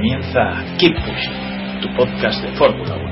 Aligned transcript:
Comienza 0.00 0.64
Keep 0.78 0.96
Pushing, 0.96 1.82
tu 1.82 1.88
podcast 1.94 2.40
de 2.40 2.48
Fórmula 2.56 2.96
1. 2.96 3.04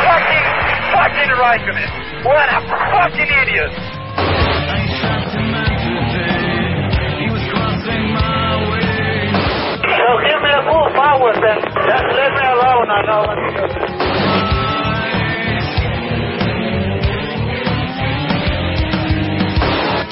Fucking, 0.00 0.46
fucking 0.94 1.32
Raikkonen. 1.36 1.90
What 2.24 2.48
a 2.48 2.60
fucking 2.64 3.28
idiot. 3.42 3.72
So 9.84 10.06
give 10.24 10.40
me 10.40 10.48
a 10.48 10.62
full 10.64 10.88
power 10.96 11.32
then. 11.44 11.60
Just 11.60 12.08
leave 12.08 12.32
me 12.32 12.44
alone, 12.56 12.88
I 12.88 13.04
know 13.04 13.89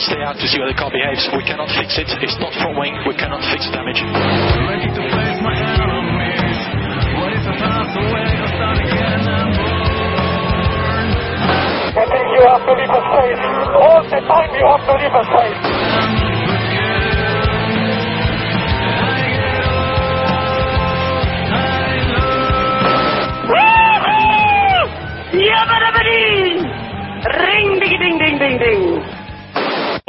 stay 0.08 0.24
out 0.24 0.40
to 0.40 0.48
see 0.48 0.56
how 0.56 0.64
the 0.64 0.72
car 0.72 0.88
behaves. 0.88 1.28
We 1.36 1.44
cannot 1.44 1.68
fix 1.76 2.00
it. 2.00 2.08
It's 2.24 2.40
not 2.40 2.56
front 2.56 2.80
wing. 2.80 2.96
We 3.04 3.12
cannot 3.12 3.44
fix 3.52 3.68
the 3.68 3.76
damage. 3.76 4.00
I 11.92 12.04
think 12.08 12.24
you 12.32 12.40
have 12.48 12.64
to 12.64 12.72
leave 12.72 12.88
a 12.88 13.02
space. 13.04 13.42
All 13.76 14.00
the 14.08 14.20
time 14.24 14.50
you 14.56 14.64
have 14.64 14.80
to 14.88 14.96
leave 14.96 15.12
a 15.12 15.24
space. 15.28 15.60
Ring, 27.28 27.80
ding, 27.80 27.98
ding, 27.98 28.18
ding, 28.18 28.38
ding, 28.38 28.58
ding. 28.58 29.07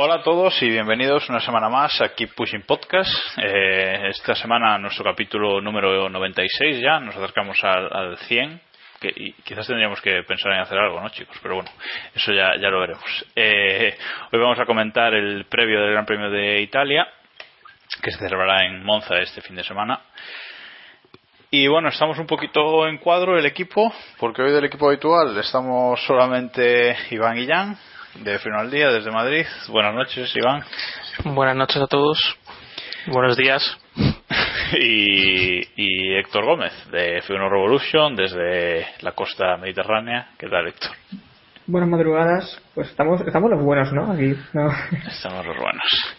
Hola 0.02 0.16
a 0.16 0.24
todos 0.24 0.62
y 0.62 0.70
bienvenidos 0.70 1.28
una 1.28 1.42
semana 1.42 1.68
más 1.68 2.00
a 2.00 2.16
Keep 2.16 2.34
Pushing 2.34 2.62
Podcast. 2.62 3.12
Eh, 3.36 4.08
esta 4.08 4.34
semana 4.34 4.78
nuestro 4.78 5.04
capítulo 5.04 5.60
número 5.60 6.08
96 6.08 6.80
ya, 6.82 7.02
nos 7.02 7.18
acercamos 7.18 7.62
al, 7.66 7.92
al 7.92 8.18
100. 8.18 8.62
Que, 9.02 9.12
y 9.14 9.34
quizás 9.44 9.68
tendríamos 9.68 10.00
que 10.00 10.24
pensar 10.24 10.54
en 10.54 10.60
hacer 10.60 10.78
algo, 10.78 11.02
¿no, 11.02 11.10
chicos? 11.10 11.38
Pero 11.42 11.56
bueno, 11.56 11.70
eso 12.16 12.32
ya, 12.32 12.56
ya 12.56 12.70
lo 12.70 12.80
veremos. 12.80 13.26
Eh, 13.36 13.98
hoy 14.32 14.40
vamos 14.40 14.58
a 14.58 14.66
comentar 14.66 15.14
el 15.14 15.44
previo 15.50 15.82
del 15.82 15.92
Gran 15.92 16.06
Premio 16.06 16.30
de 16.30 16.62
Italia, 16.62 17.06
que 18.02 18.12
se 18.12 18.20
celebrará 18.20 18.68
en 18.68 18.82
Monza 18.86 19.18
este 19.18 19.42
fin 19.42 19.58
de 19.58 19.66
semana. 19.66 20.00
Y 21.52 21.68
bueno, 21.68 21.90
estamos 21.90 22.18
un 22.20 22.26
poquito 22.26 22.88
en 22.88 23.00
cuadro 23.00 23.38
el 23.38 23.46
equipo, 23.46 23.94
porque 24.18 24.44
hoy 24.44 24.54
del 24.54 24.64
equipo 24.64 24.88
habitual 24.88 25.38
estamos 25.38 26.02
solamente 26.06 26.96
Iván 27.12 27.38
y 27.38 27.46
Jan, 27.46 27.78
de 28.16 28.40
Freno 28.40 28.60
al 28.60 28.72
Día, 28.72 28.90
desde 28.90 29.12
Madrid. 29.12 29.46
Buenas 29.68 29.94
noches, 29.94 30.36
Iván. 30.36 30.64
Buenas 31.24 31.56
noches 31.56 31.82
a 31.82 31.88
todos. 31.88 32.38
Buenos 33.08 33.38
días. 33.38 33.78
y, 34.80 35.60
y 35.76 36.16
Héctor 36.18 36.46
Gómez, 36.46 36.74
de 36.92 37.22
F1 37.22 37.50
Revolution, 37.50 38.16
desde 38.16 38.88
la 39.02 39.12
costa 39.14 39.58
mediterránea. 39.58 40.30
¿Qué 40.38 40.48
tal, 40.48 40.68
Héctor? 40.68 40.92
Buenas 41.66 41.90
madrugadas. 41.90 42.62
Pues 42.74 42.90
estamos, 42.90 43.22
estamos 43.22 43.52
los 43.52 43.64
buenos, 43.64 43.94
¿no? 43.94 44.12
Aquí. 44.12 44.34
No. 44.54 44.70
Estamos 45.08 45.46
los 45.46 45.58
buenos. 45.58 46.16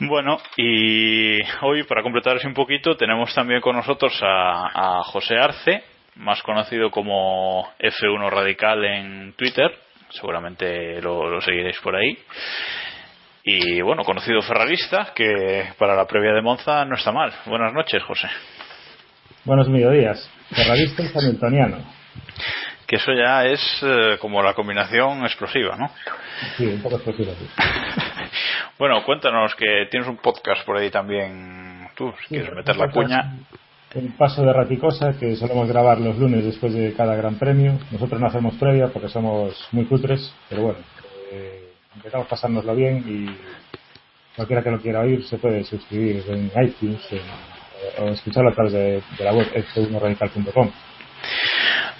Bueno, 0.00 0.38
y 0.56 1.40
hoy, 1.62 1.84
para 1.84 2.02
completaros 2.02 2.44
un 2.44 2.54
poquito, 2.54 2.96
tenemos 2.96 3.32
también 3.34 3.60
con 3.60 3.76
nosotros 3.76 4.18
a, 4.20 4.98
a 4.98 5.02
José 5.04 5.36
Arce, 5.36 5.84
más 6.16 6.42
conocido 6.42 6.90
como 6.90 7.68
F1 7.78 8.30
Radical 8.30 8.84
en 8.84 9.32
Twitter. 9.34 9.70
Seguramente 10.12 11.00
lo, 11.00 11.28
lo 11.28 11.40
seguiréis 11.40 11.78
por 11.80 11.96
ahí. 11.96 12.16
Y 13.44 13.80
bueno, 13.82 14.04
conocido 14.04 14.40
ferrarista, 14.42 15.12
que 15.14 15.72
para 15.78 15.96
la 15.96 16.06
previa 16.06 16.32
de 16.32 16.42
Monza 16.42 16.84
no 16.84 16.94
está 16.94 17.10
mal. 17.10 17.32
Buenas 17.46 17.72
noches, 17.72 18.02
José. 18.04 18.28
Buenos 19.44 19.68
mediodías. 19.68 20.30
Ferrarista 20.50 21.02
y 21.02 21.10
hamiltoniano. 21.18 21.78
Que 22.86 22.96
eso 22.96 23.12
ya 23.12 23.44
es 23.46 23.60
eh, 23.82 24.18
como 24.20 24.42
la 24.42 24.54
combinación 24.54 25.24
explosiva, 25.24 25.76
¿no? 25.76 25.90
Sí, 26.56 26.66
un 26.66 26.82
poco 26.82 26.96
explosiva, 26.96 27.32
sí. 27.34 27.48
bueno, 28.78 29.02
cuéntanos 29.04 29.54
que 29.56 29.86
tienes 29.90 30.08
un 30.08 30.18
podcast 30.18 30.64
por 30.64 30.76
ahí 30.76 30.90
también. 30.90 31.88
Tú, 31.96 32.12
si 32.20 32.28
Sí, 32.28 32.34
quieres 32.34 32.54
meter 32.54 32.76
la 32.76 32.90
cuña. 32.90 33.38
El 33.94 34.14
paso 34.14 34.42
de 34.42 34.52
Raticosa, 34.52 35.12
que 35.18 35.36
solemos 35.36 35.68
grabar 35.68 35.98
los 36.00 36.16
lunes 36.16 36.44
después 36.44 36.72
de 36.72 36.94
cada 36.94 37.14
gran 37.14 37.34
premio. 37.38 37.78
Nosotros 37.90 38.18
no 38.20 38.26
hacemos 38.26 38.54
previa 38.54 38.88
porque 38.88 39.08
somos 39.08 39.68
muy 39.72 39.84
cutres, 39.84 40.34
pero 40.48 40.62
bueno, 40.62 40.78
eh, 41.30 41.72
intentamos 41.96 42.26
pasárnoslo 42.26 42.74
bien 42.74 43.04
y 43.06 43.26
cualquiera 44.34 44.62
que 44.62 44.70
lo 44.70 44.80
quiera 44.80 45.00
oír 45.00 45.22
se 45.24 45.36
puede 45.36 45.62
suscribir 45.64 46.24
en 46.28 46.50
iTunes 46.64 47.00
en- 47.12 48.02
o 48.02 48.08
escucharlo 48.08 48.50
a 48.50 48.54
través 48.54 48.72
de, 48.72 49.02
de 49.18 49.24
la 49.24 49.32
web 49.34 49.46
f1radical.com. 49.74 50.70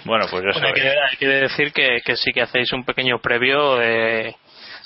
Bueno, 0.05 0.25
pues 0.31 0.43
ya 0.43 0.59
Bueno, 0.59 0.67
hay, 0.67 0.73
sabéis. 0.73 0.81
que, 0.83 0.89
hay 0.89 1.17
que 1.19 1.27
decir 1.27 1.73
que, 1.73 2.01
que 2.03 2.15
sí 2.15 2.31
que 2.33 2.41
hacéis 2.41 2.73
un 2.73 2.83
pequeño 2.85 3.19
previo 3.19 3.75
de- 3.75 4.35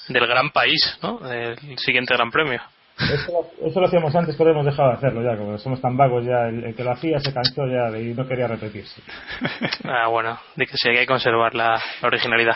del 0.09 0.27
gran 0.27 0.49
país, 0.51 0.97
¿no? 1.01 1.19
Del 1.19 1.55
siguiente 1.77 2.13
gran 2.15 2.31
premio. 2.31 2.61
Eso, 2.99 3.31
lo- 3.31 3.67
eso 3.67 3.79
lo 3.79 3.85
hacíamos 3.87 4.15
antes, 4.15 4.35
pero 4.35 4.51
hemos 4.51 4.65
dejado 4.65 4.89
de 4.89 4.95
hacerlo 4.95 5.21
ya, 5.23 5.37
como 5.37 5.57
somos 5.59 5.79
tan 5.79 5.95
vagos 5.95 6.25
ya, 6.25 6.47
el, 6.49 6.63
el 6.63 6.75
que 6.75 6.83
lo 6.83 6.91
hacía 6.91 7.19
se 7.19 7.31
cansó 7.33 7.67
ya 7.67 7.91
de- 7.91 8.01
y 8.01 8.13
no 8.13 8.27
quería 8.27 8.47
repetirse. 8.47 9.01
Ah, 9.83 10.07
bueno, 10.07 10.37
de 10.55 10.65
que 10.65 10.75
sí 10.77 10.89
hay 10.89 10.95
que 10.97 11.05
conservar 11.05 11.53
la, 11.55 11.79
la 12.01 12.07
originalidad. 12.07 12.55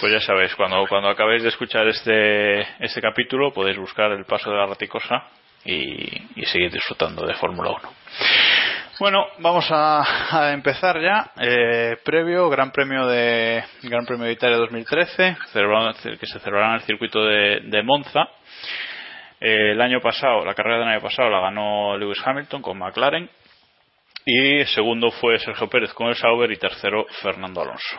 Pues 0.00 0.12
ya 0.12 0.20
sabéis, 0.20 0.54
cuando, 0.54 0.86
cuando 0.88 1.08
acabéis 1.08 1.42
de 1.42 1.48
escuchar 1.50 1.86
este, 1.88 2.60
este 2.82 3.00
capítulo 3.02 3.52
podéis 3.52 3.76
buscar 3.78 4.10
el 4.12 4.24
paso 4.24 4.50
de 4.50 4.56
la 4.56 4.66
raticosa 4.66 5.24
y, 5.64 6.40
y 6.40 6.44
seguir 6.46 6.70
disfrutando 6.72 7.26
de 7.26 7.34
Fórmula 7.34 7.70
1. 7.70 7.80
Bueno, 8.98 9.26
vamos 9.40 9.66
a, 9.70 10.38
a 10.40 10.52
empezar 10.52 10.98
ya. 11.02 11.30
Eh, 11.38 11.96
previo 12.04 12.48
Gran 12.48 12.70
Premio 12.70 13.06
de 13.06 13.62
Gran 13.82 14.06
Premio 14.06 14.24
de 14.26 14.32
Italia 14.32 14.56
2013, 14.56 15.36
celebrado- 15.52 15.92
que 16.18 16.26
se 16.26 16.38
celebrará 16.38 16.68
en 16.68 16.74
el 16.76 16.82
circuito 16.82 17.22
de, 17.24 17.60
de 17.64 17.82
Monza. 17.82 18.20
El 19.40 19.80
año 19.80 20.00
pasado, 20.00 20.44
la 20.44 20.54
carrera 20.54 20.78
del 20.78 20.88
año 20.88 21.00
pasado 21.00 21.28
la 21.30 21.40
ganó 21.40 21.96
Lewis 21.98 22.20
Hamilton 22.24 22.62
con 22.62 22.78
McLaren 22.78 23.28
y 24.24 24.64
segundo 24.66 25.10
fue 25.10 25.38
Sergio 25.38 25.68
Pérez 25.68 25.92
con 25.92 26.08
el 26.08 26.14
Sauber 26.16 26.50
y 26.50 26.56
tercero 26.56 27.04
Fernando 27.22 27.60
Alonso. 27.62 27.98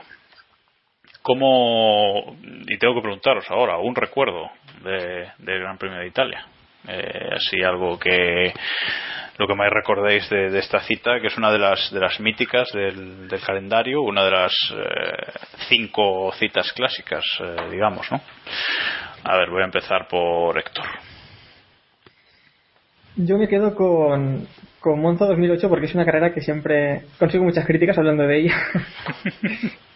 ¿Cómo, 1.22 2.38
y 2.68 2.78
tengo 2.78 2.96
que 2.96 3.02
preguntaros 3.02 3.46
ahora, 3.52 3.78
un 3.78 3.96
recuerdo 3.96 4.50
de- 4.82 5.30
del 5.40 5.60
Gran 5.60 5.78
Premio 5.78 6.00
de 6.00 6.08
Italia? 6.08 6.46
Eh, 6.88 7.30
así 7.36 7.62
algo 7.64 8.00
que 8.00 8.54
lo 9.38 9.46
que 9.48 9.56
más 9.56 9.70
recordéis 9.70 10.30
de, 10.30 10.50
de 10.50 10.60
esta 10.60 10.80
cita, 10.80 11.20
que 11.20 11.28
es 11.28 11.38
una 11.38 11.52
de 11.52 11.60
las, 11.60 11.92
de 11.92 12.00
las 12.00 12.20
míticas 12.20 12.70
del, 12.72 13.28
del 13.28 13.42
calendario, 13.42 14.02
una 14.02 14.24
de 14.24 14.32
las 14.32 14.54
eh, 14.74 15.32
cinco 15.68 16.32
citas 16.34 16.72
clásicas, 16.74 17.24
eh, 17.42 17.56
digamos, 17.72 18.10
¿no? 18.12 18.22
A 19.26 19.38
ver, 19.38 19.50
voy 19.50 19.62
a 19.62 19.66
empezar 19.66 20.08
por 20.08 20.58
Héctor. 20.58 20.86
Yo 23.18 23.38
me 23.40 23.48
quedo 23.48 23.74
con, 23.74 24.48
con 24.80 25.02
Monza 25.02 25.26
2008 25.26 25.70
porque 25.70 25.88
es 25.88 25.96
una 25.96 26.06
carrera 26.06 26.34
que 26.34 26.42
siempre 26.42 27.02
consigo 27.18 27.44
muchas 27.44 27.66
críticas 27.66 27.98
hablando 27.98 28.24
de 28.24 28.40
ella. 28.40 28.56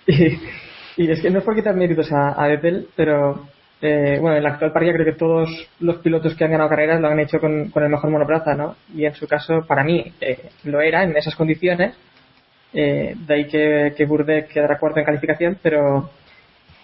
Y, 0.97 1.09
es 1.09 1.21
que 1.21 1.29
no 1.29 1.39
es 1.39 1.45
por 1.45 1.55
quitar 1.55 1.73
méritos 1.73 2.11
a, 2.11 2.33
a 2.33 2.47
Vettel, 2.49 2.89
pero 2.97 3.47
eh, 3.81 4.17
bueno, 4.19 4.35
en 4.35 4.43
la 4.43 4.49
actual 4.49 4.73
parrilla 4.73 4.93
creo 4.93 5.05
que 5.05 5.17
todos 5.17 5.49
los 5.79 5.97
pilotos 5.99 6.35
que 6.35 6.43
han 6.43 6.51
ganado 6.51 6.69
carreras 6.69 6.99
lo 6.99 7.07
han 7.07 7.19
hecho 7.19 7.39
con, 7.39 7.69
con 7.69 7.83
el 7.83 7.89
mejor 7.89 8.09
monoplaza, 8.09 8.53
¿no? 8.53 8.75
Y 8.93 9.05
en 9.05 9.13
su 9.15 9.25
caso, 9.25 9.65
para 9.65 9.85
mí, 9.85 10.11
eh, 10.19 10.49
lo 10.65 10.81
era 10.81 11.03
en 11.03 11.15
esas 11.15 11.35
condiciones. 11.35 11.95
Eh, 12.73 13.15
de 13.15 13.33
ahí 13.33 13.45
que, 13.47 13.93
que 13.95 14.05
Burde 14.05 14.47
quedara 14.47 14.79
cuarto 14.79 14.99
en 14.99 15.05
calificación, 15.05 15.57
pero, 15.63 16.09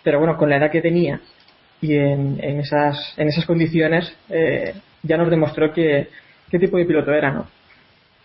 pero 0.04 0.20
bueno, 0.20 0.38
con 0.38 0.50
la 0.50 0.58
edad 0.58 0.72
que 0.72 0.82
tenía 0.82 1.20
y 1.82 1.96
en, 1.96 2.40
en 2.42 2.60
esas, 2.60 3.14
en 3.18 3.28
esas 3.28 3.46
condiciones, 3.46 4.16
eh, 4.30 4.74
ya 5.04 5.18
nos 5.18 5.30
demostró 5.30 5.72
que, 5.74 6.08
qué 6.50 6.60
tipo 6.60 6.78
de 6.78 6.86
piloto 6.86 7.12
era, 7.12 7.32
¿no? 7.32 7.48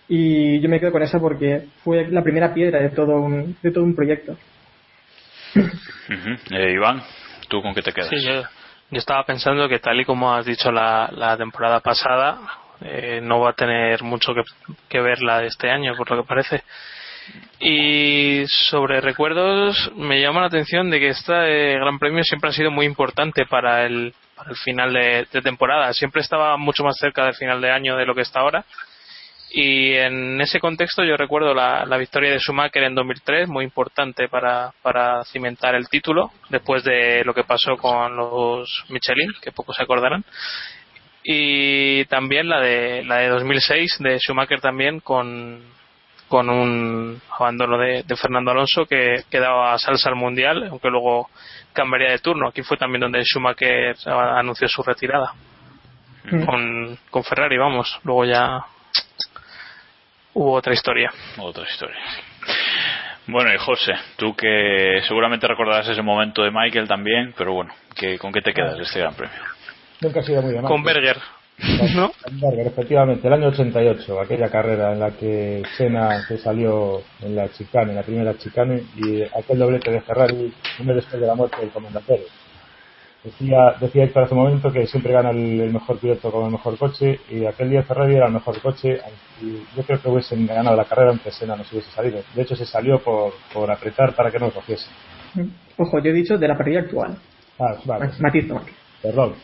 Y 0.09 0.61
yo 0.61 0.69
me 0.69 0.81
quedo 0.81 0.93
con 0.93 1.03
esa 1.03 1.21
porque 1.21 1.67
fue 1.85 2.09
la 2.09 2.23
primera 2.23 2.53
piedra 2.53 2.81
de 2.81 2.91
todo 2.91 3.17
un, 3.21 3.57
de 3.63 3.71
todo 3.71 3.85
un 3.85 3.95
proyecto. 3.95 4.37
Eh, 5.55 6.73
Iván, 6.73 7.03
¿tú 7.49 7.63
con 7.63 7.75
qué 7.75 7.83
te 7.83 7.93
quedas? 7.93 8.09
Sí, 8.11 8.17
yo, 8.23 8.43
yo 8.43 8.99
estaba 8.99 9.25
pensando 9.25 9.69
que 9.69 9.79
tal 9.79 10.01
y 10.01 10.05
como 10.05 10.35
has 10.35 10.45
dicho 10.45 10.71
la, 10.73 11.11
la 11.13 11.37
temporada 11.37 11.81
pasada, 11.81 12.41
eh, 12.81 13.21
no 13.23 13.41
va 13.41 13.51
a 13.51 13.55
tener 13.55 14.03
mucho 14.03 14.35
que, 14.35 14.43
que 14.89 15.01
ver 15.01 15.23
la 15.23 15.41
de 15.41 15.47
este 15.47 15.71
año, 15.71 15.95
por 15.97 16.11
lo 16.11 16.23
que 16.23 16.29
parece. 16.29 16.63
Y 17.61 18.45
sobre 18.47 19.01
recuerdos, 19.01 19.93
me 19.97 20.21
llama 20.21 20.41
la 20.41 20.49
atención 20.49 20.91
de 20.91 20.99
que 20.99 21.09
este 21.09 21.75
Gran 21.75 21.99
Premio 21.99 22.25
siempre 22.25 22.51
ha 22.51 22.53
sido 22.53 22.71
muy 22.71 22.85
importante 22.85 23.47
para 23.47 23.87
el, 23.87 24.13
el 24.49 24.57
final 24.57 24.93
de, 24.93 25.27
de, 25.33 25.43
temporada. 25.43 25.93
Siempre 25.93 26.23
estaba 26.23 26.57
mucho 26.57 26.85
más 26.85 26.97
cerca 26.99 27.25
del 27.25 27.35
final 27.35 27.61
de 27.61 27.71
año 27.71 27.97
de 27.97 28.07
lo 28.07 28.15
que 28.15 28.23
está 28.23 28.41
ahora. 28.41 28.65
Y 29.55 29.93
en 29.93 30.41
ese 30.41 30.61
contexto 30.61 31.05
yo 31.05 31.17
recuerdo 31.17 31.53
la, 31.53 31.85
la 31.85 31.99
victoria 31.99 32.31
de 32.31 32.39
Schumacher 32.39 32.85
en 32.85 32.95
2003, 32.95 33.49
muy 33.49 33.65
importante 33.65 34.27
para, 34.29 34.73
para 34.81 35.25
cimentar 35.25 35.75
el 35.75 35.89
título, 35.91 36.31
después 36.49 36.83
de 36.85 37.23
lo 37.25 37.35
que 37.35 37.45
pasó 37.45 37.77
con 37.77 38.17
los 38.17 38.85
Michelin, 38.89 39.31
que 39.43 39.53
pocos 39.53 39.77
se 39.77 39.83
acordarán. 39.83 40.25
Y 41.23 42.07
también 42.07 42.49
la 42.49 42.61
de, 42.61 43.05
la 43.05 43.19
de 43.19 43.29
2006 43.29 43.99
de 44.01 44.19
Schumacher 44.19 44.61
también 44.61 45.01
con, 45.01 45.63
con 46.33 46.49
un 46.49 47.21
abandono 47.39 47.77
de, 47.77 48.05
de, 48.05 48.17
Fernando 48.17 48.53
Alonso 48.53 48.87
que, 48.87 49.25
que 49.31 49.39
daba 49.39 49.77
salsa 49.77 50.09
al 50.09 50.17
mundial, 50.17 50.67
aunque 50.71 50.89
luego 50.89 51.29
cambiaría 51.75 52.13
de 52.13 52.21
turno. 52.21 52.49
Aquí 52.49 52.63
fue 52.63 52.79
también 52.79 53.03
donde 53.03 53.23
Schumacher 53.23 53.95
anunció 54.07 54.67
su 54.67 54.83
retirada 54.83 55.35
mm. 56.25 56.47
con, 56.47 56.99
con 57.11 57.23
Ferrari, 57.23 57.59
vamos. 57.59 58.01
Luego 58.05 58.25
ya 58.25 58.65
hubo 60.33 60.55
otra 60.55 60.73
historia. 60.73 61.13
Otra 61.37 61.65
historia. 61.65 62.01
Bueno, 63.27 63.53
y 63.53 63.59
José, 63.59 63.93
tú 64.17 64.35
que 64.35 65.03
seguramente 65.07 65.47
recordarás 65.47 65.87
ese 65.87 66.01
momento 66.01 66.45
de 66.45 66.51
Michael 66.51 66.89
también, 66.89 67.35
pero 67.37 67.53
bueno, 67.53 67.75
que, 67.95 68.19
¿con 68.19 68.33
qué 68.33 68.41
te 68.41 68.55
quedas 68.55 68.79
de 68.79 68.85
este 68.85 69.01
Gran 69.01 69.15
Premio? 69.15 69.37
Nunca 70.01 70.21
ha 70.21 70.23
sido 70.23 70.41
muy 70.41 70.55
de 70.55 70.63
Con 70.63 70.83
Berger. 70.83 71.19
¿No? 71.95 72.11
Efectivamente, 72.59 73.27
el 73.29 73.35
año 73.35 73.49
88, 73.49 74.21
aquella 74.21 74.49
carrera 74.49 74.93
en 74.93 75.01
la 75.01 75.11
que 75.13 75.63
Senna 75.77 76.27
se 76.27 76.39
salió 76.39 77.03
en 77.21 77.37
la 77.37 77.51
chicane, 77.53 77.91
en 77.91 77.97
la 77.97 78.03
primera 78.03 78.37
chicane, 78.37 78.83
y 78.97 79.23
aquel 79.23 79.59
doblete 79.59 79.91
de 79.91 80.01
Ferrari, 80.01 80.53
un 80.81 80.87
mes 80.87 80.97
después 80.97 81.21
de 81.21 81.27
la 81.27 81.35
muerte 81.35 81.59
del 81.61 81.71
comandante 81.71 82.21
Decía, 83.25 83.77
decía 83.81 84.03
Héctor 84.03 84.25
hace 84.25 84.35
un 84.35 84.41
momento 84.41 84.73
que 84.73 84.85
siempre 84.89 85.13
gana 85.13 85.31
el, 85.31 85.61
el, 85.61 85.73
mejor 85.73 85.97
piloto 85.99 86.33
con 86.33 86.45
el 86.47 86.51
mejor 86.51 86.77
coche 86.77 87.21
y 87.31 87.47
aquel 87.47 87.71
día 87.71 87.85
Ferrari 87.85 88.17
era 88.17 88.27
el 88.27 88.33
mejor 88.33 88.61
coche 88.61 88.99
y 89.41 89.63
yo 89.77 89.85
creo 89.85 90.03
que 90.03 90.09
hubiesen 90.09 90.45
ganado 90.45 90.75
la 90.75 90.87
carrera 90.87 91.11
aunque 91.11 91.31
Senna 91.31 91.55
no 91.55 91.63
se 91.63 91.77
hubiese 91.77 91.93
salido. 91.93 92.21
De 92.35 92.43
hecho 92.43 92.57
se 92.57 92.67
salió 92.67 92.99
por, 92.99 93.35
por 93.53 93.71
apretar 93.71 94.17
para 94.17 94.29
que 94.29 94.41
no 94.41 94.47
lo 94.47 94.53
cogiese. 94.53 94.89
Ojo, 95.77 96.01
yo 96.03 96.11
he 96.11 96.13
dicho 96.13 96.37
de 96.37 96.49
la 96.49 96.57
parrilla 96.57 96.81
actual. 96.81 97.17
Ah, 97.61 97.77
vale. 97.85 98.07
Matiz, 98.19 98.49
matiz. 98.49 98.75
Perdón. 99.01 99.35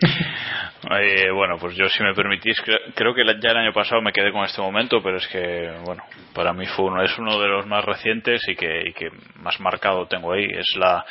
Eh, 0.90 1.30
bueno, 1.32 1.56
pues 1.58 1.74
yo 1.74 1.88
si 1.88 2.02
me 2.04 2.14
permitís, 2.14 2.60
creo, 2.60 2.78
creo, 2.94 3.14
que 3.14 3.24
ya 3.40 3.50
el 3.50 3.56
año 3.56 3.72
pasado 3.72 4.00
me 4.00 4.12
quedé 4.12 4.30
con 4.30 4.44
este 4.44 4.62
momento, 4.62 5.02
pero 5.02 5.16
es 5.16 5.26
que, 5.26 5.72
bueno, 5.84 6.04
para 6.32 6.52
mí 6.52 6.66
fue 6.66 6.84
uno, 6.84 7.02
es 7.02 7.18
uno 7.18 7.40
de 7.40 7.48
los 7.48 7.66
más 7.66 7.84
recientes 7.84 8.40
y 8.46 8.54
que, 8.54 8.88
y 8.88 8.92
que 8.92 9.10
más 9.36 9.58
marcado 9.58 10.06
tengo 10.06 10.32
ahí. 10.32 10.44
Es 10.44 10.76
la, 10.76 11.04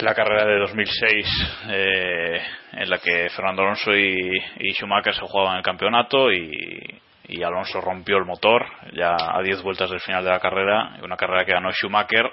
la 0.00 0.14
carrera 0.14 0.44
de 0.44 0.58
2006 0.58 1.26
eh, 1.70 2.42
en 2.72 2.90
la 2.90 2.98
que 2.98 3.28
Fernando 3.30 3.62
Alonso 3.62 3.94
y, 3.94 4.72
Schumacher 4.72 5.14
se 5.14 5.20
jugaban 5.20 5.58
el 5.58 5.62
campeonato 5.62 6.32
y, 6.32 7.00
y 7.28 7.42
Alonso 7.44 7.80
rompió 7.80 8.16
el 8.16 8.24
motor 8.24 8.66
ya 8.92 9.14
a 9.14 9.40
10 9.40 9.62
vueltas 9.62 9.88
del 9.88 10.00
final 10.00 10.24
de 10.24 10.30
la 10.30 10.40
carrera, 10.40 10.96
una 11.02 11.16
carrera 11.16 11.44
que 11.44 11.52
ganó 11.52 11.70
Schumacher, 11.70 12.28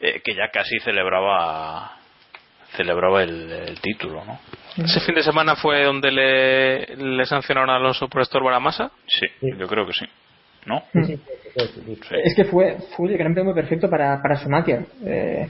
eh, 0.00 0.22
que 0.24 0.34
ya 0.34 0.48
casi 0.48 0.78
celebraba 0.80 1.97
celebraba 2.76 3.22
el, 3.22 3.50
el, 3.50 3.80
título, 3.80 4.24
¿no? 4.24 4.38
¿Ese 4.76 5.00
fin 5.00 5.14
de 5.14 5.22
semana 5.22 5.56
fue 5.56 5.84
donde 5.84 6.10
le, 6.12 6.96
le 6.96 7.24
sancionaron 7.24 7.70
a 7.70 7.76
Alonso 7.76 8.08
por 8.08 8.22
estorbar 8.22 8.54
a 8.54 8.60
masa? 8.60 8.90
Sí, 9.06 9.26
yo 9.58 9.66
creo 9.66 9.86
que 9.86 9.92
sí. 9.92 10.06
¿No? 10.66 10.82
Sí. 11.04 11.18
Es 12.24 12.34
que 12.36 12.44
fue, 12.44 12.76
fue 12.96 13.10
el 13.10 13.18
gran 13.18 13.32
premio 13.34 13.54
perfecto 13.54 13.88
para, 13.88 14.20
para 14.22 14.36
Schumacher. 14.36 14.84
Eh, 15.04 15.48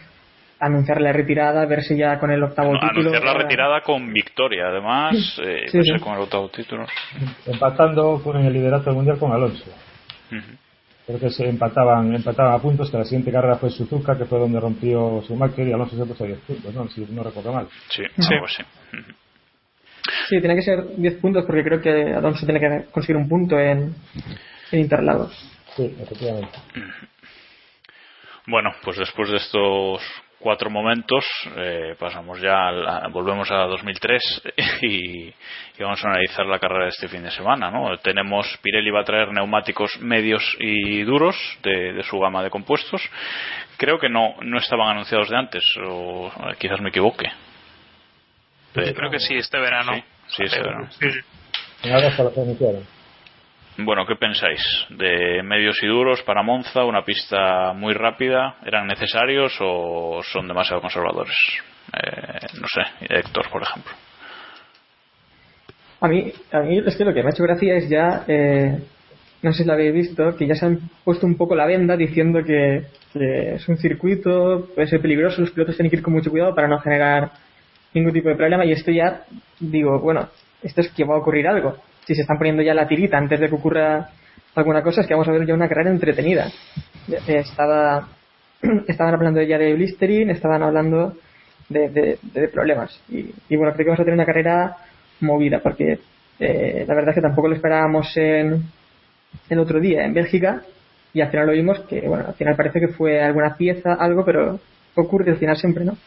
anunciar 0.60 1.00
la 1.00 1.12
retirada, 1.12 1.66
verse 1.66 1.96
ya 1.96 2.18
con 2.18 2.30
el 2.30 2.42
octavo 2.42 2.72
no, 2.72 2.80
título. 2.80 3.10
Anunciar 3.10 3.24
la 3.24 3.34
retirada 3.34 3.80
con 3.82 4.12
victoria, 4.12 4.68
además, 4.68 5.14
eh, 5.42 5.66
Sí, 5.68 5.82
sí. 5.82 5.98
con 6.00 6.14
el 6.14 6.20
octavo 6.20 6.48
título. 6.48 6.86
Empatando 7.46 8.20
con 8.22 8.36
el 8.38 8.52
liderato 8.52 8.84
del 8.86 8.94
mundial 8.94 9.18
con 9.18 9.32
Alonso. 9.32 9.64
Uh 10.30 10.34
-huh. 10.34 10.58
Creo 11.08 11.18
que 11.20 11.30
se 11.30 11.48
empataban, 11.48 12.14
empataban 12.14 12.52
a 12.52 12.58
puntos, 12.58 12.90
que 12.90 12.98
la 12.98 13.04
siguiente 13.04 13.32
carrera 13.32 13.56
fue 13.56 13.70
Suzuka, 13.70 14.18
que 14.18 14.26
fue 14.26 14.38
donde 14.38 14.60
rompió 14.60 15.22
Schumacher 15.22 15.66
y 15.66 15.72
Alonso 15.72 15.96
se 15.96 16.04
puso 16.04 16.24
a 16.24 16.26
10 16.26 16.38
puntos, 16.40 16.74
¿no? 16.74 16.86
Si 16.90 17.00
no 17.08 17.22
recuerdo 17.22 17.50
mal. 17.50 17.66
Sí, 17.88 18.02
Sí. 18.18 18.34
así. 18.34 18.62
Ujú. 18.92 19.12
Sí, 20.28 20.38
tiene 20.40 20.54
que 20.54 20.60
ser 20.62 20.86
10 20.96 21.14
puntos 21.14 21.46
porque 21.46 21.64
creo 21.64 21.80
que 21.80 22.12
Alonso 22.12 22.44
tiene 22.44 22.60
que 22.60 22.90
conseguir 22.92 23.16
un 23.16 23.26
punto 23.26 23.58
en, 23.58 23.94
en 24.70 24.80
Interlagos. 24.80 25.32
Sí, 25.76 25.96
efectivamente. 25.98 26.58
Bueno, 28.46 28.74
pues 28.84 28.98
después 28.98 29.30
de 29.30 29.38
estos 29.38 30.02
cuatro 30.38 30.70
momentos 30.70 31.24
eh, 31.56 31.94
pasamos 31.98 32.40
ya 32.40 32.68
a, 32.68 33.08
volvemos 33.08 33.50
a 33.50 33.64
2003 33.66 34.42
y, 34.82 35.28
y, 35.28 35.34
vamos 35.80 36.04
a 36.04 36.08
analizar 36.08 36.46
la 36.46 36.58
carrera 36.58 36.84
de 36.84 36.90
este 36.90 37.08
fin 37.08 37.22
de 37.22 37.30
semana 37.30 37.70
¿no? 37.70 37.96
tenemos 37.98 38.46
Pirelli 38.62 38.90
va 38.90 39.00
a 39.00 39.04
traer 39.04 39.32
neumáticos 39.32 39.98
medios 40.00 40.42
y 40.60 41.02
duros 41.02 41.36
de, 41.62 41.92
de 41.92 42.02
su 42.02 42.18
gama 42.18 42.42
de 42.42 42.50
compuestos. 42.50 43.02
Creo 43.76 43.98
que 43.98 44.08
no, 44.08 44.34
no 44.42 44.58
estaban 44.58 44.88
anunciados 44.88 45.28
de 45.28 45.36
antes 45.36 45.64
o 45.84 46.30
quizás 46.58 46.80
me 46.80 46.90
equivoque. 46.90 47.30
Yo 48.74 48.94
creo 48.94 49.10
que 49.10 49.18
sí 49.18 49.34
este 49.34 49.58
verano. 49.58 49.94
Sí, 49.94 50.02
sí 50.28 50.42
este 50.44 50.60
verano. 50.60 50.88
Sí. 50.90 51.08
En 51.82 51.92
agosto 51.92 52.24
lo 52.24 52.42
anunciaron. 52.42 52.86
Bueno, 53.80 54.04
¿qué 54.06 54.16
pensáis? 54.16 54.60
¿De 54.90 55.40
medios 55.44 55.80
y 55.84 55.86
duros 55.86 56.20
para 56.22 56.42
Monza, 56.42 56.84
una 56.84 57.04
pista 57.04 57.72
muy 57.74 57.94
rápida? 57.94 58.56
¿Eran 58.66 58.88
necesarios 58.88 59.56
o 59.60 60.20
son 60.24 60.48
demasiado 60.48 60.80
conservadores? 60.80 61.36
Eh, 61.92 62.46
no 62.60 62.66
sé, 62.66 62.80
Héctor, 63.08 63.48
por 63.48 63.62
ejemplo. 63.62 63.92
A 66.00 66.08
mí, 66.08 66.32
a 66.50 66.58
mí 66.58 66.82
es 66.84 66.96
que 66.96 67.04
lo 67.04 67.14
que 67.14 67.22
me 67.22 67.28
ha 67.28 67.30
hecho 67.30 67.44
gracia 67.44 67.76
es 67.76 67.88
ya, 67.88 68.24
eh, 68.26 68.80
no 69.42 69.52
sé 69.52 69.62
si 69.62 69.64
lo 69.64 69.74
habéis 69.74 69.94
visto, 69.94 70.36
que 70.36 70.48
ya 70.48 70.56
se 70.56 70.66
han 70.66 70.80
puesto 71.04 71.24
un 71.24 71.36
poco 71.36 71.54
la 71.54 71.66
venda 71.66 71.96
diciendo 71.96 72.42
que, 72.42 72.82
que 73.12 73.54
es 73.54 73.68
un 73.68 73.76
circuito, 73.76 74.70
puede 74.74 74.88
ser 74.88 75.00
peligroso, 75.00 75.40
los 75.40 75.52
pilotos 75.52 75.76
tienen 75.76 75.90
que 75.90 75.98
ir 75.98 76.02
con 76.02 76.14
mucho 76.14 76.32
cuidado 76.32 76.52
para 76.52 76.66
no 76.66 76.80
generar 76.80 77.30
ningún 77.94 78.12
tipo 78.12 78.28
de 78.28 78.34
problema 78.34 78.64
y 78.64 78.72
esto 78.72 78.90
ya, 78.90 79.22
digo, 79.60 80.00
bueno, 80.00 80.28
esto 80.64 80.80
es 80.80 80.90
que 80.90 81.04
va 81.04 81.14
a 81.14 81.18
ocurrir 81.18 81.46
algo 81.46 81.76
si 82.08 82.14
se 82.14 82.22
están 82.22 82.38
poniendo 82.38 82.62
ya 82.62 82.72
la 82.72 82.88
tirita 82.88 83.18
antes 83.18 83.38
de 83.38 83.50
que 83.50 83.54
ocurra 83.54 84.08
alguna 84.54 84.82
cosa, 84.82 85.02
es 85.02 85.06
que 85.06 85.12
vamos 85.12 85.28
a 85.28 85.32
ver 85.32 85.46
ya 85.46 85.52
una 85.52 85.68
carrera 85.68 85.90
entretenida. 85.90 86.50
Estaba, 87.26 88.08
estaban 88.88 89.12
hablando 89.12 89.42
ya 89.42 89.58
de 89.58 89.74
blistering, 89.74 90.30
estaban 90.30 90.62
hablando 90.62 91.12
de, 91.68 92.18
de, 92.22 92.48
problemas. 92.48 92.98
Y, 93.10 93.30
y, 93.50 93.56
bueno, 93.56 93.74
creo 93.74 93.84
que 93.84 93.90
vamos 93.90 94.00
a 94.00 94.04
tener 94.04 94.14
una 94.14 94.24
carrera 94.24 94.74
movida, 95.20 95.60
porque 95.62 95.98
eh, 96.40 96.86
la 96.88 96.94
verdad 96.94 97.10
es 97.10 97.16
que 97.16 97.20
tampoco 97.20 97.48
lo 97.48 97.56
esperábamos 97.56 98.16
en 98.16 98.64
el 99.50 99.58
otro 99.58 99.78
día 99.78 100.06
en 100.06 100.14
Bélgica, 100.14 100.62
y 101.12 101.20
al 101.20 101.30
final 101.30 101.48
lo 101.48 101.52
vimos 101.52 101.80
que, 101.80 102.08
bueno, 102.08 102.24
al 102.28 102.34
final 102.34 102.56
parece 102.56 102.80
que 102.80 102.88
fue 102.88 103.20
alguna 103.22 103.54
pieza, 103.54 103.92
algo, 103.92 104.24
pero 104.24 104.58
ocurre 104.94 105.30
al 105.30 105.36
final 105.36 105.58
siempre, 105.58 105.84
¿no? 105.84 105.98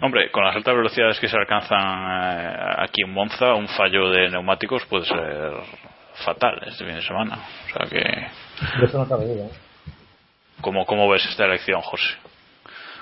Hombre, 0.00 0.30
con 0.30 0.44
las 0.44 0.54
altas 0.54 0.76
velocidades 0.76 1.18
que 1.18 1.28
se 1.28 1.36
alcanzan 1.36 1.80
eh, 1.80 2.74
aquí 2.78 3.02
en 3.02 3.12
Monza, 3.12 3.54
un 3.54 3.66
fallo 3.66 4.10
de 4.10 4.30
neumáticos 4.30 4.84
puede 4.86 5.04
ser 5.04 5.54
fatal 6.24 6.60
este 6.66 6.84
fin 6.84 6.94
de 6.94 7.02
semana. 7.02 7.36
O 7.66 7.78
sea 7.78 7.88
que. 7.88 7.98
De 7.98 8.86
eso 8.86 8.98
no 8.98 9.08
cabe 9.08 9.26
duda. 9.26 9.46
¿eh? 9.46 9.50
¿Cómo, 10.60 10.86
¿Cómo 10.86 11.08
ves 11.08 11.24
esta 11.28 11.46
elección, 11.46 11.80
José? 11.80 12.14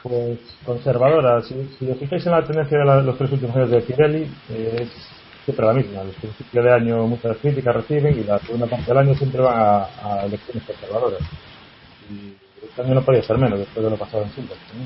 Pues 0.02 0.38
conservadora. 0.64 1.42
Si, 1.42 1.76
si 1.78 1.90
os 1.90 1.98
fijáis 1.98 2.24
en 2.24 2.32
la 2.32 2.44
tendencia 2.44 2.78
de 2.78 2.84
la, 2.86 3.02
los 3.02 3.18
tres 3.18 3.30
últimos 3.32 3.54
años 3.56 3.70
de 3.70 3.80
Pirelli, 3.82 4.22
eh, 4.50 4.76
es 4.80 5.10
siempre 5.44 5.66
la 5.66 5.74
misma. 5.74 6.00
Al 6.00 6.12
principio 6.12 6.62
de 6.62 6.72
año 6.72 7.06
muchas 7.06 7.36
críticas 7.38 7.76
reciben 7.76 8.18
y 8.18 8.24
la 8.24 8.38
segunda 8.38 8.66
parte 8.66 8.86
del 8.86 8.98
año 8.98 9.14
siempre 9.14 9.42
van 9.42 9.58
a, 9.58 9.84
a 10.02 10.24
elecciones 10.24 10.64
conservadoras. 10.64 11.20
Y 12.08 12.36
Este 12.64 12.80
año 12.80 12.94
no 12.94 13.02
podía 13.02 13.22
ser 13.22 13.36
menos 13.36 13.58
después 13.58 13.84
de 13.84 13.90
lo 13.90 13.98
pasado 13.98 14.22
en 14.22 14.30
Silverstone. 14.30 14.80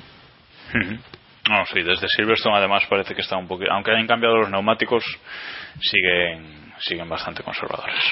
¿no? 0.74 1.19
No, 1.48 1.64
sí, 1.66 1.82
desde 1.82 2.06
Silverstone 2.08 2.56
además 2.56 2.84
parece 2.88 3.14
que 3.14 3.22
está 3.22 3.36
un 3.36 3.48
poquito. 3.48 3.72
Aunque 3.72 3.92
hayan 3.92 4.06
cambiado 4.06 4.36
los 4.36 4.50
neumáticos, 4.50 5.04
siguen, 5.80 6.72
siguen 6.78 7.08
bastante 7.08 7.42
conservadores. 7.42 8.04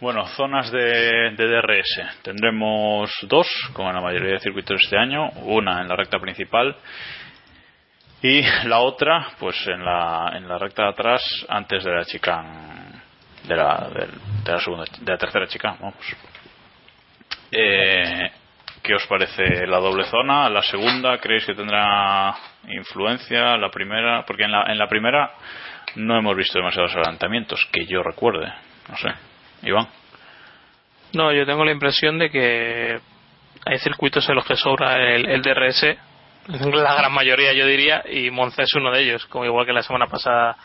Bueno, 0.00 0.26
zonas 0.28 0.70
de, 0.70 1.32
de 1.36 1.46
DRS. 1.46 2.22
Tendremos 2.22 3.10
dos, 3.22 3.48
como 3.72 3.88
en 3.88 3.96
la 3.96 4.00
mayoría 4.00 4.34
de 4.34 4.40
circuitos 4.40 4.80
este 4.82 4.96
año. 4.96 5.28
Una 5.42 5.80
en 5.80 5.88
la 5.88 5.96
recta 5.96 6.18
principal 6.18 6.76
y 8.22 8.42
la 8.66 8.80
otra, 8.80 9.28
pues 9.38 9.66
en 9.66 9.82
la, 9.82 10.32
en 10.34 10.46
la 10.46 10.58
recta 10.58 10.82
de 10.84 10.88
atrás, 10.90 11.22
antes 11.48 11.82
de 11.82 11.90
la 11.90 12.04
chicane, 12.04 13.02
de 13.44 13.56
la, 13.56 13.88
de, 14.44 14.52
la 14.52 14.60
segunda, 14.60 14.84
de 14.84 15.12
la 15.12 15.18
tercera 15.18 15.46
chicane, 15.46 15.78
vamos. 15.80 16.16
Eh, 17.50 18.30
¿Qué 18.82 18.94
os 18.94 19.06
parece 19.06 19.66
la 19.66 19.78
doble 19.78 20.04
zona? 20.04 20.48
¿La 20.48 20.62
segunda 20.62 21.18
creéis 21.18 21.44
que 21.44 21.54
tendrá 21.54 22.34
influencia? 22.68 23.56
¿La 23.56 23.70
primera? 23.70 24.24
Porque 24.24 24.44
en 24.44 24.52
la, 24.52 24.64
en 24.68 24.78
la 24.78 24.88
primera 24.88 25.32
no 25.96 26.16
hemos 26.16 26.36
visto 26.36 26.58
demasiados 26.58 26.94
adelantamientos, 26.94 27.68
que 27.72 27.84
yo 27.86 28.02
recuerde. 28.02 28.52
No 28.88 28.96
sé. 28.96 29.08
Iván. 29.62 29.88
No, 31.12 31.32
yo 31.32 31.44
tengo 31.44 31.64
la 31.64 31.72
impresión 31.72 32.18
de 32.18 32.30
que 32.30 33.00
hay 33.66 33.78
circuitos 33.78 34.28
en 34.28 34.36
los 34.36 34.46
que 34.46 34.56
sobra 34.56 34.96
el, 34.96 35.26
el 35.28 35.42
DRS, 35.42 35.96
la 36.48 36.94
gran 36.94 37.12
mayoría 37.12 37.52
yo 37.52 37.66
diría, 37.66 38.02
y 38.10 38.30
Monza 38.30 38.62
es 38.62 38.72
uno 38.74 38.90
de 38.90 39.02
ellos, 39.02 39.26
como 39.26 39.44
igual 39.44 39.66
que 39.66 39.72
la 39.72 39.82
semana 39.82 40.06
pasada, 40.06 40.56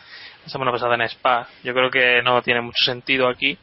la 0.43 0.49
semana 0.49 0.71
pasada 0.71 0.95
en 0.95 1.01
Spa. 1.01 1.47
Yo 1.63 1.73
creo 1.73 1.91
que 1.91 2.21
no 2.23 2.41
tiene 2.41 2.61
mucho 2.61 2.83
sentido 2.85 3.27
aquí. 3.27 3.57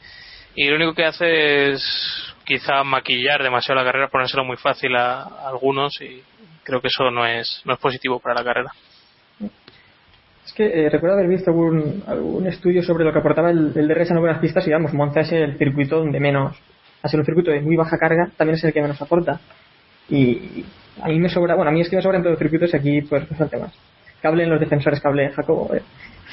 Y 0.55 0.69
lo 0.69 0.77
único 0.77 0.95
que 0.95 1.07
hace 1.07 1.71
es 1.71 2.32
quizá 2.45 2.83
maquillar 2.85 3.43
demasiado 3.43 3.81
la 3.81 3.87
carrera, 3.87 4.09
ponérselo 4.09 4.45
muy 4.45 4.57
fácil 4.57 4.95
a, 4.97 5.23
a 5.23 5.49
algunos 5.49 6.01
y 6.01 6.23
creo 6.65 6.81
que 6.81 6.89
eso 6.89 7.11
no 7.11 7.27
es, 7.27 7.63
no 7.65 7.75
es 7.75 7.79
positivo 7.79 8.21
para 8.21 8.37
la 8.37 8.45
carrera. 8.45 8.71
Es 10.45 10.53
que 10.55 10.65
eh, 10.67 10.91
recuerdo 10.91 11.17
haber 11.17 11.29
visto 11.29 11.51
algún, 11.51 12.03
algún 12.07 12.47
estudio 12.47 12.83
sobre 12.83 13.05
lo 13.05 13.13
que 13.13 13.21
aportaba 13.21 13.51
el, 13.51 13.73
el 13.77 13.89
DRS 13.89 14.11
en 14.11 14.17
algunas 14.17 14.39
pistas 14.41 14.67
y 14.67 14.71
vamos, 14.73 14.93
Monza 14.93 15.21
es 15.21 15.33
el 15.33 15.57
circuito 15.57 15.99
donde 15.99 16.19
menos, 16.19 16.57
ha 17.03 17.09
sido 17.09 17.21
un 17.21 17.27
circuito 17.27 17.51
de 17.51 17.61
muy 17.61 17.77
baja 17.77 17.97
carga, 17.97 18.29
también 18.37 18.57
es 18.57 18.65
el 18.65 18.73
que 18.73 18.83
menos 18.83 19.01
aporta. 19.01 19.41
Y 20.09 20.65
a 21.01 21.09
mí 21.09 21.19
me 21.19 21.29
sobra, 21.29 21.55
bueno, 21.55 21.71
a 21.71 21.73
mí 21.73 21.81
es 21.81 21.89
que 21.89 21.97
me 21.97 22.03
sobran 22.03 22.23
todos 22.23 22.33
los 22.33 22.39
circuitos 22.39 22.75
y 22.75 22.77
aquí 22.77 23.03
pues 23.03 23.29
bastante 23.29 23.57
más. 23.57 23.73
Que 24.21 24.29
hablen 24.29 24.51
los 24.51 24.61
defensores, 24.61 25.01
que 25.01 25.09
hable 25.09 25.31
Jacobo. 25.31 25.75
eh. 25.75 25.83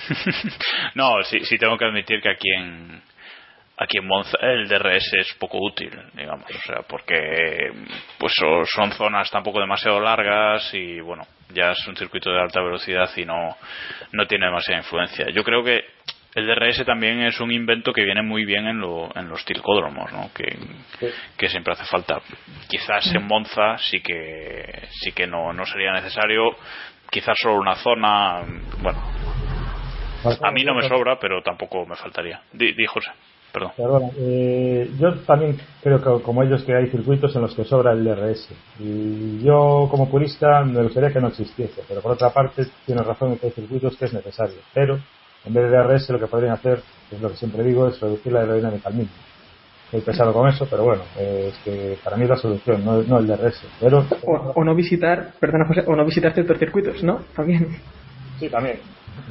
no, 0.95 1.21
sí, 1.23 1.39
sí 1.43 1.57
tengo 1.57 1.77
que 1.77 1.85
admitir 1.85 2.21
que 2.21 2.29
aquí 2.29 2.49
en 2.57 3.01
aquí 3.79 3.97
en 3.97 4.07
Monza 4.07 4.37
el 4.41 4.67
DRS 4.67 5.13
es 5.13 5.33
poco 5.39 5.57
útil, 5.59 5.91
digamos, 6.13 6.45
o 6.51 6.59
sea, 6.65 6.81
porque 6.87 7.71
pues 8.17 8.33
so- 8.35 8.65
son 8.65 8.91
zonas 8.91 9.31
tampoco 9.31 9.59
demasiado 9.59 9.99
largas 9.99 10.73
y 10.73 10.99
bueno, 10.99 11.25
ya 11.53 11.71
es 11.71 11.87
un 11.87 11.95
circuito 11.95 12.29
de 12.31 12.41
alta 12.41 12.61
velocidad 12.61 13.09
y 13.15 13.25
no 13.25 13.55
no 14.11 14.27
tiene 14.27 14.45
demasiada 14.47 14.81
influencia. 14.81 15.27
Yo 15.29 15.43
creo 15.43 15.63
que 15.63 15.83
el 16.35 16.45
DRS 16.45 16.85
también 16.85 17.21
es 17.23 17.39
un 17.39 17.51
invento 17.51 17.91
que 17.91 18.03
viene 18.03 18.21
muy 18.21 18.45
bien 18.45 18.67
en, 18.67 18.79
lo, 18.79 19.09
en 19.15 19.27
los 19.27 19.43
tilcódromos, 19.45 20.11
¿no? 20.13 20.29
Que, 20.33 20.57
que 21.37 21.49
siempre 21.49 21.73
hace 21.73 21.85
falta. 21.85 22.21
Quizás 22.67 23.07
en 23.15 23.25
Monza 23.25 23.77
sí 23.79 23.99
que 24.01 24.87
sí 24.91 25.11
que 25.11 25.25
no, 25.25 25.51
no 25.53 25.65
sería 25.65 25.91
necesario, 25.91 26.55
quizás 27.09 27.35
solo 27.41 27.55
una 27.55 27.75
zona, 27.77 28.41
bueno, 28.79 29.01
a 30.43 30.51
mí 30.51 30.63
no 30.63 30.75
me 30.75 30.81
sobra, 30.87 31.17
pero 31.19 31.41
tampoco 31.41 31.85
me 31.85 31.95
faltaría. 31.95 32.41
Di, 32.53 32.73
di, 32.73 32.85
José, 32.85 33.09
perdón. 33.51 33.71
Perdona, 33.75 34.07
eh, 34.17 34.91
yo 34.99 35.13
también 35.25 35.57
creo 35.81 36.01
que 36.01 36.23
como 36.23 36.43
ellos 36.43 36.63
que 36.63 36.75
hay 36.75 36.87
circuitos 36.89 37.35
en 37.35 37.41
los 37.41 37.55
que 37.55 37.63
sobra 37.63 37.93
el 37.93 38.03
DRS. 38.03 38.49
Y 38.79 39.43
yo 39.43 39.87
como 39.89 40.09
purista 40.09 40.63
me 40.63 40.83
gustaría 40.83 41.11
que 41.11 41.19
no 41.19 41.29
existiese, 41.29 41.81
pero 41.87 42.01
por 42.01 42.11
otra 42.13 42.29
parte 42.31 42.67
tienes 42.85 43.05
razón 43.05 43.31
en 43.31 43.37
que 43.37 43.47
hay 43.47 43.53
circuitos 43.53 43.95
que 43.97 44.05
es 44.05 44.13
necesario. 44.13 44.57
Pero 44.73 44.99
en 45.45 45.53
vez 45.53 45.69
de 45.69 45.77
DRS 45.77 46.09
lo 46.09 46.19
que 46.19 46.27
podrían 46.27 46.53
hacer, 46.53 46.81
es 47.11 47.21
lo 47.21 47.29
que 47.29 47.37
siempre 47.37 47.63
digo, 47.63 47.87
es 47.87 47.99
reducir 47.99 48.31
la 48.31 48.41
aerodinámica 48.41 48.89
al 48.89 48.95
mínimo. 48.95 49.13
Estoy 49.85 50.01
pesado 50.01 50.31
con 50.33 50.47
eso, 50.47 50.67
pero 50.69 50.83
bueno, 50.83 51.01
eh, 51.17 51.51
es 51.51 51.57
que 51.63 51.97
para 52.03 52.15
mí 52.15 52.23
es 52.23 52.29
la 52.29 52.37
solución, 52.37 52.85
no, 52.85 53.01
no 53.01 53.17
el 53.17 53.25
DRS. 53.25 53.63
Pero 53.79 54.05
O, 54.23 54.53
o 54.55 54.63
no 54.63 54.75
visitar, 54.75 55.33
perdona 55.39 55.65
José, 55.67 55.83
o 55.87 55.95
no 55.95 56.05
visitar 56.05 56.31
ciertos 56.33 56.59
circuitos, 56.59 57.03
¿no? 57.03 57.21
También. 57.35 57.75
Sí, 58.39 58.47
también, 58.49 58.79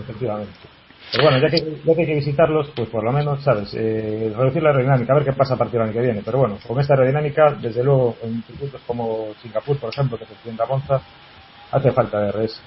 efectivamente. 0.01 0.78
Pero 1.11 1.25
bueno, 1.25 1.39
ya 1.39 1.49
que, 1.49 1.59
ya 1.85 1.95
que 1.95 2.01
hay 2.01 2.07
que 2.07 2.15
visitarlos, 2.15 2.71
pues 2.77 2.89
por 2.91 3.03
lo 3.03 3.13
menos, 3.13 3.43
¿sabes? 3.43 3.73
Eh, 3.75 4.33
reducir 4.37 4.63
la 4.63 4.71
aerodinámica, 4.71 5.13
a 5.13 5.17
ver 5.17 5.25
qué 5.25 5.33
pasa 5.33 5.55
a 5.55 5.57
partir 5.57 5.75
del 5.75 5.89
año 5.89 5.93
que 5.93 6.03
viene. 6.03 6.23
Pero 6.25 6.39
bueno, 6.39 6.59
con 6.67 6.79
esta 6.81 6.95
aerodinámica, 6.95 7.53
desde 7.53 7.83
luego, 7.83 8.17
en 8.23 8.43
circuitos 8.43 8.81
como 8.87 9.29
Singapur, 9.41 9.79
por 9.79 9.91
ejemplo, 9.91 10.19
que 10.19 10.27
se 10.27 10.35
tiende 10.43 10.63
a 10.63 10.67
Monza, 10.67 11.01
hace 11.71 11.93
falta 11.93 12.21
DRS. 12.21 12.63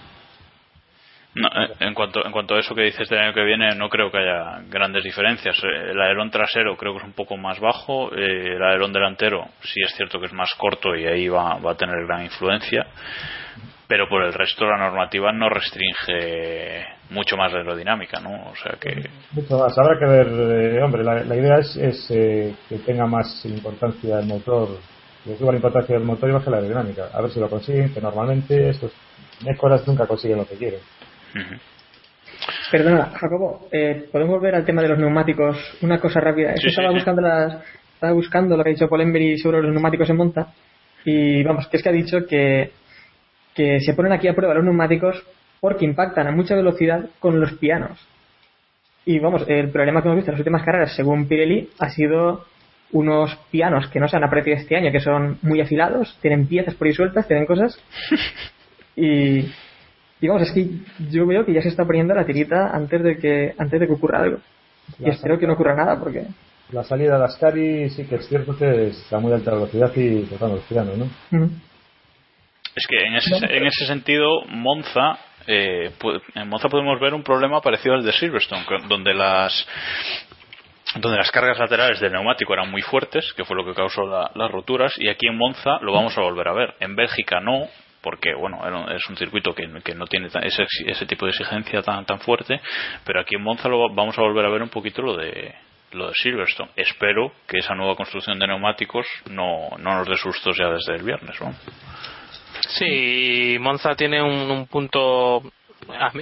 No, 1.34 1.48
eh, 1.48 1.70
en 1.80 1.94
cuanto 1.94 2.26
en 2.26 2.32
cuanto 2.32 2.56
a 2.56 2.60
eso 2.60 2.76
que 2.76 2.82
dices 2.82 3.08
del 3.08 3.20
año 3.20 3.34
que 3.34 3.44
viene, 3.44 3.74
no 3.76 3.88
creo 3.90 4.12
que 4.12 4.18
haya 4.18 4.64
grandes 4.70 5.04
diferencias. 5.04 5.58
El 5.64 6.00
alerón 6.02 6.30
trasero 6.30 6.76
creo 6.76 6.94
que 6.94 7.00
es 7.00 7.06
un 7.06 7.14
poco 7.14 7.38
más 7.38 7.60
bajo, 7.60 8.14
eh, 8.14 8.56
el 8.56 8.62
alerón 8.62 8.92
delantero 8.92 9.46
sí 9.62 9.82
es 9.82 9.96
cierto 9.96 10.20
que 10.20 10.26
es 10.26 10.34
más 10.34 10.54
corto 10.56 10.94
y 10.94 11.06
ahí 11.06 11.30
va, 11.30 11.58
va 11.60 11.72
a 11.72 11.78
tener 11.78 11.96
gran 12.06 12.24
influencia, 12.24 12.86
pero 13.92 14.08
por 14.08 14.24
el 14.24 14.32
resto 14.32 14.66
la 14.66 14.78
normativa 14.78 15.34
no 15.34 15.50
restringe 15.50 16.86
mucho 17.10 17.36
más 17.36 17.52
la 17.52 17.60
aerodinámica, 17.60 18.22
¿no? 18.22 18.50
O 18.50 18.56
sea 18.56 18.78
que 18.80 19.10
Mucho 19.34 19.58
más. 19.58 19.78
Habrá 19.78 20.00
que 20.00 20.06
ver, 20.06 20.28
eh, 20.28 20.82
hombre, 20.82 21.04
la, 21.04 21.26
la 21.26 21.36
idea 21.36 21.58
es, 21.58 21.76
es 21.76 22.10
eh, 22.10 22.56
que 22.70 22.78
tenga 22.78 23.06
más 23.06 23.44
importancia 23.44 24.20
el 24.20 24.28
motor, 24.28 24.78
que 25.26 25.36
suba 25.36 25.52
la 25.52 25.58
importancia 25.58 25.94
del 25.94 26.06
motor 26.06 26.30
y 26.30 26.32
baje 26.32 26.50
la 26.50 26.58
aerodinámica. 26.60 27.10
A 27.14 27.20
ver 27.20 27.32
si 27.32 27.42
lo 27.42 27.50
consiguen, 27.50 27.94
que 27.94 28.00
normalmente 28.00 28.70
estos 28.70 28.94
mejoras 29.46 29.86
nunca 29.86 30.08
consiguen 30.08 30.38
lo 30.38 30.48
que 30.48 30.56
quieren. 30.56 30.80
Perdona, 32.72 33.12
Jacobo, 33.20 33.68
eh, 33.74 34.08
¿podemos 34.10 34.40
volver 34.40 34.56
al 34.56 34.64
tema 34.64 34.82
de 34.84 34.88
los 34.88 35.00
neumáticos? 35.00 35.58
Una 35.82 36.00
cosa 36.00 36.22
rápida. 36.22 36.56
Sí, 36.56 36.70
estaba, 36.70 36.88
sí. 36.88 36.96
buscando 36.96 37.22
las, 37.22 37.62
estaba 37.96 38.14
buscando 38.14 38.56
lo 38.56 38.64
que 38.64 38.70
ha 38.70 38.74
dicho 38.74 38.88
Paul 38.88 39.02
Embery 39.02 39.38
sobre 39.38 39.62
los 39.62 39.74
neumáticos 39.74 40.10
en 40.10 40.16
Monza 40.16 40.48
y 41.04 41.44
vamos, 41.44 41.68
que 41.68 41.78
es 41.78 41.84
que 41.84 41.90
ha 41.90 41.94
dicho 41.94 42.26
que, 42.26 42.72
que 43.55 43.79
se 43.79 43.93
ponen 43.93 44.13
aquí 44.13 44.27
a 44.27 44.34
prueba 44.34 44.53
los 44.53 44.63
neumáticos 44.63 45.24
porque 45.60 45.86
impactan 45.86 46.27
a 46.27 46.31
mucha 46.31 46.55
velocidad 46.55 47.05
con 47.20 47.39
los 47.39 47.53
pianos. 47.53 48.00
Y 49.05 49.20
vamos, 49.20 49.43
el 49.48 49.70
problema 49.70 50.01
que 50.01 50.08
hemos 50.08 50.17
visto 50.17 50.31
en 50.31 50.34
las 50.34 50.41
últimas 50.41 50.63
carreras, 50.63 50.96
según 50.96 51.27
Pirelli, 51.27 51.70
ha 51.79 51.89
sido 51.89 52.46
unos 52.91 53.36
pianos 53.50 53.88
que 53.89 54.00
no 54.00 54.08
se 54.08 54.17
han 54.17 54.24
apreciado 54.24 54.62
este 54.62 54.75
año, 54.75 54.91
que 54.91 55.00
son 55.00 55.38
muy 55.41 55.62
afilados, 55.62 56.17
tienen 56.22 56.48
piezas 56.48 56.75
por 56.75 56.88
ahí 56.88 56.93
sueltas, 56.93 57.27
tienen 57.27 57.46
cosas. 57.46 57.79
Y, 58.93 59.48
vamos, 60.27 60.43
es 60.43 60.51
que 60.51 60.67
yo 61.10 61.25
veo 61.25 61.46
que 61.46 61.53
ya 61.53 61.62
se 61.62 61.70
está 61.70 61.86
poniendo 61.86 62.13
la 62.13 62.25
tirita 62.25 62.70
antes 62.75 63.01
de 63.01 63.17
que 63.17 63.55
antes 63.58 63.79
de 63.79 63.88
que 63.88 63.93
ocurra 63.93 64.20
algo. 64.20 64.38
Y 65.00 65.10
espero 65.10 65.39
que 65.39 65.48
no 65.48 65.53
ocurra 65.53 65.75
nada, 65.75 65.98
porque 65.98 66.25
La 66.72 66.84
salida 66.84 67.17
de 67.17 67.24
Ascari 67.24 67.89
sí 67.89 68.03
que 68.03 68.15
es 68.15 68.27
cierto 68.27 68.55
que 68.55 68.89
está 68.89 69.20
muy 69.20 69.31
alta 69.31 69.53
velocidad 69.53 69.91
y 69.96 70.24
tocando 70.24 70.58
los 70.58 70.65
pianos, 70.65 70.98
¿no? 70.98 71.08
Es 72.75 72.88
que 72.88 72.98
en 73.06 73.16
ese, 73.16 73.36
en 73.58 73.66
ese 73.66 73.86
sentido, 73.86 74.42
Monza, 74.48 75.18
eh, 75.48 75.92
en 76.36 76.48
Monza 76.50 76.70
podemos 76.70 77.00
ver 77.00 77.13
un 77.13 77.24
problema 77.24 77.60
parecido 77.62 77.96
al 77.96 78.04
de 78.04 78.13
Silverstone, 78.13 78.63
donde 78.88 79.13
las 79.13 79.68
donde 80.96 81.18
las 81.18 81.32
cargas 81.32 81.58
laterales 81.58 82.01
del 82.01 82.12
neumático 82.12 82.54
eran 82.54 82.70
muy 82.70 82.82
fuertes, 82.82 83.32
que 83.34 83.46
fue 83.46 83.56
lo 83.56 83.63
que 83.66 83.74
causó 83.74 84.06
la- 84.06 84.30
las 84.36 84.51
roturas, 84.51 84.94
y 84.98 85.08
aquí 85.08 85.25
en 85.28 85.38
Monza 85.38 85.80
lo 85.82 85.94
vamos 85.94 86.18
a 86.18 86.22
volver 86.22 86.48
a 86.50 86.54
ver. 86.54 86.74
En 86.82 86.96
Bélgica 86.98 87.40
no, 87.40 87.68
porque 88.01 88.34
bueno 88.34 88.60
es 88.92 89.08
un 89.10 89.16
circuito 89.16 89.54
que, 89.54 89.70
que 89.86 89.96
no 89.96 90.06
tiene 90.08 90.28
ese, 90.28 90.66
ese 90.86 91.06
tipo 91.06 91.25
de 91.25 91.32
exigencia 91.32 91.82
tan 91.82 92.06
tan 92.06 92.20
fuerte, 92.20 92.60
pero 93.06 93.22
aquí 93.22 93.36
en 93.36 93.44
Monza 93.44 93.70
lo 93.70 93.80
va- 93.80 93.94
vamos 93.96 94.18
a 94.18 94.22
volver 94.22 94.46
a 94.46 94.50
ver 94.50 94.62
un 94.63 94.70
poquito 94.70 95.01
lo 95.01 95.16
de 95.16 95.54
lo 95.94 96.08
de 96.08 96.13
Silverstone. 96.16 96.72
Espero 96.75 97.34
que 97.48 97.60
esa 97.60 97.75
nueva 97.75 97.96
construcción 97.96 98.40
de 98.40 98.48
neumáticos 98.48 99.06
no, 99.30 99.70
no 99.78 99.96
nos 99.96 100.08
dé 100.08 100.16
sustos 100.18 100.58
ya 100.58 100.70
desde 100.70 100.96
el 100.96 101.04
viernes, 101.04 101.40
¿no? 101.42 101.54
Sí, 102.68 103.58
Monza 103.60 103.96
tiene 103.96 104.22
un, 104.22 104.50
un 104.51 104.68
punto, 104.68 105.41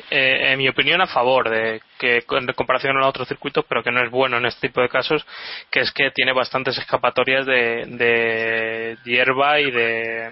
eh, 0.10 0.52
en 0.52 0.58
mi 0.58 0.68
opinión, 0.68 1.02
a 1.02 1.08
favor 1.08 1.50
de 1.50 1.82
que 1.98 2.24
en 2.30 2.48
comparación 2.54 2.98
a 2.98 3.08
otros 3.08 3.28
circuitos, 3.28 3.66
pero 3.68 3.84
que 3.84 3.92
no 3.92 4.02
es 4.04 4.10
bueno 4.10 4.38
en 4.38 4.46
este 4.46 4.68
tipo 4.68 4.82
de 4.82 4.90
casos, 4.90 5.26
que 5.70 5.82
es 5.82 5.92
que 5.92 6.12
tiene 6.12 6.34
bastantes 6.34 6.78
escapatorias 6.78 7.46
de, 7.46 7.86
de 7.86 8.98
hierba 9.04 9.60
y 9.60 9.72
de 9.72 10.32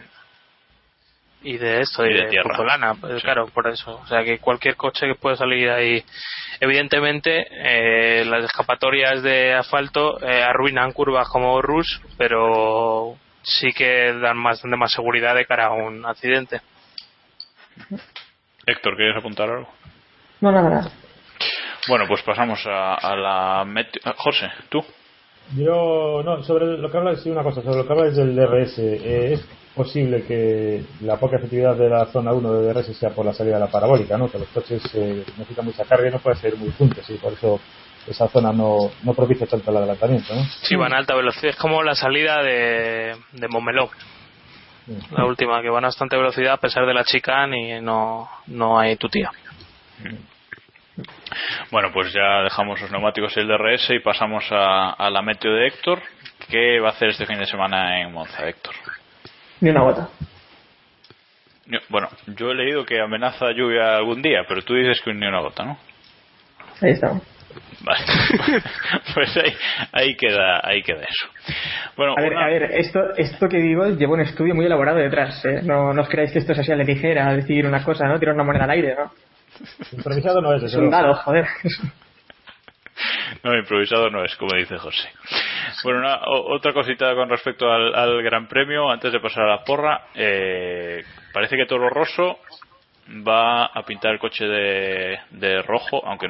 y 1.44 1.58
de 1.58 1.82
esto, 1.82 2.06
Y 2.06 2.10
y 2.10 2.14
de 2.14 2.24
de, 2.24 2.30
tierra. 2.30 2.56
pues, 3.00 3.22
claro, 3.24 3.48
por 3.48 3.68
eso. 3.68 4.00
O 4.04 4.08
sea, 4.08 4.24
que 4.24 4.40
cualquier 4.40 4.76
coche 4.76 5.08
que 5.08 5.16
pueda 5.16 5.36
salir 5.36 5.70
ahí, 5.70 6.04
evidentemente, 6.60 7.48
eh, 7.52 8.26
las 8.26 8.46
escapatorias 8.46 9.22
de 9.22 9.54
asfalto 9.54 10.20
eh, 10.22 10.42
arruinan 10.44 10.92
curvas 10.94 11.30
como 11.30 11.62
Rush, 11.62 12.00
pero 12.18 13.18
sí 13.48 13.72
que 13.72 14.14
dan 14.14 14.38
más, 14.38 14.62
de 14.62 14.76
más 14.76 14.92
seguridad 14.92 15.34
de 15.34 15.46
cara 15.46 15.68
a 15.68 15.74
un 15.74 16.06
accidente. 16.06 16.62
Héctor, 18.66 18.96
¿quieres 18.96 19.18
apuntar 19.18 19.50
algo? 19.50 19.70
no, 20.42 20.52
nada, 20.52 20.70
nada. 20.70 20.92
Bueno, 21.88 22.06
pues 22.08 22.22
pasamos 22.22 22.60
a, 22.66 22.96
a 22.96 23.16
la 23.16 23.62
ah, 23.62 24.14
José, 24.18 24.50
tú. 24.70 24.84
Yo, 25.56 26.22
no, 26.26 26.44
sobre 26.44 26.78
lo 26.78 26.92
que 26.92 26.98
hablas, 26.98 27.24
sí, 27.24 27.30
una 27.30 27.44
cosa, 27.44 27.62
sobre 27.62 27.78
lo 27.78 27.88
que 27.88 27.94
hablas 27.94 28.16
del 28.18 28.36
DRS, 28.36 28.80
eh, 28.80 29.34
es 29.34 29.46
posible 29.74 30.24
que 30.24 30.84
la 31.02 31.18
poca 31.18 31.38
efectividad 31.38 31.78
de 31.78 31.88
la 31.88 32.08
zona 32.08 32.34
1 32.34 32.54
de 32.54 32.74
DRS 32.74 32.98
sea 32.98 33.12
por 33.12 33.26
la 33.26 33.34
salida 33.34 33.54
de 33.54 33.62
la 33.62 33.72
parabólica, 33.72 34.18
¿no? 34.18 34.30
Que 34.30 34.40
los 34.40 34.50
coches 34.50 34.84
eh, 34.96 35.24
necesitan 35.38 35.64
mucha 35.64 35.86
carga 35.86 36.10
y 36.10 36.12
no 36.12 36.20
pueden 36.20 36.42
ser 36.42 36.58
muy 36.58 36.72
juntos 36.72 37.10
y 37.10 37.14
por 37.14 37.32
eso 37.32 37.62
esa 38.08 38.28
zona 38.28 38.52
no, 38.52 38.92
no 39.04 39.14
propicia 39.14 39.48
tanto 39.48 39.72
el 39.72 39.78
adelantamiento, 39.78 40.34
¿no? 40.34 40.44
Sí, 40.62 40.76
van 40.76 40.94
a 40.94 40.98
alta 40.98 41.16
velocidad. 41.16 41.50
Es 41.52 41.56
como 41.58 41.84
la 41.84 41.96
salida 41.96 42.42
de, 42.42 43.16
de 43.34 43.48
Montmeló. 43.48 43.90
La 45.12 45.26
última, 45.26 45.62
que 45.62 45.70
van 45.70 45.84
a 45.84 45.88
bastante 45.88 46.16
velocidad 46.16 46.54
a 46.54 46.58
pesar 46.58 46.86
de 46.86 46.94
la 46.94 47.04
chicane 47.04 47.78
y 47.78 47.82
no, 47.82 48.30
no 48.48 48.80
hay 48.80 48.96
tu 48.96 49.10
tía. 49.10 49.30
Bueno, 51.72 51.92
pues 51.92 52.14
ya 52.14 52.44
dejamos 52.44 52.80
los 52.82 52.92
neumáticos 52.92 53.36
y 53.36 53.42
el 53.42 53.48
DRS 53.48 53.90
y 53.90 54.00
pasamos 54.00 54.46
a, 54.52 54.92
a 54.92 55.10
la 55.10 55.22
meteo 55.22 55.52
de 55.52 55.68
Héctor. 55.68 56.02
¿Qué 56.50 56.80
va 56.80 56.90
a 56.90 56.92
hacer 56.92 57.10
este 57.10 57.26
fin 57.26 57.38
de 57.38 57.46
semana 57.46 58.02
en 58.02 58.14
Monza, 58.14 58.48
Héctor? 58.48 58.74
Ni 59.60 59.70
una 59.70 59.82
gota. 59.84 60.10
Bueno, 61.90 62.08
yo 62.28 62.52
he 62.52 62.56
leído 62.56 62.86
que 62.86 63.02
amenaza 63.02 63.52
lluvia 63.52 63.98
algún 63.98 64.22
día, 64.22 64.46
pero 64.48 64.62
tú 64.62 64.74
dices 64.74 65.02
que 65.02 65.14
ni 65.14 65.28
una 65.28 65.42
gota, 65.42 65.66
¿no? 65.66 65.78
Ahí 66.82 66.92
estamos. 66.92 67.22
Vale. 67.82 68.00
pues 69.14 69.38
ahí, 69.38 69.54
ahí 69.92 70.16
queda 70.16 70.60
ahí 70.64 70.82
queda 70.84 71.02
eso. 71.02 71.28
Bueno, 71.96 72.16
A 72.18 72.22
ver, 72.22 72.32
una- 72.34 72.46
a 72.46 72.48
ver, 72.48 72.64
esto, 72.74 73.00
esto 73.18 73.48
que 73.48 73.58
digo 73.58 73.88
lleva 73.90 74.14
un 74.14 74.22
estudio 74.22 74.54
muy 74.56 74.66
elaborado 74.66 74.98
detrás. 74.98 75.44
¿eh? 75.46 75.62
No, 75.64 75.94
no 75.94 76.02
os 76.02 76.10
creáis 76.10 76.32
que 76.32 76.40
esto 76.40 76.54
es 76.54 76.60
así 76.60 76.72
a 76.72 76.76
la 76.76 76.84
ligera, 76.84 77.34
decir 77.34 77.66
una 77.66 77.84
cosa, 77.84 78.06
¿no? 78.08 78.20
Tirar 78.20 78.36
una 78.36 78.44
moneda 78.44 78.66
al 78.66 78.72
aire, 78.72 78.96
¿no? 78.96 79.12
Improvisado 79.98 80.42
no 80.42 80.54
es, 80.54 80.64
Es 80.64 80.72
desde 80.72 80.84
un 80.84 80.90
dado, 80.92 81.14
joder. 81.16 81.46
No, 83.44 83.56
improvisado 83.56 84.10
no 84.10 84.24
es, 84.26 84.36
como 84.38 84.56
dice 84.58 84.76
José. 84.78 85.08
Bueno, 85.84 86.00
una- 86.00 86.16
o- 86.26 86.56
otra 86.56 86.74
cosita 86.74 87.14
con 87.14 87.30
respecto 87.30 87.70
al, 87.72 87.94
al 87.94 88.24
Gran 88.24 88.48
Premio, 88.48 88.90
antes 88.90 89.14
de 89.14 89.20
pasar 89.20 89.44
a 89.44 89.50
la 89.58 89.64
porra. 89.64 90.02
eh, 90.16 91.04
parece 91.32 91.56
que 91.58 91.68
Toro 91.68 91.90
Rosso 91.90 92.40
va 93.28 93.66
a 93.68 93.84
pintar 93.84 94.14
el 94.14 94.20
coche 94.20 94.46
de, 94.46 95.20
de 95.30 95.62
rojo, 95.62 96.02
aunque, 96.08 96.28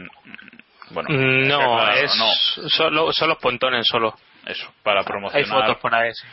bueno. 0.91 1.09
Mm, 1.09 1.47
No, 1.47 1.57
claro, 1.59 1.91
es 1.93 2.15
no, 2.17 2.69
Solo, 2.69 3.11
son 3.13 3.29
los 3.29 3.37
pontones 3.39 3.85
solo. 3.89 4.13
eso, 4.45 4.71
para 4.83 4.99
Hay 5.01 5.05
promocionar, 5.05 5.47
fotos 5.47 5.77
por 5.77 5.93
ahí. 5.95 6.11
sí. 6.13 6.27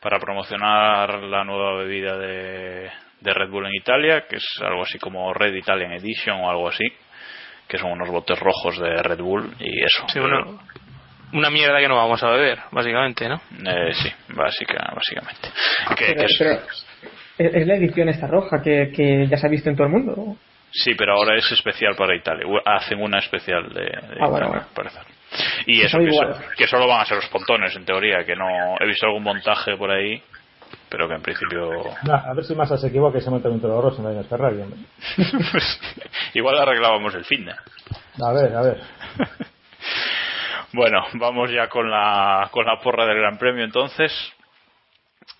para 0.00 0.18
promocionar 0.18 1.22
la 1.24 1.44
nueva 1.44 1.76
bebida 1.82 2.16
de, 2.16 2.90
de 3.20 3.34
Red 3.34 3.50
Bull 3.50 3.66
en 3.66 3.74
Italia, 3.74 4.24
que 4.28 4.36
es 4.36 4.46
algo 4.62 4.82
así 4.82 4.98
como 4.98 5.32
Red 5.34 5.54
Italian 5.54 5.92
Edition 5.92 6.40
o 6.40 6.50
algo 6.50 6.68
así, 6.68 6.84
que 7.68 7.78
son 7.78 7.92
unos 7.92 8.08
botes 8.08 8.38
rojos 8.38 8.78
de 8.78 9.02
Red 9.02 9.18
Bull 9.20 9.54
y 9.60 9.84
eso. 9.84 10.06
Sí, 10.08 10.18
una, 10.18 10.44
una 11.32 11.50
mierda 11.50 11.78
que 11.78 11.86
no 11.88 11.96
vamos 11.96 12.22
a 12.24 12.30
beber, 12.30 12.58
básicamente, 12.72 13.28
¿no? 13.28 13.36
Eh, 13.64 13.92
sí, 13.94 14.10
básica, 14.34 14.90
básicamente. 14.94 15.48
Que- 15.96 16.06
Pero, 16.06 16.18
que 16.20 16.24
es- 16.24 16.36
pero 16.38 16.52
es 17.38 17.54
es 17.54 17.66
la 17.66 17.74
edición 17.76 18.08
esta 18.10 18.26
roja 18.26 18.60
que, 18.62 18.90
que 18.94 19.26
ya 19.28 19.36
se 19.38 19.46
ha 19.46 19.50
visto 19.50 19.70
en 19.70 19.76
todo 19.76 19.86
el 19.86 19.92
mundo. 19.92 20.36
Sí, 20.72 20.94
pero 20.94 21.14
ahora 21.14 21.36
es 21.36 21.50
especial 21.52 21.94
para 21.96 22.14
Italia. 22.14 22.44
Hacen 22.64 23.00
una 23.02 23.18
especial 23.18 23.68
de, 23.72 23.80
de 23.82 23.90
Ah, 24.20 24.26
Italia, 24.28 24.46
bueno. 24.74 24.90
Y 25.66 25.80
eso, 25.82 25.98
Son 25.98 26.04
que, 26.06 26.12
so- 26.12 26.40
que 26.56 26.66
solo 26.66 26.86
van 26.88 27.00
a 27.00 27.04
ser 27.04 27.16
los 27.16 27.28
pontones, 27.28 27.74
en 27.76 27.84
teoría, 27.84 28.24
que 28.24 28.34
no 28.36 28.46
he 28.80 28.86
visto 28.86 29.06
algún 29.06 29.22
montaje 29.22 29.76
por 29.76 29.90
ahí, 29.90 30.20
pero 30.88 31.08
que 31.08 31.14
en 31.14 31.22
principio... 31.22 31.70
Nah, 32.04 32.30
a 32.30 32.34
ver 32.34 32.44
si 32.44 32.54
Massa 32.54 32.76
se 32.76 32.88
equivoca 32.88 33.18
y 33.18 33.20
se 33.20 33.30
monta 33.30 33.48
un 33.48 33.60
Toro 33.60 33.80
Rosso 33.80 34.08
en 34.08 34.16
el 34.18 34.24
Ferrari. 34.24 34.62
Igual 36.34 36.58
arreglábamos 36.58 37.14
el 37.14 37.24
fin 37.24 37.44
de. 37.44 37.52
A 37.52 38.32
ver, 38.32 38.54
a 38.56 38.62
ver. 38.62 38.80
Bueno, 40.72 41.04
vamos 41.14 41.50
ya 41.50 41.66
con 41.68 41.90
la, 41.90 42.48
con 42.52 42.64
la 42.64 42.78
porra 42.80 43.04
del 43.04 43.18
Gran 43.18 43.38
Premio 43.38 43.64
entonces. 43.64 44.12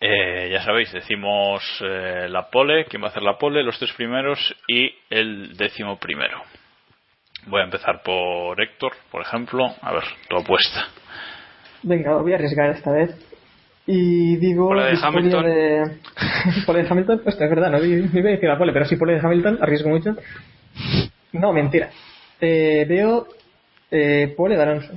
Eh, 0.03 0.49
ya 0.51 0.63
sabéis, 0.63 0.91
decimos 0.93 1.63
eh, 1.83 2.27
la 2.31 2.49
pole, 2.49 2.87
quién 2.87 3.03
va 3.03 3.09
a 3.09 3.11
hacer 3.11 3.23
la 3.23 3.37
pole, 3.37 3.63
los 3.63 3.79
tres 3.79 3.93
primeros 3.93 4.39
y 4.67 4.91
el 5.11 5.57
décimo 5.57 5.99
primero. 5.99 6.41
Voy 7.47 7.61
a 7.61 7.65
empezar 7.65 8.03
por 8.03 8.59
Héctor, 8.61 8.93
por 9.11 9.23
ejemplo. 9.23 9.67
A 9.83 9.93
ver, 9.93 10.05
tu 10.29 10.37
apuesta. 10.39 10.87
Venga, 11.83 12.17
voy 12.17 12.33
a 12.33 12.37
arriesgar 12.37 12.71
esta 12.71 12.91
vez. 12.93 13.11
Y 13.87 14.37
digo. 14.37 14.69
Pole 14.69 14.85
de 14.85 14.99
Hamilton. 15.03 15.45
de- 15.45 15.97
pole 16.67 16.83
de 16.83 16.89
Hamilton, 16.89 17.21
pues 17.23 17.35
es 17.41 17.51
verdad, 17.51 17.71
no 17.71 17.85
iba 17.85 18.07
a 18.07 18.33
decir 18.33 18.49
la 18.49 18.59
pole, 18.59 18.73
pero 18.73 18.85
sí 18.87 18.97
pole 18.97 19.15
de 19.15 19.21
Hamilton, 19.21 19.59
arriesgo 19.61 19.91
mucho. 19.91 20.17
No, 21.33 21.53
mentira. 21.53 21.91
Eh, 22.41 22.87
veo 22.89 23.27
eh, 23.91 24.33
pole 24.37 24.57
de 24.57 24.63
Alonso. 24.63 24.93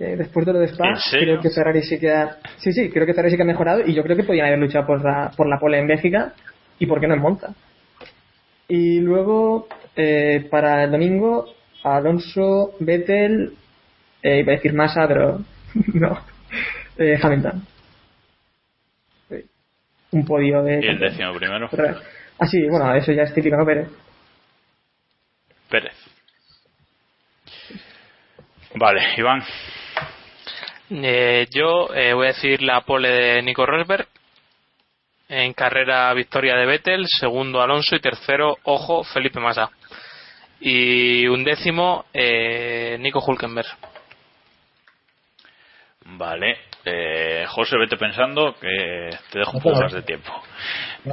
Eh, 0.00 0.16
después 0.16 0.46
de 0.46 0.54
lo 0.54 0.60
de 0.60 0.68
Spa, 0.68 0.94
creo 1.10 1.40
que 1.40 1.50
Ferrari 1.50 1.82
sí 1.82 1.98
que 2.00 2.10
ha, 2.10 2.38
sí, 2.56 2.72
sí, 2.72 2.88
creo 2.88 3.04
que 3.04 3.12
Ferrari 3.12 3.32
sí 3.32 3.36
que 3.36 3.42
ha 3.42 3.46
mejorado 3.46 3.86
y 3.86 3.92
yo 3.92 4.02
creo 4.02 4.16
que 4.16 4.24
podían 4.24 4.46
haber 4.46 4.58
luchado 4.58 4.86
por 4.86 5.04
la, 5.04 5.30
por 5.36 5.46
la 5.46 5.58
pole 5.58 5.78
en 5.78 5.86
Bélgica 5.86 6.32
y 6.78 6.86
por 6.86 7.00
qué 7.00 7.06
no 7.06 7.14
en 7.14 7.20
Monza. 7.20 7.54
Y 8.66 9.00
luego, 9.00 9.68
eh, 9.94 10.48
para 10.50 10.84
el 10.84 10.90
domingo, 10.90 11.52
Alonso, 11.84 12.76
Vettel, 12.80 13.52
eh, 14.22 14.38
iba 14.38 14.52
a 14.52 14.56
decir 14.56 14.72
Massa, 14.72 15.06
pero 15.06 15.40
no, 15.92 16.18
eh, 16.96 17.18
Hamilton. 17.20 17.62
Sí. 19.28 19.44
Un 20.12 20.24
podio 20.24 20.62
de... 20.62 20.80
Y 20.82 20.88
el 20.88 20.98
décimo 20.98 21.34
primero, 21.34 21.68
Ah, 22.38 22.46
sí, 22.46 22.66
bueno, 22.70 22.94
eso 22.94 23.12
ya 23.12 23.24
es 23.24 23.34
típico, 23.34 23.54
¿no? 23.58 23.66
Pero 23.66 23.86
Pérez. 25.68 25.94
Vale, 28.76 29.02
Iván. 29.18 29.42
Eh, 30.90 31.46
yo 31.50 31.94
eh, 31.94 32.12
voy 32.14 32.26
a 32.26 32.32
decir 32.32 32.62
la 32.62 32.80
pole 32.82 33.08
de 33.08 33.42
Nico 33.42 33.64
Rosberg. 33.66 34.06
En 35.28 35.52
carrera 35.52 36.12
victoria 36.12 36.56
de 36.56 36.66
Vettel, 36.66 37.04
segundo 37.06 37.62
Alonso 37.62 37.94
y 37.94 38.00
tercero, 38.00 38.58
ojo, 38.64 39.04
Felipe 39.04 39.38
Massa. 39.38 39.70
Y 40.60 41.26
un 41.28 41.44
décimo, 41.44 42.06
eh, 42.12 42.96
Nico 42.98 43.20
Hulkenberg. 43.24 43.68
Vale. 46.04 46.56
Eh, 46.84 47.44
José, 47.48 47.76
vete 47.78 47.96
pensando 47.96 48.54
que 48.60 49.10
te 49.30 49.38
dejo 49.38 49.58
un 49.58 49.62
poco 49.62 49.80
más 49.80 49.92
de 49.92 50.02
tiempo. 50.02 50.32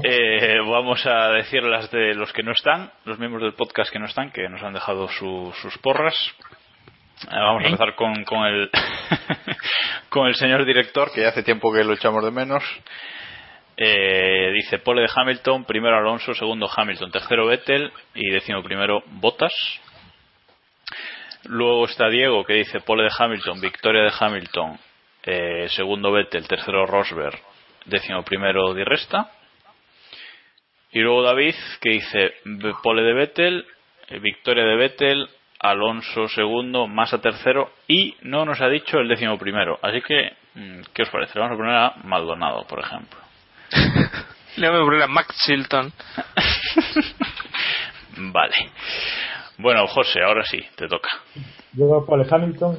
Eh, 0.03 0.57
vamos 0.65 1.05
a 1.05 1.29
decir 1.33 1.61
las 1.63 1.91
de 1.91 2.15
los 2.15 2.33
que 2.33 2.41
no 2.41 2.53
están, 2.53 2.91
los 3.05 3.19
miembros 3.19 3.43
del 3.43 3.53
podcast 3.53 3.91
que 3.91 3.99
no 3.99 4.05
están, 4.05 4.31
que 4.31 4.49
nos 4.49 4.63
han 4.63 4.73
dejado 4.73 5.07
su- 5.09 5.53
sus 5.61 5.77
porras. 5.77 6.15
Eh, 7.23 7.27
vamos 7.35 7.63
a 7.63 7.67
empezar 7.67 7.95
con, 7.95 8.23
con 8.23 8.45
el 8.45 8.69
con 10.09 10.27
el 10.27 10.35
señor 10.35 10.65
director, 10.65 11.11
que 11.13 11.21
ya 11.21 11.29
hace 11.29 11.43
tiempo 11.43 11.73
que 11.73 11.83
lo 11.83 11.93
echamos 11.93 12.23
de 12.23 12.31
menos. 12.31 12.63
Eh, 13.79 14.51
dice 14.53 14.79
pole 14.79 15.03
de 15.03 15.09
Hamilton, 15.13 15.65
primero 15.65 15.97
Alonso, 15.97 16.33
segundo 16.33 16.67
Hamilton, 16.73 17.11
tercero 17.11 17.45
Vettel 17.45 17.91
y 18.15 18.31
décimo 18.31 18.63
primero 18.63 19.03
Bottas. 19.05 19.53
Luego 21.43 21.85
está 21.85 22.09
Diego 22.09 22.43
que 22.43 22.53
dice 22.53 22.79
pole 22.81 23.03
de 23.03 23.11
Hamilton, 23.15 23.61
victoria 23.61 24.01
de 24.01 24.13
Hamilton, 24.19 24.79
eh, 25.23 25.67
segundo 25.69 26.11
Vettel, 26.11 26.47
tercero 26.47 26.87
Rosberg, 26.87 27.39
décimo 27.85 28.23
primero 28.23 28.73
Di 28.73 28.83
Resta. 28.83 29.31
Y 30.91 30.99
luego 30.99 31.21
David 31.21 31.55
que 31.79 31.91
dice 31.91 32.33
pole 32.81 33.03
de 33.03 33.13
Vettel, 33.13 33.65
victoria 34.21 34.63
de 34.63 34.75
Vettel, 34.75 35.29
Alonso 35.59 36.27
segundo, 36.27 36.87
Massa 36.87 37.19
tercero 37.19 37.71
y 37.87 38.15
no 38.21 38.45
nos 38.45 38.61
ha 38.61 38.67
dicho 38.69 38.99
el 38.99 39.07
décimo 39.07 39.37
primero. 39.37 39.79
Así 39.81 40.01
que, 40.01 40.31
mm, 40.55 40.81
¿qué 40.93 41.03
os 41.03 41.09
parece? 41.09 41.39
Vamos 41.39 41.55
a 41.55 41.57
poner 41.57 41.75
a 41.75 41.93
Maldonado, 42.03 42.65
por 42.67 42.79
ejemplo. 42.79 43.19
Le 44.57 44.69
voy 44.69 44.81
a 44.81 44.85
poner 44.85 45.01
a 45.03 45.07
Max 45.07 45.35
Chilton. 45.45 45.91
Vale. 48.17 48.55
Bueno, 49.57 49.87
José, 49.87 50.21
ahora 50.23 50.43
sí, 50.43 50.59
te 50.75 50.87
toca. 50.87 51.09
Luego 51.73 52.05
pole 52.05 52.25
Hamilton 52.29 52.77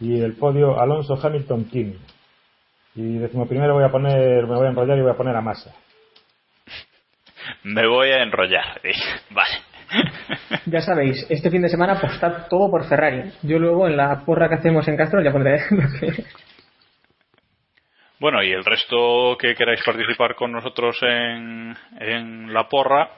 y 0.00 0.20
el 0.20 0.34
podio 0.36 0.80
Alonso 0.80 1.18
Hamilton 1.20 1.64
Kim. 1.66 1.98
Y 2.94 3.18
decimo 3.18 3.46
primero 3.46 3.74
voy 3.74 3.84
a 3.84 3.90
poner, 3.90 4.46
me 4.46 4.56
voy 4.56 4.66
a 4.66 4.70
enrollar 4.70 4.98
y 4.98 5.02
voy 5.02 5.10
a 5.10 5.16
poner 5.16 5.36
a 5.36 5.40
Massa. 5.40 5.74
Me 7.62 7.86
voy 7.86 8.08
a 8.08 8.22
enrollar. 8.22 8.80
Vale. 9.30 9.65
ya 10.66 10.80
sabéis, 10.80 11.26
este 11.28 11.50
fin 11.50 11.62
de 11.62 11.68
semana 11.68 11.94
apostad 11.94 12.46
todo 12.48 12.70
por 12.70 12.84
Ferrari. 12.88 13.30
Yo 13.42 13.58
luego 13.58 13.86
en 13.86 13.96
la 13.96 14.24
porra 14.24 14.48
que 14.48 14.56
hacemos 14.56 14.86
en 14.88 14.96
Castro 14.96 15.22
ya 15.22 15.32
pondré 15.32 15.60
Bueno, 18.18 18.42
y 18.42 18.50
el 18.50 18.64
resto 18.64 19.36
que 19.38 19.54
queráis 19.54 19.82
participar 19.84 20.34
con 20.36 20.50
nosotros 20.50 20.96
en, 21.02 21.76
en 22.00 22.50
la 22.52 22.66
porra, 22.66 23.10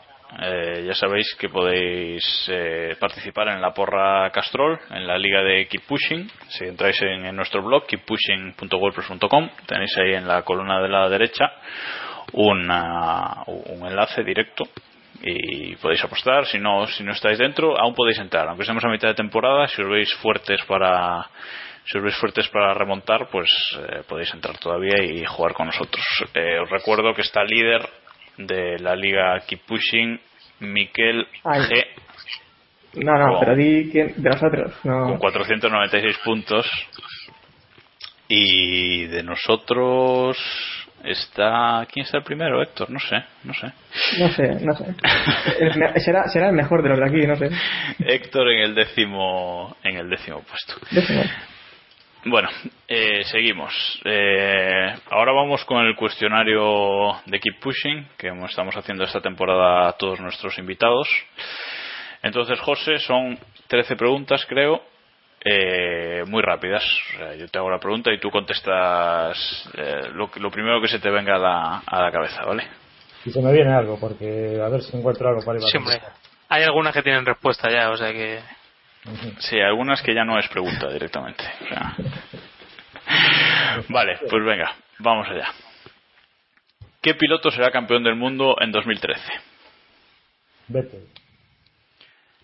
eh, 0.43 0.83
ya 0.87 0.93
sabéis 0.95 1.37
que 1.39 1.49
podéis 1.49 2.25
eh, 2.51 2.97
participar 2.99 3.47
en 3.49 3.61
la 3.61 3.73
porra 3.73 4.29
Castrol, 4.33 4.77
en 4.91 5.07
la 5.07 5.17
liga 5.17 5.43
de 5.45 5.69
Keep 5.69 5.83
Pushing. 5.87 6.29
Si 6.49 6.65
entráis 6.65 7.01
en, 7.03 7.27
en 7.27 7.37
nuestro 7.37 7.63
blog, 7.63 7.87
keeppushing.wordpress.com, 7.87 9.49
tenéis 9.67 9.97
ahí 9.99 10.15
en 10.15 10.27
la 10.27 10.43
columna 10.43 10.83
de 10.83 10.89
la 10.89 11.09
derecha 11.09 11.53
una- 12.33 13.45
un 13.47 13.87
enlace 13.87 14.25
directo 14.25 14.65
y 15.23 15.77
podéis 15.77 16.05
apostar. 16.05 16.47
Si 16.47 16.59
no, 16.59 16.87
si 16.87 17.03
no 17.03 17.13
estáis 17.13 17.39
dentro, 17.39 17.79
aún 17.79 17.95
podéis 17.95 18.19
entrar. 18.19 18.47
Aunque 18.49 18.63
estemos 18.63 18.85
a 18.85 18.89
mitad 18.89 19.09
de 19.09 19.15
temporada, 19.15 19.67
si 19.69 19.83
os 19.83 19.89
veis 19.89 20.13
fuertes 20.15 20.61
para 20.67 21.27
si 21.85 21.97
os 21.97 22.05
veis 22.05 22.17
fuertes 22.17 22.47
para 22.49 22.75
remontar, 22.75 23.29
pues 23.31 23.49
eh, 23.79 24.03
podéis 24.07 24.33
entrar 24.35 24.59
todavía 24.59 25.03
y 25.03 25.25
jugar 25.25 25.55
con 25.55 25.67
nosotros. 25.67 26.05
Eh, 26.35 26.59
os 26.61 26.69
recuerdo 26.69 27.15
que 27.15 27.23
está 27.23 27.43
líder 27.43 27.89
de 28.37 28.79
la 28.79 28.95
liga 28.95 29.41
Keep 29.47 29.63
Pushing, 29.67 30.21
Miquel 30.61 31.27
Ay. 31.45 31.63
G. 31.63 31.87
No, 33.05 33.13
no, 33.15 33.31
Con- 33.33 33.41
pero 33.41 33.57
di 33.57 33.91
que 33.91 34.05
de 34.17 34.31
nosotros. 34.31 34.75
No. 34.85 35.05
con 35.07 35.19
496 35.19 36.19
puntos. 36.25 36.67
Y 38.29 39.07
de 39.07 39.23
nosotros 39.23 40.37
está. 41.05 41.87
¿Quién 41.93 42.05
está 42.05 42.19
el 42.19 42.25
primero, 42.25 42.63
Héctor? 42.63 42.91
No 42.91 42.99
sé, 42.99 43.23
no 43.45 43.55
sé. 43.55 43.73
No 44.19 44.29
sé, 44.31 44.65
no 44.65 44.75
sé. 44.75 46.01
Será, 46.01 46.29
será 46.29 46.49
el 46.49 46.55
mejor 46.55 46.83
de 46.83 46.89
los 46.91 46.99
de 46.99 47.07
aquí, 47.07 47.27
no 47.27 47.37
sé. 47.37 47.51
Héctor 47.99 48.51
en 48.51 48.63
el 48.63 48.75
décimo, 48.75 49.77
en 49.83 49.97
el 49.97 50.09
décimo 50.09 50.43
puesto. 50.43 50.75
Décimo. 50.91 51.23
Bueno, 52.25 52.49
eh, 52.89 53.23
seguimos. 53.25 53.73
Eh, 54.05 54.95
ahora 55.11 55.33
vamos 55.33 55.65
con 55.65 55.87
el 55.87 55.95
cuestionario 55.95 57.21
de 57.27 57.39
Keep 57.39 57.61
Pushing 57.61 58.09
que 58.19 58.29
estamos 58.49 58.77
haciendo 58.77 59.05
esta 59.05 59.21
temporada 59.21 59.89
a 59.89 59.93
todos 59.93 60.21
nuestros 60.21 60.59
invitados. 60.59 61.09
Entonces, 62.23 62.59
José, 62.61 62.99
son 62.99 63.39
13 63.69 63.95
preguntas, 63.97 64.45
creo, 64.47 64.83
eh, 65.45 66.25
muy 66.27 66.43
rápidas. 66.43 66.83
O 67.15 67.19
sea, 67.19 67.35
yo 67.35 67.49
te 67.49 67.59
hago 67.59 67.71
la 67.71 67.79
pregunta 67.79 68.13
y 68.13 68.19
tú 68.21 68.31
contestas 68.31 69.69
eh, 69.75 70.09
lo, 70.13 70.31
que- 70.31 70.41
lo 70.41 70.51
primero 70.51 70.81
que 70.81 70.89
se 70.89 70.99
te 70.99 71.11
venga 71.11 71.37
a 71.37 71.39
la, 71.39 71.83
a 71.87 72.03
la 72.03 72.11
cabeza, 72.13 72.45
¿vale? 72.45 72.67
Si 73.25 73.31
se 73.33 73.41
me 73.43 73.53
viene 73.53 73.73
algo, 73.75 73.99
porque 73.99 74.61
a 74.65 74.69
ver 74.69 74.83
si 74.83 74.97
encuentro 74.97 75.29
algo 75.29 75.43
para 75.45 75.59
ir 75.59 75.65
a 75.65 75.69
Siempre. 75.69 76.01
Hay 76.49 76.63
algunas 76.63 76.95
que 76.95 77.03
tienen 77.03 77.27
respuesta 77.27 77.71
ya, 77.71 77.91
o 77.91 77.97
sea 77.97 78.13
que. 78.13 78.41
Sí, 79.39 79.59
algunas 79.61 80.03
que 80.03 80.15
ya 80.15 80.25
no 80.25 80.39
es 80.39 80.49
pregunta 80.49 80.89
directamente. 80.91 81.45
o 81.65 81.69
sea. 81.69 81.97
Vale, 83.89 84.19
pues 84.29 84.45
venga, 84.45 84.73
vamos 84.99 85.29
allá. 85.29 85.49
¿Qué 87.01 87.15
piloto 87.15 87.51
será 87.51 87.71
campeón 87.71 88.03
del 88.03 88.17
mundo 88.17 88.57
en 88.61 88.71
2013? 88.73 89.23
Vettel, 90.69 91.07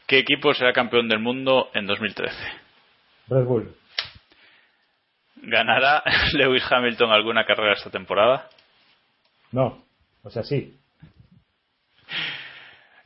¿Qué 0.06 0.18
equipo 0.18 0.54
será 0.54 0.72
campeón 0.72 1.08
del 1.08 1.18
mundo 1.18 1.70
en 1.74 1.86
2013? 1.86 2.36
Red 3.28 3.44
Bull, 3.44 3.74
¿Ganará 5.36 6.02
Lewis 6.32 6.64
Hamilton 6.70 7.10
alguna 7.12 7.44
carrera 7.44 7.74
esta 7.74 7.90
temporada? 7.90 8.48
no, 9.52 9.84
o 10.22 10.30
sea, 10.30 10.42
sí, 10.42 10.78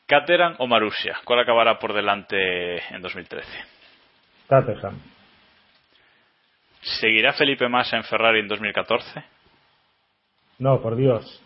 ¿Caterham 0.07 0.57
o 0.59 0.67
Marussia? 0.67 1.19
¿Cuál 1.25 1.41
acabará 1.41 1.79
por 1.79 1.93
delante 1.93 2.37
en 2.95 3.03
2013? 3.03 3.47
Caterham, 4.49 4.99
¿Seguirá 7.01 7.33
Felipe 7.35 7.69
Massa 7.69 7.97
en 7.97 8.05
Ferrari 8.05 8.41
en 8.41 8.49
2014? 8.49 9.25
no, 10.59 10.81
por 10.81 10.97
Dios, 10.97 11.43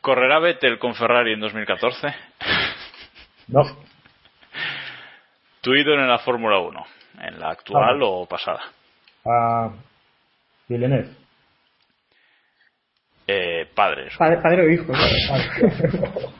¿Correrá 0.00 0.38
Vettel 0.38 0.78
con 0.78 0.94
Ferrari 0.94 1.32
en 1.32 1.40
2014? 1.40 2.14
no, 3.48 3.62
¿Tu 5.60 5.74
ídolo 5.74 6.02
en 6.02 6.08
la 6.08 6.18
Fórmula 6.18 6.58
1? 6.58 6.86
¿En 7.20 7.40
la 7.40 7.50
actual 7.50 8.00
Ah. 8.00 8.04
o 8.06 8.26
pasada? 8.26 8.60
a 9.24 9.70
Villeneuve, 10.68 11.10
Eh, 13.26 13.66
padres. 13.74 14.14
Padre, 14.16 14.38
padre 14.40 14.62
o 14.66 14.70
hijo. 14.70 14.92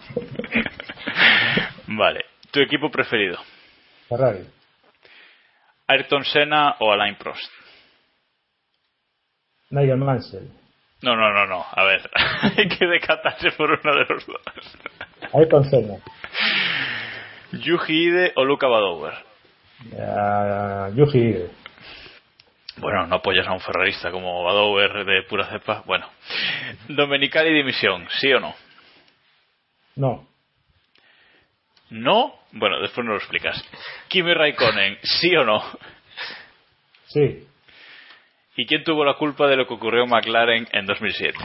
Vale. 1.88 2.24
¿Tu 2.50 2.61
equipo 2.61 2.90
preferido? 2.90 3.38
Ferrari, 4.09 4.46
¿Ayrton 5.87 6.24
Senna 6.24 6.76
o 6.81 6.90
Alain 6.92 7.16
Prost? 7.16 7.50
Nigel 9.70 9.98
Mansell, 9.98 10.48
No, 11.02 11.14
no, 11.14 11.31
no, 11.33 11.46
no. 11.46 11.64
A 11.70 11.85
ver, 11.85 12.09
hay 12.57 12.68
que 12.68 12.87
decatarse 12.87 13.50
por 13.52 13.70
uno 13.70 13.94
de 13.94 14.04
los 14.09 14.26
dos. 14.26 14.40
Ayrton 15.35 15.64
Senna, 15.68 15.94
¿Yuji 17.52 17.92
Ide 18.08 18.32
o 18.37 18.44
Luca 18.44 18.66
Badower? 18.66 19.14
a 20.00 20.90
Yuji 20.94 21.18
Ide, 21.18 21.50
Bueno, 22.78 23.06
no 23.06 23.16
apoyas 23.16 23.46
a 23.46 23.52
un 23.52 23.61
ferrarista 23.61 24.11
como 24.11 24.42
Badower 24.44 25.04
de 25.04 25.22
pura 25.28 25.46
cepa. 25.50 25.82
Bueno. 25.87 26.08
Domenicali 26.88 27.52
dimisión, 27.52 28.06
¿sí 28.20 28.32
o 28.32 28.40
no? 28.40 28.54
no, 29.96 30.28
¿No? 31.90 32.34
Bueno, 32.52 32.80
después 32.80 33.04
nos 33.04 33.14
lo 33.14 33.18
explicas. 33.18 33.62
Kimi 34.08 34.32
Raikkonen, 34.34 34.98
¿sí 35.02 35.34
o 35.37 35.44
no? 35.44 35.62
sí, 37.06 37.46
¿Y 38.56 38.66
quién 38.66 38.84
tuvo 38.84 39.04
la 39.04 39.14
culpa 39.14 39.46
de 39.46 39.56
lo 39.56 39.66
que 39.66 39.74
ocurrió 39.74 40.02
en 40.04 40.11
McLaren 40.11 40.68
en 40.72 40.84
2007? 40.87 41.38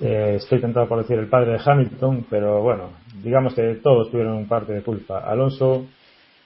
Eh, 0.00 0.34
estoy 0.36 0.60
tentado 0.60 0.86
por 0.88 0.98
decir 0.98 1.18
el 1.18 1.28
padre 1.28 1.52
de 1.52 1.60
Hamilton, 1.64 2.26
pero 2.28 2.60
bueno, 2.62 2.90
digamos 3.22 3.54
que 3.54 3.76
todos 3.82 4.10
tuvieron 4.10 4.46
parte 4.46 4.72
de 4.72 4.82
culpa. 4.82 5.20
Alonso, 5.20 5.86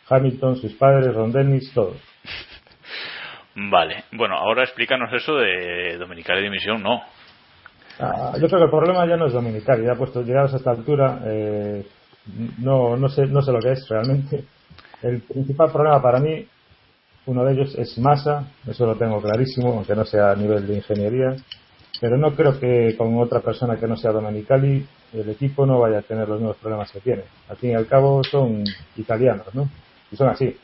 Hamilton, 0.09 0.57
sus 0.57 0.75
padres, 0.75 1.15
Ron 1.15 1.33
Dennis, 1.33 1.73
todos. 1.75 1.97
Vale. 3.57 4.05
Bueno, 4.13 4.37
ahora 4.37 4.63
explícanos 4.63 5.13
eso 5.13 5.35
de 5.37 5.97
Domenicali 5.99 6.43
dimisión, 6.43 6.83
no. 6.83 7.01
Ah, 7.99 8.33
yo 8.41 8.47
creo 8.47 8.61
que 8.61 8.65
el 8.65 8.71
problema 8.71 9.07
ya 9.07 9.17
no 9.17 9.27
es 9.27 9.33
dominical, 9.33 9.85
ya 9.85 9.95
puesto 9.95 10.23
llegados 10.23 10.55
a 10.55 10.57
esta 10.57 10.71
altura, 10.71 11.21
eh, 11.27 11.87
no, 12.59 12.97
no, 12.97 13.09
sé, 13.09 13.27
no 13.27 13.43
sé 13.43 13.53
lo 13.53 13.59
que 13.59 13.73
es 13.73 13.87
realmente. 13.89 14.45
El 15.03 15.21
principal 15.23 15.71
problema 15.71 16.01
para 16.01 16.21
mí, 16.21 16.47
uno 17.27 17.45
de 17.45 17.53
ellos 17.53 17.75
es 17.77 17.99
masa, 17.99 18.45
eso 18.67 18.87
lo 18.87 18.97
tengo 18.97 19.21
clarísimo, 19.21 19.75
aunque 19.75 19.95
no 19.95 20.05
sea 20.05 20.31
a 20.31 20.37
nivel 20.37 20.67
de 20.67 20.77
ingeniería, 20.77 21.37
pero 22.01 22.17
no 22.17 22.35
creo 22.35 22.59
que 22.59 22.95
con 22.97 23.19
otra 23.19 23.41
persona 23.41 23.77
que 23.79 23.87
no 23.87 23.97
sea 23.97 24.13
Domenicali 24.13 24.87
el 25.13 25.29
equipo 25.31 25.67
no 25.67 25.81
vaya 25.81 25.99
a 25.99 26.03
tener 26.03 26.29
los 26.29 26.39
mismos 26.39 26.57
problemas 26.57 26.91
que 26.93 27.01
tiene. 27.01 27.23
Al 27.49 27.57
fin 27.57 27.71
y 27.71 27.75
al 27.75 27.87
cabo 27.87 28.23
son 28.25 28.65
italianos, 28.97 29.53
¿no? 29.55 29.69
Y 30.11 30.17
son 30.17 30.29
así. 30.29 30.57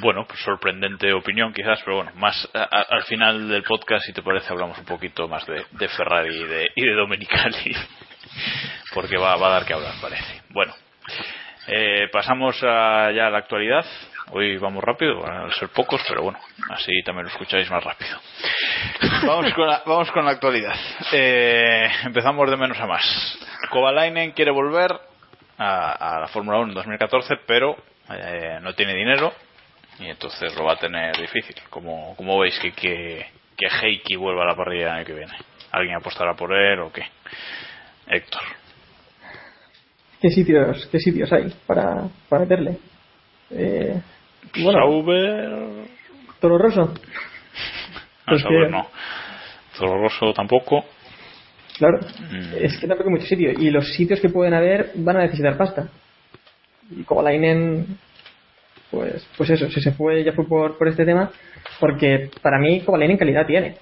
Bueno, 0.00 0.24
pues 0.26 0.40
sorprendente 0.40 1.12
opinión 1.12 1.52
quizás, 1.52 1.78
pero 1.84 1.96
bueno, 1.96 2.12
más 2.16 2.48
al 2.54 3.02
final 3.04 3.48
del 3.48 3.62
podcast, 3.64 4.06
si 4.06 4.12
te 4.14 4.22
parece, 4.22 4.50
hablamos 4.50 4.78
un 4.78 4.86
poquito 4.86 5.28
más 5.28 5.46
de, 5.46 5.62
de 5.72 5.88
Ferrari 5.88 6.34
y 6.34 6.44
de, 6.44 6.68
y 6.74 6.86
de 6.86 6.94
Domenicali, 6.94 7.76
porque 8.94 9.18
va, 9.18 9.36
va 9.36 9.48
a 9.48 9.50
dar 9.50 9.66
que 9.66 9.74
hablar, 9.74 9.92
parece. 10.00 10.40
Bueno, 10.50 10.72
eh, 11.66 12.08
pasamos 12.10 12.56
a- 12.62 13.12
ya 13.12 13.26
a 13.26 13.30
la 13.30 13.38
actualidad. 13.38 13.84
Hoy 14.30 14.56
vamos 14.56 14.82
rápido, 14.82 15.20
van 15.20 15.50
a 15.50 15.52
ser 15.52 15.68
pocos, 15.68 16.00
pero 16.08 16.22
bueno, 16.22 16.38
así 16.70 16.90
también 17.04 17.26
lo 17.26 17.30
escucháis 17.30 17.70
más 17.70 17.84
rápido. 17.84 18.18
Vamos 19.26 19.52
con 19.52 19.66
la, 19.66 19.82
vamos 19.84 20.10
con 20.12 20.24
la 20.24 20.32
actualidad. 20.32 20.74
Eh, 21.12 21.88
empezamos 22.04 22.50
de 22.50 22.56
menos 22.56 22.78
a 22.80 22.86
más. 22.86 23.38
Kovalainen 23.70 24.32
quiere 24.32 24.50
volver 24.50 24.90
a, 25.58 26.16
a 26.16 26.20
la 26.20 26.28
Fórmula 26.28 26.58
1 26.58 26.68
en 26.68 26.74
2014, 26.74 27.34
pero 27.46 27.76
eh, 28.10 28.58
no 28.62 28.74
tiene 28.74 28.94
dinero 28.94 29.32
y 29.98 30.08
entonces 30.08 30.54
lo 30.56 30.64
va 30.64 30.72
a 30.72 30.76
tener 30.76 31.16
difícil. 31.16 31.56
Como, 31.68 32.16
como 32.16 32.38
veis 32.38 32.58
que, 32.58 32.72
que, 32.72 33.26
que 33.56 33.66
Heikki 33.66 34.16
vuelva 34.16 34.44
a 34.44 34.46
la 34.46 34.56
parrilla 34.56 34.84
el 34.84 34.92
año 34.92 35.04
que 35.04 35.14
viene? 35.14 35.32
¿Alguien 35.70 35.96
apostará 35.96 36.34
por 36.34 36.52
él 36.52 36.80
o 36.80 36.92
qué? 36.92 37.02
Héctor. 38.06 38.42
¿Qué 40.20 40.30
sitios, 40.30 40.86
qué 40.90 40.98
sitios 40.98 41.30
hay 41.32 41.52
para, 41.66 42.08
para 42.28 42.42
meterle? 42.42 42.78
Eh, 43.50 44.00
bueno, 44.62 44.78
Sauber. 44.80 45.50
Toro 46.40 46.58
Rosso. 46.58 46.80
No, 46.86 46.94
Pues 48.26 48.42
Sauber 48.42 48.66
que- 48.66 48.70
no. 48.70 48.86
Toro 49.78 49.98
Rosso 50.02 50.32
tampoco. 50.32 50.84
Claro, 51.78 51.98
Mm. 51.98 52.54
es 52.60 52.78
que 52.78 52.86
tampoco 52.86 53.08
hay 53.08 53.14
muchos 53.14 53.28
sitios. 53.28 53.58
Y 53.60 53.70
los 53.70 53.92
sitios 53.94 54.20
que 54.20 54.28
pueden 54.28 54.54
haber 54.54 54.92
van 54.96 55.16
a 55.16 55.22
necesitar 55.22 55.56
pasta. 55.56 55.88
Y 56.90 57.02
como 57.02 57.22
Lainen, 57.22 57.86
pues, 58.90 59.26
pues 59.36 59.50
eso, 59.50 59.68
si 59.70 59.80
se 59.80 59.92
fue, 59.92 60.22
ya 60.22 60.32
fue 60.32 60.46
por, 60.46 60.78
por 60.78 60.86
este 60.88 61.04
tema. 61.04 61.30
Porque 61.80 62.30
para 62.42 62.58
mí, 62.58 62.80
Kovalainen 62.82 63.16
calidad 63.16 63.46
tiene. 63.46 63.76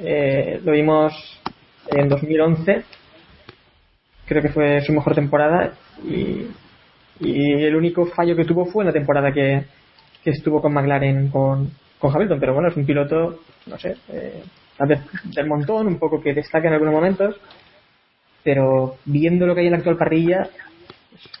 Eh, 0.00 0.60
lo 0.64 0.72
vimos 0.72 1.12
en 1.90 2.08
2011. 2.08 2.84
Creo 4.26 4.42
que 4.42 4.50
fue 4.50 4.80
su 4.82 4.92
mejor 4.92 5.14
temporada. 5.14 5.72
Y, 6.04 6.46
y 7.20 7.62
el 7.64 7.74
único 7.74 8.06
fallo 8.06 8.36
que 8.36 8.44
tuvo 8.44 8.66
fue 8.66 8.84
en 8.84 8.88
la 8.88 8.92
temporada 8.92 9.32
que, 9.32 9.64
que 10.24 10.30
estuvo 10.30 10.60
con 10.62 10.72
McLaren 10.72 11.28
con, 11.30 11.70
con 11.98 12.14
Hamilton. 12.16 12.40
Pero 12.40 12.54
bueno, 12.54 12.68
es 12.70 12.76
un 12.76 12.86
piloto, 12.86 13.40
no 13.66 13.78
sé, 13.78 13.94
eh, 14.08 14.42
de- 14.80 15.00
del 15.24 15.46
montón, 15.46 15.86
un 15.86 15.98
poco 15.98 16.20
que 16.22 16.32
destaca 16.34 16.66
en 16.68 16.74
algunos 16.74 16.94
momentos. 16.94 17.36
Pero 18.42 18.96
viendo 19.04 19.46
lo 19.46 19.54
que 19.54 19.60
hay 19.60 19.66
en 19.66 19.72
la 19.72 19.78
actual 19.78 19.96
parrilla, 19.96 20.48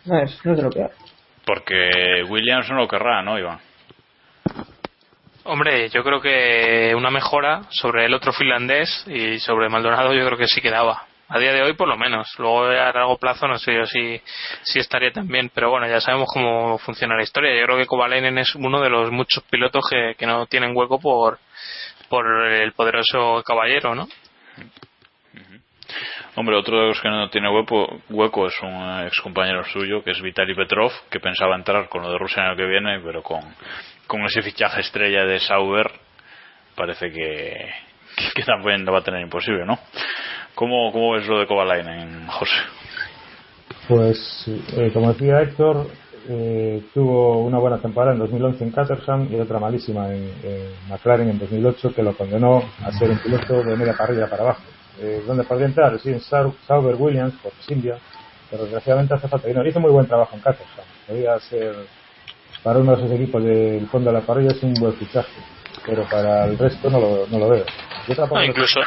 no 0.06 0.18
es, 0.18 0.38
no 0.44 0.52
es 0.52 0.56
de 0.58 0.62
lo 0.62 0.70
peor. 0.70 0.90
Porque 1.44 2.22
Williams 2.28 2.68
no 2.70 2.76
lo 2.76 2.88
querrá, 2.88 3.22
¿no, 3.22 3.38
Iván? 3.38 3.58
Hombre, 5.46 5.90
yo 5.90 6.02
creo 6.02 6.20
que 6.22 6.94
una 6.96 7.10
mejora 7.10 7.64
sobre 7.68 8.06
el 8.06 8.14
otro 8.14 8.32
finlandés 8.32 9.04
y 9.06 9.38
sobre 9.40 9.68
Maldonado 9.68 10.14
yo 10.14 10.24
creo 10.24 10.38
que 10.38 10.46
sí 10.46 10.62
quedaba. 10.62 11.02
A 11.28 11.38
día 11.38 11.52
de 11.52 11.62
hoy, 11.62 11.72
por 11.74 11.88
lo 11.88 11.96
menos. 11.96 12.28
Luego, 12.38 12.64
a 12.64 12.92
largo 12.92 13.18
plazo, 13.18 13.48
no 13.48 13.58
sé 13.58 13.74
yo 13.74 13.86
si, 13.86 14.20
si 14.62 14.78
estaría 14.78 15.10
tan 15.10 15.26
bien. 15.26 15.50
Pero 15.54 15.70
bueno, 15.70 15.86
ya 15.88 16.00
sabemos 16.00 16.28
cómo 16.32 16.78
funciona 16.78 17.16
la 17.16 17.22
historia. 17.22 17.58
Yo 17.58 17.64
creo 17.64 17.78
que 17.78 17.86
Kovalainen 17.86 18.38
es 18.38 18.54
uno 18.54 18.80
de 18.80 18.90
los 18.90 19.10
muchos 19.10 19.42
pilotos 19.44 19.84
que, 19.88 20.14
que 20.18 20.26
no 20.26 20.46
tienen 20.46 20.76
hueco 20.76 21.00
por, 21.00 21.38
por 22.08 22.26
el 22.46 22.72
poderoso 22.72 23.42
caballero, 23.44 23.94
¿no? 23.94 24.06
Hombre, 26.36 26.56
otro 26.56 26.80
de 26.80 26.86
los 26.88 27.00
que 27.00 27.08
no 27.08 27.30
tiene 27.30 27.48
hueco, 27.48 28.00
hueco 28.10 28.48
es 28.48 28.60
un 28.60 29.04
ex 29.06 29.20
compañero 29.20 29.62
suyo, 29.64 30.02
que 30.02 30.10
es 30.10 30.20
Vitaly 30.20 30.54
Petrov, 30.54 30.90
que 31.08 31.20
pensaba 31.20 31.54
entrar 31.54 31.88
con 31.88 32.02
lo 32.02 32.10
de 32.10 32.18
Rusia 32.18 32.42
en 32.42 32.50
el 32.50 32.56
que 32.56 32.66
viene, 32.66 33.00
pero 33.00 33.22
con, 33.22 33.40
con 34.08 34.24
ese 34.24 34.42
fichaje 34.42 34.80
estrella 34.80 35.24
de 35.24 35.38
Sauber, 35.38 35.92
parece 36.74 37.12
que, 37.12 37.72
que, 38.34 38.42
también 38.42 38.84
lo 38.84 38.92
va 38.92 38.98
a 38.98 39.04
tener 39.04 39.20
imposible, 39.20 39.64
¿no? 39.64 39.78
¿Cómo, 40.54 40.92
cómo 40.92 41.12
ves 41.12 41.26
lo 41.26 41.38
de 41.38 41.46
Kovalainen, 41.46 42.26
José? 42.28 42.54
Pues, 43.88 44.44
eh, 44.76 44.90
como 44.92 45.12
decía 45.12 45.42
Héctor, 45.42 45.88
eh, 46.28 46.82
tuvo 46.94 47.38
una 47.40 47.58
buena 47.58 47.78
temporada 47.78 48.12
en 48.12 48.20
2011 48.20 48.64
en 48.64 48.70
Caterham 48.70 49.28
y 49.30 49.40
otra 49.40 49.58
malísima 49.58 50.08
en, 50.08 50.32
en, 50.42 50.88
McLaren 50.88 51.28
en 51.28 51.38
2008 51.38 51.94
que 51.94 52.02
lo 52.02 52.16
condenó 52.16 52.62
a 52.82 52.92
ser 52.92 53.10
un 53.10 53.18
piloto 53.18 53.62
de 53.62 53.76
media 53.76 53.94
parrilla 53.94 54.28
para 54.28 54.44
abajo. 54.44 54.62
Eh, 55.00 55.22
¿Dónde 55.26 55.44
podría 55.44 55.66
entrar? 55.66 55.98
Sí, 55.98 56.10
en 56.10 56.20
Sauber 56.20 56.94
Williams 56.94 57.34
por 57.42 57.52
India, 57.68 57.98
pero 58.50 58.62
desgraciadamente 58.62 59.14
hace 59.14 59.28
falta 59.28 59.48
dinero. 59.48 59.68
Hizo 59.68 59.80
muy 59.80 59.90
buen 59.90 60.06
trabajo 60.06 60.34
en 60.34 60.40
Caterham. 60.40 60.86
Podría 61.06 61.38
ser 61.40 61.74
para 62.62 62.78
uno 62.78 62.96
de 62.96 63.04
esos 63.04 63.12
equipos 63.12 63.44
del 63.44 63.86
fondo 63.88 64.10
de 64.10 64.18
la 64.18 64.24
parrilla 64.24 64.52
es 64.52 64.62
un 64.62 64.72
buen 64.74 64.94
fichaje, 64.94 65.28
pero 65.84 66.08
para 66.08 66.46
el 66.46 66.56
resto 66.56 66.88
no 66.88 66.98
lo, 66.98 67.26
no 67.26 67.38
lo 67.38 67.48
veo. 67.50 67.66
No, 68.30 68.44
incluso, 68.44 68.80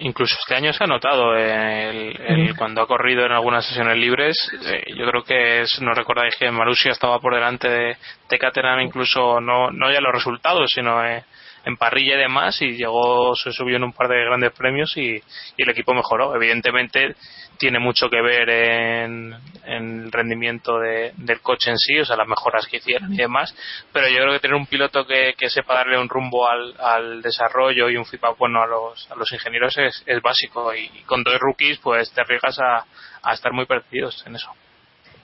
incluso 0.00 0.36
este 0.40 0.54
año 0.54 0.72
se 0.72 0.84
ha 0.84 0.86
notado 0.86 1.36
el, 1.36 2.16
el, 2.20 2.56
cuando 2.56 2.82
ha 2.82 2.86
corrido 2.86 3.24
en 3.26 3.32
algunas 3.32 3.66
sesiones 3.66 3.96
libres 3.96 4.36
eh, 4.66 4.84
yo 4.96 5.06
creo 5.06 5.22
que 5.22 5.62
es, 5.62 5.80
no 5.80 5.94
recordáis 5.94 6.36
que 6.36 6.50
Marussia 6.50 6.92
estaba 6.92 7.18
por 7.20 7.34
delante 7.34 7.68
de, 7.68 7.96
de 8.28 8.38
Caterham 8.38 8.80
incluso 8.80 9.40
no, 9.40 9.70
no 9.70 9.90
ya 9.92 10.00
los 10.00 10.12
resultados 10.12 10.70
sino 10.74 11.04
eh, 11.04 11.24
en 11.64 11.76
parrilla 11.76 12.14
y 12.14 12.18
demás 12.18 12.60
y 12.62 12.76
llegó 12.76 13.34
se 13.36 13.52
subió 13.52 13.76
en 13.76 13.84
un 13.84 13.92
par 13.92 14.08
de 14.08 14.24
grandes 14.24 14.52
premios 14.52 14.96
y, 14.96 15.16
y 15.56 15.62
el 15.62 15.70
equipo 15.70 15.94
mejoró 15.94 16.34
evidentemente 16.34 17.14
tiene 17.58 17.78
mucho 17.80 18.08
que 18.08 18.22
ver 18.22 18.48
en, 18.48 19.34
en 19.66 20.00
el 20.04 20.12
rendimiento 20.12 20.78
de, 20.78 21.12
del 21.16 21.40
coche 21.40 21.70
en 21.70 21.78
sí, 21.78 21.98
o 21.98 22.04
sea, 22.04 22.16
las 22.16 22.28
mejoras 22.28 22.66
que 22.66 22.78
hicieron 22.78 23.12
y 23.12 23.16
demás, 23.16 23.54
pero 23.92 24.08
yo 24.08 24.18
creo 24.22 24.32
que 24.32 24.40
tener 24.40 24.56
un 24.56 24.66
piloto 24.66 25.04
que, 25.06 25.34
que 25.36 25.50
sepa 25.50 25.74
darle 25.74 25.98
un 25.98 26.08
rumbo 26.08 26.48
al, 26.48 26.74
al, 26.78 27.20
desarrollo 27.20 27.90
y 27.90 27.96
un 27.96 28.06
feedback 28.06 28.38
bueno 28.38 28.62
a 28.62 28.66
los, 28.66 29.10
a 29.10 29.16
los 29.16 29.30
ingenieros 29.32 29.76
es, 29.76 30.02
es 30.06 30.22
básico 30.22 30.72
y, 30.74 30.88
con 31.04 31.24
dos 31.24 31.38
rookies 31.38 31.78
pues 31.78 32.10
te 32.12 32.20
arriesgas 32.20 32.58
a, 32.60 32.84
a 33.22 33.34
estar 33.34 33.52
muy 33.52 33.66
perdidos 33.66 34.24
en 34.26 34.36
eso. 34.36 34.50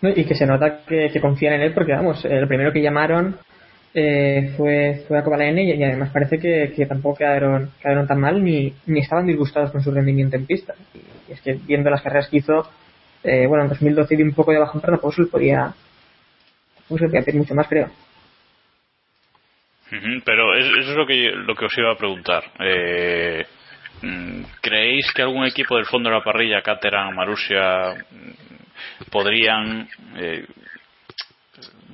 Y 0.03 0.25
que 0.27 0.35
se 0.35 0.45
nota 0.45 0.85
que, 0.87 1.11
que 1.11 1.21
confían 1.21 1.55
en 1.55 1.63
él 1.63 1.73
porque, 1.73 1.93
vamos, 1.93 2.25
el 2.27 2.47
primero 2.47 2.73
que 2.73 2.83
llamaron 2.83 3.39
eh, 3.97 4.53
fue, 4.57 5.05
fue 5.07 5.19
a 5.19 5.23
Kovalainen 5.23 5.69
y, 5.69 5.73
y 5.73 5.85
además 5.85 6.11
parece 6.13 6.39
que, 6.39 6.73
que 6.75 6.85
tampoco 6.87 7.19
quedaron, 7.19 7.71
quedaron 7.81 8.09
tan 8.09 8.21
mal 8.21 8.43
ni, 8.43 8.75
ni 8.87 9.01
estaban 9.01 9.27
disgustados 9.27 9.71
con 9.71 9.83
su 9.83 9.93
rendimiento 9.93 10.37
en 10.37 10.47
pista. 10.47 10.75
Y, 10.93 11.33
es 11.33 11.41
que 11.41 11.55
viendo 11.55 11.91
las 11.91 12.03
carreras 12.03 12.29
que 12.29 12.39
hizo, 12.39 12.69
eh, 13.23 13.47
bueno, 13.47 13.65
en 13.65 13.71
2012 13.71 14.17
dio 14.17 14.27
un 14.27 14.35
poco 14.35 14.53
de 14.53 14.59
bajo 14.59 14.81
pero 14.81 15.01
se 15.13 15.23
le 15.23 15.29
podía, 15.29 15.73
le 16.91 16.97
podía 16.99 17.23
pedir 17.23 17.37
mucho 17.37 17.55
más, 17.55 17.69
creo. 17.69 17.89
Pero 20.25 20.57
eso 20.57 20.91
es 20.91 20.97
lo 20.97 21.07
que, 21.07 21.31
lo 21.31 21.55
que 21.55 21.67
os 21.67 21.79
iba 21.79 21.93
a 21.93 21.97
preguntar. 21.97 22.43
Eh, 22.59 23.47
¿Creéis 24.61 25.13
que 25.15 25.23
algún 25.23 25.47
equipo 25.47 25.77
del 25.77 25.87
fondo 25.87 26.11
de 26.11 26.17
la 26.17 26.25
parrilla, 26.25 26.63
Caterham, 26.63 27.15
Marussia, 27.15 27.95
podrían 29.11 29.89
eh, 30.17 30.45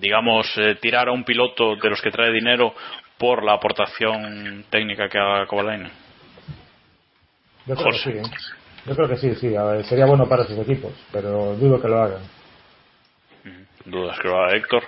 digamos, 0.01 0.47
eh, 0.57 0.77
tirar 0.81 1.09
a 1.09 1.13
un 1.13 1.25
piloto 1.25 1.77
de 1.77 1.91
los 1.91 2.01
que 2.01 2.11
trae 2.11 2.33
dinero 2.33 2.75
por 3.19 3.45
la 3.45 3.53
aportación 3.55 4.65
técnica 4.71 5.09
que 5.09 5.19
haga 5.19 5.47
Kovalainen? 5.47 5.91
Yo 7.67 7.75
creo 7.75 7.93
José. 7.93 8.13
que 8.13 8.25
sí. 8.25 8.31
¿eh? 8.31 8.37
Yo 8.87 8.97
creo 8.97 9.09
que 9.09 9.17
sí, 9.17 9.35
sí. 9.35 9.49
Ver, 9.49 9.85
sería 9.85 10.07
bueno 10.07 10.27
para 10.29 10.45
sus 10.45 10.59
equipos, 10.59 10.93
pero 11.13 11.55
dudo 11.57 11.81
que 11.81 11.89
lo 11.89 12.03
hagan. 12.03 12.23
¿Dudas 13.85 14.19
que 14.19 14.29
lo 14.29 14.43
haga 14.43 14.57
Héctor? 14.57 14.83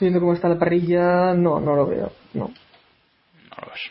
Viendo 0.00 0.20
cómo 0.20 0.34
está 0.34 0.48
la 0.48 0.58
parrilla, 0.58 1.34
no, 1.34 1.60
no 1.60 1.74
lo 1.74 1.86
veo. 1.86 2.12
No. 2.34 2.44
No 2.48 3.56
lo 3.60 3.70
ves. 3.70 3.90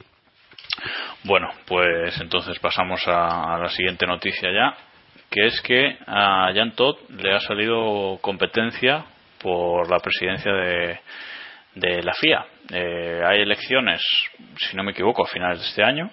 Bueno, 1.23 1.49
pues 1.65 2.19
entonces 2.21 2.57
pasamos 2.59 3.01
a, 3.07 3.55
a 3.55 3.57
la 3.57 3.69
siguiente 3.69 4.05
noticia 4.05 4.49
ya 4.51 4.86
que 5.29 5.45
es 5.45 5.61
que 5.61 5.97
a 6.05 6.51
Jan 6.53 6.71
Todd 6.71 6.97
le 7.09 7.33
ha 7.33 7.39
salido 7.39 8.17
competencia 8.21 9.05
por 9.39 9.89
la 9.89 9.99
presidencia 9.99 10.51
de, 10.51 10.99
de 11.75 12.03
la 12.03 12.13
FIA. 12.13 12.45
Eh, 12.71 13.21
hay 13.25 13.41
elecciones, 13.41 14.01
si 14.57 14.75
no 14.75 14.83
me 14.83 14.91
equivoco, 14.91 15.23
a 15.23 15.27
finales 15.27 15.59
de 15.59 15.65
este 15.65 15.83
año. 15.83 16.09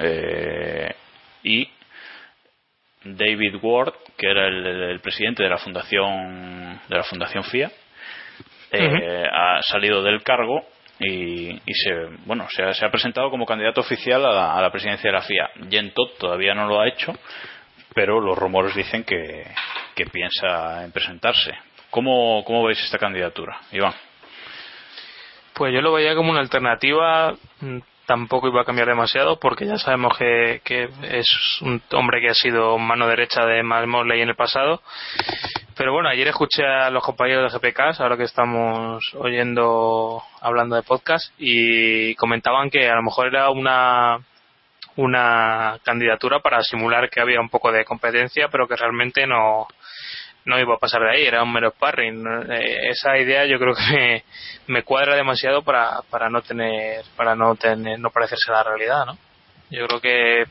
Eh, 0.00 0.94
y 1.44 1.68
David 3.04 3.56
Ward, 3.62 3.94
que 4.16 4.30
era 4.30 4.48
el, 4.48 4.66
el, 4.66 5.00
presidente 5.00 5.42
de 5.42 5.48
la 5.48 5.58
fundación 5.58 6.80
de 6.88 6.96
la 6.96 7.04
fundación 7.04 7.44
FIA, 7.44 7.70
eh, 8.72 8.86
uh 8.86 8.90
-huh. 8.90 9.28
ha 9.32 9.62
salido 9.62 10.02
del 10.02 10.22
cargo 10.22 10.66
y, 10.98 11.50
y 11.50 11.74
se 11.74 11.92
bueno 12.24 12.48
se 12.48 12.62
ha, 12.62 12.72
se 12.72 12.84
ha, 12.84 12.90
presentado 12.90 13.30
como 13.30 13.46
candidato 13.46 13.80
oficial 13.80 14.24
a 14.24 14.32
la, 14.32 14.54
a 14.54 14.62
la 14.62 14.70
presidencia 14.70 15.08
de 15.08 15.16
la 15.16 15.22
FIA. 15.22 15.50
Jen 15.70 15.92
Todd 15.92 16.10
todavía 16.18 16.54
no 16.54 16.66
lo 16.66 16.80
ha 16.80 16.88
hecho, 16.88 17.12
pero 17.96 18.20
los 18.20 18.36
rumores 18.36 18.74
dicen 18.74 19.04
que, 19.04 19.46
que 19.94 20.04
piensa 20.04 20.84
en 20.84 20.92
presentarse. 20.92 21.54
¿Cómo, 21.88 22.44
¿Cómo 22.44 22.62
veis 22.64 22.78
esta 22.84 22.98
candidatura, 22.98 23.58
Iván? 23.72 23.94
Pues 25.54 25.72
yo 25.72 25.80
lo 25.80 25.94
veía 25.94 26.14
como 26.14 26.30
una 26.30 26.40
alternativa, 26.40 27.34
tampoco 28.04 28.48
iba 28.48 28.60
a 28.60 28.66
cambiar 28.66 28.88
demasiado 28.88 29.40
porque 29.40 29.64
ya 29.64 29.78
sabemos 29.78 30.14
que, 30.18 30.60
que 30.62 30.90
es 31.04 31.26
un 31.62 31.80
hombre 31.92 32.20
que 32.20 32.28
ha 32.28 32.34
sido 32.34 32.76
mano 32.76 33.08
derecha 33.08 33.46
de 33.46 33.62
Mosley 33.62 34.20
en 34.20 34.28
el 34.28 34.36
pasado. 34.36 34.82
Pero 35.74 35.94
bueno, 35.94 36.10
ayer 36.10 36.28
escuché 36.28 36.66
a 36.66 36.90
los 36.90 37.02
compañeros 37.02 37.50
de 37.50 37.58
GPK, 37.58 37.98
ahora 37.98 38.18
que 38.18 38.24
estamos 38.24 39.02
oyendo, 39.14 40.22
hablando 40.42 40.76
de 40.76 40.82
podcast, 40.82 41.32
y 41.38 42.14
comentaban 42.16 42.68
que 42.68 42.90
a 42.90 42.96
lo 42.96 43.02
mejor 43.02 43.28
era 43.28 43.48
una 43.48 44.18
una 44.96 45.78
candidatura 45.84 46.40
para 46.40 46.62
simular 46.62 47.08
que 47.10 47.20
había 47.20 47.40
un 47.40 47.48
poco 47.48 47.70
de 47.70 47.84
competencia, 47.84 48.48
pero 48.48 48.66
que 48.66 48.76
realmente 48.76 49.26
no, 49.26 49.66
no 50.46 50.58
iba 50.58 50.74
a 50.74 50.78
pasar 50.78 51.02
de 51.02 51.10
ahí, 51.10 51.26
era 51.26 51.42
un 51.42 51.52
mero 51.52 51.70
sparring. 51.70 52.24
Esa 52.90 53.18
idea 53.18 53.44
yo 53.46 53.58
creo 53.58 53.74
que 53.74 53.92
me, 53.94 54.24
me 54.68 54.82
cuadra 54.82 55.16
demasiado 55.16 55.62
para, 55.62 56.00
para 56.10 56.30
no 56.30 56.42
tener, 56.42 57.04
para 57.16 57.34
no 57.34 57.54
tener, 57.56 57.98
no 57.98 58.10
parecerse 58.10 58.50
a 58.50 58.54
la 58.54 58.62
realidad, 58.64 59.06
¿no? 59.06 59.18
Yo 59.68 59.84
creo 59.88 60.00
que 60.00 60.44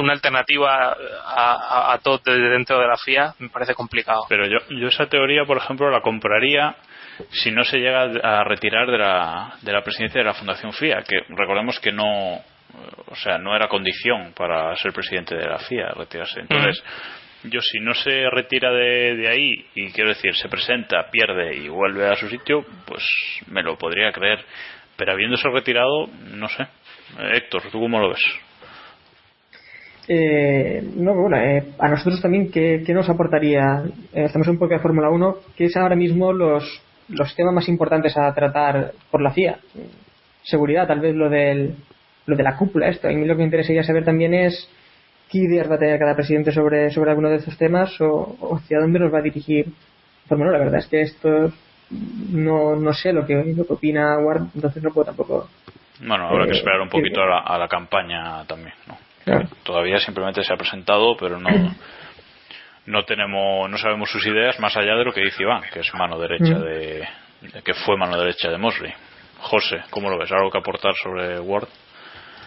una 0.00 0.14
alternativa 0.14 0.88
a, 1.24 1.52
a, 1.52 1.92
a 1.92 1.98
todo 1.98 2.18
desde 2.18 2.50
dentro 2.50 2.80
de 2.80 2.88
la 2.88 2.96
FIA 2.96 3.34
me 3.38 3.50
parece 3.50 3.72
complicado. 3.72 4.24
Pero 4.28 4.46
yo, 4.46 4.58
yo 4.70 4.88
esa 4.88 5.06
teoría, 5.06 5.44
por 5.44 5.58
ejemplo, 5.58 5.88
la 5.90 6.00
compraría 6.00 6.74
si 7.30 7.52
no 7.52 7.64
se 7.64 7.78
llega 7.78 8.02
a 8.02 8.44
retirar 8.44 8.90
de 8.90 8.98
la, 8.98 9.54
de 9.62 9.72
la 9.72 9.82
presidencia 9.82 10.20
de 10.20 10.26
la 10.26 10.34
Fundación 10.34 10.72
FIA, 10.72 11.02
que 11.02 11.20
recordemos 11.28 11.78
que 11.78 11.92
no, 11.92 12.42
o 13.06 13.16
sea, 13.16 13.38
no 13.38 13.54
era 13.54 13.68
condición 13.68 14.32
para 14.36 14.74
ser 14.76 14.92
presidente 14.92 15.36
de 15.36 15.46
la 15.46 15.58
FIA 15.58 15.88
retirarse. 15.96 16.40
Entonces, 16.40 16.82
mm. 17.44 17.48
yo 17.48 17.60
si 17.60 17.80
no 17.80 17.94
se 17.94 18.28
retira 18.30 18.70
de, 18.72 19.16
de, 19.16 19.28
ahí 19.28 19.66
y 19.74 19.90
quiero 19.90 20.10
decir, 20.10 20.34
se 20.34 20.48
presenta, 20.48 21.10
pierde 21.10 21.56
y 21.56 21.68
vuelve 21.68 22.06
a 22.06 22.16
su 22.16 22.28
sitio, 22.28 22.64
pues 22.86 23.02
me 23.48 23.62
lo 23.62 23.76
podría 23.76 24.12
creer. 24.12 24.40
Pero 24.96 25.12
habiéndose 25.12 25.48
retirado, 25.48 26.06
no 26.34 26.48
sé. 26.48 26.66
Héctor, 27.32 27.62
¿tú 27.70 27.80
cómo 27.80 28.00
lo 28.00 28.10
ves? 28.10 28.22
Eh, 30.08 30.82
no, 30.96 31.14
bueno, 31.14 31.36
eh, 31.36 31.62
a 31.78 31.88
nosotros 31.88 32.20
también, 32.22 32.50
¿qué, 32.50 32.82
qué 32.84 32.94
nos 32.94 33.08
aportaría? 33.10 33.82
Eh, 34.14 34.24
estamos 34.24 34.48
en 34.48 34.54
un 34.54 34.58
poco 34.58 34.72
de 34.72 34.80
Fórmula 34.80 35.10
1, 35.10 35.36
¿qué 35.54 35.66
es 35.66 35.76
ahora 35.76 35.96
mismo 35.96 36.32
los, 36.32 36.82
los 37.08 37.34
temas 37.36 37.52
más 37.52 37.68
importantes 37.68 38.16
a 38.16 38.32
tratar 38.34 38.92
por 39.10 39.20
la 39.20 39.32
FIA? 39.32 39.58
Seguridad, 40.42 40.86
tal 40.86 41.00
vez 41.00 41.14
lo 41.14 41.28
del 41.28 41.74
lo 42.28 42.36
de 42.36 42.42
la 42.42 42.56
cúpula 42.56 42.88
esto. 42.88 43.08
A 43.08 43.10
mí 43.10 43.24
lo 43.24 43.34
que 43.34 43.38
me 43.38 43.44
interesaría 43.44 43.82
saber 43.82 44.04
también 44.04 44.34
es 44.34 44.68
qué 45.30 45.38
ideas 45.38 45.68
va 45.68 45.76
a 45.76 45.78
tener 45.78 45.98
cada 45.98 46.14
presidente 46.14 46.52
sobre, 46.52 46.90
sobre 46.90 47.10
alguno 47.10 47.30
de 47.30 47.36
estos 47.36 47.56
temas 47.56 47.98
o, 48.00 48.36
o 48.40 48.56
hacia 48.56 48.78
dónde 48.78 48.98
nos 48.98 49.12
va 49.12 49.18
a 49.18 49.22
dirigir. 49.22 49.66
Pues 50.28 50.38
bueno, 50.38 50.52
la 50.52 50.58
verdad 50.58 50.78
es 50.78 50.86
que 50.86 51.00
esto 51.00 51.50
no, 52.30 52.76
no 52.76 52.92
sé 52.92 53.12
lo 53.12 53.26
que, 53.26 53.34
lo 53.34 53.66
que 53.66 53.72
opina 53.72 54.18
Ward, 54.18 54.42
entonces 54.54 54.82
no 54.82 54.90
puedo 54.90 55.06
tampoco. 55.06 55.48
Bueno, 56.00 56.28
habrá 56.28 56.44
eh, 56.44 56.48
que 56.48 56.58
esperar 56.58 56.80
un 56.82 56.90
poquito 56.90 57.22
a 57.22 57.26
la, 57.26 57.38
a 57.40 57.58
la 57.58 57.66
campaña 57.66 58.44
también, 58.44 58.74
¿no? 58.86 58.98
Claro. 59.24 59.48
Todavía 59.62 59.98
simplemente 59.98 60.44
se 60.44 60.52
ha 60.52 60.56
presentado, 60.56 61.16
pero 61.16 61.40
no, 61.40 61.48
no 62.86 63.04
tenemos, 63.04 63.68
no 63.70 63.78
sabemos 63.78 64.10
sus 64.10 64.26
ideas 64.26 64.60
más 64.60 64.76
allá 64.76 64.94
de 64.96 65.04
lo 65.04 65.12
que 65.12 65.22
dice 65.22 65.42
Iván, 65.42 65.62
que 65.72 65.80
es 65.80 65.94
mano 65.94 66.18
derecha 66.18 66.58
de, 66.58 67.06
de 67.40 67.62
que 67.64 67.74
fue 67.74 67.96
mano 67.96 68.18
derecha 68.18 68.50
de 68.50 68.58
Mosley. 68.58 68.92
José, 69.40 69.78
¿cómo 69.90 70.10
lo 70.10 70.18
ves? 70.18 70.30
¿Algo 70.32 70.50
que 70.50 70.58
aportar 70.58 70.94
sobre 70.94 71.38
Ward? 71.40 71.68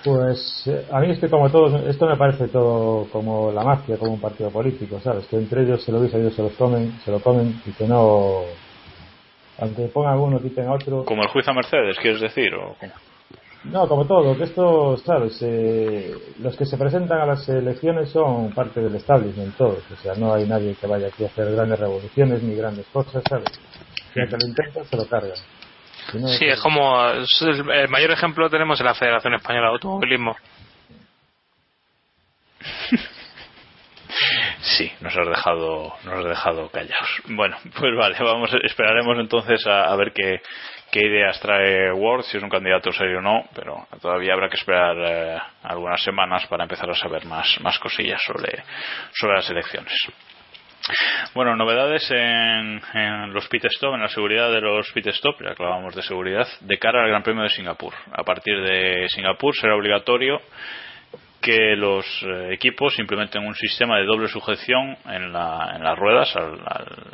Pues 0.03 0.63
eh, 0.65 0.85
a 0.91 0.99
mí 0.99 1.11
es 1.11 1.19
que 1.19 1.29
como 1.29 1.49
todos, 1.49 1.85
esto 1.87 2.07
me 2.07 2.17
parece 2.17 2.47
todo 2.47 3.07
como 3.11 3.51
la 3.51 3.63
mafia, 3.63 3.97
como 3.97 4.13
un 4.13 4.19
partido 4.19 4.49
político, 4.49 4.99
¿sabes? 4.99 5.27
Que 5.27 5.37
entre 5.37 5.63
ellos 5.63 5.83
se 5.83 5.91
lo 5.91 6.01
dicen, 6.01 6.21
ellos 6.21 6.35
se 6.35 6.41
lo 6.41 6.49
comen, 6.49 6.99
se 7.05 7.11
lo 7.11 7.19
comen 7.19 7.61
y 7.65 7.71
que 7.71 7.87
no, 7.87 8.41
aunque 9.59 9.83
pongan 9.87 10.17
uno, 10.17 10.41
quiten 10.41 10.67
a 10.67 10.73
otro. 10.73 11.05
Como 11.05 11.21
el 11.21 11.29
juicio 11.29 11.51
a 11.51 11.55
Mercedes, 11.55 11.97
quieres 12.01 12.19
decir, 12.19 12.53
o? 12.55 12.75
No, 13.63 13.87
como 13.87 14.05
todo, 14.05 14.35
que 14.35 14.45
esto, 14.45 14.97
¿sabes? 14.97 15.37
Eh, 15.43 16.15
los 16.39 16.57
que 16.57 16.65
se 16.65 16.77
presentan 16.77 17.19
a 17.19 17.25
las 17.27 17.47
elecciones 17.47 18.09
son 18.09 18.51
parte 18.53 18.81
del 18.81 18.95
establishment, 18.95 19.55
todos. 19.55 19.83
O 19.91 19.95
sea, 20.01 20.15
no 20.15 20.33
hay 20.33 20.47
nadie 20.47 20.75
que 20.81 20.87
vaya 20.87 21.07
aquí 21.07 21.23
a 21.23 21.27
hacer 21.27 21.51
grandes 21.51 21.79
revoluciones 21.79 22.41
ni 22.41 22.55
grandes 22.55 22.87
cosas, 22.87 23.21
¿sabes? 23.29 23.45
Si 24.13 24.13
que 24.13 24.35
lo 24.35 24.47
intentan, 24.47 24.83
se 24.85 24.97
lo 24.97 25.05
cargan. 25.05 25.37
Sí, 26.37 26.45
es 26.45 26.59
como. 26.61 27.05
es 27.09 27.41
el 27.41 27.69
el 27.69 27.89
mayor 27.89 28.11
ejemplo 28.11 28.45
lo 28.45 28.49
tenemos 28.49 28.79
en 28.79 28.85
la 28.85 28.95
Federación 28.95 29.33
Española 29.35 29.67
de 29.67 29.73
Automovilismo. 29.73 30.35
Sí, 34.61 34.91
nos 34.99 35.15
has 35.17 35.27
dejado, 35.27 35.93
nos 36.03 36.13
has 36.13 36.25
dejado 36.25 36.69
callados. 36.69 37.21
Bueno, 37.29 37.57
pues 37.63 37.95
vale, 37.97 38.15
vamos, 38.19 38.51
esperaremos 38.63 39.17
entonces 39.17 39.65
a, 39.65 39.85
a 39.85 39.95
ver 39.95 40.11
qué, 40.13 40.41
qué 40.91 40.99
ideas 40.99 41.39
trae 41.39 41.91
Ward, 41.93 42.23
si 42.23 42.37
es 42.37 42.43
un 42.43 42.49
candidato 42.49 42.91
serio 42.91 43.19
o 43.19 43.21
no, 43.21 43.43
pero 43.55 43.87
todavía 44.01 44.33
habrá 44.33 44.49
que 44.49 44.57
esperar 44.57 44.95
eh, 44.97 45.39
algunas 45.63 46.03
semanas 46.03 46.45
para 46.47 46.63
empezar 46.63 46.89
a 46.89 46.95
saber 46.95 47.25
más, 47.25 47.57
más 47.61 47.79
cosillas 47.79 48.21
sobre, 48.23 48.63
sobre 49.13 49.35
las 49.35 49.49
elecciones. 49.49 49.93
Bueno, 51.33 51.55
novedades 51.55 52.09
en, 52.11 52.81
los 53.33 53.47
pit 53.47 53.65
stop, 53.65 53.93
en 53.95 54.01
la 54.01 54.07
seguridad 54.09 54.51
de 54.51 54.61
los 54.61 54.91
pit 54.91 55.07
stop, 55.07 55.35
ya 55.41 55.51
hablábamos 55.51 55.95
de 55.95 56.01
seguridad, 56.01 56.47
de 56.61 56.77
cara 56.79 57.03
al 57.03 57.09
Gran 57.09 57.23
Premio 57.23 57.43
de 57.43 57.49
Singapur. 57.49 57.93
A 58.11 58.23
partir 58.23 58.59
de 58.61 59.07
Singapur 59.09 59.55
será 59.55 59.75
obligatorio 59.75 60.41
que 61.41 61.75
los 61.75 62.05
eh, 62.23 62.53
equipos 62.53 62.97
implementen 62.99 63.45
un 63.45 63.55
sistema 63.55 63.97
de 63.97 64.05
doble 64.05 64.27
sujeción 64.27 64.97
en, 65.05 65.31
la- 65.33 65.73
en 65.75 65.83
las 65.83 65.97
ruedas 65.97 66.35
al, 66.35 66.53
al- 66.65 67.07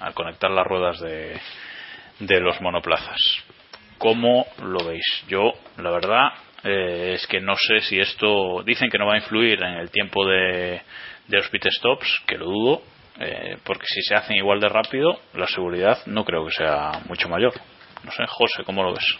al 0.00 0.14
conectar 0.14 0.50
las 0.50 0.66
ruedas 0.66 1.00
de, 1.00 1.38
de 2.20 2.40
los 2.40 2.60
monoplazas. 2.60 3.18
¿Cómo 3.98 4.46
lo 4.62 4.84
veis? 4.86 5.04
Yo, 5.28 5.52
la 5.78 5.90
verdad, 5.90 6.28
eh, 6.64 7.12
es 7.14 7.26
que 7.26 7.40
no 7.40 7.54
sé 7.56 7.80
si 7.80 7.98
esto. 7.98 8.62
Dicen 8.64 8.90
que 8.90 8.98
no 8.98 9.06
va 9.06 9.14
a 9.14 9.18
influir 9.18 9.62
en 9.62 9.74
el 9.74 9.90
tiempo 9.90 10.26
de, 10.26 10.82
de 11.28 11.36
los 11.36 11.48
pit 11.48 11.64
stops, 11.68 12.22
que 12.26 12.36
lo 12.38 12.46
dudo, 12.46 12.82
eh, 13.20 13.58
porque 13.64 13.86
si 13.86 14.02
se 14.02 14.14
hacen 14.14 14.36
igual 14.36 14.60
de 14.60 14.68
rápido, 14.68 15.18
la 15.34 15.46
seguridad 15.46 15.98
no 16.06 16.24
creo 16.24 16.44
que 16.46 16.52
sea 16.52 16.90
mucho 17.08 17.28
mayor. 17.28 17.52
No 18.04 18.10
sé, 18.10 18.24
José, 18.26 18.64
¿cómo 18.64 18.82
lo 18.82 18.92
ves? 18.92 19.16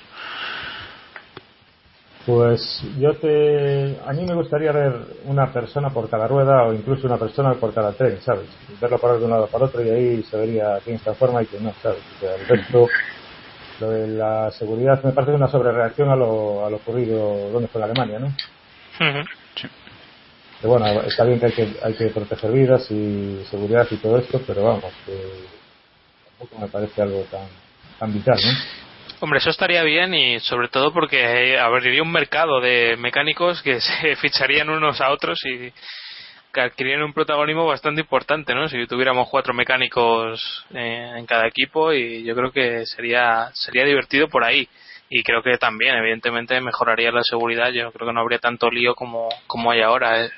Pues 2.27 2.83
yo 2.99 3.15
te. 3.17 3.99
A 4.07 4.13
mí 4.13 4.25
me 4.25 4.35
gustaría 4.35 4.73
ver 4.73 4.95
una 5.25 5.53
persona 5.53 5.91
por 5.91 6.09
cada 6.09 6.27
rueda 6.27 6.65
o 6.65 6.73
incluso 6.73 7.07
una 7.07 7.19
persona 7.19 7.53
por 7.55 7.75
cada 7.75 7.93
tren, 7.93 8.19
¿sabes? 8.23 8.49
Verlo 8.81 8.99
parar 8.99 9.19
de 9.19 9.25
un 9.27 9.31
lado 9.31 9.47
para 9.47 9.67
otro 9.67 9.85
y 9.85 9.91
ahí 9.91 10.23
se 10.23 10.39
vería 10.39 10.79
quién 10.83 10.97
está 10.97 11.13
forma 11.15 11.43
y 11.43 11.47
quién 11.47 11.65
no, 11.65 11.73
¿sabes? 11.83 12.03
O 12.17 12.21
sea, 12.21 12.35
el 12.35 12.47
resto, 12.47 12.89
lo 13.81 13.91
de 13.91 14.09
la 14.09 14.51
seguridad 14.53 15.03
me 15.05 15.13
parece 15.13 15.33
una 15.33 15.49
sobrereacción 15.49 16.09
a 16.09 16.17
lo, 16.17 16.65
a 16.65 16.71
lo 16.71 16.77
ocurrido 16.77 17.51
donde 17.51 17.69
fue 17.69 17.83
en 17.83 17.91
Alemania, 17.91 18.19
¿no? 18.19 18.29
Bueno, 20.69 21.03
está 21.03 21.25
bien 21.25 21.39
que 21.39 21.47
hay, 21.47 21.53
que 21.53 21.69
hay 21.83 21.95
que 21.95 22.07
proteger 22.07 22.53
vidas 22.53 22.91
y 22.91 23.45
seguridad 23.51 23.87
y 23.91 23.97
todo 23.97 24.19
esto, 24.19 24.41
pero 24.47 24.65
vamos, 24.65 24.93
tampoco 26.39 26.61
me 26.61 26.69
parece 26.69 27.03
algo 27.03 27.21
tan, 27.31 27.47
tan 27.99 28.13
vital, 28.13 28.37
¿no? 28.37 28.85
Hombre, 29.21 29.39
eso 29.39 29.51
estaría 29.51 29.83
bien 29.85 30.13
y 30.13 30.41
sobre 30.41 30.69
todo 30.69 30.93
porque 30.93 31.55
eh, 31.55 31.59
abriría 31.59 32.03
un 32.03 32.13
mercado 32.13 32.61
de 32.61 32.97
mecánicos 32.99 33.63
que 33.63 33.81
se 34.03 34.17
ficharían 34.17 34.69
unos 34.69 35.01
a 35.01 35.11
otros 35.11 35.41
y 35.45 35.73
que 36.53 36.61
adquirirían 36.61 37.03
un 37.03 37.13
protagonismo 37.13 37.67
bastante 37.67 38.01
importante, 38.03 38.55
¿no? 38.55 38.69
Si 38.69 38.87
tuviéramos 38.87 39.29
cuatro 39.29 39.55
mecánicos 39.55 40.65
eh, 40.75 41.13
en 41.17 41.27
cada 41.27 41.47
equipo 41.47 41.93
y 41.93 42.23
yo 42.23 42.35
creo 42.35 42.53
que 42.53 42.87
sería 42.87 43.51
sería 43.55 43.85
divertido 43.85 44.29
por 44.29 44.45
ahí 44.45 44.69
y 45.09 45.23
creo 45.23 45.43
que 45.43 45.59
también 45.59 45.97
evidentemente 45.97 46.61
mejoraría 46.61 47.11
la 47.11 47.23
seguridad. 47.23 47.71
Yo 47.71 47.91
creo 47.93 48.09
que 48.09 48.15
no 48.15 48.21
habría 48.21 48.39
tanto 48.39 48.71
lío 48.71 48.95
como 48.95 49.29
como 49.47 49.71
hay 49.71 49.81
ahora. 49.81 50.29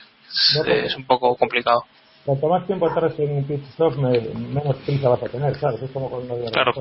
Porque- 0.56 0.86
es 0.86 0.96
un 0.96 1.04
poco 1.06 1.34
complicado. 1.36 1.84
Cuanto 2.24 2.48
más 2.48 2.66
tiempo 2.66 2.88
tardes 2.92 3.18
en 3.20 3.36
un 3.38 3.44
pit 3.44 3.62
stop, 3.70 3.96
me- 3.98 4.20
menos 4.20 4.76
prisa 4.84 5.08
vas 5.08 5.22
a 5.22 5.28
tener, 5.28 5.56
¿sabes? 5.58 5.80
Es 5.82 5.90
como 5.92 6.10
con 6.10 6.28
una 6.30 6.50
Claro. 6.50 6.72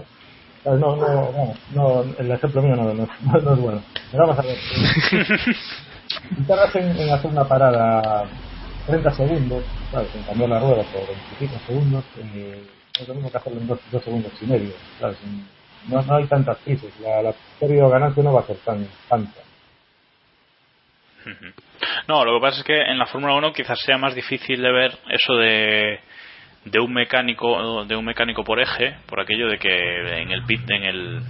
¿sabes? 0.63 0.79
No, 0.79 0.95
no, 0.95 1.31
no, 1.31 1.53
no, 1.73 2.05
el 2.17 2.31
ejemplo 2.31 2.61
mío 2.63 2.75
no, 2.75 2.93
no, 2.93 3.07
no, 3.41 3.53
es 3.53 3.59
bueno. 3.59 3.81
Pero 4.11 4.27
vamos 4.27 4.39
a 4.39 4.47
ver. 4.47 4.57
Si 6.35 6.43
tardas 6.47 6.75
en, 6.75 6.97
en 6.97 7.09
hacer 7.13 7.29
una 7.31 7.43
parada 7.47 8.25
30 8.87 9.11
segundos, 9.11 9.63
¿sabes? 9.91 10.15
En 10.15 10.23
cambiar 10.23 10.49
la 10.49 10.59
rueda 10.59 10.83
por 10.83 11.05
25 11.07 11.59
segundos, 11.67 12.03
eh, 12.17 12.63
es 12.99 13.07
lo 13.07 13.13
mismo 13.15 13.31
que 13.31 13.37
hacerlo 13.37 13.59
en 13.61 13.67
2 13.67 13.79
segundos 14.03 14.31
y 14.41 14.45
medio, 14.45 14.73
¿sabes? 14.99 15.17
No, 15.87 16.01
no 16.01 16.15
hay 16.15 16.27
tantas 16.27 16.57
prisas. 16.59 16.89
La, 17.01 17.21
la 17.21 17.33
pérdida 17.59 17.85
o 17.85 17.89
ganancia 17.89 18.23
no 18.23 18.33
va 18.33 18.41
a 18.41 18.47
ser 18.47 18.57
tan 18.57 18.87
tanta. 19.09 19.39
No, 22.07 22.23
lo 22.23 22.35
que 22.35 22.41
pasa 22.41 22.59
es 22.59 22.63
que 22.63 22.81
en 22.81 22.97
la 22.97 23.05
Fórmula 23.05 23.35
1 23.35 23.53
quizás 23.53 23.79
sea 23.81 23.97
más 23.97 24.15
difícil 24.15 24.61
de 24.61 24.71
ver 24.71 24.97
eso 25.09 25.35
de 25.35 25.99
de 26.65 26.79
un 26.79 26.93
mecánico 26.93 27.85
de 27.85 27.95
un 27.95 28.05
mecánico 28.05 28.43
por 28.43 28.59
eje, 28.59 28.97
por 29.07 29.19
aquello 29.19 29.47
de 29.47 29.59
que 29.59 30.21
en 30.21 30.31
el 30.31 30.43
pit 30.45 30.69
en 30.69 30.83
el 30.83 31.21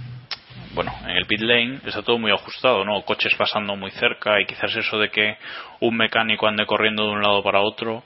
bueno, 0.74 0.92
en 1.04 1.16
el 1.16 1.26
pit 1.26 1.40
lane 1.40 1.80
está 1.86 2.02
todo 2.02 2.18
muy 2.18 2.30
ajustado, 2.30 2.84
¿no? 2.84 3.00
Coches 3.02 3.34
pasando 3.36 3.76
muy 3.76 3.90
cerca 3.92 4.40
y 4.40 4.44
quizás 4.44 4.74
eso 4.76 4.98
de 4.98 5.08
que 5.08 5.36
un 5.80 5.96
mecánico 5.96 6.46
ande 6.46 6.66
corriendo 6.66 7.04
de 7.04 7.12
un 7.12 7.22
lado 7.22 7.42
para 7.42 7.60
otro 7.60 8.02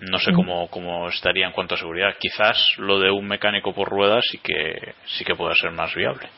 no 0.00 0.18
sé 0.18 0.32
cómo, 0.32 0.68
cómo 0.68 1.08
estaría 1.08 1.46
en 1.46 1.52
cuanto 1.52 1.74
a 1.74 1.78
seguridad. 1.78 2.16
Quizás 2.18 2.58
lo 2.78 2.98
de 2.98 3.10
un 3.10 3.26
mecánico 3.26 3.72
por 3.72 3.88
ruedas 3.88 4.24
sí 4.30 4.38
que 4.38 4.94
sí 5.06 5.24
que 5.24 5.34
pueda 5.34 5.54
ser 5.54 5.70
más 5.70 5.94
viable. 5.94 6.28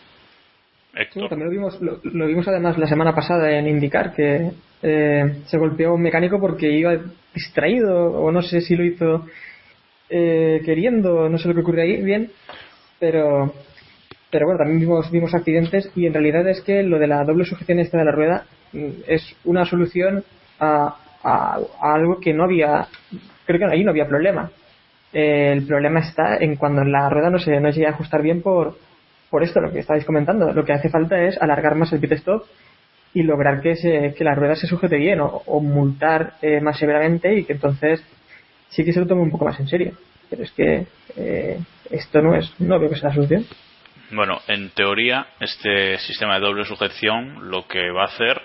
También 1.29 1.47
lo 1.49 1.51
vimos, 1.51 1.81
lo, 1.81 2.27
vimos 2.27 2.49
además 2.49 2.79
la 2.79 2.87
semana 2.87 3.15
pasada 3.15 3.51
en 3.51 3.67
indicar 3.69 4.15
que 4.15 4.51
eh, 4.83 5.43
se 5.47 5.59
golpeó 5.59 5.95
un 5.95 6.03
mecánico 6.03 6.41
porque 6.41 6.71
iba 6.71 6.97
distraído 7.35 8.13
o 8.13 8.33
no 8.33 8.41
sé 8.43 8.61
si 8.63 8.75
lo 8.77 8.85
hizo 8.85 9.27
eh, 10.09 10.63
queriendo, 10.65 11.29
no 11.29 11.39
sé 11.39 11.49
lo 11.49 11.55
que 11.55 11.61
ocurrió 11.61 11.83
ahí 11.83 12.03
bien, 12.03 12.31
pero 12.99 13.53
pero 14.31 14.47
bueno, 14.47 14.59
también 14.59 14.81
vimos, 14.81 15.11
vimos 15.11 15.35
accidentes 15.35 15.91
y 15.95 16.07
en 16.07 16.13
realidad 16.15 16.49
es 16.49 16.61
que 16.63 16.83
lo 16.83 16.99
de 16.99 17.07
la 17.07 17.25
doble 17.25 17.45
sujeción 17.45 17.79
esta 17.79 17.99
de 17.99 18.05
la 18.05 18.13
rueda 18.13 18.45
mm, 18.73 18.89
es 19.07 19.37
una 19.45 19.65
solución 19.65 20.25
a, 20.59 20.97
a- 21.23 21.59
algo 21.81 22.21
que 22.21 22.33
no 22.35 22.45
había, 22.45 22.87
creo 23.47 23.59
que 23.59 23.65
ahí 23.67 23.85
no 23.85 23.91
había 23.91 24.09
problema. 24.09 24.51
Eh, 25.13 25.53
el 25.53 25.67
problema 25.67 26.01
está 26.01 26.37
en 26.39 26.57
cuando 26.57 26.85
la 26.85 27.09
rueda 27.09 27.31
no 27.31 27.39
se, 27.39 27.61
no 27.61 27.71
llega 27.71 27.89
a 27.91 27.93
ajustar 27.93 28.23
bien 28.23 28.43
por, 28.43 28.77
por 29.31 29.43
esto, 29.43 29.61
lo 29.61 29.73
que 29.73 29.81
estáis 29.81 30.05
comentando. 30.05 30.53
Lo 30.53 30.65
que 30.65 30.73
hace 30.73 30.89
falta 30.89 31.21
es 31.23 31.41
alargar 31.41 31.75
más 31.75 31.93
el 31.93 32.01
pit 32.01 32.13
stop 32.13 32.45
y 33.15 33.23
lograr 33.23 33.61
que, 33.61 33.77
se, 33.77 34.15
que 34.15 34.25
la 34.25 34.35
rueda 34.35 34.55
se 34.55 34.67
sujete 34.67 34.97
bien 34.97 35.21
o, 35.21 35.61
multar 35.61 36.35
eh, 36.43 36.61
más 36.61 36.79
severamente 36.79 37.35
y 37.35 37.45
que 37.45 37.55
entonces 37.55 38.05
sí 38.69 38.85
que 38.85 38.93
se 38.93 39.01
lo 39.01 39.07
tome 39.07 39.23
un 39.23 39.31
poco 39.31 39.47
más 39.47 39.59
en 39.59 39.69
serio. 39.69 39.93
Pero 40.29 40.43
es 40.43 40.51
que 40.53 40.87
eh, 41.17 41.59
esto 41.91 42.21
no 42.21 42.35
es, 42.35 42.53
no 42.61 42.79
veo 42.79 42.91
que 42.91 42.97
sea 42.97 43.09
la 43.09 43.15
solución. 43.15 43.47
Bueno, 44.11 44.41
en 44.47 44.71
teoría, 44.71 45.27
este 45.41 45.99
sistema 45.99 46.35
de 46.35 46.41
doble 46.41 46.65
sujeción 46.65 47.51
lo 47.51 47.67
que 47.67 47.91
va 47.91 48.03
a 48.03 48.07
hacer 48.07 48.41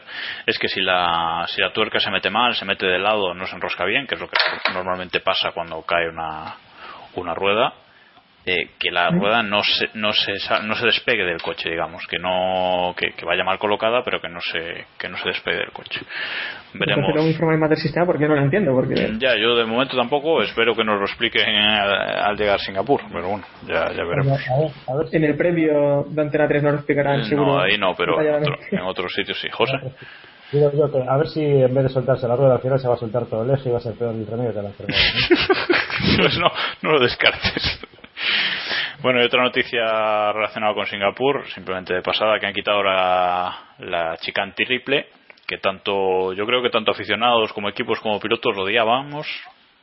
es 0.48 0.58
que 0.58 0.68
si 0.68 0.82
la, 0.82 1.46
si 1.48 1.62
la 1.62 1.72
tuerca 1.72 2.00
se 2.00 2.10
mete 2.10 2.32
mal, 2.32 2.56
se 2.56 2.66
mete 2.66 2.88
de 2.88 2.98
lado, 2.98 3.36
no 3.36 3.46
se 3.46 3.56
enrosca 3.56 3.86
bien, 3.86 4.08
que 4.08 4.16
es 4.16 4.22
lo 4.22 4.28
que 4.28 4.38
normalmente 4.74 5.20
pasa 5.20 5.52
cuando 5.52 5.84
cae 5.84 6.10
una, 6.10 6.56
una 7.16 7.36
rueda, 7.36 7.74
eh, 8.46 8.70
que 8.80 8.90
la 8.92 9.10
rueda 9.12 9.44
no 9.44 9.62
se, 9.64 9.90
no, 9.94 10.12
se, 10.14 10.34
no 10.64 10.74
se 10.76 10.86
despegue 10.88 11.24
del 11.24 11.42
coche, 11.42 11.70
digamos, 11.70 12.06
que 12.08 12.18
no 12.18 12.94
que, 12.98 13.12
que 13.12 13.24
vaya 13.26 13.44
mal 13.44 13.60
colocada, 13.60 14.04
pero 14.04 14.20
que 14.20 14.30
no 14.30 14.40
se, 14.42 14.86
que 14.98 15.08
no 15.10 15.18
se 15.18 15.30
despegue 15.30 15.58
del 15.58 15.72
coche. 15.72 16.00
Veremos. 16.74 17.12
Luego 17.14 17.28
informarme 17.28 17.60
más 17.62 17.70
del 17.70 17.80
sistema 17.80 18.06
porque 18.06 18.24
yo 18.24 18.30
no 18.30 18.36
lo 18.36 18.42
entiendo. 18.42 18.72
Porque 18.74 19.14
Ya, 19.20 19.36
yo 19.36 19.56
de 19.56 19.66
momento 19.66 19.96
tampoco, 19.96 20.42
espero 20.42 20.74
que 20.76 20.84
nos 20.84 20.98
lo 21.00 21.06
expliquen 21.06 21.48
al, 21.56 21.92
al 22.26 22.36
llegar 22.38 22.56
a 22.56 22.60
Singapur, 22.60 23.02
pero 23.12 23.28
bueno, 23.30 23.44
ya, 23.68 23.92
ya 23.94 24.04
veremos. 24.04 24.40
en 25.12 25.24
el 25.24 25.36
previo 25.36 26.06
de 26.08 26.22
Antena 26.22 26.48
3 26.48 26.64
no 26.64 26.70
lo 26.72 26.76
explicarán 26.78 27.24
seguro. 27.26 27.54
No, 27.58 27.60
ahí 27.62 27.78
no, 27.78 27.94
pero 27.96 28.14
en, 28.20 28.26
detalladamente. 28.26 28.66
otro- 28.66 28.78
en 28.80 28.86
otros 28.86 29.14
sitios 29.14 29.40
sí. 29.40 29.50
José. 29.52 29.74
Digo 30.52 30.70
yo 30.74 30.92
que 30.92 30.98
a 31.08 31.16
ver 31.16 31.28
si 31.28 31.42
en 31.46 31.74
vez 31.74 31.84
de 31.84 31.90
soltarse 31.90 32.28
la 32.28 32.36
rueda 32.36 32.56
al 32.56 32.62
final 32.62 32.78
se 32.80 32.88
va 32.88 32.96
a 32.96 32.98
soltar 32.98 33.26
todo 33.28 33.44
el 33.44 33.52
eje 33.52 33.70
y 33.70 33.72
va 33.72 33.78
a 33.78 33.82
ser 33.82 33.94
peor 33.94 34.14
el 34.14 34.28
remedio 34.28 34.54
que 34.54 34.62
la 34.62 34.68
enfermedad. 34.70 35.00
¿no? 35.30 36.18
pues 36.24 36.38
no, 36.40 36.48
no 36.82 36.92
lo 36.92 37.00
descartes. 37.00 37.80
Bueno, 39.02 39.22
y 39.22 39.26
otra 39.26 39.44
noticia 39.44 40.32
relacionada 40.32 40.74
con 40.74 40.86
Singapur, 40.86 41.46
simplemente 41.54 41.94
de 41.94 42.02
pasada, 42.02 42.40
que 42.40 42.46
han 42.46 42.54
quitado 42.54 42.84
la, 42.84 43.76
la 43.80 44.18
chicane 44.18 44.54
triple, 44.54 45.08
que 45.48 45.58
tanto, 45.58 46.34
yo 46.34 46.46
creo 46.46 46.62
que 46.62 46.70
tanto 46.70 46.92
aficionados 46.92 47.52
como 47.54 47.70
equipos 47.70 48.00
como 48.00 48.20
pilotos 48.20 48.56
lo 48.56 48.64
odiábamos. 48.64 49.28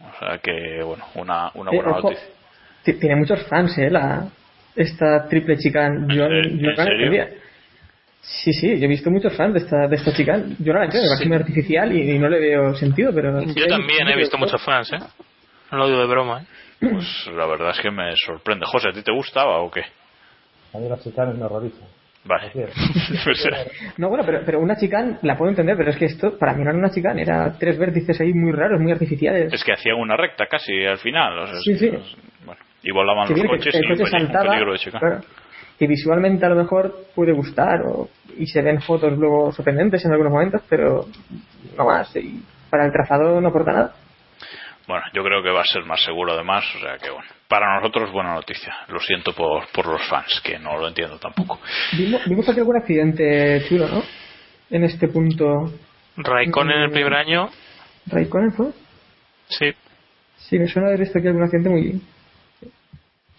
O 0.00 0.18
sea 0.20 0.38
que, 0.38 0.82
bueno, 0.84 1.04
una, 1.16 1.50
una 1.54 1.70
buena 1.72 1.90
ojo, 1.90 2.10
noticia. 2.10 2.28
ti- 2.84 2.92
Tiene 3.00 3.16
muchos 3.16 3.44
fans, 3.48 3.76
¿eh? 3.78 3.90
La, 3.90 4.28
esta 4.76 5.26
triple 5.28 5.56
chica. 5.58 5.90
Yo, 6.08 6.14
yo 6.14 6.24
en 6.26 6.76
la 6.76 6.84
serio? 6.84 7.26
Sí, 8.20 8.52
sí, 8.52 8.78
yo 8.78 8.84
he 8.84 8.88
visto 8.88 9.10
muchos 9.10 9.34
fans 9.36 9.54
de 9.54 9.60
esta, 9.60 9.88
de 9.88 9.96
esta 9.96 10.12
chica. 10.12 10.36
Yo 10.60 10.72
no 10.72 10.78
la 10.78 10.84
entiendo, 10.84 11.08
me 11.08 11.14
parece 11.16 11.28
muy 11.28 11.36
artificial 11.36 11.92
y, 11.92 12.12
y 12.12 12.18
no 12.18 12.28
le 12.28 12.38
veo 12.38 12.74
sentido, 12.74 13.10
pero... 13.12 13.40
Yo 13.42 13.66
también 13.66 14.06
he 14.08 14.16
visto 14.16 14.38
muchos 14.38 14.62
fans, 14.62 14.92
¿eh? 14.92 14.98
No 15.72 15.78
lo 15.78 15.86
digo 15.88 15.98
de 16.00 16.06
broma, 16.06 16.42
¿eh? 16.42 16.44
Pues 16.80 17.26
la 17.34 17.46
verdad 17.46 17.70
es 17.70 17.80
que 17.80 17.90
me 17.90 18.12
sorprende. 18.16 18.64
José, 18.66 18.90
¿a 18.90 18.92
ti 18.92 19.02
te 19.02 19.12
gustaba 19.12 19.58
o 19.60 19.70
qué? 19.70 19.82
A 20.74 20.78
mí 20.78 20.88
las 20.88 21.02
chicanes 21.02 21.36
me 21.36 21.44
horrorizan. 21.44 21.88
Vale. 22.24 22.50
Pues, 23.24 23.46
eh, 23.46 23.70
No, 23.96 24.08
bueno, 24.10 24.24
pero, 24.24 24.40
pero 24.44 24.60
una 24.60 24.76
chicane 24.76 25.18
la 25.22 25.36
puedo 25.36 25.50
entender, 25.50 25.76
pero 25.76 25.90
es 25.90 25.96
que 25.96 26.04
esto 26.06 26.36
para 26.38 26.52
mí 26.52 26.62
no 26.62 26.70
era 26.70 26.78
una 26.78 26.90
chicane, 26.90 27.22
era 27.22 27.52
tres 27.58 27.78
vértices 27.78 28.20
ahí 28.20 28.32
muy 28.34 28.52
raros, 28.52 28.80
muy 28.80 28.92
artificiales. 28.92 29.52
es 29.52 29.64
que 29.64 29.72
hacían 29.72 29.96
una 29.96 30.16
recta 30.16 30.46
casi 30.46 30.84
al 30.84 30.98
final. 30.98 31.38
o 31.38 31.46
sea, 31.46 31.56
es 31.56 31.62
Sí, 31.64 31.76
sí. 31.78 31.90
bueno, 32.44 32.60
y 32.82 32.90
volaban 32.92 33.28
los 33.28 33.42
coches 33.46 33.72
que 33.72 33.78
el 33.78 33.84
y 33.84 33.88
coche 33.98 34.10
saltaba, 34.10 34.50
peligro 34.50 34.72
de 34.72 34.78
chica. 34.78 34.98
claro, 34.98 35.20
que 35.78 35.86
visualmente 35.86 36.44
a 36.44 36.48
lo 36.50 36.56
mejor 36.56 36.94
puede 37.14 37.32
gustar 37.32 37.80
o- 37.86 38.08
y 38.36 38.46
se 38.46 38.62
ven 38.62 38.80
fotos 38.82 39.16
luego 39.16 39.50
sorprendentes 39.52 40.04
en 40.04 40.12
algunos 40.12 40.32
momentos, 40.32 40.62
pero 40.68 41.06
no 41.76 41.84
más. 41.86 42.14
Y 42.16 42.42
para 42.70 42.84
el 42.86 42.92
trazado 42.92 43.40
no 43.40 43.48
aporta 43.48 43.72
nada. 43.72 43.92
Bueno, 44.88 45.04
yo 45.12 45.22
creo 45.22 45.42
que 45.42 45.50
va 45.50 45.60
a 45.60 45.64
ser 45.64 45.84
más 45.84 46.02
seguro 46.02 46.32
además, 46.32 46.64
o 46.74 46.78
sea 46.80 46.96
que 46.96 47.10
bueno. 47.10 47.28
Para 47.46 47.76
nosotros 47.76 48.10
buena 48.10 48.34
noticia. 48.34 48.74
Lo 48.88 48.98
siento 49.00 49.32
por, 49.32 49.68
por 49.68 49.86
los 49.86 50.02
fans, 50.08 50.40
que 50.42 50.58
no 50.58 50.76
lo 50.78 50.88
entiendo 50.88 51.18
tampoco. 51.18 51.60
Vimos, 51.96 52.22
vimos 52.26 52.48
aquí 52.48 52.58
algún 52.58 52.76
accidente 52.76 53.64
chulo, 53.68 53.86
¿no? 53.88 54.02
En 54.70 54.84
este 54.84 55.08
punto. 55.08 55.72
Raikkonen 56.16 56.76
en 56.78 56.82
el 56.84 56.90
primer 56.90 57.14
año, 57.14 57.48
¿Raikkonen 58.06 58.52
fue? 58.52 58.66
sí. 59.48 59.72
Sí, 60.38 60.58
me 60.58 60.66
suena 60.68 60.88
haber 60.88 61.00
visto 61.00 61.18
aquí 61.18 61.26
algún 61.28 61.42
accidente 61.42 61.68
muy. 61.68 62.00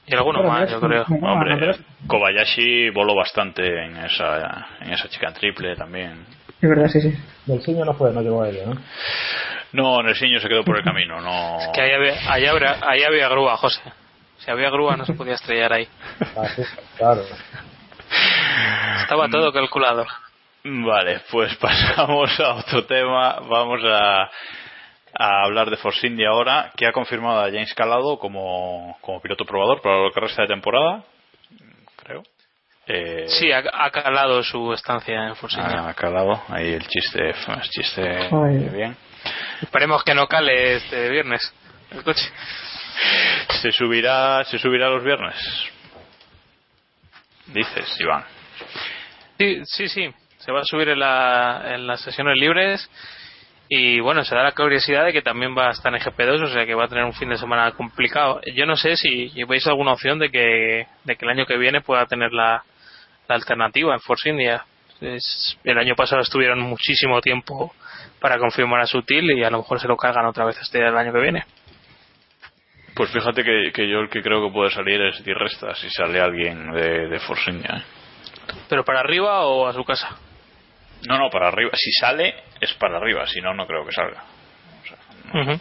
Y 0.06 0.16
alguno 0.16 0.44
más, 0.44 0.70
yo 0.70 0.80
creo. 0.80 1.06
no, 1.08 1.34
Hombre, 1.34 1.72
Kobayashi 2.08 2.90
voló 2.92 3.16
bastante 3.16 3.64
en 3.86 3.98
esa, 3.98 4.68
en 4.82 4.92
esa 4.94 5.08
chica 5.08 5.30
en 5.30 5.34
triple 5.34 5.76
también. 5.76 6.26
Es 6.62 6.70
verdad, 6.70 6.88
sí, 6.88 7.00
sí. 7.02 7.14
Del 7.46 7.62
ciño 7.62 7.86
no 7.86 7.94
fue, 7.94 8.12
no 8.12 8.22
llegó 8.22 8.44
a 8.44 8.50
ella, 8.50 8.66
¿no? 8.66 8.76
No, 9.72 10.02
Nersiño 10.02 10.40
se 10.40 10.48
quedó 10.50 10.64
por 10.64 10.78
el 10.78 10.84
camino, 10.84 11.22
no. 11.22 11.72
Que 11.74 11.82
ahí 11.82 11.92
había, 11.92 12.32
ahí 12.34 12.46
había, 12.46 12.78
ahí 12.88 13.04
había 13.04 13.28
grúa, 13.30 13.56
José. 13.58 13.82
Si 14.40 14.50
había 14.50 14.70
grúa 14.70 14.96
no 14.98 15.06
se 15.06 15.14
podía 15.14 15.34
estrellar 15.36 15.74
ahí. 15.74 15.88
Ah, 16.36 16.48
claro. 16.98 17.22
Estaba 19.02 19.28
Mm. 19.28 19.32
todo 19.32 19.52
calculado. 19.54 20.06
Vale, 20.64 21.22
pues 21.32 21.56
pasamos 21.62 22.40
a 22.40 22.56
otro 22.56 22.86
tema. 22.86 23.40
Vamos 23.42 23.82
a, 23.86 24.24
a 25.14 25.44
hablar 25.44 25.70
de 25.70 25.78
Force 25.78 26.06
India 26.08 26.30
ahora, 26.30 26.72
que 26.76 26.86
ha 26.88 26.92
confirmado 26.92 27.40
a 27.42 27.46
James 27.46 27.74
Calado 27.74 28.18
como, 28.18 28.98
como 29.02 29.22
piloto 29.22 29.46
probador 29.46 29.82
para 29.82 29.98
lo 30.02 30.12
que 30.12 30.20
resta 30.20 30.44
de 30.44 30.48
temporada. 30.48 31.04
Creo. 32.04 32.24
Eh, 32.88 33.26
Sí, 33.28 33.52
ha, 33.52 33.62
ha 33.72 33.92
calado 33.92 34.42
su 34.42 34.74
estancia 34.74 35.28
en 35.28 35.36
Force 35.36 35.60
India. 35.60 35.88
ha 35.90 35.94
calado. 35.94 36.42
Ahí 36.50 36.74
el 36.74 36.88
chiste, 36.88 37.30
el 37.30 37.62
chiste 37.70 38.02
Ay. 38.32 38.70
bien. 38.74 38.98
Esperemos 39.62 40.04
que 40.04 40.14
no 40.14 40.28
cale 40.28 40.76
este 40.76 41.10
viernes 41.10 41.54
el 41.92 42.04
coche. 42.04 42.30
Se 43.62 43.72
subirá, 43.72 44.44
se 44.44 44.58
subirá 44.58 44.90
los 44.90 45.04
viernes. 45.04 45.36
Dices, 47.48 48.00
Iván. 48.00 48.26
Sí, 49.38 49.62
sí, 49.66 49.90
sí. 49.90 50.14
Se 50.38 50.52
va 50.52 50.62
a 50.62 50.66
subir 50.66 50.90
en, 50.90 51.00
la, 51.00 51.64
en 51.76 51.88
las 51.88 52.02
sesiones 52.02 52.38
libres. 52.38 52.90
Y 53.68 54.00
bueno, 54.00 54.24
se 54.24 54.36
da 54.36 54.44
la 54.44 54.52
curiosidad 54.52 55.06
de 55.06 55.14
que 55.14 55.22
también 55.22 55.56
va 55.56 55.68
a 55.68 55.72
estar 55.72 55.94
en 55.94 56.02
GP2, 56.02 56.44
o 56.44 56.50
sea 56.50 56.66
que 56.66 56.74
va 56.74 56.86
a 56.86 56.88
tener 56.88 57.04
un 57.04 57.14
fin 57.14 57.30
de 57.30 57.38
semana 57.38 57.72
complicado. 57.72 58.42
Yo 58.56 58.66
no 58.66 58.76
sé 58.76 58.98
si 58.98 59.32
veis 59.48 59.68
alguna 59.68 59.94
opción 59.94 60.18
de 60.18 60.30
que, 60.32 60.88
de 61.04 61.16
que 61.16 61.26
el 61.26 61.32
año 61.32 61.46
que 61.46 61.58
viene 61.58 61.82
pueda 61.82 62.06
tener 62.08 62.32
la, 62.32 62.64
la 63.28 63.36
alternativa 63.36 63.94
en 63.94 64.00
Force 64.00 64.28
India. 64.28 64.66
Es- 65.02 65.58
el 65.64 65.78
año 65.78 65.96
pasado 65.96 66.22
estuvieron 66.22 66.60
muchísimo 66.60 67.22
tiempo 67.22 67.74
para 68.20 68.38
confirmar 68.38 68.82
a 68.82 68.86
Sutil 68.86 69.32
y 69.32 69.44
a 69.44 69.50
lo 69.50 69.60
mejor 69.60 69.80
se 69.80 69.88
lo 69.88 69.96
cargan 69.96 70.26
otra 70.26 70.46
vez 70.46 70.58
este 70.62 70.80
el 70.80 70.98
año 70.98 71.14
que 71.14 71.22
viene. 71.22 71.46
Pues 72.96 73.10
fíjate 73.12 73.44
que, 73.44 73.72
que 73.74 73.88
yo 73.88 74.00
el 74.00 74.10
que 74.10 74.22
creo 74.22 74.46
que 74.46 74.52
puede 74.54 74.72
salir 74.72 75.00
es 75.02 75.24
Di 75.24 75.34
Resta 75.34 75.74
si 75.76 75.90
sale 75.90 76.20
alguien 76.20 76.72
de, 76.74 77.08
de 77.08 77.20
Force 77.20 77.50
India, 77.50 77.78
¿eh? 77.78 77.84
¿Pero 78.68 78.84
para 78.84 79.00
arriba 79.00 79.46
o 79.46 79.68
a 79.68 79.74
su 79.74 79.84
casa? 79.86 80.18
No, 81.08 81.18
no, 81.18 81.30
para 81.30 81.48
arriba. 81.48 81.72
Si 81.76 81.92
sale, 81.94 82.36
es 82.60 82.74
para 82.74 82.98
arriba. 82.98 83.26
Si 83.28 83.40
no, 83.40 83.54
no 83.54 83.66
creo 83.66 83.86
que 83.86 83.92
salga. 83.94 84.24
Ujú. 85.34 85.60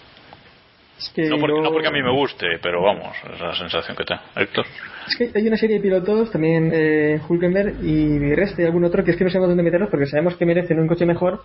Es 0.98 1.10
que, 1.14 1.22
No 1.28 1.38
porque, 1.38 1.56
yo- 1.56 1.62
no 1.62 1.70
porque 1.70 1.88
a 1.88 1.90
mí 1.92 2.02
me 2.02 2.10
guste, 2.10 2.46
pero 2.60 2.82
vamos, 2.82 3.16
es 3.32 3.40
la 3.40 3.54
sensación 3.54 3.96
que 3.96 4.04
tengo. 4.04 4.20
Héctor. 4.36 4.66
es 5.06 5.16
que 5.16 5.38
hay 5.38 5.46
una 5.46 5.56
serie 5.56 5.76
de 5.76 5.82
pilotos, 5.82 6.30
también 6.32 6.70
eh, 6.74 7.20
Hulkenberg 7.28 7.84
y 7.84 8.34
Reste 8.34 8.62
y 8.62 8.64
algún 8.66 8.84
otro, 8.84 9.04
que 9.04 9.12
es 9.12 9.16
que 9.16 9.24
no 9.24 9.30
sabemos 9.30 9.48
dónde 9.50 9.62
meterlos 9.62 9.90
porque 9.90 10.06
sabemos 10.06 10.36
que 10.36 10.44
merecen 10.44 10.78
un 10.80 10.88
coche 10.88 11.06
mejor, 11.06 11.40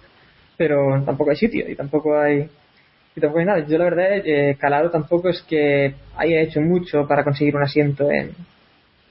pero 0.57 1.01
tampoco 1.05 1.29
hay 1.31 1.35
sitio 1.37 1.69
y 1.69 1.75
tampoco 1.75 2.17
hay 2.19 2.49
y 3.15 3.21
tampoco 3.21 3.39
hay 3.39 3.45
nada. 3.45 3.65
Yo 3.67 3.77
la 3.77 3.83
verdad, 3.85 4.07
eh, 4.25 4.57
Calado 4.59 4.89
tampoco 4.89 5.29
es 5.29 5.41
que 5.43 5.93
haya 6.17 6.41
hecho 6.41 6.59
mucho 6.61 7.07
para 7.07 7.23
conseguir 7.23 7.55
un 7.55 7.61
asiento 7.63 8.09
en 8.09 8.31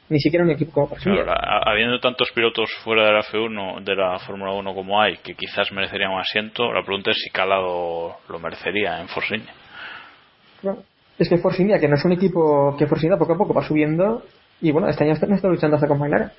ni 0.09 0.19
siquiera 0.19 0.45
un 0.45 0.51
equipo 0.51 0.73
como. 0.89 0.97
Claro, 0.97 1.31
a- 1.31 1.71
habiendo 1.71 1.99
tantos 2.01 2.31
pilotos 2.35 2.69
fuera 2.85 3.07
de 3.07 3.13
la 3.13 3.21
F1, 3.23 3.81
de 3.85 3.95
la 3.95 4.19
Fórmula 4.19 4.51
1 4.53 4.75
como 4.75 5.01
hay, 5.01 5.17
que 5.19 5.35
quizás 5.35 5.71
merecerían 5.73 6.11
un 6.11 6.19
asiento, 6.21 6.71
la 6.73 6.83
pregunta 6.83 7.13
es 7.13 7.17
si 7.23 7.31
Calado 7.31 8.17
lo 8.29 8.39
merecería 8.41 9.01
en 9.01 9.07
Force 9.09 9.35
India. 9.37 9.53
Bueno, 10.63 10.83
es 11.19 11.29
que 11.29 11.39
Force 11.39 11.61
India, 11.63 11.79
que 11.79 11.89
no 11.89 11.97
es 11.97 12.05
un 12.05 12.13
equipo 12.13 12.75
que 12.79 12.87
Force 12.87 13.07
India 13.07 13.19
poco 13.19 13.35
a 13.35 13.39
poco 13.39 13.55
va 13.55 13.67
subiendo 13.67 14.23
y 14.61 14.71
bueno, 14.71 14.89
este 14.89 15.05
año 15.05 15.13
está- 15.15 15.27
no 15.27 15.35
está 15.35 15.49
luchando 15.49 15.77
hasta 15.77 15.89
con 15.89 15.99
McLaren. 15.99 16.31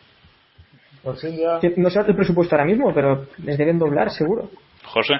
Force 1.03 1.29
India, 1.29 1.59
Que 1.59 1.73
no 1.77 1.89
sé 1.89 1.99
el 1.99 2.15
presupuesto 2.15 2.55
ahora 2.55 2.65
mismo, 2.65 2.93
pero 2.93 3.27
les 3.43 3.57
deben 3.57 3.77
doblar 3.77 4.09
seguro. 4.11 4.49
José. 4.85 5.15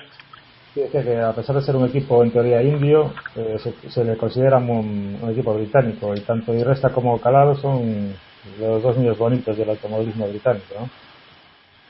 sí, 0.74 0.82
que 0.92 1.18
a 1.20 1.34
pesar 1.34 1.56
de 1.56 1.62
ser 1.62 1.76
un 1.76 1.86
equipo 1.88 2.24
en 2.24 2.32
teoría 2.32 2.62
indio, 2.64 3.14
eh, 3.36 3.58
se, 3.60 3.90
se 3.90 4.04
le 4.04 4.16
considera 4.18 4.58
un, 4.58 5.20
un 5.22 5.30
equipo 5.32 5.54
británico 5.54 6.16
y 6.16 6.22
tanto 6.22 6.52
Di 6.54 6.64
Resta 6.64 6.90
como 6.90 7.20
Calado 7.22 7.56
son 7.56 8.16
los 8.60 8.82
dos 8.82 8.98
niños 8.98 9.18
bonitos 9.18 9.56
del 9.58 9.70
automovilismo 9.70 10.28
británico, 10.28 10.66
¿no? 10.80 10.90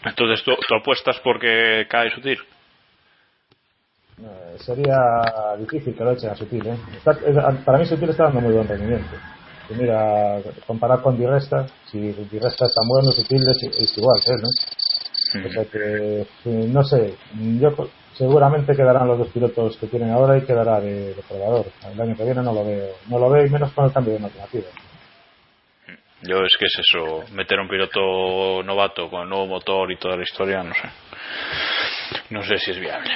Entonces, 0.09 0.43
¿tú, 0.43 0.51
tú 0.68 0.76
apuestas 0.76 1.18
porque 1.24 1.86
cae 1.89 2.09
su 2.11 2.20
tiro? 2.22 2.43
Eh, 4.22 4.57
sería 4.57 4.95
difícil 5.57 5.95
que 5.97 6.03
lo 6.03 6.11
echen 6.11 6.30
a 6.30 6.36
Sutil, 6.36 6.66
¿eh? 6.68 6.76
Está- 6.95 7.11
es- 7.26 7.64
para 7.66 7.78
mí 7.80 7.86
Sutil 7.86 8.09
está 8.09 8.26
dando 8.26 8.41
muy 8.41 8.53
buen 8.53 8.68
rendimiento. 8.68 9.16
Y 9.70 9.74
mira, 9.76 10.39
comparar 10.68 11.01
con 11.01 11.18
Di 11.18 11.26
Resta, 11.26 11.66
si 11.86 11.99
Di 11.99 12.39
Resta 12.39 12.66
es 12.66 12.74
tan 12.76 12.88
bueno, 12.88 13.11
Sutil 13.11 13.41
es, 13.49 13.57
es 13.80 13.97
igual 13.97 14.20
que 14.24 14.32
él, 14.34 14.41
¿no? 14.41 14.49
O 15.45 15.49
sea 15.49 15.64
que, 15.66 16.26
no 16.70 16.84
sé, 16.84 17.16
yo 17.59 17.70
seguramente 18.14 18.76
quedarán 18.76 19.07
los 19.07 19.18
dos 19.18 19.30
pilotos 19.32 19.76
que 19.80 19.88
tienen 19.88 20.11
ahora 20.11 20.38
y 20.38 20.45
quedará 20.45 20.80
de, 20.80 21.16
de 21.16 21.24
probador. 21.28 21.66
El 21.91 21.99
año 22.01 22.16
que 22.16 22.24
viene 22.24 22.43
no 22.43 22.53
lo 22.53 22.64
veo, 22.64 22.86
no 23.09 23.18
lo 23.18 23.30
veo 23.32 23.45
y 23.45 23.49
menos 23.49 23.74
con 23.74 23.86
el 23.86 23.93
cambio 23.93 24.14
de 24.14 24.20
normativa. 24.20 24.68
Yo 26.22 26.38
es 26.38 26.55
que 26.59 26.66
es 26.66 26.74
eso, 26.80 27.34
meter 27.34 27.59
un 27.59 27.68
piloto 27.68 28.61
novato 28.64 29.09
con 29.09 29.28
nuevo 29.28 29.47
motor 29.47 29.91
y 29.91 29.97
toda 29.97 30.16
la 30.18 30.24
historia, 30.24 30.61
no 30.64 30.74
sé. 30.74 30.88
No 32.30 32.43
sé 32.43 32.57
si 32.59 32.72
es 32.72 32.80
viable. 32.80 33.09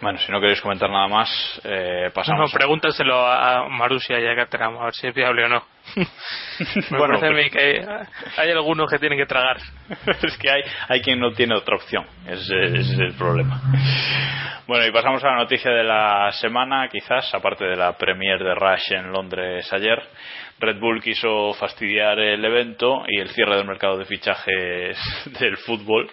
Bueno, 0.00 0.18
si 0.18 0.30
no 0.30 0.40
queréis 0.40 0.60
comentar 0.60 0.90
nada 0.90 1.08
más, 1.08 1.60
eh, 1.64 2.04
No, 2.08 2.12
pasamos. 2.12 2.52
a- 2.54 2.58
pregúntaselo 2.58 3.16
a 3.26 3.60
a 3.64 3.68
Marussia 3.68 4.20
y 4.20 4.26
a 4.26 4.36
Caterham, 4.36 4.76
a 4.76 4.84
ver 4.86 4.94
si 4.94 5.06
es 5.06 5.14
viable 5.14 5.44
o 5.44 5.48
no. 5.48 5.64
Me 5.96 6.98
Bueno, 6.98 7.18
parece 7.18 7.26
a 7.26 7.30
pues- 7.30 7.44
mí 7.44 7.50
que 7.50 7.60
hay, 7.62 8.06
hay 8.36 8.50
algunos 8.50 8.90
que 8.90 8.98
tienen 8.98 9.18
que 9.18 9.24
tragar. 9.26 9.56
es 10.22 10.36
que 10.36 10.50
hay, 10.50 10.62
hay 10.88 11.00
quien 11.00 11.18
no 11.18 11.32
tiene 11.32 11.54
otra 11.54 11.76
opción. 11.76 12.04
Ese, 12.26 12.62
ese 12.64 12.80
es 12.80 12.98
el 12.98 13.14
problema. 13.14 13.58
Bueno, 14.66 14.84
y 14.84 14.90
pasamos 14.92 15.22
a 15.24 15.28
la 15.28 15.36
noticia 15.36 15.70
de 15.70 15.84
la 15.84 16.30
semana, 16.32 16.88
quizás, 16.88 17.32
aparte 17.34 17.64
de 17.64 17.76
la 17.76 17.96
premier 17.96 18.38
de 18.42 18.54
Rush 18.54 18.92
en 18.92 19.12
Londres 19.12 19.72
ayer. 19.72 20.02
Red 20.58 20.78
Bull 20.78 21.02
quiso 21.02 21.52
fastidiar 21.54 22.18
el 22.18 22.44
evento 22.44 23.04
y 23.08 23.20
el 23.20 23.28
cierre 23.30 23.56
del 23.56 23.66
mercado 23.66 23.96
de 23.96 24.04
fichajes 24.06 24.98
del 25.40 25.56
fútbol 25.58 26.10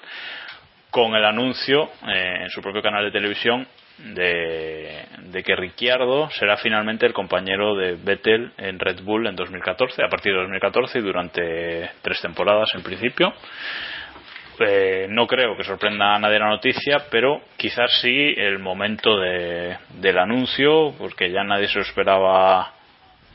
con 0.94 1.16
el 1.16 1.26
anuncio 1.26 1.90
eh, 2.08 2.42
en 2.44 2.50
su 2.52 2.62
propio 2.62 2.84
canal 2.84 3.04
de 3.04 3.10
televisión 3.12 3.68
de, 3.98 5.44
que 5.44 5.56
Ricciardo 5.56 6.30
será 6.30 6.56
finalmente 6.58 7.08
el 7.08 7.14
compañero 7.14 7.74
de 7.76 7.96
Vettel 7.96 8.52
en 8.60 8.78
Red 8.78 9.02
Bull 9.02 9.26
en 9.26 9.36
2014, 9.36 10.04
a 10.04 10.08
partir 10.08 10.34
de 10.34 10.38
2014 10.42 11.00
y 11.00 11.02
durante 11.02 11.90
tres 12.04 12.22
temporadas 12.22 12.70
en 12.76 12.84
principio. 12.84 13.34
Eh, 14.60 15.08
no 15.10 15.26
creo 15.26 15.58
que 15.58 15.64
sorprenda 15.64 16.14
a 16.14 16.20
nadie 16.20 16.38
la 16.38 16.50
noticia, 16.50 17.06
pero 17.10 17.42
quizás 17.58 17.92
sí 18.00 18.32
el 18.38 18.60
momento 18.60 19.18
de- 19.20 19.76
del 19.96 20.20
anuncio, 20.20 20.94
porque 21.00 21.32
ya 21.32 21.44
nadie 21.44 21.68
se 21.70 21.80
lo 21.80 21.86
esperaba 21.86 22.72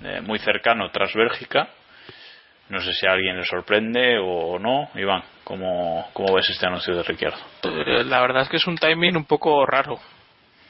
eh, 0.05 0.21
muy 0.21 0.39
cercano 0.39 0.91
tras 0.93 1.13
Bélgica. 1.13 1.71
No 2.71 2.81
sé 2.81 2.93
si 2.93 3.07
a 3.07 3.13
alguien 3.13 3.37
le 3.39 3.45
sorprende 3.45 4.19
o 4.19 4.59
no. 4.59 4.91
Iván, 4.95 5.23
¿cómo, 5.45 6.09
cómo 6.13 6.35
ves 6.35 6.49
este 6.51 6.67
anuncio 6.67 6.95
de 6.95 7.03
Ricciardo? 7.03 7.39
Eh, 7.65 8.05
La 8.05 8.21
verdad 8.21 8.43
es 8.43 8.49
que 8.49 8.59
es 8.59 8.67
un 8.67 8.77
timing 8.77 9.17
un 9.17 9.25
poco 9.25 9.65
raro. 9.65 9.99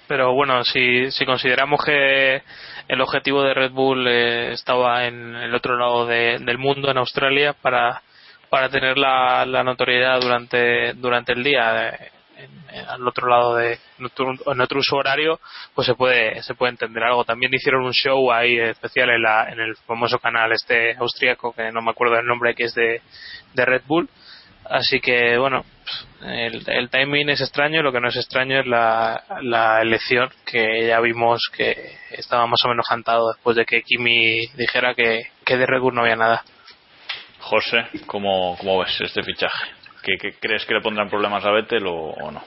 Pero 0.06 0.32
bueno, 0.32 0.62
si, 0.64 1.10
si 1.10 1.26
consideramos 1.26 1.84
que 1.84 2.42
el 2.88 3.00
objetivo 3.00 3.42
de 3.42 3.52
Red 3.52 3.72
Bull 3.72 4.06
eh, 4.08 4.52
estaba 4.52 5.06
en 5.06 5.34
el 5.36 5.54
otro 5.54 5.76
lado 5.76 6.06
de- 6.06 6.38
del 6.38 6.56
mundo, 6.58 6.90
en 6.90 6.98
Australia, 6.98 7.52
para 7.60 8.00
para 8.48 8.70
tener 8.70 8.96
la, 8.96 9.44
la 9.44 9.62
notoriedad 9.62 10.18
durante 10.22 10.94
durante 10.94 11.32
el 11.34 11.44
día 11.44 11.88
eh, 11.90 12.10
en- 12.38 12.86
al 12.88 13.06
otro 13.06 13.28
lado 13.28 13.56
de 13.56 13.78
en 13.98 14.04
otro, 14.06 14.30
en 14.32 14.78
uso 14.78 14.96
horario 14.96 15.40
pues 15.74 15.86
se 15.86 15.94
puede 15.94 16.42
se 16.42 16.54
puede 16.54 16.70
entender 16.72 17.02
algo. 17.02 17.24
También 17.24 17.52
hicieron 17.54 17.84
un 17.84 17.92
show 17.92 18.30
ahí 18.32 18.58
especial 18.58 19.10
en 19.10 19.22
la 19.22 19.48
en 19.50 19.60
el 19.60 19.76
famoso 19.86 20.18
canal 20.18 20.52
este 20.52 20.94
austríaco 20.96 21.52
que 21.52 21.70
no 21.72 21.82
me 21.82 21.90
acuerdo 21.90 22.14
del 22.16 22.26
nombre 22.26 22.54
que 22.54 22.64
es 22.64 22.74
de 22.74 23.02
de 23.54 23.64
Red 23.64 23.82
Bull. 23.86 24.08
Así 24.70 25.00
que 25.00 25.38
bueno 25.38 25.64
el, 26.22 26.62
el 26.68 26.90
timing 26.90 27.30
es 27.30 27.40
extraño 27.40 27.82
lo 27.82 27.92
que 27.92 28.00
no 28.00 28.08
es 28.08 28.16
extraño 28.16 28.60
es 28.60 28.66
la, 28.66 29.22
la 29.40 29.80
elección 29.80 30.28
que 30.44 30.86
ya 30.88 31.00
vimos 31.00 31.40
que 31.56 31.96
estaba 32.10 32.46
más 32.46 32.62
o 32.64 32.68
menos 32.68 32.86
cantado 32.86 33.32
después 33.32 33.56
de 33.56 33.64
que 33.64 33.82
Kimi 33.82 34.46
dijera 34.56 34.94
que, 34.94 35.22
que 35.44 35.56
de 35.56 35.64
Red 35.66 35.80
Bull 35.80 35.94
no 35.94 36.02
había 36.02 36.16
nada. 36.16 36.44
José, 37.40 37.86
¿cómo, 38.06 38.56
cómo 38.58 38.80
ves 38.80 39.00
este 39.00 39.22
fichaje? 39.22 39.70
¿Qué, 40.02 40.16
qué 40.20 40.34
crees 40.40 40.64
que 40.66 40.74
le 40.74 40.80
pondrán 40.80 41.08
problemas 41.08 41.44
a 41.44 41.50
Vettel 41.50 41.86
o, 41.86 42.10
o 42.10 42.30
no? 42.30 42.42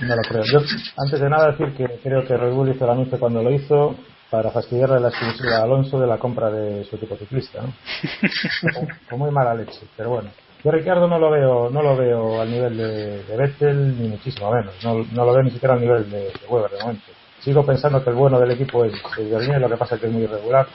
No 0.00 0.14
lo 0.14 0.22
creo. 0.22 0.42
Yo, 0.44 0.60
antes 0.98 1.20
de 1.20 1.28
nada, 1.28 1.52
decir 1.52 1.74
que 1.74 1.98
creo 2.02 2.26
que 2.26 2.36
Red 2.36 2.52
Bull 2.52 2.70
hizo 2.70 2.84
el 2.84 2.90
anuncio 2.90 3.18
cuando 3.18 3.42
lo 3.42 3.50
hizo 3.50 3.96
para 4.30 4.50
fastidiarle 4.50 5.00
la 5.00 5.08
exclusiva 5.08 5.56
a 5.56 5.62
Alonso 5.62 5.98
de 5.98 6.06
la 6.06 6.18
compra 6.18 6.50
de 6.50 6.84
su 6.84 6.96
equipo 6.96 7.16
ciclista, 7.16 7.62
¿no? 7.62 7.72
con, 9.08 9.18
muy 9.18 9.30
mala 9.30 9.54
leche, 9.54 9.80
pero 9.96 10.10
bueno. 10.10 10.30
Yo 10.64 10.70
Ricardo 10.70 11.06
no 11.06 11.18
lo 11.18 11.30
veo, 11.30 11.70
no 11.70 11.80
lo 11.80 11.96
veo 11.96 12.40
al 12.40 12.50
nivel 12.50 12.76
de, 12.76 13.22
de 13.22 13.36
Vettel 13.36 14.00
ni 14.00 14.08
muchísimo 14.08 14.50
menos. 14.50 14.74
No, 14.82 15.04
no 15.12 15.24
lo 15.24 15.32
veo 15.32 15.42
ni 15.44 15.50
siquiera 15.50 15.74
al 15.74 15.80
nivel 15.80 16.10
de, 16.10 16.20
de 16.24 16.46
Weber 16.48 16.70
de 16.72 16.80
momento. 16.80 17.06
Sigo 17.40 17.64
pensando 17.64 18.02
que 18.02 18.10
el 18.10 18.16
bueno 18.16 18.40
del 18.40 18.50
equipo 18.50 18.84
es, 18.84 18.94
es 18.94 19.30
Bernier, 19.30 19.60
lo 19.60 19.68
que 19.68 19.76
pasa 19.76 19.94
es 19.94 20.00
que 20.00 20.08
es 20.08 20.12
muy 20.12 20.22
irregular 20.22 20.66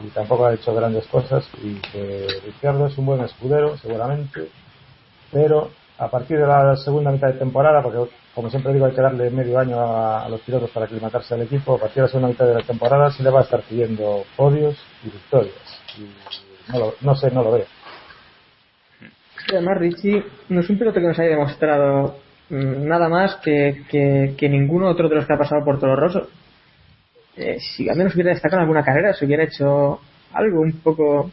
y 0.00 0.08
tampoco 0.08 0.46
ha 0.46 0.54
hecho 0.54 0.74
grandes 0.74 1.06
cosas 1.06 1.48
y 1.62 1.74
que 1.74 2.26
Ricardo 2.44 2.86
es 2.86 2.98
un 2.98 3.06
buen 3.06 3.20
escudero 3.20 3.76
seguramente 3.78 4.48
pero 5.32 5.70
a 5.98 6.08
partir 6.08 6.38
de 6.38 6.46
la 6.46 6.76
segunda 6.76 7.10
mitad 7.10 7.28
de 7.28 7.38
temporada, 7.38 7.82
porque 7.82 8.10
como 8.34 8.50
siempre 8.50 8.72
digo 8.72 8.86
hay 8.86 8.92
que 8.94 9.00
darle 9.00 9.30
medio 9.30 9.58
año 9.58 9.80
a, 9.80 10.28
los 10.28 10.40
pilotos 10.40 10.70
para 10.70 10.86
aclimatarse 10.86 11.34
al 11.34 11.42
equipo, 11.42 11.74
a 11.76 11.78
partir 11.78 11.96
de 11.96 12.02
la 12.02 12.08
segunda 12.08 12.28
mitad 12.28 12.46
de 12.46 12.54
la 12.54 12.62
temporada 12.66 13.10
se 13.10 13.22
le 13.22 13.30
va 13.30 13.40
a 13.40 13.44
estar 13.44 13.62
pidiendo 13.62 14.24
podios 14.36 14.76
y 15.04 15.10
victorias. 15.10 15.54
Y 15.98 16.72
no, 16.72 16.78
lo- 16.78 16.94
no 17.00 17.14
sé, 17.16 17.30
no 17.30 17.42
lo 17.42 17.52
veo. 17.52 17.66
Además, 19.50 19.78
Richie 19.78 20.24
no 20.48 20.60
es 20.60 20.70
un 20.70 20.78
piloto 20.78 21.00
que 21.00 21.06
nos 21.06 21.18
haya 21.18 21.30
demostrado 21.30 22.16
mm, 22.48 22.86
nada 22.86 23.08
más 23.08 23.36
que, 23.36 23.82
que, 23.90 24.48
ninguno 24.48 24.88
otro 24.88 25.08
de 25.08 25.16
los 25.16 25.26
que 25.26 25.34
ha 25.34 25.38
pasado 25.38 25.64
por 25.64 25.78
Toro 25.78 25.96
Rosso. 25.96 26.28
Eh, 27.36 27.58
si 27.60 27.88
al 27.88 27.96
menos 27.96 28.14
hubiera 28.14 28.30
destacado 28.30 28.62
alguna 28.62 28.84
carrera, 28.84 29.14
si 29.14 29.24
hubiera 29.24 29.44
hecho 29.44 30.00
algo 30.32 30.60
un 30.60 30.72
poco. 30.80 31.30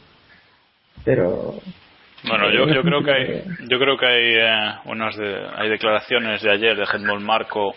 Pero. 1.03 1.55
Bueno, 2.23 2.49
yo, 2.51 2.67
yo 2.67 2.81
creo 2.83 3.03
que 3.03 3.11
hay, 3.11 3.43
yo 3.69 3.79
creo 3.79 3.97
que 3.97 4.05
hay 4.05 4.35
eh, 4.35 4.73
unas 4.85 5.15
de- 5.15 5.47
hay 5.55 5.69
declaraciones 5.69 6.41
de 6.41 6.51
ayer 6.51 6.75
de 6.75 6.83
Helmut 6.91 7.21
Marco 7.21 7.73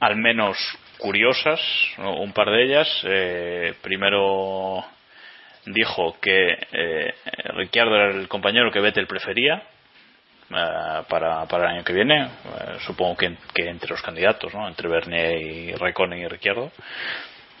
al 0.00 0.16
menos 0.16 0.56
curiosas, 0.98 1.60
un 1.98 2.32
par 2.32 2.50
de 2.50 2.64
ellas. 2.64 2.88
Eh, 3.04 3.74
primero 3.82 4.84
dijo 5.66 6.16
que 6.20 6.58
eh, 6.72 7.14
Ricciardo 7.54 7.94
era 7.94 8.10
el 8.10 8.28
compañero 8.28 8.70
que 8.70 8.80
Vettel 8.80 9.06
prefería 9.06 9.62
eh, 10.50 11.02
para, 11.08 11.46
para 11.46 11.64
el 11.64 11.76
año 11.76 11.84
que 11.84 11.92
viene. 11.92 12.24
Eh, 12.24 12.28
supongo 12.80 13.16
que, 13.16 13.36
que 13.54 13.68
entre 13.68 13.90
los 13.90 14.02
candidatos, 14.02 14.52
¿no? 14.54 14.66
entre 14.68 14.88
Bernier 14.88 15.40
y 15.40 15.72
Raikkonen 15.72 16.18
y 16.18 16.26
Ricciardo, 16.28 16.70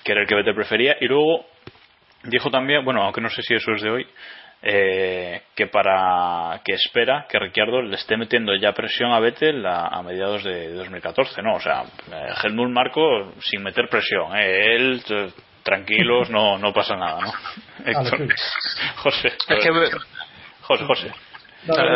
que 0.04 0.12
era 0.12 0.22
el 0.22 0.26
que 0.26 0.34
Vettel 0.34 0.54
prefería. 0.56 0.96
Y 1.00 1.06
luego 1.06 1.46
dijo 2.24 2.50
también, 2.50 2.84
bueno, 2.84 3.02
aunque 3.04 3.20
no 3.20 3.30
sé 3.30 3.42
si 3.42 3.54
eso 3.54 3.72
es 3.72 3.82
de 3.82 3.90
hoy, 3.90 4.06
eh, 4.62 5.42
que 5.56 5.66
para 5.66 6.60
que 6.64 6.74
espera 6.74 7.26
que 7.28 7.38
Ricciardo 7.38 7.82
le 7.82 7.96
esté 7.96 8.16
metiendo 8.16 8.54
ya 8.54 8.72
presión 8.72 9.10
a 9.12 9.18
Vettel 9.18 9.64
a, 9.66 9.86
a 9.88 10.02
mediados 10.02 10.44
de 10.44 10.72
2014, 10.74 11.42
¿no? 11.42 11.56
O 11.56 11.60
sea, 11.60 11.82
eh, 12.12 12.28
Helmut 12.44 12.70
Marco 12.70 13.32
sin 13.40 13.62
meter 13.62 13.88
presión, 13.88 14.36
¿eh? 14.36 14.76
él 14.76 15.02
tranquilos, 15.64 16.30
no 16.30 16.58
no 16.58 16.72
pasa 16.72 16.96
nada, 16.96 17.20
¿no? 17.20 17.32
Héctor. 17.86 18.28
José, 18.96 19.28
Es 19.28 19.46
que- 19.46 19.70
José, 20.62 20.84
José. 20.84 21.10
No, 21.66 21.74
no, 21.76 21.94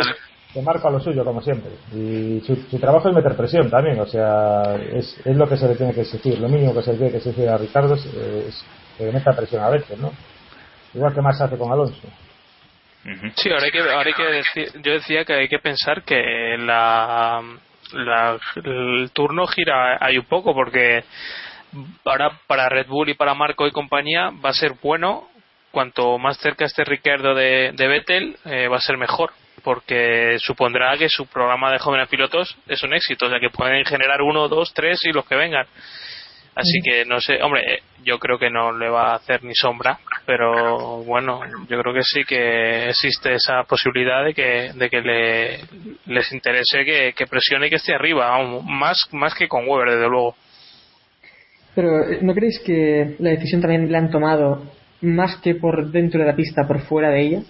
que 0.53 0.61
marca 0.61 0.89
lo 0.89 0.99
suyo, 0.99 1.23
como 1.25 1.41
siempre. 1.41 1.71
Y 1.93 2.41
su, 2.45 2.55
su 2.69 2.79
trabajo 2.79 3.09
es 3.09 3.15
meter 3.15 3.35
presión 3.35 3.69
también, 3.69 3.99
o 3.99 4.05
sea, 4.05 4.75
es, 4.93 5.19
es 5.25 5.35
lo 5.37 5.47
que 5.47 5.57
se 5.57 5.67
le 5.67 5.75
tiene 5.75 5.93
que 5.93 6.01
exigir. 6.01 6.39
Lo 6.39 6.47
mínimo 6.49 6.73
que 6.73 6.81
se 6.81 6.91
le 6.93 6.97
tiene 6.97 7.11
que 7.11 7.17
exigir 7.17 7.47
a 7.49 7.57
Ricardo 7.57 7.95
es, 7.95 8.05
es 8.05 8.65
que 8.97 9.05
le 9.05 9.11
meta 9.11 9.31
presión 9.33 9.63
a 9.63 9.69
veces, 9.69 9.97
¿no? 9.99 10.11
Igual 10.93 11.13
que 11.13 11.21
más 11.21 11.39
hace 11.41 11.57
con 11.57 11.71
Alonso. 11.71 12.01
Sí, 13.35 13.49
ahora 13.49 13.65
hay 13.65 13.71
que, 13.71 13.79
ahora 13.79 14.03
hay 14.07 14.13
que 14.13 14.23
decir, 14.23 14.71
yo 14.81 14.91
decía 14.93 15.23
que 15.25 15.33
hay 15.33 15.47
que 15.47 15.59
pensar 15.59 16.03
que 16.03 16.55
la, 16.59 17.41
la- 17.93 18.37
el 18.63 19.09
turno 19.13 19.47
gira 19.47 19.97
ahí 19.99 20.17
un 20.17 20.25
poco 20.25 20.53
porque 20.53 21.03
ahora 22.05 22.31
para 22.47 22.69
Red 22.69 22.87
Bull 22.87 23.09
y 23.09 23.13
para 23.13 23.33
Marco 23.33 23.65
y 23.67 23.71
compañía 23.71 24.29
va 24.43 24.49
a 24.49 24.53
ser 24.53 24.73
bueno 24.81 25.29
cuanto 25.71 26.17
más 26.17 26.37
cerca 26.37 26.65
esté 26.65 26.83
Ricardo 26.83 27.35
de, 27.35 27.71
de 27.73 27.87
Vettel 27.87 28.35
eh, 28.45 28.67
va 28.67 28.77
a 28.77 28.81
ser 28.81 28.97
mejor 28.97 29.31
porque 29.63 30.37
supondrá 30.39 30.97
que 30.97 31.09
su 31.09 31.27
programa 31.27 31.71
de 31.71 31.79
jóvenes 31.79 32.07
pilotos 32.07 32.55
es 32.67 32.81
un 32.83 32.93
éxito, 32.93 33.25
o 33.25 33.29
sea 33.29 33.39
que 33.39 33.49
pueden 33.49 33.83
generar 33.85 34.21
uno, 34.21 34.47
dos, 34.47 34.73
tres 34.73 34.99
y 35.03 35.11
los 35.11 35.25
que 35.27 35.35
vengan. 35.35 35.65
Así 36.57 36.79
que 36.83 37.05
no 37.05 37.21
sé, 37.21 37.39
hombre, 37.43 37.61
eh, 37.71 37.79
yo 38.03 38.17
creo 38.17 38.39
que 38.39 38.49
no 38.49 38.75
le 38.75 38.89
va 38.89 39.11
a 39.11 39.17
hacer 39.17 39.43
ni 39.43 39.53
sombra, 39.53 39.99
pero 40.25 41.03
bueno, 41.03 41.41
yo 41.69 41.79
creo 41.79 41.93
que 41.93 42.01
sí 42.01 42.23
que 42.23 42.89
existe 42.89 43.35
esa 43.35 43.61
posibilidad 43.65 44.25
de 44.25 44.33
que, 44.33 44.71
de 44.73 44.89
que 44.89 45.01
le, 45.01 45.59
les 46.07 46.31
interese 46.33 46.83
que, 46.83 47.13
que 47.15 47.27
presione 47.27 47.67
y 47.67 47.69
que 47.69 47.75
esté 47.75 47.93
arriba, 47.93 48.31
vamos, 48.31 48.65
más, 48.65 49.07
más 49.11 49.35
que 49.35 49.47
con 49.47 49.67
Weber, 49.67 49.91
desde 49.91 50.09
luego. 50.09 50.35
Pero, 51.75 52.09
eh, 52.09 52.19
¿no 52.23 52.33
creéis 52.33 52.59
que 52.65 53.15
la 53.19 53.29
decisión 53.29 53.61
también 53.61 53.91
la 53.91 53.99
han 53.99 54.09
tomado 54.09 54.63
más 55.01 55.37
que 55.37 55.53
por 55.53 55.91
dentro 55.91 56.19
de 56.19 56.25
la 56.25 56.35
pista, 56.35 56.67
por 56.67 56.79
fuera 56.79 57.11
de 57.11 57.21
ella? 57.21 57.41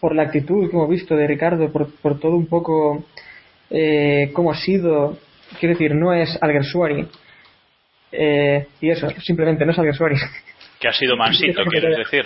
Por 0.00 0.14
la 0.14 0.22
actitud 0.22 0.70
que 0.70 0.74
hemos 0.74 0.88
visto 0.88 1.14
de 1.16 1.26
Ricardo, 1.26 1.70
por, 1.70 1.94
por 2.00 2.18
todo 2.18 2.34
un 2.34 2.46
poco 2.46 3.04
eh, 3.68 4.30
cómo 4.32 4.52
ha 4.52 4.56
sido. 4.56 5.18
Quiero 5.60 5.74
decir, 5.74 5.94
no 5.94 6.14
es 6.14 6.38
Alguersuari. 6.40 7.08
Eh, 8.12 8.66
y 8.80 8.90
eso, 8.90 9.08
simplemente 9.20 9.64
no 9.64 9.72
es 9.72 9.78
Alguersuari. 9.78 10.16
Que 10.80 10.88
ha 10.88 10.92
sido 10.92 11.16
mansito, 11.16 11.62
quieres 11.70 11.96
decir. 11.98 12.24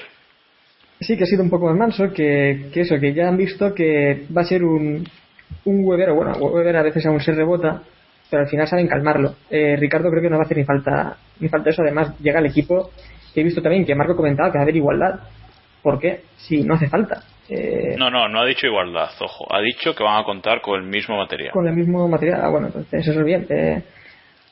Sí, 1.01 1.17
que 1.17 1.25
ha 1.25 1.27
sido 1.27 1.43
un 1.43 1.51
poco 1.51 1.67
más 1.67 1.77
manso, 1.77 2.13
que, 2.13 2.67
que 2.73 2.83
eso, 2.83 2.99
que 3.01 3.13
ya 3.13 3.29
han 3.29 3.37
visto 3.37 3.75
que 3.75 4.27
va 4.37 4.43
a 4.43 4.45
ser 4.45 4.63
un, 4.63 5.05
un 5.65 5.85
Weber, 5.85 6.13
bueno, 6.13 6.33
Weber 6.35 6.77
a 6.77 6.83
veces 6.83 7.05
aún 7.07 7.21
se 7.21 7.33
rebota, 7.33 7.83
pero 8.31 8.43
al 8.45 8.49
final 8.49 8.69
saben 8.69 8.87
calmarlo. 8.87 9.35
Eh, 9.51 9.77
Ricardo 9.77 10.11
creo 10.11 10.23
que 10.23 10.31
no 10.31 10.37
va 10.37 10.43
a 10.43 10.47
hacer 10.47 10.59
ni 10.59 10.65
falta, 10.65 11.17
ni 11.41 11.49
falta 11.49 11.71
eso, 11.71 11.83
además 11.83 12.17
llega 12.21 12.39
al 12.39 12.47
equipo, 12.47 12.91
he 13.35 13.43
visto 13.43 13.61
también 13.61 13.85
que 13.85 13.95
Marco 13.97 14.15
comentaba 14.15 14.51
que 14.53 14.59
va 14.59 14.61
a 14.61 14.65
haber 14.65 14.77
igualdad. 14.77 15.21
¿Por 15.83 15.99
qué? 15.99 16.21
Si 16.37 16.63
no 16.63 16.75
hace 16.75 16.89
falta. 16.89 17.25
Eh, 17.49 17.97
No, 17.99 18.09
no, 18.09 18.29
no 18.29 18.41
ha 18.41 18.47
dicho 18.47 18.69
igualdad, 18.69 19.11
ojo. 19.19 19.45
Ha 19.53 19.61
dicho 19.61 19.97
que 19.97 20.05
van 20.05 20.21
a 20.21 20.25
contar 20.25 20.61
con 20.61 20.81
el 20.81 20.87
mismo 20.87 21.17
material. 21.17 21.51
con 21.51 21.67
el 21.67 21.75
mismo 21.75 22.07
material. 22.07 22.41
Ah, 22.45 22.49
bueno, 22.49 22.69
entonces 22.69 23.09
eso 23.09 23.19
es 23.19 23.27
bien. 23.27 23.45
eh, 23.51 23.83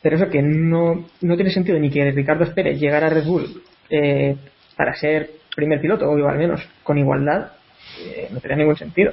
pero 0.03 0.17
eso 0.17 0.31
que 0.31 0.43
no, 0.43 1.07
no 1.21 1.35
tiene 1.37 1.51
sentido 1.51 1.79
ni 1.79 1.91
que 1.91 2.11
Ricardo 2.11 2.45
espere 2.45 2.79
llegar 2.79 3.05
a 3.05 3.11
Red 3.11 3.25
Bull 3.25 3.63
eh, 3.91 4.37
para 4.77 4.95
ser 4.95 5.31
primer 5.55 5.81
piloto, 5.81 6.09
o 6.09 6.29
al 6.29 6.39
menos 6.39 6.67
con 6.83 6.99
igualdad, 6.99 7.53
eh, 8.05 8.29
no 8.31 8.41
tiene 8.41 8.57
ningún 8.57 8.77
sentido. 8.77 9.13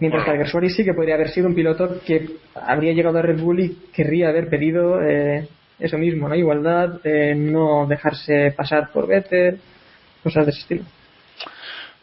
Mientras 0.00 0.24
que 0.24 0.30
Alguersuari 0.30 0.70
sí 0.70 0.84
que 0.84 0.94
podría 0.94 1.16
haber 1.16 1.30
sido 1.30 1.48
un 1.48 1.56
piloto 1.56 2.00
que 2.06 2.24
habría 2.54 2.92
llegado 2.92 3.18
a 3.18 3.22
Red 3.22 3.40
Bull 3.40 3.60
y 3.60 3.76
querría 3.92 4.28
haber 4.28 4.48
pedido 4.48 5.02
eh, 5.02 5.48
eso 5.78 5.98
mismo, 5.98 6.28
¿no? 6.28 6.36
Igualdad, 6.36 7.00
eh, 7.02 7.34
no 7.34 7.86
dejarse 7.86 8.52
pasar 8.56 8.90
por 8.92 9.08
Vettel, 9.08 9.58
cosas 10.22 10.46
de 10.46 10.50
ese 10.50 10.60
estilo. 10.60 10.84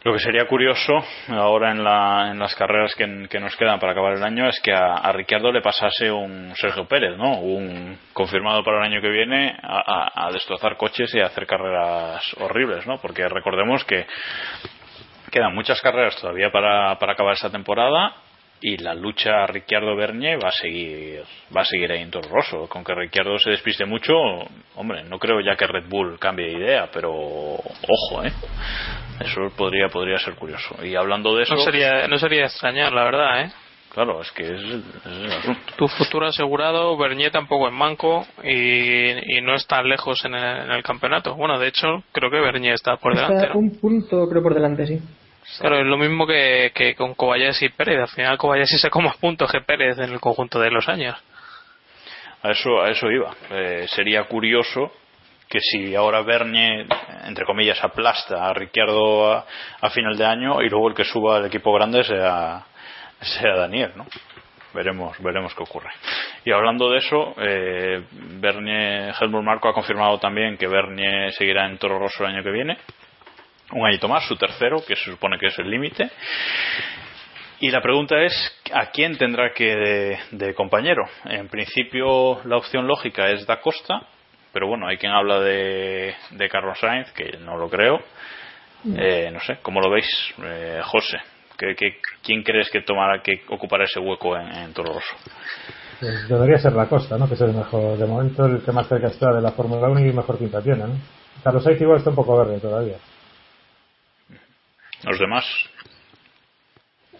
Lo 0.06 0.12
que 0.12 0.20
sería 0.20 0.44
curioso 0.46 0.92
ahora 1.30 1.72
en, 1.72 1.82
la- 1.82 2.28
en 2.30 2.38
las 2.38 2.54
carreras 2.54 2.94
que, 2.94 3.08
nos 3.40 3.56
quedan 3.56 3.80
para 3.80 3.90
acabar 3.90 4.12
el 4.12 4.22
año 4.22 4.48
es 4.48 4.60
que 4.60 4.72
a, 4.72 4.94
a 4.94 5.10
Ricciardo 5.10 5.50
le 5.50 5.60
pasase 5.60 6.12
un 6.12 6.54
Sergio 6.54 6.86
Pérez, 6.86 7.16
¿no? 7.16 7.40
Un 7.40 7.98
confirmado 8.12 8.62
para 8.62 8.78
el 8.78 8.84
año 8.92 9.00
que 9.00 9.08
viene 9.08 9.58
a, 9.60 9.80
a- 10.14 10.26
a 10.28 10.30
destrozar 10.30 10.76
coches 10.76 11.12
y 11.12 11.18
a 11.18 11.26
hacer 11.26 11.44
carreras 11.44 12.22
horribles, 12.38 12.86
¿no? 12.86 12.98
Porque 12.98 13.28
recordemos 13.28 13.82
que 13.82 14.06
quedan 15.32 15.52
muchas 15.56 15.80
carreras 15.80 16.14
todavía 16.20 16.52
para, 16.52 16.96
para 17.00 17.14
acabar 17.14 17.34
esta 17.34 17.50
temporada 17.50 18.14
y 18.60 18.78
la 18.78 18.94
lucha 18.94 19.46
Ricciardo-Bernier 19.46 20.42
va 20.42 20.48
a 20.48 20.52
seguir 20.52 21.22
va 21.54 21.60
a 21.60 21.64
seguir 21.64 21.92
ahí 21.92 22.00
en 22.02 22.10
Toro 22.10 22.28
Rosso. 22.28 22.68
Con 22.68 22.82
que 22.84 22.94
Ricciardo 22.94 23.38
se 23.38 23.50
despiste 23.50 23.84
mucho, 23.84 24.12
hombre, 24.76 25.04
no 25.04 25.18
creo 25.18 25.40
ya 25.40 25.56
que 25.56 25.66
Red 25.66 25.88
Bull 25.88 26.18
cambie 26.18 26.46
de 26.46 26.52
idea, 26.52 26.88
pero 26.92 27.12
ojo, 27.12 28.24
¿eh? 28.24 28.32
Eso 29.20 29.40
podría 29.56 29.88
podría 29.88 30.18
ser 30.18 30.34
curioso. 30.34 30.76
Y 30.84 30.94
hablando 30.94 31.34
de 31.36 31.44
eso, 31.44 31.54
No 31.54 31.60
sería, 31.60 32.06
no 32.08 32.18
sería 32.18 32.44
extrañar, 32.44 32.92
la 32.92 33.04
verdad, 33.04 33.40
¿eh? 33.42 33.52
claro, 33.92 34.20
es 34.20 34.30
que 34.32 34.42
es, 34.42 34.60
es 34.60 34.82
el 35.06 35.32
asunto. 35.32 35.60
Tu 35.76 35.88
futuro 35.88 36.26
asegurado, 36.26 36.96
Bernier 36.98 37.30
tampoco 37.32 37.66
es 37.68 37.72
manco 37.72 38.26
y, 38.44 39.38
y 39.38 39.40
no 39.40 39.54
es 39.54 39.66
tan 39.66 39.88
lejos 39.88 40.22
en 40.26 40.34
el, 40.34 40.64
en 40.66 40.70
el 40.70 40.82
campeonato. 40.82 41.34
Bueno, 41.34 41.58
de 41.58 41.68
hecho, 41.68 42.02
creo 42.12 42.30
que 42.30 42.40
Bernier 42.40 42.74
está 42.74 42.96
por 42.98 43.14
delante, 43.14 43.36
Está 43.36 43.54
¿no? 43.54 43.60
un 43.60 43.78
punto, 43.78 44.28
creo, 44.28 44.42
por 44.42 44.52
delante, 44.54 44.86
sí. 44.86 45.00
Claro, 45.58 45.78
es 45.78 45.86
lo 45.86 45.96
mismo 45.96 46.26
que, 46.26 46.72
que 46.74 46.94
con 46.94 47.14
Kobayashi 47.14 47.66
y 47.66 47.68
Pérez. 47.70 48.00
Al 48.00 48.08
final 48.08 48.38
Kobayashi 48.38 48.78
sacó 48.78 49.00
más 49.00 49.16
puntos 49.16 49.50
que 49.50 49.60
Pérez 49.60 49.98
en 49.98 50.12
el 50.12 50.20
conjunto 50.20 50.60
de 50.60 50.70
los 50.70 50.88
años. 50.88 51.16
A 52.42 52.50
eso, 52.50 52.80
a 52.82 52.90
eso 52.90 53.10
iba. 53.10 53.34
Eh, 53.50 53.86
sería 53.88 54.24
curioso 54.24 54.92
que 55.48 55.60
si 55.60 55.94
ahora 55.94 56.22
Bernie, 56.22 56.86
entre 57.24 57.44
comillas, 57.44 57.82
aplasta 57.82 58.46
a 58.46 58.52
Ricciardo 58.52 59.32
a, 59.32 59.90
final 59.90 60.16
de 60.16 60.24
año 60.24 60.62
y 60.62 60.68
luego 60.68 60.88
el 60.88 60.94
que 60.94 61.04
suba 61.04 61.36
al 61.36 61.46
equipo 61.46 61.72
grande 61.72 62.04
sea, 62.04 62.64
sea 63.20 63.56
Daniel, 63.56 63.92
¿no? 63.96 64.06
Veremos, 64.74 65.16
veremos 65.22 65.54
qué 65.54 65.62
ocurre. 65.62 65.88
Y 66.44 66.52
hablando 66.52 66.90
de 66.90 66.98
eso, 66.98 67.34
eh, 67.38 68.04
Bernie, 68.12 69.12
Helmut 69.18 69.42
Marco 69.42 69.68
ha 69.68 69.72
confirmado 69.72 70.18
también 70.18 70.58
que 70.58 70.66
Bernie 70.66 71.32
seguirá 71.32 71.66
en 71.66 71.78
Toro 71.78 71.98
Rosso 71.98 72.24
el 72.24 72.34
año 72.34 72.42
que 72.42 72.50
viene. 72.50 72.76
Un 73.72 73.86
añito 73.86 74.08
más, 74.08 74.26
su 74.26 74.36
tercero, 74.36 74.84
que 74.86 74.96
se 74.96 75.10
supone 75.10 75.38
que 75.38 75.46
es 75.46 75.58
el 75.58 75.70
límite. 75.70 76.08
Y 77.58 77.70
la 77.70 77.80
pregunta 77.80 78.22
es, 78.22 78.32
¿a 78.72 78.90
quién 78.90 79.16
tendrá 79.16 79.52
que 79.52 80.18
de, 80.30 80.54
compañero? 80.54 81.02
En 81.24 81.48
principio 81.48 82.40
la 82.44 82.58
opción 82.58 82.86
lógica 82.86 83.30
es 83.30 83.46
Da 83.46 83.60
Costa, 83.60 84.02
pero 84.52 84.68
bueno, 84.68 84.86
hay 84.86 84.98
quien 84.98 85.12
habla 85.12 85.40
de, 85.40 86.14
de 86.32 86.48
Carlos 86.48 86.78
Sainz, 86.78 87.10
que 87.12 87.38
no 87.38 87.56
lo 87.56 87.68
creo. 87.68 87.98
Eh, 88.94 89.30
no 89.32 89.40
sé, 89.40 89.58
¿cómo 89.62 89.80
lo 89.80 89.90
veis, 89.90 90.06
eh, 90.44 90.80
José? 90.84 91.18
¿Qué, 91.56 91.74
qué, 91.74 91.96
quién 92.22 92.42
crees 92.42 92.70
que 92.70 92.82
tomará, 92.82 93.22
que 93.22 93.42
ocupará 93.48 93.84
ese 93.84 93.98
hueco 93.98 94.36
en, 94.36 94.72
Toro 94.74 94.92
Rosso? 94.92 95.16
Pues 95.98 96.28
debería 96.28 96.58
ser 96.58 96.74
Da 96.74 96.86
Costa, 96.86 97.16
¿no? 97.16 97.26
Que 97.26 97.34
es 97.34 97.40
el 97.40 97.54
mejor, 97.54 97.96
de 97.96 98.06
momento 98.06 98.44
el 98.44 98.62
que 98.62 98.70
más 98.70 98.86
cerca 98.86 99.08
de 99.08 99.40
la 99.40 99.52
Fórmula 99.52 99.88
1 99.88 100.00
y 100.00 100.12
mejor 100.12 100.38
pinta 100.38 100.60
tiene, 100.60 100.84
¿no? 100.84 100.94
Carlos 101.42 101.64
Sainz 101.64 101.80
igual 101.80 101.98
está 101.98 102.10
un 102.10 102.16
poco 102.16 102.36
verde 102.36 102.60
todavía. 102.60 102.96
¿Los 105.04 105.18
demás? 105.18 105.44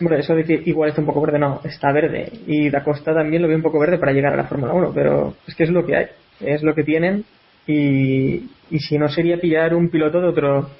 Hombre, 0.00 0.20
eso 0.20 0.34
de 0.34 0.44
que 0.44 0.62
igual 0.66 0.90
está 0.90 1.00
un 1.00 1.06
poco 1.06 1.22
verde, 1.22 1.38
no, 1.38 1.60
está 1.64 1.90
verde. 1.92 2.30
Y 2.46 2.68
Da 2.68 2.84
Costa 2.84 3.14
también 3.14 3.42
lo 3.42 3.48
ve 3.48 3.54
un 3.54 3.62
poco 3.62 3.78
verde 3.78 3.98
para 3.98 4.12
llegar 4.12 4.34
a 4.34 4.36
la 4.36 4.44
Fórmula 4.44 4.72
1, 4.74 4.92
pero 4.94 5.36
es 5.46 5.54
que 5.54 5.64
es 5.64 5.70
lo 5.70 5.86
que 5.86 5.96
hay, 5.96 6.06
es 6.40 6.62
lo 6.62 6.74
que 6.74 6.84
tienen. 6.84 7.24
Y, 7.66 8.50
y 8.70 8.78
si 8.78 8.98
no 8.98 9.08
sería 9.08 9.40
pillar 9.40 9.74
un 9.74 9.88
piloto 9.88 10.20
de 10.20 10.28
otro 10.28 10.70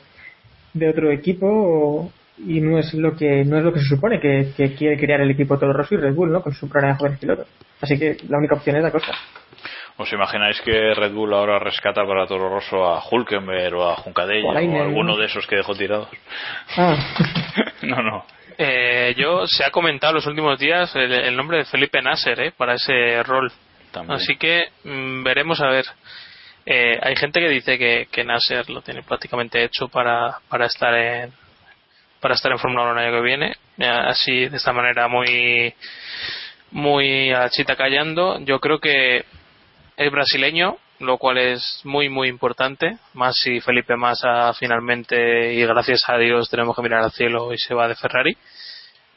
de 0.74 0.90
otro 0.90 1.10
equipo 1.10 2.12
y 2.38 2.60
no 2.60 2.78
es 2.78 2.92
lo 2.92 3.16
que 3.16 3.44
no 3.44 3.56
es 3.58 3.64
lo 3.64 3.72
que 3.72 3.80
se 3.80 3.86
supone 3.86 4.20
que, 4.20 4.52
que 4.56 4.74
quiere 4.74 4.98
crear 4.98 5.20
el 5.22 5.30
equipo 5.30 5.58
Toro 5.58 5.72
Rosso 5.72 5.94
y 5.94 5.98
Red 5.98 6.14
Bull, 6.14 6.30
¿no? 6.30 6.42
Con 6.42 6.52
su 6.52 6.68
programa 6.68 6.94
de 6.94 6.98
jóvenes 6.98 7.18
pilotos. 7.18 7.48
Así 7.80 7.98
que 7.98 8.18
la 8.28 8.38
única 8.38 8.56
opción 8.56 8.76
es 8.76 8.82
Da 8.82 8.90
Costa. 8.90 9.12
¿Os 9.98 10.12
imagináis 10.12 10.60
que 10.60 10.94
Red 10.94 11.12
Bull 11.12 11.32
ahora 11.32 11.58
rescata 11.58 12.04
para 12.04 12.26
Toro 12.26 12.50
Rosso 12.50 12.84
a 12.84 13.02
Hulkenberg 13.02 13.74
o 13.76 13.90
a 13.90 13.96
Juncadella 13.96 14.48
o, 14.48 14.56
a 14.56 14.82
alguno 14.82 15.16
de 15.16 15.24
esos 15.24 15.46
que 15.46 15.56
dejó 15.56 15.74
tirados? 15.74 16.08
Ah. 16.76 16.94
no, 17.82 18.02
no. 18.02 18.26
Eh, 18.58 19.14
yo 19.16 19.46
se 19.46 19.64
ha 19.64 19.70
comentado 19.70 20.14
los 20.14 20.26
últimos 20.26 20.58
días 20.58 20.94
el, 20.96 21.12
el 21.12 21.36
nombre 21.36 21.58
de 21.58 21.64
Felipe 21.64 22.02
Nasser 22.02 22.40
¿eh? 22.40 22.52
para 22.54 22.74
ese 22.74 23.22
rol. 23.22 23.50
También. 23.90 24.18
Así 24.18 24.36
que 24.36 24.68
mmm, 24.84 25.22
veremos 25.22 25.60
a 25.62 25.68
ver. 25.68 25.86
Eh, 26.66 26.98
hay 27.00 27.16
gente 27.16 27.40
que 27.40 27.48
dice 27.48 27.78
que, 27.78 28.08
que 28.10 28.24
Nasser 28.24 28.68
lo 28.68 28.82
tiene 28.82 29.02
prácticamente 29.02 29.62
hecho 29.64 29.88
para, 29.88 30.40
para 30.48 30.66
estar 30.66 30.92
en 30.94 31.32
para 32.20 32.34
estar 32.34 32.50
en 32.50 32.58
Fórmula 32.58 32.90
1 32.90 32.92
el 32.92 33.06
año 33.06 33.16
que 33.16 33.22
viene. 33.22 33.56
Así, 33.78 34.48
de 34.48 34.56
esta 34.56 34.72
manera 34.72 35.06
muy 35.06 35.72
muy 36.72 37.32
a 37.32 37.48
chita 37.50 37.76
callando. 37.76 38.40
Yo 38.40 38.58
creo 38.58 38.80
que 38.80 39.24
es 39.96 40.12
brasileño, 40.12 40.76
lo 41.00 41.18
cual 41.18 41.38
es 41.38 41.80
muy 41.84 42.08
muy 42.08 42.28
importante. 42.28 42.98
Más 43.14 43.36
si 43.36 43.60
Felipe 43.60 43.96
Massa 43.96 44.52
finalmente 44.54 45.54
y 45.54 45.64
gracias 45.64 46.02
a 46.08 46.18
Dios 46.18 46.50
tenemos 46.50 46.76
que 46.76 46.82
mirar 46.82 47.02
al 47.02 47.12
cielo 47.12 47.52
y 47.52 47.58
se 47.58 47.74
va 47.74 47.88
de 47.88 47.94
Ferrari. 47.94 48.36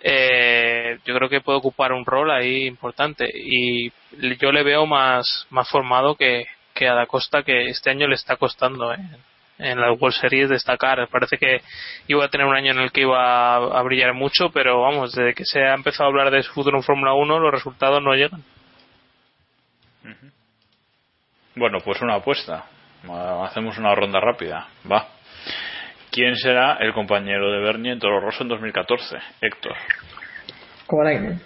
Eh, 0.01 0.99
yo 1.05 1.15
creo 1.15 1.29
que 1.29 1.41
puede 1.41 1.57
ocupar 1.57 1.91
un 1.91 2.05
rol 2.05 2.31
ahí 2.31 2.65
importante 2.65 3.29
y 3.33 3.91
yo 4.39 4.51
le 4.51 4.63
veo 4.63 4.85
más 4.85 5.45
más 5.49 5.69
formado 5.69 6.15
que, 6.15 6.45
que 6.73 6.87
a 6.87 6.93
Da 6.93 7.05
Costa 7.05 7.43
que 7.43 7.69
este 7.69 7.89
año 7.89 8.07
le 8.07 8.15
está 8.15 8.37
costando 8.37 8.93
¿eh? 8.93 8.97
en 9.59 9.79
la 9.79 9.91
World 9.91 10.15
Series 10.15 10.49
destacar. 10.49 11.07
Parece 11.09 11.37
que 11.37 11.61
iba 12.07 12.25
a 12.25 12.29
tener 12.29 12.47
un 12.47 12.55
año 12.55 12.71
en 12.71 12.79
el 12.79 12.91
que 12.91 13.01
iba 13.01 13.55
a, 13.55 13.81
brillar 13.83 14.13
mucho, 14.13 14.49
pero 14.51 14.81
vamos, 14.81 15.11
desde 15.13 15.33
que 15.33 15.43
se 15.45 15.59
ha 15.59 15.73
empezado 15.73 16.05
a 16.05 16.07
hablar 16.07 16.31
de 16.31 16.43
su 16.43 16.53
futuro 16.53 16.77
en 16.77 16.83
Fórmula 16.83 17.13
1, 17.13 17.39
los 17.39 17.51
resultados 17.51 18.01
no 18.01 18.13
llegan. 18.13 18.43
Bueno, 21.55 21.79
pues 21.83 22.01
una 22.01 22.15
apuesta. 22.15 22.65
Hacemos 23.43 23.77
una 23.77 23.95
ronda 23.95 24.19
rápida. 24.19 24.67
Va. 24.89 25.07
¿Quién 26.11 26.35
será 26.35 26.77
el 26.79 26.93
compañero 26.93 27.51
de 27.51 27.59
Bernie 27.59 27.91
en 27.91 27.99
Toro 27.99 28.19
Rosso 28.19 28.43
en 28.43 28.49
2014? 28.49 29.17
Héctor. 29.41 29.75
Kovalainen. 30.87 31.41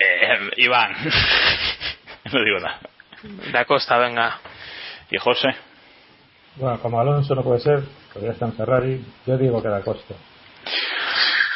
Eh, 0.00 0.50
Iván. 0.56 0.92
no 2.32 2.44
digo 2.44 2.58
nada. 2.58 2.80
Da 3.52 3.64
Costa, 3.64 3.98
venga. 3.98 4.40
¿Y 5.10 5.18
José? 5.18 5.48
Bueno, 6.56 6.80
como 6.80 7.00
Alonso 7.00 7.34
no 7.34 7.42
puede 7.42 7.60
ser, 7.60 7.80
porque 8.12 8.26
ya 8.26 8.32
está 8.32 8.46
en 8.46 8.54
Ferrari, 8.54 9.04
yo 9.26 9.38
digo 9.38 9.62
que 9.62 9.68
Da 9.68 9.80
Costa. 9.80 10.14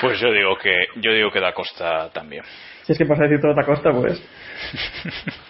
Pues 0.00 0.20
yo 0.20 0.30
digo 0.30 0.56
que 0.56 0.74
yo 0.96 1.12
digo 1.12 1.30
que 1.30 1.40
Da 1.40 1.52
Costa 1.52 2.10
también. 2.10 2.44
Si 2.84 2.92
es 2.92 2.98
que 2.98 3.04
pasa 3.04 3.24
a 3.24 3.26
decir 3.26 3.40
todo 3.40 3.54
Da 3.54 3.64
Costa, 3.64 3.90
pues. 3.92 4.22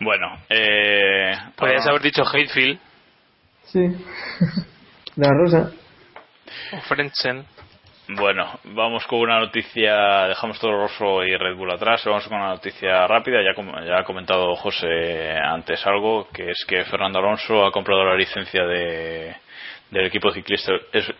bueno, 0.00 0.38
eh, 0.48 1.32
podrías 1.56 1.86
haber 1.86 2.02
dicho 2.02 2.22
Hatefield. 2.22 2.78
Sí. 3.64 3.80
La 5.16 5.30
Rosa. 5.32 5.70
O 6.72 6.80
Frentzen. 6.82 7.44
Bueno, 8.10 8.58
vamos 8.64 9.06
con 9.06 9.18
una 9.18 9.38
noticia, 9.38 10.28
dejamos 10.28 10.58
todo 10.58 10.72
Rosso 10.72 11.22
y 11.24 11.36
Red 11.36 11.56
Bull 11.56 11.70
atrás, 11.70 12.02
vamos 12.06 12.26
con 12.26 12.38
una 12.38 12.48
noticia 12.48 13.06
rápida, 13.06 13.40
ya, 13.42 13.52
ya 13.84 13.98
ha 13.98 14.04
comentado 14.04 14.56
José 14.56 15.36
antes 15.36 15.86
algo, 15.86 16.26
que 16.32 16.50
es 16.50 16.64
que 16.66 16.84
Fernando 16.86 17.18
Alonso 17.18 17.66
ha 17.66 17.70
comprado 17.70 18.06
la 18.06 18.16
licencia 18.16 18.64
de, 18.64 19.36
del 19.90 20.06
equipo 20.06 20.32
ciclista 20.32 20.72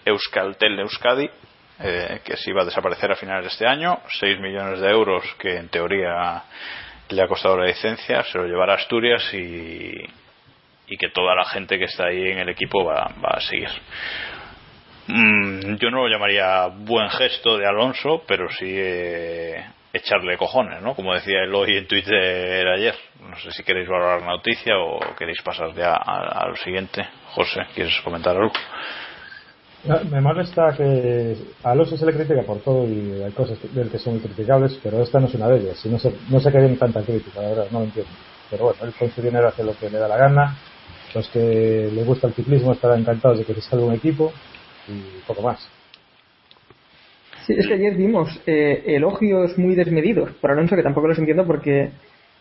Euskaltel 0.07 0.81
Euskadi, 0.81 1.29
eh, 1.81 2.21
que 2.25 2.39
se 2.39 2.51
iba 2.51 2.63
a 2.63 2.65
desaparecer 2.65 3.13
a 3.13 3.17
finales 3.17 3.45
de 3.45 3.49
este 3.49 3.67
año, 3.67 4.01
6 4.19 4.41
millones 4.41 4.81
de 4.81 4.89
euros 4.91 5.23
que 5.39 5.57
en 5.59 5.69
teoría 5.69 6.43
le 7.11 7.23
ha 7.23 7.29
costado 7.29 7.59
la 7.59 7.67
licencia, 7.67 8.23
se 8.25 8.39
lo 8.39 8.47
llevará 8.47 8.75
a 8.75 8.77
Asturias 8.77 9.23
y, 9.33 9.95
y 10.89 10.97
que 10.97 11.11
toda 11.11 11.35
la 11.35 11.45
gente 11.45 11.79
que 11.79 11.85
está 11.85 12.07
ahí 12.07 12.31
en 12.31 12.39
el 12.39 12.49
equipo 12.49 12.85
va, 12.85 13.11
va 13.23 13.37
a 13.37 13.41
seguir 13.41 13.71
yo 15.09 15.91
no 15.91 16.03
lo 16.03 16.09
llamaría 16.09 16.67
buen 16.67 17.09
gesto 17.11 17.57
de 17.57 17.67
Alonso, 17.67 18.23
pero 18.27 18.51
sí 18.51 18.67
eh, 18.69 19.65
echarle 19.93 20.37
cojones, 20.37 20.83
¿no? 20.83 20.95
Como 20.95 21.15
decía 21.15 21.45
él 21.45 21.55
hoy 21.55 21.79
en 21.79 21.87
Twitter 21.87 22.69
ayer. 22.69 22.95
No 23.21 23.37
sé 23.37 23.51
si 23.53 23.63
queréis 23.63 23.89
valorar 23.89 24.21
la 24.21 24.27
noticia 24.27 24.79
o 24.79 25.15
queréis 25.17 25.41
pasar 25.43 25.75
ya 25.75 25.95
al 25.95 26.57
siguiente. 26.59 27.07
José, 27.33 27.67
¿quieres 27.75 27.99
comentar 28.03 28.37
algo? 28.37 28.53
Me 29.85 30.21
molesta 30.21 30.75
que 30.77 31.37
a 31.63 31.71
Alonso 31.71 31.97
se 31.97 32.05
le 32.05 32.13
critica 32.13 32.43
por 32.43 32.59
todo 32.59 32.85
y 32.85 33.23
hay 33.23 33.31
cosas 33.31 33.59
del 33.73 33.89
que 33.89 33.99
son 33.99 34.15
muy 34.15 34.23
criticables, 34.23 34.79
pero 34.83 35.03
esta 35.03 35.21
no 35.21 35.27
es 35.27 35.35
una 35.35 35.49
de 35.49 35.61
ellas. 35.61 35.87
Y 35.87 35.89
no 35.89 35.99
sé, 35.99 36.13
no 36.29 36.41
sé 36.41 36.51
qué 36.51 36.59
viene 36.59 36.77
tanta 36.77 37.03
crítica, 37.03 37.41
la 37.41 37.51
verdad, 37.51 37.67
no 37.71 37.79
lo 37.81 37.85
entiendo. 37.85 38.11
Pero 38.51 38.65
bueno, 38.65 38.79
él 38.83 38.93
con 38.99 39.11
su 39.11 39.23
dinero 39.23 39.49
hace 39.49 39.63
lo 39.63 39.79
que 39.79 39.89
le 39.89 39.99
da 39.99 40.09
la 40.09 40.17
gana. 40.17 40.57
Los 41.15 41.29
que 41.29 41.91
le 41.93 42.05
gusta 42.05 42.27
el 42.27 42.35
ciclismo 42.35 42.73
estarán 42.73 43.01
encantados 43.01 43.39
de 43.39 43.45
que 43.45 43.55
se 43.55 43.63
salga 43.63 43.87
un 43.87 43.95
equipo 43.95 44.33
y 44.89 45.21
poco 45.27 45.43
más. 45.43 45.69
Sí, 47.47 47.55
es 47.57 47.67
que 47.67 47.75
ayer 47.75 47.95
vimos 47.97 48.43
eh, 48.47 48.83
elogios 48.87 49.57
muy 49.57 49.75
desmedidos 49.75 50.33
por 50.41 50.51
Alonso, 50.51 50.77
que 50.77 50.83
tampoco 50.83 51.09
los 51.09 51.19
entiendo 51.19 51.47
porque 51.47 51.91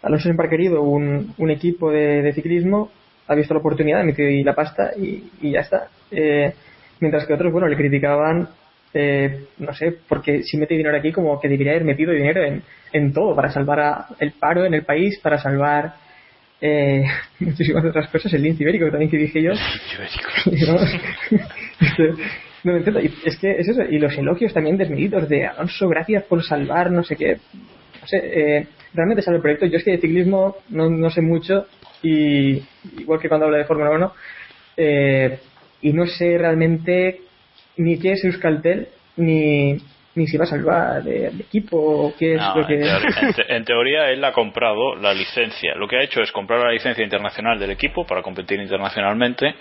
Alonso 0.02 0.24
siempre 0.24 0.48
ha 0.48 0.50
querido 0.50 0.82
un, 0.82 1.34
un 1.38 1.52
equipo 1.52 1.92
de, 1.92 2.34
ciclismo, 2.34 2.90
ha 3.28 3.36
visto 3.36 3.54
la 3.54 3.62
oportunidad, 3.62 4.02
ha 4.02 4.04
metido 4.04 4.28
ahí 4.28 4.44
la 4.44 4.56
pasta 4.56 4.92
y, 4.98 5.30
y 5.40 5.52
ya 5.52 5.62
está. 5.62 5.88
Eh, 6.12 6.54
mientras 7.00 7.26
que 7.26 7.34
otros, 7.34 7.52
bueno, 7.52 7.68
le 7.68 7.76
criticaban, 7.76 8.50
eh, 8.94 9.46
no 9.58 9.74
sé, 9.74 9.96
porque 10.08 10.44
si 10.44 10.58
mete 10.58 10.76
dinero 10.76 10.98
aquí, 10.98 11.12
como 11.12 11.40
que 11.40 11.50
debería 11.50 11.74
haber 11.74 11.84
metido 11.84 12.14
dinero 12.14 12.44
en, 12.44 12.64
en 12.94 13.14
todo, 13.14 13.36
para 13.36 13.52
salvar 13.52 13.80
a, 13.80 14.08
el 14.20 14.32
paro 14.34 14.66
en 14.66 14.74
el 14.74 14.84
país, 14.84 15.20
para 15.20 15.38
salvar 15.38 15.94
eh, 16.62 17.04
muchísimas 17.40 17.86
otras 17.86 18.10
cosas, 18.10 18.34
el 18.34 18.44
lince 18.44 18.64
ibérico 18.64 18.90
también 18.90 19.12
que 19.12 19.18
dije 19.18 19.42
yo. 19.42 19.52
no 22.64 22.74
me 22.74 22.80
entiendo. 22.80 23.02
Y 23.02 23.14
es 23.26 23.38
que 23.38 23.52
es 23.52 23.68
eso, 23.68 23.84
y 23.84 24.00
los 24.00 24.18
elogios 24.18 24.54
también 24.54 24.78
desmedidos 24.78 25.30
de 25.30 25.46
Alonso, 25.46 25.88
gracias 25.88 26.24
por 26.24 26.44
salvar, 26.44 26.92
no 26.92 27.04
sé 27.04 27.16
qué. 27.16 27.38
No 28.02 28.08
sé, 28.08 28.18
eh, 28.24 28.68
realmente 28.94 29.22
sale 29.22 29.38
el 29.38 29.42
proyecto. 29.42 29.66
Yo 29.66 29.78
es 29.78 29.84
que 29.84 29.92
de 29.92 30.00
ciclismo 30.00 30.58
no, 30.70 30.90
no 30.90 31.10
sé 31.10 31.22
mucho, 31.22 31.68
y 32.02 32.62
igual 32.98 33.20
que 33.20 33.30
cuando 33.30 33.46
hablo 33.46 33.58
de 33.58 33.66
Fórmula 33.66 33.92
1, 33.92 34.14
eh, 34.78 35.40
y 35.82 35.94
no 35.94 36.06
sé 36.08 36.38
realmente 36.38 37.22
ni 37.78 38.00
qué 38.00 38.14
es 38.14 38.24
Euskaltel, 38.24 38.88
ni, 39.18 39.78
ni 40.16 40.28
si 40.28 40.38
va 40.38 40.46
a 40.46 40.48
salvar 40.48 41.04
de 41.04 41.28
equipo 41.28 41.78
o 41.78 42.14
qué 42.18 42.36
es 42.36 42.42
no, 42.42 42.56
lo 42.58 42.68
que 42.68 42.76
en, 42.76 42.82
teoría, 42.82 43.20
en, 43.22 43.34
te, 43.36 43.56
en, 43.56 43.66
teoría 43.66 44.10
él 44.10 44.24
ha 44.24 44.32
comprado 44.32 44.96
la 44.96 45.14
licencia 45.14 45.76
lo 45.76 45.88
que 45.88 45.98
ha 45.98 46.04
hecho 46.04 46.22
es 46.22 46.32
comprar 46.32 46.60
la 46.60 46.72
licencia 46.72 47.04
internacional 47.04 47.60
del 47.60 47.72
equipo 47.72 48.06
para 48.06 48.22
competir 48.22 48.60
internacionalmente 48.60 49.56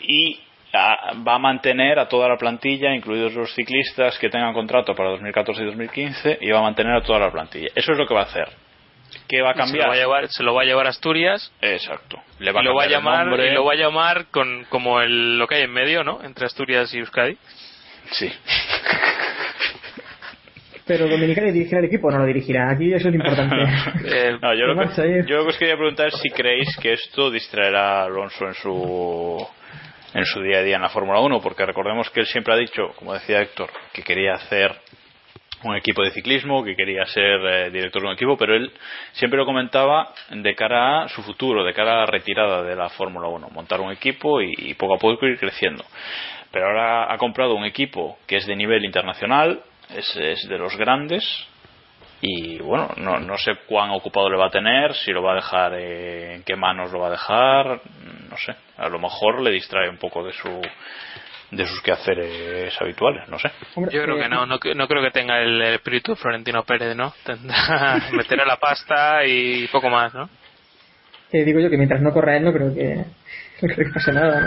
y 0.00 0.38
va 0.76 1.34
a 1.34 1.38
mantener 1.38 1.98
a 1.98 2.08
toda 2.08 2.28
la 2.28 2.36
plantilla, 2.36 2.94
incluidos 2.94 3.34
los 3.34 3.54
ciclistas 3.54 4.18
que 4.18 4.28
tengan 4.28 4.52
contrato 4.52 4.94
para 4.94 5.10
2014 5.10 5.62
y 5.62 5.66
2015, 5.66 6.38
y 6.40 6.50
va 6.50 6.58
a 6.58 6.62
mantener 6.62 6.94
a 6.94 7.02
toda 7.02 7.18
la 7.18 7.30
plantilla. 7.30 7.68
Eso 7.74 7.92
es 7.92 7.98
lo 7.98 8.06
que 8.06 8.14
va 8.14 8.20
a 8.20 8.24
hacer. 8.24 8.48
¿Qué 9.28 9.42
va 9.42 9.50
a 9.50 9.54
cambiar? 9.54 9.82
Se 9.82 9.82
lo 9.82 9.88
va 9.88 9.94
a 9.94 9.96
llevar, 9.96 10.28
se 10.28 10.42
lo 10.42 10.54
va 10.54 10.62
a, 10.62 10.64
llevar 10.64 10.86
Asturias. 10.86 11.52
Exacto. 11.60 12.18
Le 12.38 12.52
va 12.52 12.60
y, 12.62 12.66
a 12.66 12.68
lo 12.68 12.74
va 12.74 12.84
a 12.84 12.86
llamar, 12.86 13.26
y 13.40 13.50
lo 13.50 13.64
va 13.64 13.72
a 13.72 13.76
llamar 13.76 14.26
con, 14.30 14.64
como 14.68 15.00
el, 15.00 15.38
lo 15.38 15.46
que 15.46 15.56
hay 15.56 15.62
en 15.62 15.72
medio, 15.72 16.04
¿no? 16.04 16.22
Entre 16.22 16.46
Asturias 16.46 16.92
y 16.94 16.98
Euskadi. 16.98 17.36
Sí. 18.12 18.32
Pero 20.86 21.08
Dominicali 21.08 21.50
dirigirá 21.50 21.80
el 21.80 21.86
equipo 21.86 22.06
o 22.06 22.10
no 22.12 22.18
lo 22.18 22.26
dirigirá. 22.26 22.70
Aquí 22.70 22.92
eso 22.94 23.08
es 23.08 23.14
importante. 23.14 23.56
Eh, 24.06 24.38
yo, 24.40 24.66
lo 24.66 24.76
que, 24.76 25.24
yo 25.26 25.36
lo 25.38 25.42
que 25.44 25.50
os 25.50 25.58
quería 25.58 25.76
preguntar 25.76 26.06
es 26.08 26.20
si 26.20 26.30
creéis 26.30 26.68
que 26.80 26.92
esto 26.92 27.30
distraerá 27.30 28.02
a 28.02 28.04
Alonso 28.04 28.46
en 28.46 28.54
su 28.54 29.48
en 30.14 30.24
su 30.24 30.40
día 30.42 30.58
a 30.58 30.62
día 30.62 30.76
en 30.76 30.82
la 30.82 30.88
Fórmula 30.88 31.20
1, 31.20 31.40
porque 31.40 31.66
recordemos 31.66 32.08
que 32.10 32.20
él 32.20 32.26
siempre 32.26 32.54
ha 32.54 32.56
dicho, 32.56 32.88
como 32.96 33.12
decía 33.12 33.42
Héctor, 33.42 33.68
que 33.92 34.02
quería 34.02 34.34
hacer 34.34 34.74
un 35.62 35.76
equipo 35.76 36.02
de 36.02 36.10
ciclismo, 36.10 36.62
que 36.62 36.76
quería 36.76 37.06
ser 37.06 37.40
eh, 37.44 37.70
director 37.70 38.02
de 38.02 38.08
un 38.08 38.14
equipo, 38.14 38.36
pero 38.36 38.54
él 38.54 38.70
siempre 39.12 39.38
lo 39.38 39.46
comentaba 39.46 40.12
de 40.30 40.54
cara 40.54 41.04
a 41.04 41.08
su 41.08 41.22
futuro, 41.22 41.64
de 41.64 41.72
cara 41.72 41.94
a 41.94 42.00
la 42.00 42.06
retirada 42.06 42.62
de 42.62 42.76
la 42.76 42.88
Fórmula 42.90 43.28
1, 43.28 43.50
montar 43.50 43.80
un 43.80 43.92
equipo 43.92 44.40
y, 44.40 44.74
poco 44.74 44.94
a 44.94 44.98
poco 44.98 45.26
ir 45.26 45.38
creciendo. 45.38 45.84
Pero 46.50 46.66
ahora 46.66 47.12
ha 47.12 47.18
comprado 47.18 47.54
un 47.54 47.64
equipo 47.64 48.18
que 48.26 48.36
es 48.36 48.46
de 48.46 48.56
nivel 48.56 48.84
internacional, 48.84 49.60
es, 49.94 50.16
es 50.16 50.48
de 50.48 50.58
los 50.58 50.76
grandes, 50.76 51.24
y 52.20 52.58
bueno, 52.58 52.88
no, 52.96 53.18
no 53.18 53.36
sé 53.36 53.56
cuán 53.66 53.90
ocupado 53.90 54.30
le 54.30 54.36
va 54.36 54.46
a 54.46 54.50
tener, 54.50 54.94
si 54.94 55.12
lo 55.12 55.22
va 55.22 55.32
a 55.32 55.36
dejar, 55.36 55.74
eh, 55.74 56.34
en 56.36 56.42
qué 56.44 56.56
manos 56.56 56.92
lo 56.92 57.00
va 57.00 57.08
a 57.08 57.10
dejar, 57.10 57.80
no 58.30 58.36
sé, 58.38 58.54
a 58.78 58.88
lo 58.88 58.98
mejor 58.98 59.42
le 59.42 59.50
distrae 59.50 59.88
un 59.88 59.98
poco 59.98 60.24
de 60.24 60.32
su 60.32 60.60
de 61.50 61.66
sus 61.66 61.80
quehaceres 61.80 62.74
habituales, 62.80 63.28
no 63.28 63.38
sé. 63.38 63.50
Yo 63.76 64.02
creo 64.02 64.18
que 64.18 64.28
no, 64.28 64.46
no, 64.46 64.58
creo 64.58 65.02
que 65.02 65.10
tenga 65.12 65.40
el 65.40 65.62
espíritu 65.62 66.12
de 66.12 66.16
Florentino 66.16 66.64
Pérez, 66.64 66.96
¿no? 66.96 67.12
Tendrá 67.24 68.00
meter 68.12 68.40
a 68.40 68.46
la 68.46 68.56
pasta 68.56 69.24
y 69.24 69.66
poco 69.68 69.88
más, 69.88 70.12
¿no? 70.14 70.28
Eh, 71.32 71.44
digo 71.44 71.60
yo 71.60 71.70
que 71.70 71.76
mientras 71.76 72.00
no 72.00 72.12
corra 72.12 72.36
él 72.36 72.44
no 72.44 72.52
creo 72.52 72.74
que, 72.74 72.96
no 72.96 73.68
creo 73.68 73.76
que 73.76 73.92
pase 73.92 74.12
nada, 74.12 74.40
¿no? 74.40 74.46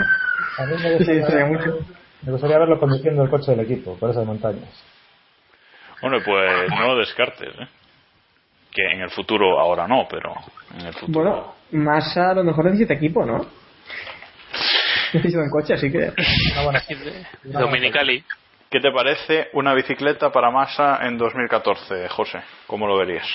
A 0.58 0.66
mí 0.66 0.74
me 0.82 0.96
gustaría, 0.96 1.46
mucho. 1.46 1.78
me 2.22 2.32
gustaría 2.32 2.58
verlo 2.58 2.78
conduciendo 2.78 3.22
el 3.22 3.30
coche 3.30 3.52
del 3.52 3.60
equipo 3.60 3.96
por 3.98 4.10
esas 4.10 4.26
montañas. 4.26 4.84
Bueno, 6.02 6.18
pues 6.24 6.70
no 6.70 6.86
lo 6.86 6.98
descartes, 6.98 7.48
¿eh? 7.48 7.68
Que 8.72 8.82
en 8.92 9.00
el 9.00 9.10
futuro, 9.10 9.58
ahora 9.58 9.86
no, 9.88 10.06
pero 10.08 10.32
en 10.78 10.86
el 10.86 10.94
futuro. 10.94 11.22
Bueno, 11.22 11.54
Massa 11.72 12.30
a 12.30 12.34
lo 12.34 12.44
mejor 12.44 12.66
necesita 12.66 12.94
equipo, 12.94 13.24
¿no? 13.24 13.46
Coche, 15.50 15.74
así 15.74 15.90
que. 15.90 16.12
Dominicali. 17.44 18.24
¿Qué 18.70 18.78
te 18.78 18.92
parece 18.92 19.48
una 19.54 19.74
bicicleta 19.74 20.30
para 20.30 20.50
Massa 20.50 21.00
en 21.02 21.18
2014, 21.18 22.08
José? 22.08 22.40
¿Cómo 22.68 22.86
lo 22.86 22.96
verías? 22.96 23.26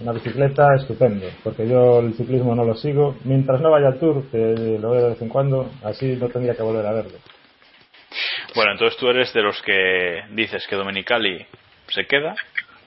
Una 0.00 0.10
bicicleta 0.10 0.74
estupendo, 0.74 1.28
porque 1.44 1.68
yo 1.68 2.00
el 2.00 2.14
ciclismo 2.14 2.56
no 2.56 2.64
lo 2.64 2.74
sigo. 2.74 3.16
Mientras 3.22 3.60
no 3.60 3.70
vaya 3.70 3.86
al 3.86 4.00
Tour, 4.00 4.24
que 4.32 4.78
lo 4.80 4.90
veo 4.90 5.02
de 5.02 5.08
vez 5.10 5.22
en 5.22 5.28
cuando, 5.28 5.70
así 5.84 6.16
no 6.16 6.28
tendría 6.28 6.56
que 6.56 6.64
volver 6.64 6.84
a 6.84 6.92
verlo. 6.92 7.18
Bueno, 8.56 8.72
entonces 8.72 8.98
tú 8.98 9.08
eres 9.08 9.32
de 9.32 9.42
los 9.42 9.62
que 9.62 10.22
dices 10.30 10.66
que 10.66 10.74
Dominicali 10.74 11.46
se 11.88 12.06
queda, 12.06 12.34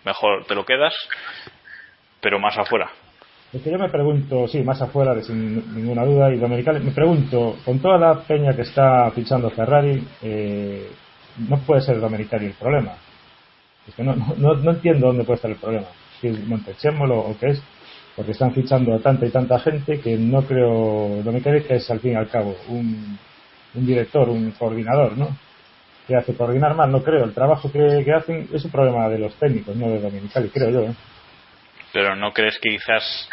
mejor 0.04 0.46
te 0.46 0.56
lo 0.56 0.66
quedas, 0.66 0.94
pero 2.20 2.40
más 2.40 2.58
afuera. 2.58 2.92
Es 3.54 3.62
que 3.62 3.72
yo 3.72 3.80
me 3.80 3.90
pregunto, 3.90 4.48
sí, 4.48 4.62
más 4.62 4.82
afuera, 4.82 5.16
de 5.16 5.24
sin 5.24 5.74
ninguna 5.74 6.04
duda, 6.04 6.34
y 6.34 6.38
Dominicali, 6.38 6.84
me 6.84 6.92
pregunto, 6.92 7.56
con 7.64 7.80
toda 7.80 7.98
la 7.98 8.20
peña 8.22 8.54
que 8.54 8.64
está 8.64 9.10
fichando 9.12 9.50
Ferrari, 9.50 10.06
eh, 10.22 10.90
no 11.48 11.58
puede 11.60 11.82
ser 11.82 12.00
Dominicali 12.00 12.48
el 12.48 12.54
problema. 12.54 12.94
Es 13.88 13.96
que 13.96 14.04
no, 14.04 14.16
no, 14.16 14.54
no 14.56 14.72
entiendo 14.72 15.08
dónde 15.08 15.24
puede 15.24 15.38
estar 15.38 15.52
el 15.52 15.58
problema. 15.58 15.88
Si 16.20 16.28
es 16.28 16.46
Montechémolo 16.46 17.20
o 17.20 17.38
qué 17.40 17.52
es, 17.52 17.64
porque 18.18 18.32
están 18.32 18.54
fichando 18.54 18.94
a 18.94 19.00
tanta 19.00 19.26
y 19.26 19.30
tanta 19.30 19.60
gente 19.60 20.02
que 20.02 20.18
no 20.18 20.42
creo, 20.42 21.22
Dominicali 21.24 21.64
que 21.64 21.76
es 21.76 21.90
al 21.90 22.02
fin 22.02 22.14
y 22.14 22.16
al 22.16 22.30
cabo 22.30 22.56
un, 22.68 23.18
un 23.76 23.86
director, 23.86 24.28
un 24.28 24.52
coordinador, 24.52 25.18
¿no? 25.18 25.30
que 26.08 26.16
hace 26.16 26.34
coordinar 26.34 26.74
mal, 26.74 26.92
no 26.92 27.04
creo. 27.04 27.26
El 27.26 27.34
trabajo 27.34 27.70
que, 27.70 28.06
hacen 28.14 28.48
es 28.54 28.64
un 28.64 28.72
problema 28.72 29.10
de 29.10 29.20
los 29.20 29.34
técnicos, 29.36 29.76
no 29.76 29.90
de 29.90 30.00
Dominicali, 30.00 30.50
creo 30.50 30.70
yo. 30.70 30.82
¿eh? 30.84 30.96
Pero 31.98 32.16
¿no 32.16 32.32
crees 32.32 32.60
que 32.60 32.70
quizás 32.70 33.28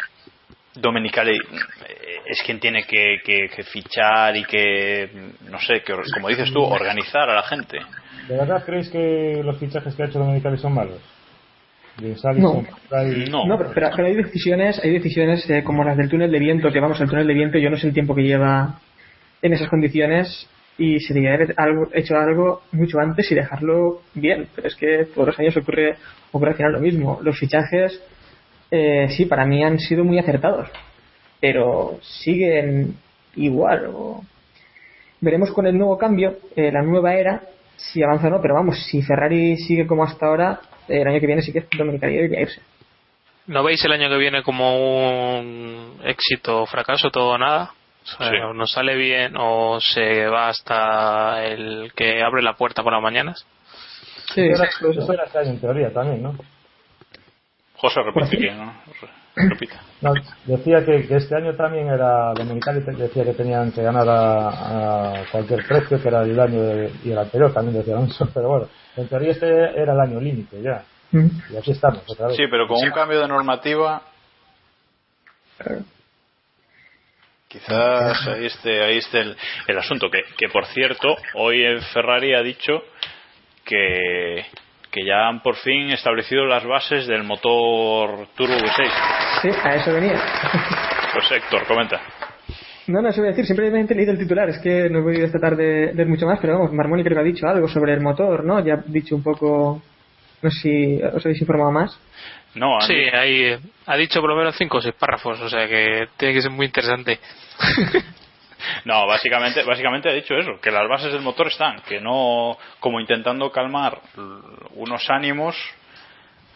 Dominicali 0.73 1.35
eh, 1.35 2.17
es 2.25 2.41
quien 2.43 2.59
tiene 2.59 2.83
que, 2.83 3.47
fichar 3.71 4.35
y 4.35 4.43
que, 4.43 5.07
no 5.51 5.59
sé, 5.59 5.83
que, 5.85 5.93
como 6.15 6.29
dices 6.29 6.51
tú, 6.51 6.63
organizar 6.63 7.29
a 7.29 7.35
la 7.35 7.43
gente? 7.43 7.77
¿De 8.27 8.35
verdad 8.35 8.65
creéis 8.65 8.89
que 8.89 9.43
los 9.45 9.59
fichajes 9.59 9.93
que 9.93 10.01
ha 10.01 10.07
hecho 10.07 10.17
Dominicali 10.17 10.57
son 10.57 10.73
malos? 10.73 10.99
No. 12.37 12.63
no, 13.45 13.71
pero, 13.71 14.03
hay 14.03 14.15
decisiones, 14.15 14.83
hay 14.83 14.93
decisiones 14.93 15.47
eh, 15.47 15.63
como 15.63 15.83
las 15.83 15.95
del 15.95 16.09
túnel 16.09 16.31
de 16.31 16.39
viento, 16.39 16.71
que 16.71 16.79
vamos, 16.79 16.99
el 16.99 17.07
túnel 17.07 17.27
de 17.27 17.35
viento 17.35 17.59
yo 17.59 17.69
no 17.69 17.77
sé 17.77 17.85
el 17.85 17.93
tiempo 17.93 18.15
que 18.15 18.23
lleva 18.23 18.79
en 19.43 19.53
esas 19.53 19.69
condiciones 19.69 20.49
y 20.79 20.99
se 21.01 21.13
debería 21.13 21.35
haber 21.35 21.53
algo, 21.57 21.87
hecho 21.93 22.17
algo 22.17 22.63
mucho 22.71 22.99
antes 22.99 23.31
y 23.31 23.35
dejarlo 23.35 24.01
bien. 24.15 24.47
Pero 24.55 24.67
es 24.67 24.75
que 24.75 25.05
todos 25.13 25.27
los 25.27 25.39
años 25.39 25.55
ocurre, 25.55 25.97
ocurre 26.31 26.49
al 26.49 26.57
final 26.57 26.71
lo 26.73 26.79
mismo. 26.79 27.19
Los 27.21 27.37
fichajes, 27.37 28.01
eh, 28.71 29.07
sí, 29.09 29.25
para 29.25 29.45
mí 29.45 29.63
han 29.63 29.79
sido 29.79 30.03
muy 30.03 30.19
acertados, 30.19 30.69
pero 31.39 31.99
siguen 32.01 32.95
igual. 33.35 33.89
Veremos 35.21 35.51
con 35.51 35.67
el 35.67 35.77
nuevo 35.77 35.97
cambio, 35.97 36.37
eh, 36.55 36.71
la 36.71 36.81
nueva 36.81 37.15
era, 37.15 37.41
si 37.77 38.03
avanza 38.03 38.27
o 38.27 38.29
no, 38.31 38.41
pero 38.41 38.55
vamos, 38.55 38.77
si 38.85 39.01
Ferrari 39.01 39.57
sigue 39.57 39.87
como 39.87 40.03
hasta 40.03 40.27
ahora, 40.27 40.59
el 40.87 41.07
año 41.07 41.19
que 41.19 41.27
viene 41.27 41.41
sí 41.41 41.51
que 41.51 41.65
Dominicaría 41.77 42.17
debería 42.17 42.41
irse. 42.41 42.61
¿No 43.47 43.63
veis 43.63 43.83
el 43.85 43.91
año 43.91 44.09
que 44.09 44.17
viene 44.17 44.41
como 44.41 45.37
un 45.37 45.99
éxito, 46.03 46.65
fracaso, 46.65 47.11
todo 47.11 47.33
o 47.33 47.37
nada? 47.37 47.71
O 48.19 48.53
no 48.53 48.67
sale 48.67 48.95
bien 48.95 49.33
o 49.35 49.79
se 49.81 50.27
va 50.27 50.49
hasta 50.49 51.43
el 51.43 51.91
que 51.95 52.21
abre 52.21 52.43
la 52.43 52.53
puerta 52.53 52.83
por 52.83 52.93
las 52.93 53.01
mañanas. 53.01 53.45
Sí, 54.33 54.41
eso 54.41 55.13
era 55.13 55.25
este 55.25 55.37
año 55.39 55.49
en 55.51 55.59
teoría 55.59 55.91
también, 55.91 56.21
¿no? 56.21 56.35
José, 57.85 58.01
repite 58.03 58.51
¿no? 58.51 58.73
Repita. 59.35 59.81
No, 60.01 60.13
decía 60.45 60.85
que, 60.85 61.07
este 61.09 61.35
año 61.35 61.55
también 61.55 61.87
era 61.87 62.33
Dominicali 62.33 62.81
decía 62.81 63.23
que 63.23 63.33
tenían 63.33 63.71
que 63.71 63.81
ganar 63.81 64.05
a, 64.07 65.23
cualquier 65.31 65.65
precio 65.65 65.99
que 65.99 66.07
era 66.09 66.21
el 66.21 66.39
año 66.39 66.61
y 67.03 67.11
el 67.11 67.17
anterior 67.17 67.51
también 67.51 67.77
decía 67.77 67.95
Alonso 67.95 68.29
pero 68.33 68.49
bueno 68.49 68.67
en 68.97 69.07
teoría 69.07 69.31
este 69.31 69.47
era 69.47 69.93
el 69.93 69.99
año 69.99 70.19
límite 70.19 70.61
ya 70.61 70.83
mm. 71.11 71.53
y 71.53 71.57
aquí 71.57 71.71
estamos 71.71 72.03
otra 72.07 72.27
vez. 72.27 72.35
sí 72.35 72.43
pero 72.51 72.67
con 72.67 72.77
un 72.83 72.91
cambio 72.91 73.21
de 73.21 73.27
normativa 73.27 74.03
Quizás 77.47 78.27
ahí 78.27 78.47
esté, 78.47 78.83
ahí 78.83 78.97
esté 78.97 79.21
el, 79.21 79.77
asunto. 79.77 80.09
Que, 80.11 80.23
que, 80.37 80.49
por 80.49 80.65
cierto, 80.65 81.15
hoy 81.35 81.63
en 81.63 81.81
Ferrari 81.93 82.33
ha 82.33 82.41
dicho 82.41 82.83
que, 83.63 84.45
que 84.95 85.03
ya 85.03 85.27
han 85.27 85.41
por 85.41 85.57
fin 85.57 85.91
establecido 85.91 86.45
las 86.45 86.65
bases 86.65 87.05
del 87.05 87.25
motor 87.25 88.29
Turbo 88.33 88.53
V6. 88.53 88.89
Sí, 89.41 89.49
a 89.61 89.75
eso 89.75 89.93
venía. 89.93 90.17
Pues 91.11 91.29
Héctor, 91.33 91.67
comenta. 91.67 92.01
No, 92.87 93.01
no, 93.01 93.09
eso 93.09 93.19
voy 93.19 93.27
a 93.27 93.31
decir, 93.31 93.45
simplemente 93.45 93.93
he 93.93 93.97
leído 93.97 94.13
el 94.13 94.17
titular, 94.17 94.47
es 94.47 94.59
que 94.59 94.89
no 94.89 94.99
he 94.99 95.03
podido 95.03 95.25
esta 95.25 95.39
tarde 95.39 95.93
leer 95.93 96.07
mucho 96.07 96.25
más, 96.25 96.39
pero 96.39 96.53
vamos, 96.53 96.71
Marmoni 96.71 97.03
creo 97.03 97.15
que 97.15 97.21
ha 97.21 97.25
dicho 97.25 97.45
algo 97.45 97.67
sobre 97.67 97.93
el 97.93 97.99
motor, 97.99 98.45
¿no? 98.45 98.63
Ya 98.65 98.75
ha 98.75 98.83
dicho 98.85 99.15
un 99.15 99.23
poco, 99.23 99.81
no 100.41 100.51
sé 100.51 100.59
si 100.59 101.01
os 101.01 101.25
habéis 101.25 101.41
informado 101.41 101.71
más. 101.71 101.99
No, 102.53 102.79
sí, 102.79 102.93
ahí 102.93 103.53
ha 103.85 103.97
dicho 103.97 104.21
por 104.21 104.29
lo 104.29 104.37
menos 104.37 104.55
cinco 104.57 104.77
o 104.77 104.81
seis 104.81 104.95
párrafos, 104.97 105.41
o 105.41 105.49
sea 105.49 105.67
que 105.67 106.07
tiene 106.15 106.35
que 106.35 106.41
ser 106.41 106.51
muy 106.51 106.67
interesante. 106.67 107.19
no, 108.85 109.07
básicamente, 109.07 109.63
básicamente 109.63 110.09
ha 110.09 110.13
dicho 110.13 110.35
eso, 110.35 110.59
que 110.61 110.71
las 110.71 110.87
bases 110.87 111.11
del 111.11 111.21
motor 111.21 111.47
están, 111.47 111.81
que 111.81 111.99
no, 111.99 112.57
como 112.79 112.99
intentando 112.99 113.51
calmar 113.51 113.99
unos 114.75 115.09
ánimos 115.09 115.55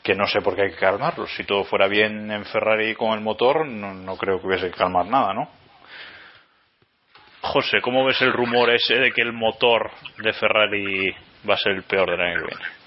que 0.03 0.15
no 0.15 0.25
sé 0.27 0.41
por 0.41 0.55
qué 0.55 0.63
hay 0.63 0.69
que 0.71 0.77
calmarlos. 0.77 1.29
Si 1.35 1.43
todo 1.43 1.63
fuera 1.65 1.87
bien 1.87 2.31
en 2.31 2.45
Ferrari 2.45 2.95
con 2.95 3.13
el 3.13 3.21
motor, 3.21 3.67
no, 3.67 3.93
no 3.93 4.17
creo 4.17 4.39
que 4.39 4.47
hubiese 4.47 4.71
que 4.71 4.77
calmar 4.77 5.05
nada, 5.05 5.33
¿no? 5.33 5.49
José, 7.41 7.81
¿cómo 7.81 8.05
ves 8.05 8.21
el 8.21 8.33
rumor 8.33 8.69
ese 8.69 8.95
de 8.95 9.11
que 9.11 9.21
el 9.21 9.33
motor 9.33 9.91
de 10.17 10.33
Ferrari 10.33 11.09
va 11.47 11.53
a 11.53 11.57
ser 11.57 11.73
el 11.73 11.83
peor 11.83 12.09
del 12.11 12.21
año 12.21 12.41
que 12.41 12.55
viene? 12.55 12.78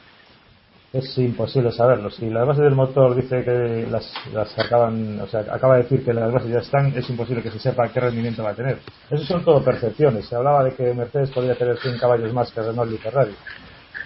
Es 0.93 1.18
imposible 1.18 1.72
saberlo. 1.72 2.11
Si 2.11 2.28
la 2.28 2.45
base 2.45 2.62
del 2.62 2.74
motor 2.74 3.14
dice 3.14 3.43
que 3.43 3.86
las, 3.90 4.12
las 4.32 4.59
acaban, 4.59 5.20
o 5.20 5.26
sea, 5.26 5.40
acaba 5.40 5.76
de 5.76 5.84
decir 5.84 6.05
que 6.05 6.12
las 6.12 6.30
bases 6.30 6.51
ya 6.51 6.59
están, 6.59 6.86
es 6.95 7.09
imposible 7.09 7.43
que 7.43 7.51
se 7.51 7.59
sepa 7.59 7.88
qué 7.88 8.01
rendimiento 8.01 8.43
va 8.43 8.51
a 8.51 8.55
tener. 8.55 8.78
Eso 9.11 9.24
son 9.24 9.43
todo 9.43 9.64
percepciones. 9.64 10.26
Se 10.26 10.36
hablaba 10.36 10.64
de 10.64 10.74
que 10.74 10.93
Mercedes 10.93 11.30
podría 11.30 11.55
tener 11.55 11.78
100 11.78 11.99
caballos 11.99 12.32
más 12.34 12.53
que 12.53 12.61
Renault 12.61 12.93
y 12.93 12.99
Ferrari. 12.99 13.34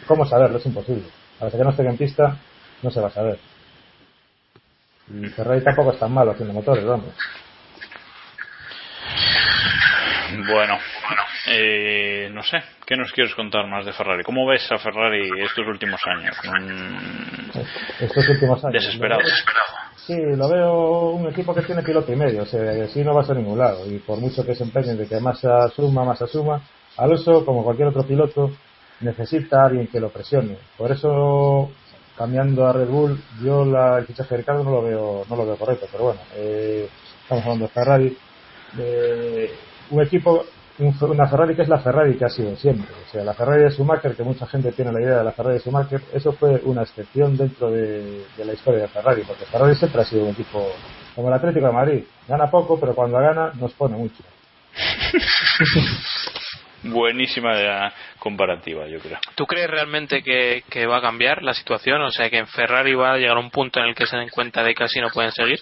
¿Cómo 0.07 0.25
saberlo? 0.25 0.59
Es 0.59 0.67
imposible. 0.67 1.05
Hasta 1.41 1.59
que 1.59 1.65
no 1.65 1.71
esté 1.71 1.83
en 1.83 1.97
pista, 1.97 2.37
no 2.83 2.91
se 2.91 3.01
va 3.01 3.09
a 3.09 3.11
saber. 3.11 3.39
Y 5.09 5.27
Ferrari 5.31 5.63
tampoco 5.65 5.93
es 5.93 5.99
tan 5.99 6.13
malo 6.13 6.31
haciendo 6.31 6.55
motores, 6.55 6.85
vamos. 6.85 7.13
Bueno, 10.53 10.79
Eh, 11.49 12.29
no 12.33 12.43
sé, 12.43 12.59
¿qué 12.85 12.97
nos 12.97 13.13
quieres 13.13 13.35
contar 13.35 13.67
más 13.69 13.87
de 13.87 13.93
Ferrari? 13.93 14.25
¿Cómo 14.25 14.47
ves 14.47 14.71
a 14.73 14.79
Ferrari 14.79 15.29
estos 15.41 15.67
últimos 15.67 16.01
años? 16.07 16.37
estos 18.01 18.29
últimos 18.29 18.65
años. 18.65 18.85
Desesperado. 18.85 19.23
Sí, 20.07 20.15
lo 20.37 20.49
veo 20.49 21.11
un 21.11 21.29
equipo 21.29 21.55
que 21.55 21.63
tiene 21.63 21.83
piloto 21.83 22.13
y 22.13 22.17
medio, 22.17 22.43
o 22.43 22.47
sea, 22.47 22.85
así 22.85 23.03
no 23.03 23.15
va 23.15 23.23
a 23.23 23.35
ningún 23.35 23.59
lado. 23.59 23.91
Y 23.91 23.99
por 23.99 24.19
mucho 24.19 24.45
que 24.45 24.55
se 24.55 24.65
empeñen 24.65 24.97
de 24.99 25.07
que 25.07 25.21
más 25.21 25.41
suma, 25.75 26.05
más 26.05 26.19
suma, 26.31 26.61
Alonso, 26.97 27.45
como 27.45 27.63
cualquier 27.63 27.89
otro 27.89 28.05
piloto, 28.05 28.51
necesita 29.01 29.63
a 29.63 29.67
alguien 29.67 29.87
que 29.87 30.01
lo 30.01 30.11
presione. 30.11 30.59
Por 30.77 30.91
eso, 30.91 31.71
cambiando 32.17 32.67
a 32.67 32.73
Red 32.73 32.89
Bull, 32.89 33.21
yo 33.43 33.65
la, 33.65 33.99
el 33.99 34.07
fichaje 34.07 34.31
de 34.31 34.37
Ricardo 34.39 34.65
no 34.65 34.71
lo 34.71 34.83
veo, 34.83 35.25
no 35.29 35.37
lo 35.37 35.47
veo 35.47 35.57
correcto, 35.57 35.87
pero 35.91 36.05
bueno, 36.05 36.21
eh, 36.35 36.89
estamos 37.23 37.45
hablando 37.45 37.67
de 37.67 37.73
Ferrari. 37.73 38.19
Eh, 38.79 39.55
un 39.91 40.03
equipo 40.03 40.45
una 40.79 41.29
Ferrari 41.29 41.57
que 41.57 41.63
es 41.63 41.69
la 41.69 41.79
Ferrari 41.79 42.17
que 42.17 42.25
ha 42.25 42.29
sido 42.29 42.55
siempre. 42.57 42.95
O 43.07 43.11
sea, 43.11 43.25
la 43.25 43.35
Ferrari 43.35 43.63
de 43.63 43.71
Schumacher, 43.71 44.15
que 44.15 44.23
mucha 44.23 44.47
gente 44.47 44.73
tiene 44.73 44.93
la 44.93 45.01
idea 45.01 45.19
de 45.19 45.25
la 45.25 45.33
Ferrari 45.33 45.55
de 45.55 45.61
Schumacher, 45.61 46.01
eso 46.13 46.33
fue 46.33 46.61
una 46.65 46.83
excepción 46.83 47.37
dentro 47.37 47.71
de, 47.71 48.25
la 48.39 48.53
historia 48.53 48.83
de 48.83 48.89
Ferrari, 48.89 49.23
porque 49.27 49.47
Ferrari 49.47 49.75
siempre 49.75 50.03
ha 50.03 50.05
sido 50.05 50.25
un 50.25 50.31
equipo 50.31 50.71
como 51.15 51.29
el 51.29 51.35
Atlético 51.35 51.67
de 51.67 51.73
Madrid. 51.73 52.05
Gana 52.29 52.51
poco, 52.51 52.79
pero 52.79 52.95
cuando 52.95 53.19
gana 53.19 53.53
nos 53.59 53.73
pone 53.73 53.97
mucho. 53.97 54.23
Buenísima 56.83 57.93
comparativa, 58.19 58.87
yo 58.87 59.01
creo. 59.01 59.19
¿Tú 59.35 59.47
crees 59.47 59.69
realmente 59.69 60.23
que, 60.23 60.63
que 60.69 60.87
va 60.87 60.99
a 60.99 61.01
cambiar 61.01 61.43
la 61.43 61.55
situación? 61.55 62.03
O 62.03 62.11
sea, 62.11 62.31
que 62.31 62.39
en 62.39 62.47
Ferrari 62.47 62.95
va 62.95 63.15
a 63.15 63.17
llegar 63.17 63.39
a 63.39 63.41
un 63.41 63.51
punto 63.51 63.81
en 63.81 63.87
el 63.87 63.95
que 63.95 64.07
se 64.07 64.17
den 64.17 64.29
cuenta 64.29 64.63
de 64.63 64.75
que 64.75 64.85
así 64.85 65.01
no 65.01 65.09
pueden 65.09 65.33
seguir. 65.33 65.59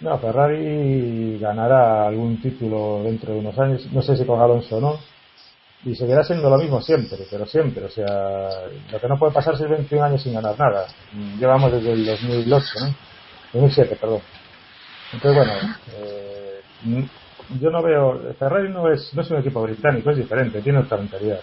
No, 0.00 0.16
Ferrari 0.18 1.38
ganará 1.40 2.06
algún 2.06 2.40
título 2.40 3.02
dentro 3.02 3.32
de 3.32 3.40
unos 3.40 3.58
años, 3.58 3.86
no 3.92 4.00
sé 4.00 4.16
si 4.16 4.24
con 4.24 4.40
Alonso 4.40 4.76
o 4.76 4.80
no, 4.80 4.98
y 5.84 5.94
seguirá 5.94 6.22
siendo 6.22 6.48
lo 6.48 6.56
mismo 6.56 6.80
siempre, 6.80 7.18
pero 7.30 7.46
siempre, 7.46 7.84
o 7.84 7.88
sea, 7.88 8.68
lo 8.92 9.00
que 9.00 9.08
no 9.08 9.18
puede 9.18 9.32
pasar 9.32 9.54
es 9.54 9.68
21 9.68 10.04
años 10.04 10.22
sin 10.22 10.34
ganar 10.34 10.58
nada. 10.58 10.86
Llevamos 11.38 11.72
desde 11.72 11.92
el 11.92 12.06
2008, 12.06 12.66
¿no? 12.80 12.94
2007, 13.54 13.96
perdón. 13.96 14.20
Entonces, 15.12 15.36
bueno, 15.36 15.74
eh, 15.96 16.60
yo 17.60 17.70
no 17.70 17.82
veo, 17.82 18.34
Ferrari 18.38 18.68
no 18.70 18.92
es, 18.92 19.12
no 19.14 19.22
es 19.22 19.30
un 19.30 19.38
equipo 19.38 19.62
británico, 19.62 20.10
es 20.10 20.16
diferente, 20.16 20.62
tiene 20.62 20.80
otra 20.80 20.98
mentalidad. 20.98 21.40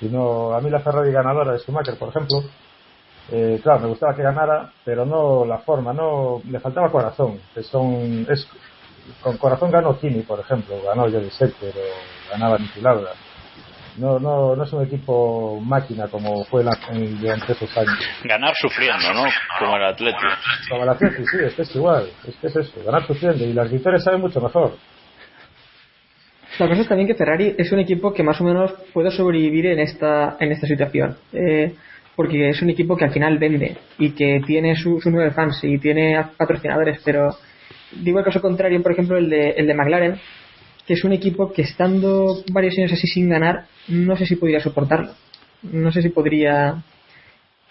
Y 0.00 0.06
no, 0.06 0.52
a 0.52 0.60
mí 0.60 0.68
la 0.68 0.80
Ferrari 0.80 1.12
ganadora 1.12 1.52
de 1.52 1.58
Schumacher, 1.58 1.96
por 1.96 2.08
ejemplo, 2.08 2.42
eh, 3.30 3.60
claro, 3.62 3.80
me 3.80 3.88
gustaba 3.88 4.14
que 4.14 4.22
ganara, 4.22 4.70
pero 4.84 5.06
no 5.06 5.44
la 5.44 5.58
forma, 5.58 5.92
no 5.92 6.42
le 6.48 6.60
faltaba 6.60 6.90
corazón. 6.90 7.40
Que 7.54 7.62
son, 7.62 8.26
es, 8.28 8.46
con 9.20 9.36
corazón 9.36 9.70
ganó 9.70 9.98
Kimi, 9.98 10.22
por 10.22 10.40
ejemplo, 10.40 10.76
ganó 10.84 11.02
Jody 11.04 11.30
pero 11.60 11.80
ganaba 12.30 12.58
Niki 12.58 12.80
No, 13.98 14.18
no, 14.18 14.56
no 14.56 14.64
es 14.64 14.72
un 14.72 14.84
equipo 14.84 15.60
máquina 15.60 16.08
como 16.08 16.44
fue 16.44 16.64
la, 16.64 16.72
en, 16.90 17.20
durante 17.20 17.52
esos 17.52 17.76
años. 17.76 17.98
Ganar 18.24 18.54
sufriendo, 18.56 19.12
¿no? 19.14 19.24
Como 19.58 19.76
el 19.76 19.84
Atlético. 19.84 20.28
Como 20.68 20.82
el 20.82 20.88
Atlético, 20.88 21.22
sí, 21.30 21.38
es 21.44 21.54
que 21.54 21.62
es 21.62 21.76
igual. 21.76 22.08
Es 22.26 22.36
que 22.36 22.46
es 22.48 22.56
eso, 22.56 22.84
ganar 22.84 23.06
sufriendo. 23.06 23.44
Y 23.44 23.52
las 23.52 23.70
victorias 23.70 24.02
saben 24.02 24.20
mucho 24.20 24.40
mejor. 24.40 24.72
La 26.58 26.68
cosa 26.68 26.82
es 26.82 26.88
también 26.88 27.08
que 27.08 27.14
Ferrari 27.14 27.54
es 27.56 27.72
un 27.72 27.78
equipo 27.78 28.12
que 28.12 28.22
más 28.22 28.38
o 28.40 28.44
menos 28.44 28.72
puede 28.92 29.10
sobrevivir 29.10 29.66
en 29.66 29.80
esta, 29.80 30.36
en 30.38 30.52
esta 30.52 30.66
situación. 30.66 31.16
Eh, 31.32 31.74
porque 32.16 32.50
es 32.50 32.62
un 32.62 32.70
equipo 32.70 32.96
que 32.96 33.04
al 33.04 33.12
final 33.12 33.38
vende 33.38 33.76
y 33.98 34.10
que 34.10 34.40
tiene 34.46 34.76
sus 34.76 35.02
su 35.02 35.10
nueve 35.10 35.30
fans 35.30 35.60
y 35.62 35.78
tiene 35.78 36.22
patrocinadores, 36.36 37.00
pero 37.04 37.36
digo 37.92 38.18
el 38.18 38.24
caso 38.24 38.40
contrario, 38.40 38.82
por 38.82 38.92
ejemplo, 38.92 39.16
el 39.16 39.30
de, 39.30 39.50
el 39.50 39.66
de 39.66 39.74
McLaren, 39.74 40.20
que 40.86 40.94
es 40.94 41.04
un 41.04 41.12
equipo 41.12 41.52
que 41.52 41.62
estando 41.62 42.42
varios 42.52 42.76
años 42.78 42.92
así 42.92 43.06
sin 43.06 43.28
ganar, 43.28 43.64
no 43.88 44.16
sé 44.16 44.26
si 44.26 44.36
podría 44.36 44.60
soportarlo. 44.60 45.12
No 45.62 45.92
sé 45.92 46.02
si 46.02 46.08
podría. 46.08 46.82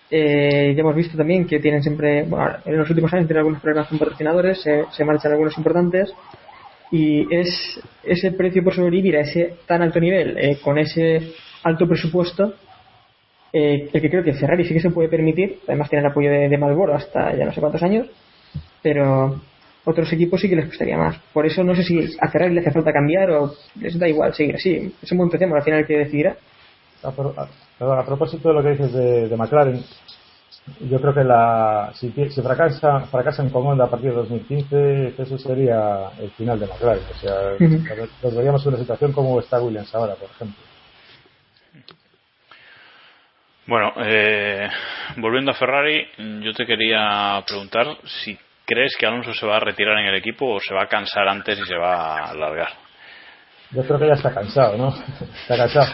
Eh, 0.10 0.74
ya 0.76 0.82
hemos 0.82 0.96
visto 0.96 1.18
también 1.18 1.46
que 1.46 1.60
tienen 1.60 1.82
siempre, 1.82 2.24
bueno, 2.24 2.58
en 2.66 2.78
los 2.78 2.90
últimos 2.90 3.14
años 3.14 3.28
tienen 3.28 3.40
algunos 3.40 3.62
problemas 3.62 3.88
con 3.88 4.00
patrocinadores, 4.00 4.62
se, 4.62 4.86
se 4.92 5.06
marchan 5.06 5.32
algunos 5.32 5.58
importantes 5.58 6.14
y 6.92 7.34
es 7.34 7.80
ese 8.04 8.32
precio 8.34 8.62
por 8.62 8.76
sobrevivir 8.76 9.16
a 9.16 9.22
ese 9.22 9.56
tan 9.66 9.82
alto 9.82 10.02
nivel, 10.02 10.38
eh, 10.38 10.60
con 10.62 10.78
ese 10.78 11.32
alto 11.64 11.88
presupuesto, 11.88 12.56
eh, 13.54 13.90
el 13.92 14.02
que 14.02 14.10
creo 14.10 14.24
que 14.24 14.34
Ferrari 14.34 14.66
sí 14.66 14.74
que 14.74 14.80
se 14.80 14.92
puede 14.92 15.10
permitir, 15.10 15.60
además 15.68 15.90
tiene 15.90 16.06
el 16.06 16.12
apoyo 16.12 16.30
de, 16.30 16.48
de 16.48 16.58
Malboro 16.58 16.96
hasta 16.96 17.36
ya 17.36 17.46
no 17.46 17.54
sé 17.54 17.60
cuántos 17.60 17.84
años, 17.84 18.08
pero 18.82 19.42
otros 19.86 20.12
equipos 20.14 20.40
sí 20.40 20.50
que 20.50 20.56
les 20.56 20.68
costaría 20.68 20.98
más. 20.98 21.18
Por 21.34 21.46
eso 21.46 21.64
no 21.64 21.76
sé 21.76 21.84
si 21.84 22.00
a 22.20 22.30
Ferrari 22.30 22.54
le 22.54 22.62
hace 22.62 22.72
falta 22.72 22.94
cambiar 22.94 23.32
o 23.32 23.54
les 23.80 23.98
da 23.98 24.08
igual 24.08 24.34
seguir 24.34 24.56
así. 24.56 24.94
Es 25.02 25.12
un 25.12 25.18
buen 25.18 25.30
tema, 25.30 25.58
al 25.58 25.64
final 25.64 25.80
el 25.80 25.88
que 25.88 25.98
decidirá. 25.98 26.36
A, 27.04 28.06
propósito 28.06 28.50
de 28.50 28.56
lo 28.56 28.62
que 28.62 28.70
dices 28.70 28.94
de, 28.94 29.36
McLaren, 29.36 29.84
yo 30.82 31.02
creo 31.02 31.14
que 31.16 31.24
la, 31.24 31.92
si, 31.96 32.12
si 32.12 32.42
fracasa, 32.42 33.00
fracasan 33.02 33.50
con 33.50 33.66
Honda 33.66 33.86
a 33.86 33.90
partir 33.90 34.12
de 34.12 34.18
2015, 34.18 35.16
eso 35.18 35.38
sería 35.40 36.12
el 36.20 36.30
final 36.32 36.60
de 36.60 36.68
McLaren. 36.68 37.04
O 37.10 37.20
sea, 37.20 37.34
nos 38.22 38.36
veríamos 38.36 38.64
en 38.64 38.70
una 38.70 38.78
situación 38.78 39.12
como 39.14 39.40
está 39.40 39.60
Williams 39.60 39.94
ahora, 39.96 40.14
por 40.14 40.30
ejemplo. 40.30 40.64
Bueno, 43.68 43.94
eh, 43.98 44.68
volviendo 45.18 45.52
a 45.52 45.54
Ferrari, 45.54 46.08
yo 46.18 46.52
te 46.54 46.66
quería 46.66 47.44
preguntar 47.46 47.96
si 48.24 48.38
crees 48.66 48.96
que 48.98 49.06
Alonso 49.06 49.34
se 49.34 49.46
va 49.46 49.58
a 49.58 49.60
retirar 49.60 49.98
en 50.00 50.08
el 50.08 50.16
equipo 50.16 50.56
o 50.56 50.60
se 50.60 50.74
va 50.74 50.84
a 50.84 50.88
cansar 50.88 51.28
antes 51.28 51.60
y 51.60 51.66
se 51.66 51.78
va 51.78 52.18
a 52.18 52.30
alargar. 52.32 52.70
Yo 53.70 53.84
creo 53.84 54.00
que 54.00 54.08
ya 54.08 54.14
está 54.14 54.34
cansado, 54.34 54.78
¿no? 54.78 54.90
está 55.44 55.58
cansado. 55.58 55.94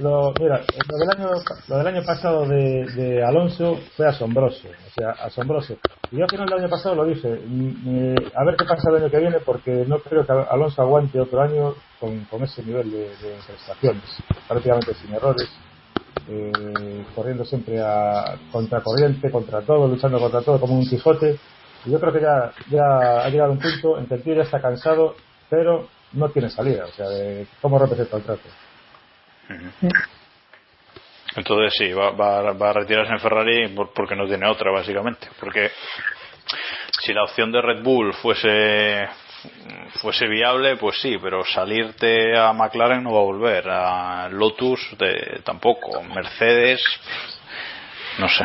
Lo, 0.00 0.34
mira, 0.40 0.60
lo 0.88 0.98
del 0.98 1.10
año, 1.16 1.30
lo 1.68 1.78
del 1.78 1.86
año 1.86 2.02
pasado 2.04 2.44
de, 2.44 3.22
Alonso 3.24 3.78
fue 3.96 4.08
asombroso, 4.08 4.68
o 4.68 4.90
sea, 4.90 5.10
asombroso. 5.24 5.78
Y 6.10 6.16
yo 6.16 6.24
al 6.24 6.30
final 6.30 6.46
del 6.46 6.58
año 6.58 6.68
pasado 6.68 6.96
lo 6.96 7.04
dije, 7.04 7.28
mm, 7.28 8.14
eh, 8.16 8.32
a 8.34 8.44
ver 8.44 8.56
qué 8.56 8.64
pasa 8.64 8.90
el 8.90 8.96
año 8.96 9.10
que 9.10 9.18
viene, 9.18 9.38
porque 9.46 9.84
no 9.86 10.00
creo 10.00 10.26
que 10.26 10.32
Alonso 10.32 10.82
aguante 10.82 11.20
otro 11.20 11.40
año 11.40 11.74
con, 12.00 12.24
con 12.24 12.42
ese 12.42 12.64
nivel 12.64 12.90
de, 12.90 13.10
de 13.10 13.36
prestaciones, 13.46 14.22
prácticamente 14.48 14.92
sin 14.94 15.14
errores 15.14 15.48
eh, 16.30 17.04
corriendo 17.14 17.44
siempre 17.44 17.80
a 17.80 18.36
contracorriente, 18.52 19.30
contra 19.30 19.62
todo, 19.62 19.88
luchando 19.88 20.20
contra 20.20 20.42
todo 20.42 20.60
como 20.60 20.74
un 20.78 20.86
Quijote. 20.86 21.36
Y 21.84 21.90
yo 21.90 21.98
creo 21.98 22.12
que 22.12 22.20
ya, 22.20 22.52
ya 22.70 23.24
ha 23.24 23.28
llegado 23.28 23.52
un 23.52 23.58
punto 23.58 23.98
en 23.98 24.06
que 24.06 24.14
el 24.14 24.22
tío 24.22 24.40
está 24.40 24.60
cansado, 24.60 25.16
pero 25.48 25.88
no 26.12 26.28
tiene 26.28 26.48
salida. 26.50 26.84
O 26.84 26.92
sea, 26.92 27.08
de 27.08 27.46
cómo 27.60 27.78
rompe 27.78 28.00
el 28.00 28.08
contrato. 28.08 28.42
Entonces 31.36 31.74
sí, 31.76 31.92
va, 31.92 32.10
va, 32.10 32.52
va, 32.52 32.70
a 32.70 32.72
retirarse 32.72 33.12
en 33.12 33.20
Ferrari 33.20 33.74
porque 33.94 34.14
no 34.14 34.26
tiene 34.26 34.48
otra, 34.48 34.70
básicamente. 34.70 35.28
Porque 35.40 35.70
si 37.00 37.12
la 37.12 37.24
opción 37.24 37.50
de 37.50 37.62
Red 37.62 37.82
Bull 37.82 38.12
fuese 38.14 39.08
fuese 40.00 40.26
viable, 40.26 40.76
pues 40.76 41.00
sí, 41.00 41.16
pero 41.22 41.44
salirte 41.44 42.36
a 42.36 42.52
McLaren 42.52 43.02
no 43.02 43.12
va 43.12 43.20
a 43.20 43.24
volver, 43.24 43.64
a 43.68 44.28
Lotus 44.28 44.96
tampoco, 45.44 46.02
Mercedes, 46.02 46.82
no 48.18 48.28
sé. 48.28 48.44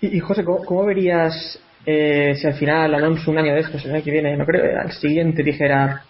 Y, 0.00 0.20
José, 0.20 0.44
¿cómo, 0.44 0.84
verías 0.84 1.58
eh, 1.86 2.34
si 2.36 2.46
al 2.46 2.54
final 2.54 2.94
Alonso 2.94 3.30
un 3.30 3.38
año 3.38 3.54
de 3.54 3.60
estos, 3.60 3.84
el 3.84 3.94
año 3.94 4.04
que 4.04 4.10
viene, 4.10 4.36
no 4.36 4.44
creo, 4.44 4.80
al 4.80 4.92
siguiente 4.92 5.42
dijera, 5.42 6.04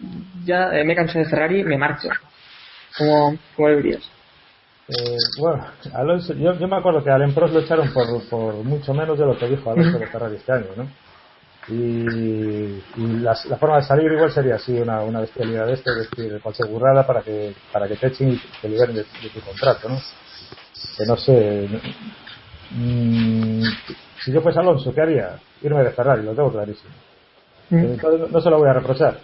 ya 0.45 0.71
eh, 0.73 0.85
me 0.85 0.97
canso 0.97 1.19
de 1.19 1.27
Ferrari, 1.27 1.63
me 1.65 1.79
marcho? 1.79 2.09
¿Cómo, 2.99 3.37
cómo 3.55 3.69
lo 3.69 3.77
verías? 3.77 4.03
Eh, 4.89 5.17
bueno, 5.39 5.67
Alonso, 5.95 6.35
yo, 6.35 6.55
me 6.55 6.77
acuerdo 6.77 7.03
que 7.03 7.11
a 7.11 7.15
Alain 7.15 7.35
Prost 7.35 7.55
lo 7.55 7.61
echaron 7.61 7.93
por, 7.93 8.29
por 8.29 8.55
mucho 8.65 8.93
menos 8.93 9.19
de 9.19 9.27
lo 9.27 9.39
que 9.39 9.47
dijo 9.47 9.71
Alonso 9.71 9.99
de 9.99 10.07
Ferrari 10.07 10.37
este 10.37 10.53
año, 10.53 10.67
¿no? 10.77 10.89
Y, 11.69 12.83
la, 13.21 13.35
forma 13.35 13.77
de 13.77 13.83
salir 13.85 14.13
igual 14.13 14.31
sería 14.31 14.57
así 14.57 14.73
una, 14.73 15.03
una 15.03 15.21
bestialidad 15.21 15.67
de 15.67 15.75
este, 15.75 15.91
es 15.91 16.11
decir, 16.11 16.41
cualquier 16.43 16.69
burrada 16.69 17.07
para 17.07 17.23
que, 17.23 17.55
para 17.73 17.89
que 17.89 17.97
te 17.97 18.09
echen 18.09 18.33
y 18.33 18.41
te 18.61 18.69
liberen 18.69 18.97
de, 18.97 19.05
tu 19.05 19.41
contrato, 19.41 19.89
¿no? 19.89 19.99
Que 20.99 21.07
no 21.07 21.17
sé, 21.17 21.69
mm, 22.71 23.63
si 24.23 24.33
yo 24.33 24.43
fuese 24.43 24.59
Alonso, 24.59 24.95
¿qué 24.95 25.01
haría? 25.01 25.39
Irme 25.63 25.83
de 25.83 25.91
Ferrari, 25.91 26.23
lo 26.23 26.35
tengo 26.35 26.53
clarísimo. 26.53 26.93
Mm. 27.71 27.97
no, 28.31 28.41
se 28.41 28.51
lo 28.51 28.59
voy 28.59 28.69
a 28.69 28.75
reprochar. 28.75 29.19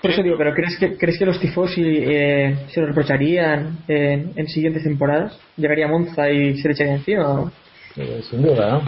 Por 0.00 0.10
eso 0.10 0.22
digo, 0.22 0.36
pero 0.36 0.52
¿crees 0.54 0.76
que, 0.78 0.96
¿crees 0.96 1.18
que 1.18 1.26
los 1.26 1.40
tifosi 1.40 1.82
eh, 1.84 2.66
se 2.68 2.80
lo 2.80 2.88
reprocharían 2.88 3.78
en, 3.86 4.32
en, 4.34 4.48
siguientes 4.48 4.82
temporadas? 4.82 5.38
¿Llegaría 5.56 5.86
Monza 5.86 6.28
y 6.28 6.58
se 6.58 6.68
le 6.68 6.74
echaría 6.74 6.94
encima? 6.94 7.52
Eh, 7.96 8.20
sin 8.28 8.42
duda, 8.42 8.70
¿no? 8.70 8.82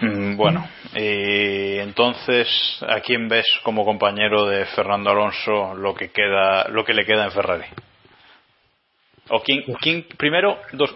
Mm, 0.00 0.36
bueno, 0.36 0.66
y 0.94 1.78
entonces, 1.78 2.48
¿a 2.88 3.00
quién 3.00 3.28
ves 3.28 3.46
como 3.62 3.84
compañero 3.84 4.46
de 4.46 4.64
Fernando 4.66 5.10
Alonso 5.10 5.74
lo 5.74 5.94
que 5.94 6.10
queda, 6.10 6.68
lo 6.68 6.84
que 6.84 6.94
le 6.94 7.04
queda 7.04 7.24
en 7.24 7.32
Ferrari? 7.32 7.66
O 9.28 9.40
quién, 9.42 9.62
quién 9.80 10.06
primero, 10.16 10.58
dos, 10.72 10.94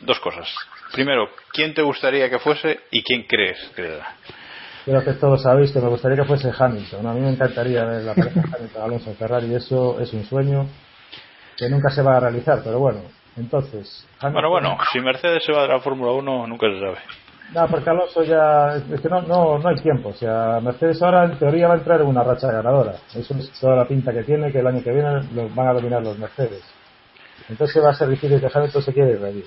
dos 0.00 0.18
cosas. 0.20 0.48
Primero, 0.92 1.28
¿quién 1.52 1.74
te 1.74 1.82
gustaría 1.82 2.30
que 2.30 2.38
fuese 2.38 2.80
y 2.90 3.02
quién 3.02 3.24
crees 3.24 3.58
que 3.76 3.82
le 3.82 3.96
da? 3.96 4.16
creo 4.88 5.04
que 5.04 5.12
todos 5.14 5.42
sabéis 5.42 5.70
que 5.70 5.80
me 5.80 5.88
gustaría 5.88 6.16
que 6.16 6.24
fuese 6.24 6.50
Hamilton. 6.56 7.06
A 7.06 7.12
mí 7.12 7.20
me 7.20 7.30
encantaría 7.30 7.84
ver 7.84 8.04
la 8.04 8.14
pareja 8.14 8.40
Hamilton 8.40 8.82
Alonso 8.82 9.14
Ferrari. 9.14 9.54
Eso 9.54 10.00
es 10.00 10.12
un 10.12 10.24
sueño 10.24 10.66
que 11.56 11.68
nunca 11.68 11.90
se 11.90 12.02
va 12.02 12.16
a 12.16 12.20
realizar, 12.20 12.60
pero 12.64 12.78
bueno. 12.78 13.02
Entonces. 13.38 14.06
Bueno, 14.20 14.50
bueno, 14.50 14.78
si 14.92 15.00
Mercedes 15.00 15.44
se 15.44 15.52
va 15.52 15.62
de 15.62 15.68
la 15.68 15.80
Fórmula 15.80 16.12
1, 16.12 16.46
nunca 16.46 16.66
se 16.68 16.80
sabe. 16.80 16.98
No, 17.54 17.66
porque 17.68 17.88
Alonso 17.88 18.22
ya. 18.24 18.76
Es 18.92 19.00
que 19.00 19.08
no, 19.08 19.22
no, 19.22 19.58
no 19.58 19.68
hay 19.68 19.76
tiempo. 19.76 20.10
O 20.10 20.14
sea, 20.14 20.60
Mercedes 20.60 21.00
ahora 21.02 21.24
en 21.24 21.38
teoría 21.38 21.68
va 21.68 21.74
a 21.74 21.78
entrar 21.78 22.00
en 22.00 22.08
una 22.08 22.22
racha 22.22 22.50
ganadora. 22.50 22.96
Eso 23.14 23.34
es 23.34 23.50
toda 23.60 23.76
la 23.76 23.86
pinta 23.86 24.12
que 24.12 24.24
tiene, 24.24 24.52
que 24.52 24.58
el 24.58 24.66
año 24.66 24.82
que 24.82 24.92
viene 24.92 25.22
lo 25.34 25.48
van 25.54 25.68
a 25.68 25.72
dominar 25.72 26.02
los 26.02 26.18
Mercedes. 26.18 26.62
Entonces 27.48 27.82
va 27.82 27.90
a 27.90 27.94
ser 27.94 28.08
difícil 28.08 28.40
que 28.40 28.50
Hamilton 28.52 28.82
se 28.82 28.92
quiera 28.92 29.30
ir 29.30 29.46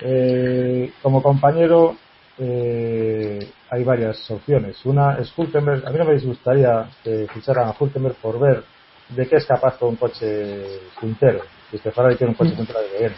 eh, 0.00 0.92
como 1.02 1.22
compañero, 1.22 1.96
eh, 2.38 3.38
hay 3.70 3.84
varias 3.84 4.30
opciones. 4.30 4.84
Una 4.86 5.18
es 5.18 5.32
Hulkenberg. 5.36 5.86
A 5.86 5.90
mí 5.90 5.98
no 5.98 6.04
me 6.04 6.14
disgustaría 6.14 6.88
que 7.02 7.26
ficharan 7.32 7.68
a 7.68 7.74
Hulkenberg 7.78 8.16
por 8.16 8.38
ver 8.38 8.62
de 9.08 9.28
qué 9.28 9.36
es 9.36 9.46
capaz 9.46 9.76
con 9.78 9.90
un 9.90 9.96
coche 9.96 10.80
puntero. 11.00 11.40
Este 11.72 11.90
Ferrari 11.90 12.16
tiene 12.16 12.30
un 12.30 12.36
coche 12.36 12.54
puntero 12.54 12.80
de 12.80 12.98
bien. 12.98 13.12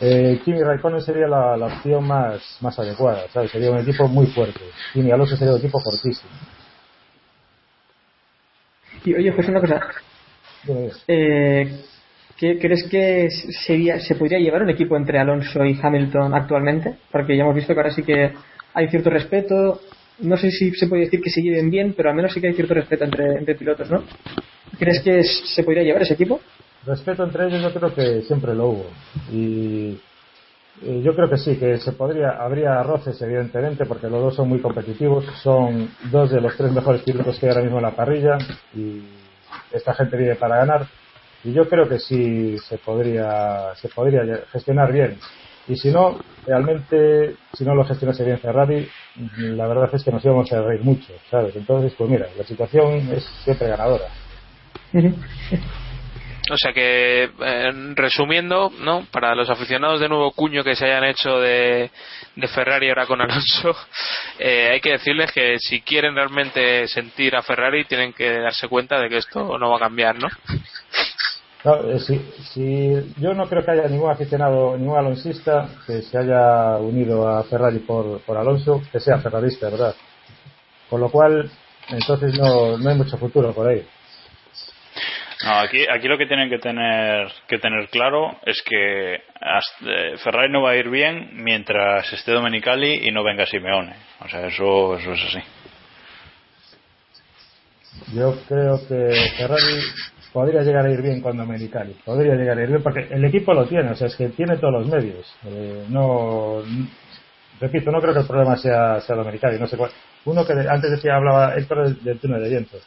Eh, 0.00 0.40
Kimi 0.44 0.62
Raikkonen 0.62 1.00
sería 1.00 1.26
la, 1.26 1.56
opción 1.56 2.06
más, 2.06 2.58
más 2.60 2.78
adecuada, 2.78 3.28
¿sabes? 3.32 3.50
Sería 3.50 3.70
un 3.70 3.78
equipo 3.78 4.06
muy 4.08 4.26
fuerte. 4.26 4.60
Kimi 4.92 5.10
Alonso 5.10 5.36
sería 5.36 5.54
un 5.54 5.58
equipo 5.58 5.80
fortísimo. 5.80 6.30
Y 9.04 9.14
oye, 9.14 9.32
pues 9.32 9.48
una 9.48 9.60
cosa. 9.60 9.80
Eh, 11.06 11.80
¿qué, 12.36 12.58
¿Crees 12.58 12.88
que 12.90 13.28
sería, 13.64 14.00
se 14.00 14.16
podría 14.16 14.38
llevar 14.38 14.62
un 14.62 14.70
equipo 14.70 14.96
entre 14.96 15.18
Alonso 15.18 15.64
y 15.64 15.78
Hamilton 15.80 16.34
actualmente? 16.34 16.96
Porque 17.10 17.36
ya 17.36 17.44
hemos 17.44 17.54
visto 17.54 17.72
que 17.72 17.80
ahora 17.80 17.94
sí 17.94 18.02
que 18.02 18.32
hay 18.74 18.88
cierto 18.88 19.10
respeto. 19.10 19.80
No 20.18 20.36
sé 20.36 20.50
si 20.50 20.72
se 20.72 20.86
puede 20.88 21.04
decir 21.04 21.20
que 21.20 21.30
se 21.30 21.42
lleven 21.42 21.70
bien, 21.70 21.94
pero 21.96 22.10
al 22.10 22.16
menos 22.16 22.32
sí 22.32 22.40
que 22.40 22.48
hay 22.48 22.54
cierto 22.54 22.74
respeto 22.74 23.04
entre, 23.04 23.38
entre 23.38 23.54
pilotos, 23.54 23.90
¿no? 23.90 24.02
¿Crees 24.78 25.00
que 25.02 25.22
se 25.22 25.62
podría 25.62 25.82
llevar 25.82 26.02
ese 26.02 26.14
equipo? 26.14 26.40
Respeto 26.86 27.24
entre 27.24 27.48
ellos 27.48 27.62
yo 27.62 27.72
creo 27.72 27.94
que 27.94 28.22
siempre 28.22 28.54
lo 28.54 28.68
hubo. 28.68 28.86
Y 29.32 29.98
yo 31.02 31.14
creo 31.14 31.28
que 31.28 31.38
sí, 31.38 31.56
que 31.56 31.78
se 31.78 31.92
podría, 31.92 32.36
habría 32.38 32.82
roces 32.82 33.20
evidentemente 33.22 33.86
porque 33.86 34.08
los 34.08 34.20
dos 34.20 34.34
son 34.34 34.48
muy 34.48 34.60
competitivos, 34.60 35.24
son 35.42 35.90
dos 36.10 36.30
de 36.30 36.40
los 36.40 36.54
tres 36.56 36.70
mejores 36.70 37.02
pilotos 37.02 37.38
que 37.38 37.46
hay 37.46 37.50
ahora 37.50 37.62
mismo 37.62 37.78
en 37.78 37.84
la 37.84 37.96
parrilla 37.96 38.36
y 38.74 39.02
esta 39.72 39.94
gente 39.94 40.16
vive 40.16 40.36
para 40.36 40.58
ganar 40.58 40.86
y 41.44 41.52
yo 41.52 41.68
creo 41.68 41.88
que 41.88 41.98
sí 41.98 42.58
se 42.58 42.76
podría, 42.78 43.74
se 43.76 43.88
podría 43.88 44.22
gestionar 44.52 44.92
bien. 44.92 45.18
Y 45.68 45.76
si 45.76 45.90
no, 45.90 46.18
realmente, 46.46 47.36
si 47.52 47.64
no 47.64 47.74
lo 47.74 47.84
gestionase 47.84 48.24
bien 48.24 48.38
Ferrari, 48.38 48.88
la 49.38 49.66
verdad 49.66 49.88
es 49.92 50.04
que 50.04 50.12
nos 50.12 50.24
íbamos 50.24 50.52
a 50.52 50.62
reír 50.62 50.82
mucho, 50.82 51.12
¿sabes? 51.30 51.56
Entonces, 51.56 51.92
pues 51.96 52.10
mira, 52.10 52.26
la 52.36 52.44
situación 52.44 53.12
es 53.12 53.24
siempre 53.44 53.68
ganadora. 53.68 54.04
O 56.50 56.56
sea 56.56 56.72
que, 56.72 57.24
eh, 57.24 57.92
resumiendo, 57.94 58.70
¿no? 58.80 59.06
Para 59.10 59.34
los 59.34 59.50
aficionados 59.50 60.00
de 60.00 60.08
nuevo 60.08 60.30
cuño 60.30 60.62
que 60.62 60.76
se 60.76 60.84
hayan 60.84 61.04
hecho 61.04 61.40
de, 61.40 61.90
de 62.36 62.48
Ferrari 62.48 62.88
ahora 62.88 63.06
con 63.06 63.20
Alonso, 63.20 63.74
eh, 64.38 64.70
hay 64.72 64.80
que 64.80 64.92
decirles 64.92 65.32
que 65.32 65.58
si 65.58 65.80
quieren 65.80 66.14
realmente 66.14 66.86
sentir 66.86 67.34
a 67.34 67.42
Ferrari 67.42 67.84
tienen 67.84 68.12
que 68.12 68.38
darse 68.38 68.68
cuenta 68.68 69.00
de 69.00 69.08
que 69.08 69.18
esto 69.18 69.58
no 69.58 69.70
va 69.70 69.76
a 69.76 69.80
cambiar, 69.80 70.16
¿no? 70.18 70.28
Eh, 71.64 71.98
si, 71.98 73.12
yo 73.20 73.34
no 73.34 73.48
creo 73.48 73.64
que 73.64 73.72
haya 73.72 73.88
ningún 73.88 74.10
aficionado, 74.10 74.78
ningún 74.78 74.98
alonsista 74.98 75.68
que 75.84 76.00
se 76.02 76.16
haya 76.16 76.76
unido 76.76 77.28
a 77.28 77.42
Ferrari 77.42 77.80
por, 77.80 78.20
por 78.20 78.36
Alonso, 78.36 78.82
que 78.92 79.00
sea 79.00 79.18
ferrarista, 79.18 79.68
¿verdad? 79.68 79.94
Con 80.88 81.00
lo 81.00 81.10
cual, 81.10 81.50
entonces 81.88 82.38
no, 82.38 82.78
no 82.78 82.88
hay 82.88 82.96
mucho 82.96 83.18
futuro 83.18 83.52
por 83.52 83.66
ahí. 83.66 83.84
No, 85.44 85.58
aquí, 85.58 85.86
aquí 85.86 86.08
lo 86.08 86.16
que 86.16 86.26
tienen 86.26 86.48
que 86.48 86.58
tener, 86.58 87.28
que 87.46 87.58
tener 87.58 87.88
claro 87.90 88.38
es 88.46 88.62
que 88.62 89.14
eh, 89.16 90.16
Ferrari 90.24 90.50
no 90.50 90.62
va 90.62 90.70
a 90.70 90.76
ir 90.76 90.88
bien 90.88 91.30
mientras 91.34 92.10
esté 92.10 92.32
Domenicali 92.32 93.06
y 93.06 93.10
no 93.10 93.22
venga 93.22 93.44
Simeone. 93.44 93.94
O 94.24 94.28
sea, 94.28 94.46
eso, 94.46 94.96
eso 94.96 95.12
es 95.12 95.24
así. 95.24 95.38
Yo 98.14 98.34
creo 98.48 98.78
que 98.88 99.14
Ferrari 99.36 99.78
podría 100.32 100.62
llegar 100.62 100.86
a 100.86 100.90
ir 100.90 101.02
bien 101.02 101.20
con 101.20 101.36
Domenicali. 101.36 101.94
Podría 102.04 102.34
llegar 102.34 102.56
a 102.56 102.62
ir 102.62 102.68
bien 102.68 102.82
porque 102.82 103.06
el 103.10 103.24
equipo 103.26 103.52
lo 103.52 103.66
tiene, 103.66 103.90
o 103.90 103.94
sea, 103.94 104.06
es 104.06 104.16
que 104.16 104.30
tiene 104.30 104.56
todos 104.56 104.72
los 104.72 104.86
medios. 104.86 105.34
Eh, 105.44 105.84
no, 105.90 106.62
repito, 107.60 107.90
no 107.90 108.00
creo 108.00 108.14
que 108.14 108.20
el 108.20 108.26
problema 108.26 108.56
sea, 108.56 109.02
sea 109.02 109.16
Domenicali. 109.16 109.58
No 109.58 109.66
sé 109.66 109.76
cuál. 109.76 109.90
Uno 110.24 110.46
que 110.46 110.54
antes 110.54 110.90
decía, 110.90 111.16
hablaba 111.16 111.54
Héctor 111.56 111.84
del, 111.84 112.02
del 112.02 112.18
túnel 112.18 112.42
de 112.42 112.48
viento 112.48 112.78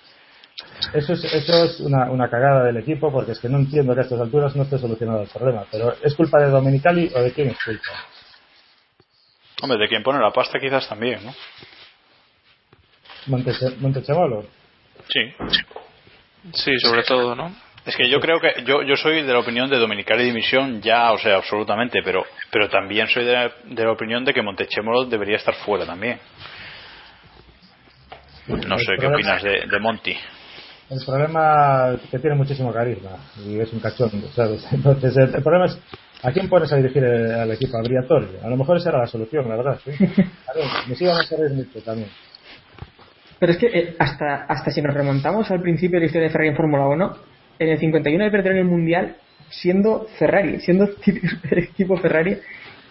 eso 0.94 1.14
es, 1.14 1.24
eso 1.24 1.64
es 1.66 1.80
una, 1.80 2.10
una, 2.10 2.30
cagada 2.30 2.64
del 2.64 2.78
equipo 2.78 3.12
porque 3.12 3.34
es 3.34 3.40
que 3.40 3.50
no 3.50 3.58
entiendo 3.58 3.94
que 3.94 4.02
a 4.02 4.04
estas 4.04 4.20
alturas 4.20 4.56
no 4.56 4.64
esté 4.64 4.78
solucionado 4.78 5.22
el 5.22 5.30
problema. 5.30 5.66
Pero 5.72 5.96
¿es 6.02 6.16
culpa 6.16 6.40
de 6.40 6.50
Dominicali 6.50 7.12
o 7.16 7.22
de 7.22 7.32
quién 7.32 7.50
es 7.50 7.58
culpa? 7.64 8.08
Hombre, 9.62 9.78
de 9.78 9.88
quien 9.88 10.04
pone 10.04 10.20
la 10.20 10.32
pasta 10.32 10.60
quizás 10.60 10.88
también, 10.88 11.20
¿no? 11.26 11.34
Montechemolo. 13.28 14.46
Sí. 15.08 15.34
Sí, 16.54 16.80
sobre 16.80 17.04
todo, 17.04 17.36
¿no? 17.36 17.54
Es 17.86 17.96
que 17.96 18.10
yo 18.10 18.20
creo 18.20 18.40
que 18.40 18.64
yo, 18.66 18.84
yo 18.84 18.96
soy 18.96 19.24
de 19.24 19.34
la 19.34 19.40
opinión 19.40 19.70
de 19.70 19.78
Dominicali 19.78 20.24
Dimisión 20.24 20.82
ya, 20.82 21.12
o 21.12 21.18
sea, 21.18 21.38
absolutamente, 21.38 22.02
pero 22.04 22.24
pero 22.52 22.70
también 22.70 23.08
soy 23.08 23.26
de 23.26 23.34
la, 23.34 23.52
de 23.64 23.84
la 23.84 23.92
opinión 23.92 24.24
de 24.26 24.34
que 24.34 24.42
Montechemolo 24.42 25.06
debería 25.06 25.38
estar 25.38 25.56
fuera 25.56 25.86
también. 25.86 26.20
No 28.48 28.78
sé, 28.80 28.94
¿qué 29.00 29.08
opinas 29.08 29.44
de, 29.44 29.66
de 29.68 29.80
Monty? 29.80 30.18
El 30.90 31.06
problema 31.06 31.92
es 31.94 32.10
que 32.10 32.18
tiene 32.18 32.36
muchísimo 32.36 32.74
carisma 32.74 33.12
y 33.46 33.60
es 33.60 33.72
un 33.72 33.80
cachondo, 33.80 34.28
¿sabes? 34.30 34.66
Entonces, 34.72 35.16
el, 35.18 35.44
problema 35.44 35.66
es 35.66 35.80
¿a 36.24 36.32
quién 36.32 36.50
pones 36.50 36.72
a 36.74 36.78
dirigir 36.78 37.06
al 37.06 37.52
equipo? 37.52 37.78
A 37.78 37.82
Briatore. 37.82 38.40
A 38.44 38.50
lo 38.50 38.58
mejor 38.58 38.78
esa 38.78 38.90
era 38.90 39.00
la 39.00 39.08
solución, 39.08 39.48
la 39.48 39.56
verdad. 39.56 39.80
¿sí? 39.84 39.92
A 39.92 40.54
ver, 40.54 40.66
nos 40.88 41.00
iban 41.02 41.18
a 41.18 41.28
querer 41.28 41.52
mucho 41.52 41.82
también. 41.82 42.10
Pero 43.40 43.52
es 43.52 43.58
que 43.58 43.68
eh, 43.68 43.96
hasta, 44.00 44.46
hasta 44.46 44.72
si 44.72 44.82
nos 44.82 44.94
remontamos 44.94 45.50
al 45.52 45.62
principio 45.62 45.98
de 45.98 46.02
la 46.02 46.06
historia 46.08 46.28
de 46.28 46.32
Ferrari 46.32 46.50
en 46.50 46.58
Fórmula 46.58 46.88
1, 46.88 47.18
en 47.60 47.70
el 47.70 47.78
51 47.78 48.24
de 48.24 48.32
perder 48.32 48.58
el 48.58 48.66
Mundial 48.66 49.16
siendo 49.50 50.08
Ferrari, 50.18 50.60
siendo 50.60 50.86
el 51.52 51.58
equipo 51.60 51.98
Ferrari, 51.98 52.38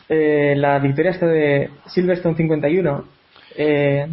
eh, 0.09 0.55
la 0.57 0.79
victoria 0.79 1.11
está 1.11 1.27
de 1.27 1.69
Silverstone 1.87 2.37
51 2.37 3.05
eh, 3.57 4.07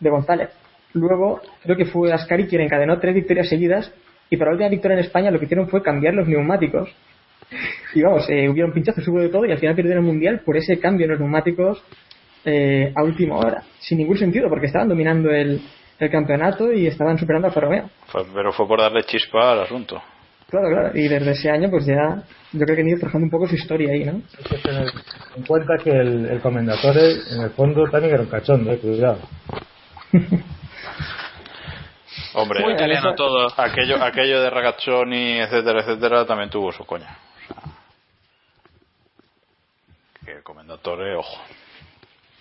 de 0.00 0.10
González 0.10 0.59
Luego, 0.94 1.40
creo 1.62 1.76
que 1.76 1.84
fue 1.86 2.12
Ascari 2.12 2.46
quien 2.46 2.62
encadenó 2.62 2.98
tres 2.98 3.14
victorias 3.14 3.48
seguidas 3.48 3.92
y 4.28 4.36
para 4.36 4.50
la 4.50 4.54
última 4.54 4.70
victoria 4.70 4.98
en 4.98 5.04
España 5.04 5.30
lo 5.30 5.38
que 5.38 5.44
hicieron 5.44 5.68
fue 5.68 5.82
cambiar 5.82 6.14
los 6.14 6.26
neumáticos. 6.26 6.88
Y 7.94 8.02
vamos, 8.02 8.28
eh, 8.28 8.48
hubieron 8.48 8.72
pinchazos, 8.72 9.06
hubo 9.08 9.20
de 9.20 9.28
todo 9.28 9.44
y 9.44 9.50
al 9.50 9.58
final 9.58 9.74
perdieron 9.74 10.04
el 10.04 10.10
mundial 10.10 10.40
por 10.44 10.56
ese 10.56 10.78
cambio 10.78 11.04
en 11.04 11.12
los 11.12 11.20
neumáticos 11.20 11.82
eh, 12.44 12.92
a 12.94 13.02
última 13.02 13.36
hora. 13.36 13.62
Sin 13.80 13.98
ningún 13.98 14.16
sentido, 14.16 14.48
porque 14.48 14.66
estaban 14.66 14.88
dominando 14.88 15.30
el, 15.30 15.60
campeonato 16.10 16.72
y 16.72 16.86
estaban 16.86 17.18
superando 17.18 17.48
a 17.48 17.50
Ferromeo. 17.50 17.90
pero 18.32 18.52
fue 18.52 18.66
por 18.66 18.80
darle 18.80 19.02
chispa 19.02 19.52
al 19.52 19.60
asunto. 19.64 20.00
Claro, 20.48 20.68
claro. 20.68 20.90
Y 20.94 21.06
desde 21.08 21.32
ese 21.32 21.50
año, 21.50 21.68
pues 21.68 21.84
ya, 21.84 22.22
yo 22.52 22.64
creo 22.64 22.74
que 22.74 22.80
han 22.80 22.88
ido 22.88 22.98
trabajando 23.00 23.26
un 23.26 23.30
poco 23.30 23.46
su 23.46 23.54
historia 23.54 23.92
ahí, 23.92 24.04
¿no? 24.04 24.12
Hay 24.12 24.44
que 24.48 24.56
tener 24.56 24.88
en 25.36 25.42
cuenta 25.44 25.74
que 25.82 25.90
el, 25.90 26.24
el 26.24 26.40
comendatore, 26.40 27.16
en 27.34 27.42
el 27.42 27.50
fondo, 27.50 27.84
también 27.90 28.14
era 28.14 28.22
un 28.22 28.30
cachondo, 28.30 28.72
eh, 28.72 28.78
cuidado. 28.78 29.18
Hombre, 32.34 32.60
todo. 33.16 33.48
Aquello, 33.56 34.02
aquello 34.02 34.40
de 34.40 34.50
Ragazzoni, 34.50 35.40
etcétera, 35.40 35.80
etcétera, 35.80 36.24
también 36.26 36.50
tuvo 36.50 36.70
su 36.70 36.84
coña. 36.84 37.16
que 40.24 40.32
el 40.32 40.42
comendatore, 40.42 41.16
ojo. 41.16 41.40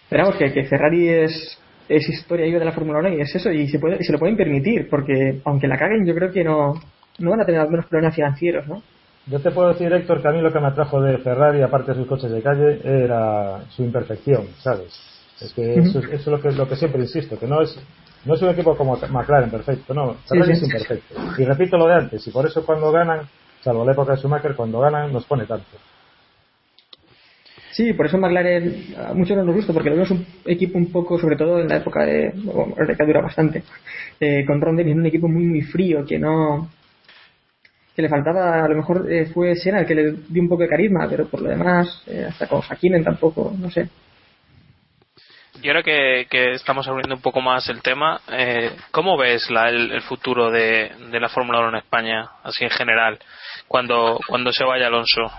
Esperamos 0.04 0.36
que, 0.36 0.52
que 0.52 0.64
Ferrari 0.66 1.08
es, 1.08 1.60
es 1.88 2.10
historia 2.10 2.60
de 2.60 2.66
la 2.66 2.72
Fórmula 2.72 3.00
1 3.00 3.10
y 3.10 3.22
es 3.22 3.36
eso, 3.36 3.52
y 3.52 3.68
se, 3.68 3.80
puede, 3.80 4.04
se 4.04 4.12
lo 4.12 4.20
pueden 4.20 4.38
permitir, 4.38 4.90
porque 4.90 5.42
aunque 5.46 5.68
la 5.68 5.78
caguen, 5.78 6.06
yo 6.06 6.14
creo 6.14 6.32
que 6.32 6.44
no, 6.44 6.74
no 7.20 7.30
van 7.32 7.42
a 7.42 7.46
tener 7.46 7.68
menos 7.70 7.86
problemas 7.88 8.16
financieros, 8.16 8.68
¿no? 8.68 8.82
Yo 9.26 9.40
te 9.40 9.52
puedo 9.52 9.70
decir, 9.70 9.92
Héctor, 9.92 10.22
que 10.22 10.28
a 10.28 10.32
mí 10.32 10.42
lo 10.42 10.52
que 10.52 10.60
me 10.60 10.68
atrajo 10.68 11.02
de 11.02 11.18
Ferrari, 11.20 11.62
aparte 11.62 11.92
de 11.92 12.00
sus 12.00 12.08
coches 12.08 12.32
de 12.32 12.42
calle, 12.42 12.80
era 12.84 13.62
su 13.70 13.84
imperfección, 13.84 14.48
¿sabes? 14.60 15.00
Es 15.40 15.54
que 15.54 15.76
eso, 15.76 16.00
eso 16.00 16.14
es 16.14 16.28
lo 16.28 16.42
que, 16.42 16.52
lo 16.52 16.68
que 16.68 16.76
siempre 16.76 17.02
insisto, 17.02 17.40
que 17.40 17.48
no 17.48 17.62
es 17.62 17.80
no 18.26 18.36
es 18.36 18.41
un 18.41 18.49
equipo 18.49 18.76
como 18.76 18.97
McLaren, 18.97 19.49
perfecto, 19.49 19.93
no. 19.93 20.15
Ferrari 20.28 20.53
es 20.53 20.63
imperfecto. 20.63 21.15
Y 21.38 21.45
repito 21.45 21.78
lo 21.78 21.88
de 21.88 21.93
antes, 21.95 22.28
y 22.28 22.32
por 22.32 22.45
eso 22.45 22.65
cuando 22.65 22.91
ganan, 22.91 23.22
salvo 23.61 23.86
la 23.86 23.93
época 23.93 24.13
de 24.13 24.20
Schumacher, 24.20 24.55
cuando 24.55 24.80
ganan 24.80 25.11
nos 25.13 25.26
pone 25.26 25.45
tanto. 25.45 25.78
Sí, 27.72 27.93
por 27.93 28.07
eso 28.07 28.17
McLaren 28.17 28.93
a 28.97 29.13
muchos 29.13 29.38
no 29.38 29.45
nos 29.45 29.55
gusta, 29.55 29.72
porque 29.72 29.89
lo 29.89 29.95
vemos 29.95 30.11
un 30.11 30.26
equipo 30.45 30.78
un 30.78 30.91
poco, 30.91 31.17
sobre 31.17 31.38
todo 31.38 31.59
en 31.59 31.70
la 31.70 31.78
época 31.78 32.03
de. 32.03 32.32
Bueno, 32.36 32.76
que 32.76 33.05
dura 33.05 33.22
bastante. 33.22 33.63
Eh, 34.20 34.43
con 34.45 34.59
Ron 34.59 34.76
Dennis, 34.76 34.97
un 34.97 35.05
equipo 35.05 35.30
muy, 35.30 35.45
muy 35.45 35.61
frío, 35.61 36.03
que 36.05 36.20
no. 36.20 36.70
que 37.95 38.01
le 38.01 38.09
faltaba, 38.09 38.65
a 38.65 38.67
lo 38.67 38.76
mejor 38.76 39.09
eh, 39.09 39.28
fue 39.28 39.55
Senna 39.55 39.80
el 39.80 39.86
que 39.86 39.95
le 39.95 40.13
dio 40.28 40.41
un 40.41 40.49
poco 40.49 40.63
de 40.63 40.67
carisma, 40.67 41.07
pero 41.09 41.28
por 41.28 41.41
lo 41.41 41.49
demás, 41.49 42.03
eh, 42.07 42.26
hasta 42.28 42.47
con 42.47 42.61
Hakkinen 42.61 43.03
tampoco, 43.03 43.53
no 43.57 43.72
sé. 43.72 43.88
Y 45.62 45.68
ahora 45.68 45.84
que, 45.84 46.28
que 46.30 46.54
estamos 46.54 46.88
abriendo 46.88 47.16
un 47.16 47.22
poco 47.22 47.41
más 47.41 47.68
el 47.70 47.82
tema, 47.82 48.22
eh, 48.32 48.72
¿cómo 48.91 49.18
ves 49.18 49.50
la, 49.50 49.70
el, 49.70 49.91
el 49.91 50.02
futuro 50.02 50.50
de, 50.52 50.91
de 51.12 51.20
la 51.20 51.28
Fórmula 51.28 51.60
1 51.60 51.70
en 51.70 51.76
España, 51.76 52.30
así 52.43 52.64
en 52.64 52.70
general, 52.70 53.20
cuando, 53.68 54.20
cuando 54.28 54.54
se 54.54 54.64
vaya 54.64 54.88
Alonso? 54.88 55.32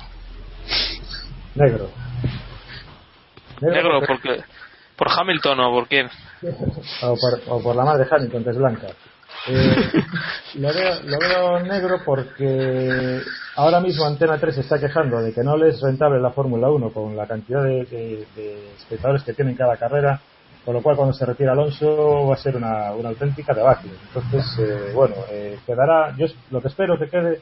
Negro. 1.55 1.91
Negro, 3.61 4.01
porque, 4.07 4.43
¿por 4.97 5.09
Hamilton 5.11 5.61
o 5.61 5.71
por 5.73 5.89
quién? 5.89 6.09
O 7.03 7.17
por, 7.17 7.41
o 7.47 7.63
por 7.63 7.77
la 7.77 7.85
madre 7.85 8.07
Hamilton, 8.11 8.45
que 8.45 8.51
es 8.51 8.57
blanca. 8.57 8.89
Eh, 9.49 9.77
lo, 10.57 10.69
veo, 10.69 10.95
lo 11.05 11.19
veo 11.19 11.61
negro 11.61 12.01
porque 12.05 13.21
ahora 13.57 13.81
mismo 13.81 14.05
Antena 14.05 14.39
3 14.39 14.55
se 14.55 14.61
está 14.61 14.79
quejando 14.79 15.21
de 15.23 15.33
que 15.33 15.43
no 15.43 15.57
les 15.57 15.77
es 15.77 15.83
rentable 15.83 16.21
la 16.21 16.31
Fórmula 16.31 16.71
1 16.71 16.91
con 16.93 17.17
la 17.17 17.27
cantidad 17.27 17.63
de, 17.65 17.85
de- 17.87 18.27
espectadores 18.77 19.23
que 19.23 19.33
tienen 19.33 19.55
cada 19.57 19.77
carrera, 19.77 20.21
con 20.65 20.75
lo 20.75 20.83
cual 20.83 20.97
cuando 20.97 21.15
se 21.15 21.25
retire 21.25 21.51
Alonso 21.51 22.27
va 22.27 22.35
a 22.35 22.39
ser 22.39 22.57
una, 22.57 22.93
una 22.93 23.09
auténtica 23.11 23.55
debacle. 23.55 23.93
Entonces, 24.09 24.45
eh, 24.59 24.93
bueno, 24.95 25.15
eh, 25.31 25.59
quedará, 25.67 26.15
yo 26.19 26.27
lo 26.51 26.61
que 26.61 26.69
espero 26.69 26.99
que 26.99 27.09
quede 27.09 27.41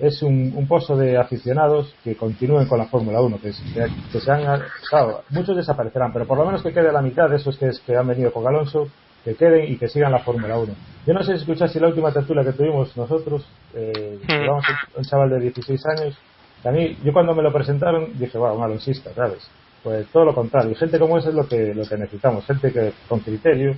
es 0.00 0.22
un, 0.22 0.52
un 0.56 0.66
pozo 0.66 0.96
de 0.96 1.16
aficionados 1.18 1.94
que 2.02 2.16
continúen 2.16 2.66
con 2.66 2.78
la 2.78 2.86
Fórmula 2.86 3.20
1, 3.20 3.38
que, 3.40 3.50
que, 3.74 3.86
que 4.10 4.20
sean, 4.20 4.62
claro, 4.88 5.22
muchos 5.28 5.56
desaparecerán, 5.56 6.12
pero 6.12 6.26
por 6.26 6.38
lo 6.38 6.46
menos 6.46 6.62
que 6.62 6.72
quede 6.72 6.90
la 6.90 7.02
mitad 7.02 7.28
de 7.28 7.36
esos 7.36 7.56
que, 7.58 7.70
que 7.86 7.96
han 7.96 8.08
venido 8.08 8.32
con 8.32 8.46
Alonso, 8.48 8.88
que 9.24 9.34
queden 9.34 9.72
y 9.72 9.76
que 9.76 9.88
sigan 9.88 10.12
la 10.12 10.20
Fórmula 10.20 10.58
1. 10.58 10.72
Yo 11.06 11.14
no 11.14 11.22
sé 11.22 11.32
si 11.32 11.40
escuchaste 11.40 11.80
la 11.80 11.88
última 11.88 12.12
tertulia 12.12 12.44
que 12.44 12.52
tuvimos 12.52 12.96
nosotros, 12.96 13.46
eh, 13.74 14.18
llevamos 14.28 14.64
un, 14.96 15.04
chaval 15.04 15.30
de 15.30 15.40
16 15.40 15.80
años, 15.98 16.18
que 16.62 16.68
a 16.68 16.72
mí, 16.72 16.96
yo 17.04 17.12
cuando 17.12 17.34
me 17.34 17.42
lo 17.42 17.52
presentaron 17.52 18.18
dije, 18.18 18.38
wow, 18.38 18.56
un 18.56 18.64
alonsista, 18.64 19.12
¿sabes? 19.14 19.50
Pues 19.82 20.06
todo 20.08 20.24
lo 20.26 20.34
contrario, 20.34 20.72
y 20.72 20.74
gente 20.74 20.98
como 20.98 21.18
ese 21.18 21.30
es 21.30 21.34
lo 21.34 21.48
que, 21.48 21.74
lo 21.74 21.84
que 21.84 21.96
necesitamos, 21.96 22.44
gente 22.46 22.72
que 22.72 22.92
con 23.08 23.20
criterio, 23.20 23.74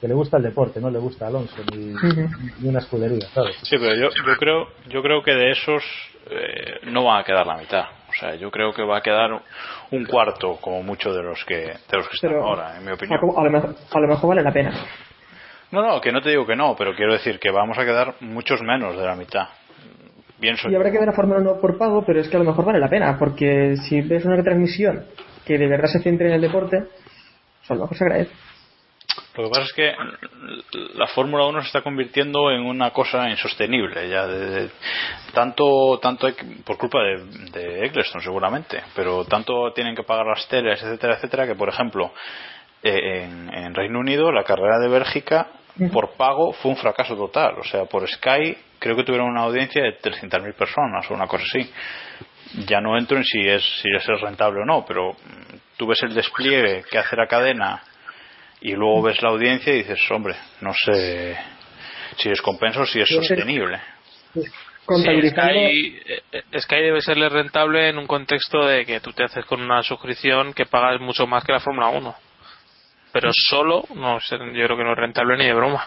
que 0.00 0.08
le 0.08 0.14
gusta 0.14 0.36
el 0.36 0.42
deporte, 0.42 0.80
no 0.80 0.90
le 0.90 0.98
gusta 0.98 1.28
Alonso 1.28 1.56
ni, 1.72 1.94
ni 2.60 2.68
una 2.68 2.80
escudería, 2.80 3.26
¿sabes? 3.32 3.56
Sí, 3.62 3.76
pero 3.78 3.94
yo, 3.94 4.08
yo 4.10 4.36
creo 4.36 4.68
yo 4.88 5.02
creo 5.02 5.22
que 5.22 5.32
de 5.32 5.52
esos 5.52 5.82
eh, 6.30 6.80
no 6.90 7.04
van 7.04 7.20
a 7.20 7.24
quedar 7.24 7.46
la 7.46 7.56
mitad. 7.56 7.84
O 8.14 8.20
sea, 8.20 8.34
yo 8.36 8.50
creo 8.50 8.72
que 8.72 8.82
va 8.82 8.98
a 8.98 9.00
quedar 9.00 9.30
un 9.90 10.04
cuarto 10.04 10.56
como 10.60 10.82
mucho 10.82 11.12
de 11.12 11.22
los 11.22 11.44
que 11.44 11.56
de 11.56 11.96
los 11.96 12.08
que 12.08 12.14
están 12.14 12.30
Pero 12.30 12.46
ahora, 12.46 12.78
en 12.78 12.84
mi 12.84 12.92
opinión. 12.92 13.18
a, 13.36 13.42
lo 13.42 13.50
mejor, 13.50 13.74
a 13.92 14.00
lo 14.00 14.08
mejor 14.08 14.28
vale 14.28 14.42
la 14.42 14.52
pena. 14.52 14.72
No, 15.70 15.82
no, 15.82 16.00
que 16.00 16.12
no 16.12 16.20
te 16.20 16.30
digo 16.30 16.46
que 16.46 16.54
no, 16.54 16.76
pero 16.76 16.94
quiero 16.94 17.12
decir 17.12 17.40
que 17.40 17.50
vamos 17.50 17.76
a 17.78 17.84
quedar 17.84 18.14
muchos 18.20 18.62
menos 18.62 18.96
de 18.96 19.04
la 19.04 19.16
mitad. 19.16 19.48
Pienso 20.38 20.68
Y 20.68 20.74
habrá 20.74 20.90
que 20.90 20.98
ver 20.98 21.06
la 21.06 21.12
Fórmula 21.14 21.40
1 21.40 21.60
por 21.60 21.76
pago, 21.78 22.04
pero 22.06 22.20
es 22.20 22.28
que 22.28 22.36
a 22.36 22.38
lo 22.38 22.44
mejor 22.44 22.64
vale 22.64 22.78
la 22.78 22.88
pena, 22.88 23.16
porque 23.18 23.76
si 23.88 24.00
ves 24.02 24.24
una 24.24 24.36
retransmisión 24.36 25.06
que 25.44 25.58
de 25.58 25.66
verdad 25.66 25.88
se 25.88 26.00
centre 26.00 26.28
en 26.28 26.34
el 26.34 26.40
deporte, 26.40 26.78
pues 26.78 27.70
a 27.70 27.74
lo 27.74 27.80
mejor 27.82 27.96
se 27.96 28.04
agradece. 28.04 28.32
Lo 29.36 29.44
que 29.44 29.50
pasa 29.50 29.62
es 29.64 29.72
que 29.72 29.92
la 30.94 31.08
Fórmula 31.08 31.44
1 31.46 31.60
se 31.62 31.66
está 31.66 31.82
convirtiendo 31.82 32.50
en 32.52 32.60
una 32.60 32.90
cosa 32.90 33.28
insostenible 33.28 34.08
ya 34.08 34.26
de, 34.26 34.46
de- 34.50 34.70
tanto 35.32 35.98
tanto 36.00 36.28
por 36.64 36.78
culpa 36.78 37.02
de, 37.02 37.24
de 37.50 37.86
Eccleston 37.86 38.20
seguramente 38.20 38.80
pero 38.94 39.24
tanto 39.24 39.72
tienen 39.74 39.96
que 39.96 40.04
pagar 40.04 40.26
las 40.26 40.46
teles 40.46 40.80
etcétera 40.82 41.14
etcétera 41.14 41.46
que 41.48 41.56
por 41.56 41.68
ejemplo 41.68 42.12
eh, 42.82 43.24
en, 43.24 43.52
en 43.52 43.74
Reino 43.74 43.98
Unido 43.98 44.30
la 44.30 44.44
carrera 44.44 44.78
de 44.78 44.88
Bélgica 44.88 45.48
por 45.92 46.12
pago 46.12 46.52
fue 46.52 46.70
un 46.70 46.76
fracaso 46.76 47.16
total. 47.16 47.58
O 47.58 47.64
sea 47.64 47.86
por 47.86 48.06
Sky 48.08 48.56
creo 48.78 48.94
que 48.94 49.02
tuvieron 49.02 49.28
una 49.30 49.42
audiencia 49.42 49.82
de 49.82 49.98
300.000 49.98 50.54
personas 50.54 51.10
o 51.10 51.14
una 51.14 51.26
cosa 51.26 51.42
así. 51.44 51.68
Ya 52.68 52.80
no 52.80 52.96
entro 52.96 53.16
en 53.16 53.24
si 53.24 53.40
es 53.40 53.64
si 53.82 53.88
es 53.92 54.06
rentable 54.20 54.60
o 54.60 54.64
no 54.64 54.84
pero 54.86 55.16
tú 55.76 55.88
ves 55.88 56.00
el 56.04 56.14
despliegue 56.14 56.84
que 56.88 56.98
hace 56.98 57.16
la 57.16 57.26
cadena 57.26 57.82
y 58.64 58.72
luego 58.72 59.02
ves 59.02 59.20
la 59.20 59.28
audiencia 59.28 59.74
y 59.74 59.82
dices, 59.82 60.00
hombre, 60.10 60.34
no 60.62 60.72
sé 60.72 61.36
si 62.16 62.30
es 62.30 62.40
compenso 62.40 62.80
o 62.80 62.86
si 62.86 62.98
es 62.98 63.08
sostenible. 63.10 63.78
Contabilizando, 64.86 65.52
Sí, 65.52 66.00
Sky, 66.00 66.02
eh, 66.32 66.60
Sky 66.60 66.76
debe 66.76 67.02
serle 67.02 67.28
rentable 67.28 67.90
en 67.90 67.98
un 67.98 68.06
contexto 68.06 68.66
de 68.66 68.86
que 68.86 69.00
tú 69.00 69.12
te 69.12 69.24
haces 69.24 69.44
con 69.44 69.60
una 69.60 69.82
suscripción 69.82 70.54
que 70.54 70.64
pagas 70.64 70.98
mucho 70.98 71.26
más 71.26 71.44
que 71.44 71.52
la 71.52 71.60
Fórmula 71.60 71.88
1. 71.88 72.14
Pero 73.12 73.30
solo, 73.32 73.84
no 73.94 74.18
sé, 74.20 74.38
yo 74.38 74.64
creo 74.64 74.76
que 74.78 74.84
no 74.84 74.92
es 74.92 74.98
rentable 74.98 75.36
ni 75.36 75.44
de 75.44 75.54
broma. 75.54 75.86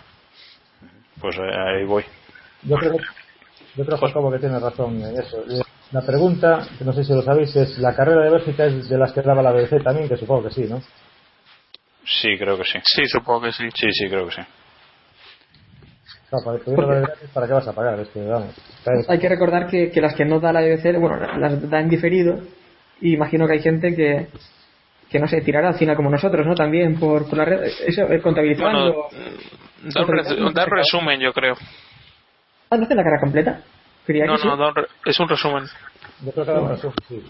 Pues 1.20 1.36
eh, 1.36 1.42
ahí 1.42 1.84
voy. 1.84 2.06
Yo 2.62 2.76
creo, 2.78 2.94
yo 3.76 3.86
creo 3.86 3.98
Jacobo, 3.98 4.32
que 4.32 4.40
tiene 4.40 4.60
razón 4.60 5.02
en 5.02 5.20
eso. 5.20 5.44
Eh, 5.50 5.64
La 5.92 6.02
pregunta, 6.06 6.68
que 6.78 6.86
no 6.86 6.94
sé 6.94 7.04
si 7.04 7.12
lo 7.12 7.24
sabéis, 7.24 7.56
es: 7.56 7.80
¿la 7.80 7.96
carrera 7.96 8.26
de 8.26 8.30
Bélgica 8.30 8.66
es 8.66 8.88
de 8.88 8.98
las 9.00 9.14
que 9.14 9.24
daba 9.24 9.42
la 9.42 9.52
BBC 9.52 9.84
también? 9.84 10.08
Que 10.08 10.18
supongo 10.18 10.48
que 10.48 10.54
sí, 10.54 10.66
¿no? 10.70 10.80
Sí, 12.22 12.38
creo 12.38 12.58
que 12.58 12.64
sí. 12.64 12.80
Sí, 12.84 13.06
supongo 13.08 13.42
que 13.42 13.52
sí. 13.52 13.70
Sí, 13.76 13.88
sí, 13.92 14.08
creo 14.10 14.28
que 14.28 14.36
sí. 14.36 14.42
Para, 16.76 17.02
¿para 17.34 17.48
qué 17.48 17.54
vas 17.54 17.68
a 17.68 17.74
pagar? 17.74 18.00
Es 18.00 18.10
que, 18.10 18.22
vamos. 18.22 18.54
hay 19.08 19.20
que 19.20 19.30
recordar 19.30 19.68
que, 19.68 19.92
que 19.92 20.02
las 20.02 20.14
que 20.16 20.26
no 20.26 20.40
da 20.40 20.52
la 20.52 20.62
BBC, 20.62 20.98
bueno, 21.00 21.18
las 21.38 21.70
dan 21.70 21.90
diferido, 21.90 22.40
y 23.02 23.14
imagino 23.14 23.48
que 23.48 23.54
hay 23.54 23.62
gente 23.62 23.96
que, 23.96 24.28
que 25.10 25.20
no 25.20 25.28
sé, 25.28 25.42
tirará 25.42 25.70
al 25.70 25.76
final 25.78 25.96
como 25.96 26.10
nosotros, 26.10 26.46
¿no? 26.46 26.54
También 26.56 27.00
por, 27.00 27.28
por 27.30 27.38
la 27.38 27.46
red, 27.46 27.64
eso, 27.86 28.02
eh, 28.12 28.22
contabilizando. 28.22 28.94
Bueno, 28.94 29.08
Da 29.94 30.02
un, 30.02 30.08
res- 30.08 30.28
da 30.54 30.66
un 30.66 30.72
resumen, 30.72 31.20
yo 31.20 31.32
creo. 31.32 31.56
Ah, 32.72 32.78
¿no 32.78 32.84
hace 32.86 32.96
la 32.96 33.04
cara 33.04 33.20
completa? 33.22 33.62
No, 34.08 34.36
que 34.36 34.42
sí. 34.42 34.48
no, 34.48 34.58
da 34.58 34.70
un 34.70 34.76
re- 34.76 34.88
es 35.06 35.20
un 35.20 35.30
resumen. 35.30 35.64
Yo 36.26 36.32
creo 36.32 36.46
que 36.46 36.52
da 36.52 36.62
un 36.62 36.70
resumen, 36.70 36.96
sí. 37.08 37.24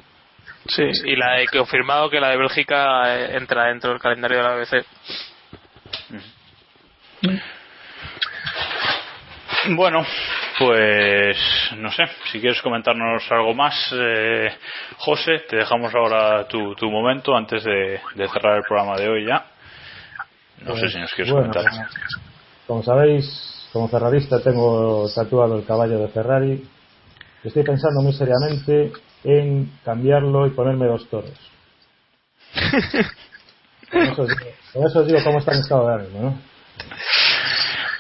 Sí, 0.68 0.84
y 1.06 1.16
la 1.16 1.42
he 1.42 1.48
confirmado 1.48 2.10
que 2.10 2.20
la 2.20 2.30
de 2.30 2.38
Bélgica 2.38 3.16
eh, 3.18 3.38
entra 3.38 3.66
dentro 3.66 3.92
del 3.92 4.00
calendario 4.00 4.38
de 4.38 4.44
la 4.44 4.56
BBC. 4.56 4.86
Bueno, 9.70 10.06
pues 10.60 11.38
no 11.78 11.92
sé, 11.92 12.04
si 12.32 12.40
quieres 12.40 12.62
comentarnos 12.62 13.24
algo 13.32 13.54
más, 13.54 13.74
eh, 13.94 14.50
José, 14.98 15.40
te 15.50 15.58
dejamos 15.58 15.94
ahora 15.94 16.48
tu, 16.48 16.74
tu 16.76 16.90
momento 16.90 17.36
antes 17.36 17.64
de, 17.64 18.00
de 18.16 18.28
cerrar 18.30 18.58
el 18.58 18.64
programa 18.64 18.96
de 18.98 19.10
hoy 19.10 19.26
ya. 19.26 19.46
No 20.64 20.76
sé 20.78 20.90
si 20.90 20.98
nos 21.00 21.12
quieres 21.14 21.34
Bueno, 21.34 21.52
comentar. 21.52 21.72
como- 21.72 21.88
Como 22.68 22.84
sabéis, 22.84 23.70
como 23.74 23.88
ferrarista 23.90 24.42
tengo 24.42 25.08
tatuado 25.14 25.58
el 25.58 25.66
caballo 25.66 26.00
de 26.00 26.08
Ferrari. 26.10 26.64
Estoy 27.44 27.64
pensando 27.64 28.02
muy 28.02 28.14
seriamente 28.14 28.92
en 29.24 29.72
cambiarlo 29.84 30.48
y 30.48 30.52
ponerme 30.52 30.86
dos 30.88 31.08
toros. 31.10 31.32
Con 33.92 34.02
eso 34.04 34.22
os 34.24 34.28
digo, 34.30 34.52
con 34.74 34.86
eso 34.88 35.00
os 35.00 35.08
digo 35.08 35.20
cómo 35.24 35.40
está 35.40 35.52
mi 35.54 35.60
estado 35.60 35.88
de 35.88 35.94
ánimo, 35.96 36.20
¿no? 36.22 36.38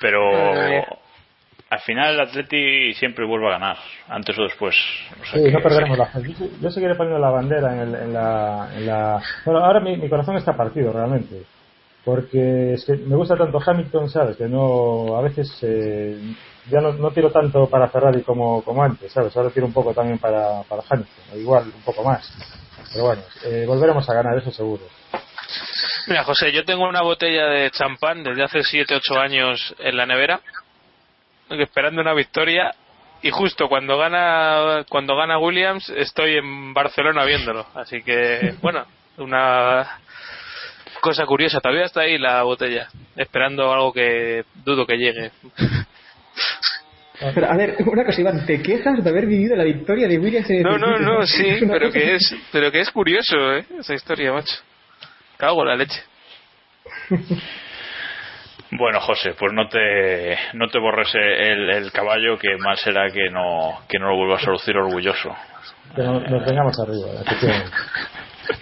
Pero 0.02 0.84
al 1.70 1.80
final 1.82 2.14
el 2.14 2.20
Atleti 2.22 2.94
siempre 2.94 3.26
vuelve 3.26 3.48
a 3.48 3.52
ganar, 3.52 3.78
antes 4.08 4.38
o 4.38 4.44
después. 4.44 4.76
O 5.22 5.26
sea 5.26 5.40
Sí, 5.40 5.46
que- 5.46 5.52
no 5.52 5.60
perderemos 5.62 5.98
la 5.98 6.06
fe. 6.08 6.20
Yo, 6.24 6.34
se- 6.38 6.60
yo 6.62 6.70
seguiré 6.70 6.96
poniendo 6.96 7.20
la 7.20 7.30
bandera 7.32 7.74
en, 7.74 7.80
el- 7.80 7.96
en 7.96 8.14
la, 8.14 8.70
en 8.76 8.86
la- 8.86 9.22
Bueno, 9.46 9.66
ahora 9.66 9.80
mi, 9.80 9.98
mi 9.98 10.10
corazón 10.10 10.38
está 10.38 10.56
partido 10.56 10.94
realmente. 10.94 11.44
Porque 12.08 12.76
es 12.76 12.86
que 12.86 12.94
me 12.94 13.18
gusta 13.18 13.36
tanto 13.36 13.60
Hamilton, 13.60 14.10
¿sabes? 14.10 14.38
Que 14.38 14.46
no. 14.46 15.18
A 15.18 15.22
veces 15.22 15.52
eh, 15.62 16.18
ya 16.72 16.80
no, 16.80 16.94
no 16.94 17.12
tiro 17.12 17.30
tanto 17.34 17.68
para 17.70 17.90
Ferrari 17.90 18.22
como, 18.22 18.64
como 18.64 18.82
antes, 18.82 19.12
¿sabes? 19.12 19.36
Ahora 19.36 19.50
tiro 19.50 19.66
un 19.66 19.74
poco 19.74 19.94
también 19.94 20.18
para, 20.18 20.64
para 20.64 20.84
Hamilton. 20.90 21.38
Igual, 21.38 21.66
un 21.66 21.82
poco 21.82 22.06
más. 22.06 22.32
Pero 22.94 23.08
bueno, 23.08 23.24
eh, 23.44 23.66
volveremos 23.68 24.10
a 24.10 24.14
ganar, 24.14 24.38
eso 24.38 24.52
seguro. 24.52 24.84
Mira, 26.08 26.24
José, 26.24 26.54
yo 26.54 26.64
tengo 26.64 26.88
una 26.88 27.02
botella 27.02 27.48
de 27.48 27.72
champán 27.72 28.24
desde 28.24 28.42
hace 28.42 28.60
7-8 28.60 29.18
años 29.18 29.76
en 29.78 29.98
la 29.98 30.06
nevera, 30.06 30.40
esperando 31.50 32.00
una 32.00 32.14
victoria, 32.14 32.74
y 33.22 33.32
justo 33.32 33.68
cuando 33.68 33.98
gana 33.98 34.86
cuando 34.88 35.18
gana 35.18 35.40
Williams 35.40 35.90
estoy 35.90 36.38
en 36.38 36.74
Barcelona 36.74 37.26
viéndolo. 37.26 37.68
Así 37.76 38.02
que, 38.02 38.56
bueno, 38.62 38.86
una 39.18 40.00
cosa 41.02 41.26
curiosa, 41.26 41.60
todavía 41.60 41.86
está 41.86 42.02
ahí 42.02 42.18
la 42.18 42.44
botella, 42.44 42.88
esperando 43.16 43.72
algo 43.72 43.94
que 43.94 44.44
dudo 44.64 44.86
que 44.86 44.98
llegue. 44.98 45.32
Pero, 47.34 47.50
a 47.50 47.56
ver, 47.58 47.76
una 47.86 48.06
cosa, 48.06 48.22
Iván, 48.22 48.46
¿te 48.46 48.62
quejas 48.62 49.04
de 49.04 49.10
haber 49.10 49.26
vivido 49.26 49.56
la 49.56 49.64
victoria 49.64 50.08
de 50.08 50.20
Williams 50.20 50.50
en 50.52 50.58
el 50.58 50.64
No, 50.64 50.78
no, 50.78 51.00
no, 51.00 51.26
sí, 51.26 51.58
pero 51.72 51.92
que 51.92 52.16
es, 52.16 52.36
pero 52.52 52.72
que 52.72 52.80
es 52.82 52.92
curioso, 52.92 53.56
¿eh? 53.56 53.66
Esa 53.80 53.96
historia, 53.96 54.32
macho. 54.34 54.56
Cago 55.38 55.62
en 55.64 55.68
la 55.68 55.76
leche. 55.76 56.00
Bueno, 58.72 59.00
José, 59.00 59.34
pues 59.40 59.54
no 59.54 59.68
te, 59.70 60.38
no 60.54 60.68
te 60.68 60.78
borres 60.80 61.10
el, 61.16 61.70
el 61.70 61.92
caballo, 61.92 62.38
que 62.38 62.58
mal 62.58 62.78
será 62.78 63.10
que 63.10 63.30
no, 63.32 63.80
que 63.88 63.98
no 63.98 64.10
lo 64.10 64.18
vuelvas 64.18 64.46
a 64.46 64.52
lucir 64.52 64.76
orgulloso. 64.78 65.34
Que 65.96 66.02
no- 66.04 66.20
nos 66.20 66.46
vengamos 66.46 66.78
arriba, 66.80 67.22
efectivamente. 67.22 67.72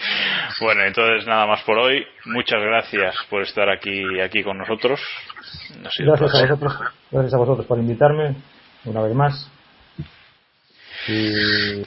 Bueno, 0.59 0.83
entonces 0.83 1.27
nada 1.27 1.45
más 1.45 1.61
por 1.63 1.77
hoy. 1.77 2.05
Muchas 2.25 2.61
gracias 2.61 3.15
por 3.29 3.41
estar 3.41 3.69
aquí, 3.69 4.19
aquí 4.21 4.43
con 4.43 4.57
nosotros. 4.57 5.01
Gracias 5.81 6.07
a 6.07 6.41
vosotros, 6.41 6.73
gracias 7.11 7.33
a 7.33 7.37
vosotros 7.37 7.65
por 7.65 7.77
invitarme 7.77 8.35
una 8.85 9.01
vez 9.01 9.13
más. 9.13 9.51
Y 11.07 11.83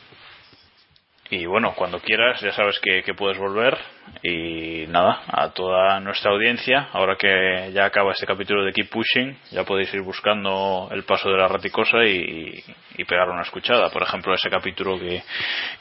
Y 1.31 1.45
bueno, 1.45 1.75
cuando 1.75 2.01
quieras, 2.01 2.41
ya 2.41 2.53
sabes 2.53 2.79
que, 2.81 3.03
que, 3.03 3.13
puedes 3.13 3.37
volver. 3.37 3.77
Y 4.23 4.87
nada, 4.89 5.23
a 5.27 5.51
toda 5.51 6.01
nuestra 6.01 6.33
audiencia, 6.33 6.89
ahora 6.93 7.17
que 7.17 7.71
ya 7.75 7.85
acaba 7.85 8.13
este 8.13 8.27
capítulo 8.27 8.65
de 8.65 8.73
Keep 8.73 8.89
Pushing, 8.89 9.39
ya 9.51 9.65
podéis 9.65 9.93
ir 9.93 10.01
buscando 10.01 10.89
el 10.91 11.05
paso 11.05 11.29
de 11.29 11.37
la 11.37 11.47
raticosa 11.47 12.03
y, 12.05 12.65
y 12.97 13.05
pegar 13.05 13.29
una 13.29 13.43
escuchada. 13.43 13.91
Por 13.91 14.03
ejemplo, 14.03 14.33
ese 14.33 14.49
capítulo 14.49 14.99
que, 14.99 15.23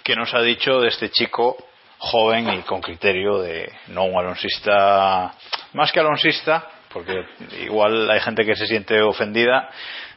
que 0.04 0.16
nos 0.16 0.34
ha 0.34 0.42
dicho 0.42 0.82
de 0.82 0.90
este 0.90 1.10
chico 1.10 1.56
joven 2.00 2.50
y 2.54 2.62
con 2.62 2.82
criterio 2.82 3.40
de 3.40 3.72
no 3.90 4.06
un 4.06 4.18
alonsista, 4.18 5.34
más 5.74 5.92
que 5.92 6.00
alonsista, 6.00 6.66
porque 6.94 7.26
igual 7.64 8.10
hay 8.10 8.20
gente 8.20 8.46
que 8.46 8.56
se 8.56 8.68
siente 8.68 9.02
ofendida, 9.02 9.70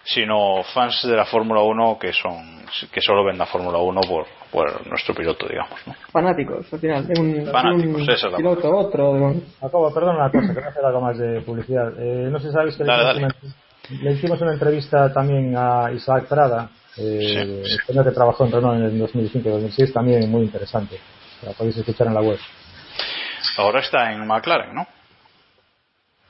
sino 0.04 0.62
fans 0.74 1.02
de 1.06 1.16
la 1.16 1.24
Fórmula 1.26 1.60
1 1.62 1.98
que 1.98 2.12
son 2.12 2.60
que 2.92 3.00
solo 3.00 3.24
ven 3.24 3.36
la 3.36 3.46
Fórmula 3.46 3.78
1 3.78 4.00
por, 4.02 4.26
por 4.50 4.86
nuestro 4.86 5.14
piloto, 5.14 5.46
digamos. 5.48 5.78
¿no? 5.86 5.94
Fanáticos, 6.12 6.72
al 6.72 6.78
final. 6.78 7.06
De 7.06 7.20
un, 7.20 7.46
Fanáticos, 7.46 8.06
de 8.06 8.12
esa 8.14 8.14
es 8.14 8.24
un 8.24 8.30
la 8.32 8.36
piloto, 8.38 8.70
otro. 8.76 9.14
De 9.14 9.20
un... 9.20 9.44
Acabo, 9.60 9.92
perdón 9.92 10.16
una 10.16 10.30
cosa, 10.30 10.54
que 10.54 10.60
hacer 10.60 10.84
algo 10.84 11.00
más 11.00 11.18
de 11.18 11.40
publicidad. 11.42 11.92
Eh, 11.98 12.28
no 12.30 12.38
sé 12.38 12.48
si 12.48 12.52
sabéis 12.52 12.76
que 12.76 12.84
le, 12.84 12.92
Dale, 12.92 13.10
hicimos 13.12 13.32
dale. 13.32 13.54
Una, 13.90 14.02
le 14.04 14.12
hicimos 14.12 14.40
una 14.40 14.52
entrevista 14.52 15.12
también 15.12 15.54
a 15.56 15.90
Isaac 15.92 16.26
Prada, 16.28 16.70
eh, 16.96 17.18
Sí. 17.20 17.36
el 17.36 17.80
señor 17.86 18.04
que 18.04 18.12
trabajó 18.12 18.44
en 18.46 18.52
Renault 18.52 18.78
en 18.78 18.84
el 18.84 19.00
2005-2006, 19.02 19.92
también 19.92 20.30
muy 20.30 20.42
interesante. 20.42 20.98
La 21.42 21.52
podéis 21.52 21.76
escuchar 21.78 22.06
en 22.06 22.14
la 22.14 22.20
web. 22.20 22.38
Ahora 23.56 23.80
está 23.80 24.12
en 24.12 24.26
McLaren, 24.26 24.74
¿no? 24.74 24.86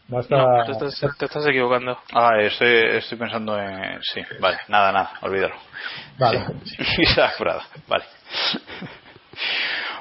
No 0.09 0.21
está... 0.21 0.37
No, 0.37 0.65
te 0.65 0.73
estás, 0.73 1.17
te 1.19 1.25
estás 1.25 1.47
equivocando. 1.47 1.99
Ah, 2.13 2.41
estoy, 2.41 2.97
estoy 2.97 3.19
pensando 3.19 3.59
en... 3.59 4.01
Sí, 4.03 4.23
vale, 4.41 4.59
nada, 4.69 4.93
nada, 4.93 5.13
olvídalo. 5.23 5.55
Vale. 6.19 6.45
Sí, 6.65 6.77
Isaac 7.03 7.37
Prada, 7.39 7.63
vale. 7.87 8.05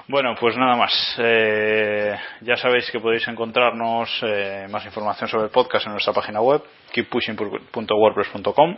Bueno, 0.10 0.34
pues 0.40 0.57
nada 0.57 0.76
más. 0.76 0.91
Eh, 1.19 2.18
ya 2.41 2.57
sabéis 2.57 2.90
que 2.90 2.99
podéis 2.99 3.27
encontrarnos 3.27 4.10
eh, 4.23 4.65
más 4.68 4.84
información 4.84 5.30
sobre 5.30 5.44
el 5.44 5.52
podcast 5.52 5.86
en 5.86 5.91
nuestra 5.91 6.14
página 6.14 6.41
web, 6.41 6.64
keeppushing.wordpress.com. 6.91 8.77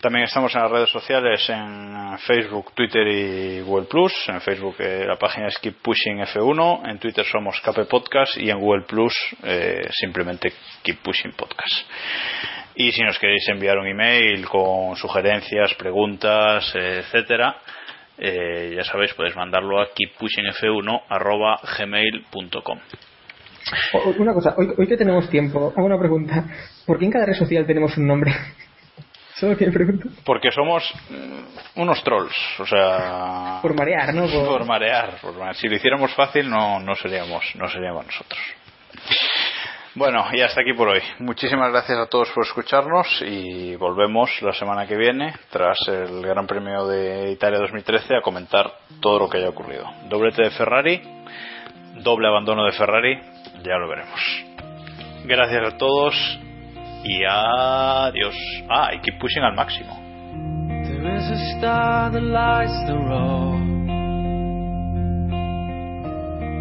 También 0.00 0.24
estamos 0.24 0.54
en 0.54 0.62
las 0.62 0.70
redes 0.70 0.88
sociales 0.88 1.46
en 1.50 2.18
Facebook, 2.20 2.72
Twitter 2.72 3.06
y 3.06 3.60
Google 3.60 3.84
Plus. 3.84 4.14
En 4.28 4.40
Facebook 4.40 4.76
eh, 4.78 5.04
la 5.06 5.16
página 5.16 5.48
es 5.48 5.58
Keep 5.58 5.82
Pushing 5.82 6.20
F1, 6.20 6.88
en 6.88 6.98
Twitter 6.98 7.26
somos 7.26 7.60
KP 7.60 7.86
Podcast 7.86 8.38
y 8.38 8.48
en 8.48 8.60
Google 8.60 8.86
Plus 8.86 9.14
eh, 9.42 9.90
simplemente 9.92 10.54
Keep 10.82 11.02
Pushing 11.02 11.32
Podcast. 11.32 11.86
Y 12.76 12.92
si 12.92 13.02
nos 13.02 13.18
queréis 13.18 13.46
enviar 13.50 13.76
un 13.76 13.88
email 13.88 14.48
con 14.48 14.96
sugerencias, 14.96 15.74
preguntas, 15.74 16.74
eh, 16.74 17.00
etcétera, 17.00 17.58
eh, 18.20 18.74
ya 18.76 18.84
sabéis, 18.84 19.14
podéis 19.14 19.34
mandarlo 19.36 19.80
a 19.80 19.88
keeppushingf1.gmail.com. 19.94 22.78
O- 23.92 24.14
Una 24.18 24.32
cosa, 24.32 24.54
hoy, 24.56 24.68
hoy 24.76 24.86
que 24.86 24.96
tenemos 24.96 25.28
tiempo, 25.28 25.72
hago 25.76 25.86
una 25.86 25.98
pregunta. 25.98 26.44
¿Por 26.86 26.98
qué 26.98 27.04
en 27.06 27.10
cada 27.12 27.26
red 27.26 27.34
social 27.34 27.66
tenemos 27.66 27.96
un 27.96 28.06
nombre? 28.06 28.32
Porque 30.24 30.50
somos 30.50 30.82
mm, 31.08 31.80
unos 31.80 32.02
trolls, 32.04 32.34
o 32.58 32.66
sea... 32.66 33.60
Por 33.62 33.74
marear, 33.74 34.12
¿no? 34.12 34.26
Por- 34.26 34.46
Por 34.46 34.64
marear, 34.66 35.16
por 35.22 35.32
marear. 35.34 35.54
Si 35.56 35.66
lo 35.68 35.76
hiciéramos 35.76 36.12
fácil 36.14 36.50
no, 36.50 36.78
no, 36.80 36.94
seríamos, 36.94 37.42
no 37.54 37.66
seríamos 37.68 38.04
nosotros. 38.04 38.40
Bueno, 39.94 40.24
y 40.32 40.40
hasta 40.40 40.60
aquí 40.60 40.72
por 40.72 40.88
hoy. 40.88 41.00
Muchísimas 41.18 41.72
gracias 41.72 41.98
a 41.98 42.06
todos 42.06 42.30
por 42.30 42.44
escucharnos 42.44 43.06
y 43.22 43.74
volvemos 43.74 44.30
la 44.40 44.52
semana 44.52 44.86
que 44.86 44.96
viene, 44.96 45.34
tras 45.50 45.78
el 45.88 46.22
Gran 46.22 46.46
Premio 46.46 46.86
de 46.86 47.32
Italia 47.32 47.58
2013, 47.58 48.16
a 48.16 48.22
comentar 48.22 48.72
todo 49.00 49.18
lo 49.18 49.28
que 49.28 49.38
haya 49.38 49.48
ocurrido. 49.48 49.84
Doblete 50.08 50.42
de 50.42 50.50
Ferrari, 50.50 51.02
doble 51.96 52.28
abandono 52.28 52.64
de 52.64 52.72
Ferrari, 52.72 53.20
ya 53.64 53.78
lo 53.78 53.88
veremos. 53.88 54.20
Gracias 55.24 55.74
a 55.74 55.76
todos 55.76 56.14
y 57.02 57.24
adiós. 57.24 58.36
Ah, 58.68 58.90
y 58.94 59.00
keep 59.00 59.18
pushing 59.18 59.42
al 59.42 59.56
máximo. 59.56 59.98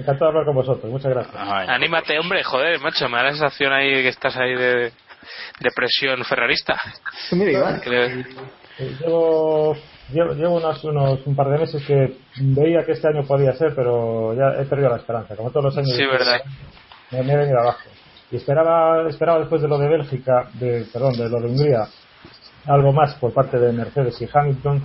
Encantado 0.00 0.24
de 0.24 0.28
hablar 0.28 0.44
con 0.46 0.54
vosotros. 0.54 0.90
Muchas 0.90 1.10
gracias. 1.12 1.34
Anímate, 1.68 2.18
hombre, 2.18 2.42
joder, 2.44 2.80
macho, 2.80 3.08
me 3.08 3.16
da 3.18 3.24
la 3.24 3.30
sensación 3.30 3.72
ahí 3.72 3.90
que 4.02 4.08
estás 4.08 4.36
ahí 4.36 4.54
de, 4.54 4.92
de 5.60 5.70
presión 5.74 6.24
ferrarista. 6.24 6.76
Que 7.80 7.90
le- 7.90 8.20
Eh, 8.78 8.96
Llevo, 9.00 9.76
llevo, 10.10 10.32
llevo 10.32 10.56
unos, 10.56 10.82
unos, 10.84 11.26
un 11.26 11.36
par 11.36 11.48
de 11.50 11.58
meses 11.58 11.84
que 11.86 12.16
veía 12.40 12.82
que 12.84 12.92
este 12.92 13.08
año 13.08 13.26
podía 13.26 13.52
ser, 13.52 13.74
pero 13.74 14.32
ya 14.34 14.58
he 14.60 14.64
perdido 14.64 14.88
la 14.88 14.96
esperanza. 14.96 15.36
Como 15.36 15.50
todos 15.50 15.64
los 15.66 15.76
años. 15.76 15.90
Sí, 15.94 16.06
verdad. 16.06 16.40
Me, 17.10 17.22
me 17.22 17.32
he 17.34 17.36
venido 17.36 17.58
abajo. 17.60 17.80
Y 18.30 18.36
esperaba, 18.36 19.06
esperaba 19.08 19.40
después 19.40 19.60
de 19.60 19.68
lo 19.68 19.76
de 19.76 19.88
Bélgica, 19.88 20.48
de, 20.54 20.86
perdón, 20.92 21.12
de 21.18 21.28
lo 21.28 21.40
de 21.40 21.46
Hungría, 21.48 21.84
algo 22.66 22.92
más 22.92 23.16
por 23.16 23.34
parte 23.34 23.58
de 23.58 23.72
Mercedes 23.72 24.18
y 24.22 24.28
Hamilton. 24.32 24.82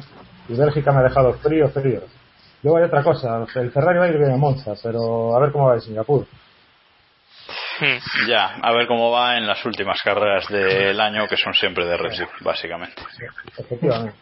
Y 0.50 0.56
Bélgica 0.58 0.92
me 0.92 1.00
ha 1.00 1.04
dejado 1.04 1.32
frío, 1.36 1.70
frío. 1.70 2.02
Luego 2.66 2.80
hay 2.80 2.86
otra 2.86 3.04
cosa. 3.04 3.46
El 3.54 3.70
Ferrari 3.70 4.00
va 4.00 4.06
a 4.06 4.08
ir 4.08 4.18
bien 4.18 4.32
a 4.32 4.38
Monza, 4.38 4.74
pero 4.82 5.36
a 5.36 5.40
ver 5.40 5.52
cómo 5.52 5.68
va 5.68 5.76
en 5.76 5.82
Singapur. 5.82 6.26
Ya, 8.28 8.56
a 8.60 8.72
ver 8.74 8.88
cómo 8.88 9.12
va 9.12 9.38
en 9.38 9.46
las 9.46 9.64
últimas 9.66 10.02
carreras 10.02 10.48
del 10.50 11.00
año, 11.00 11.28
que 11.28 11.38
son 11.38 11.54
siempre 11.54 11.86
de 11.86 11.96
Red 11.96 12.18
Bull, 12.18 12.28
básicamente. 12.42 13.04
Efectivamente. 13.56 14.16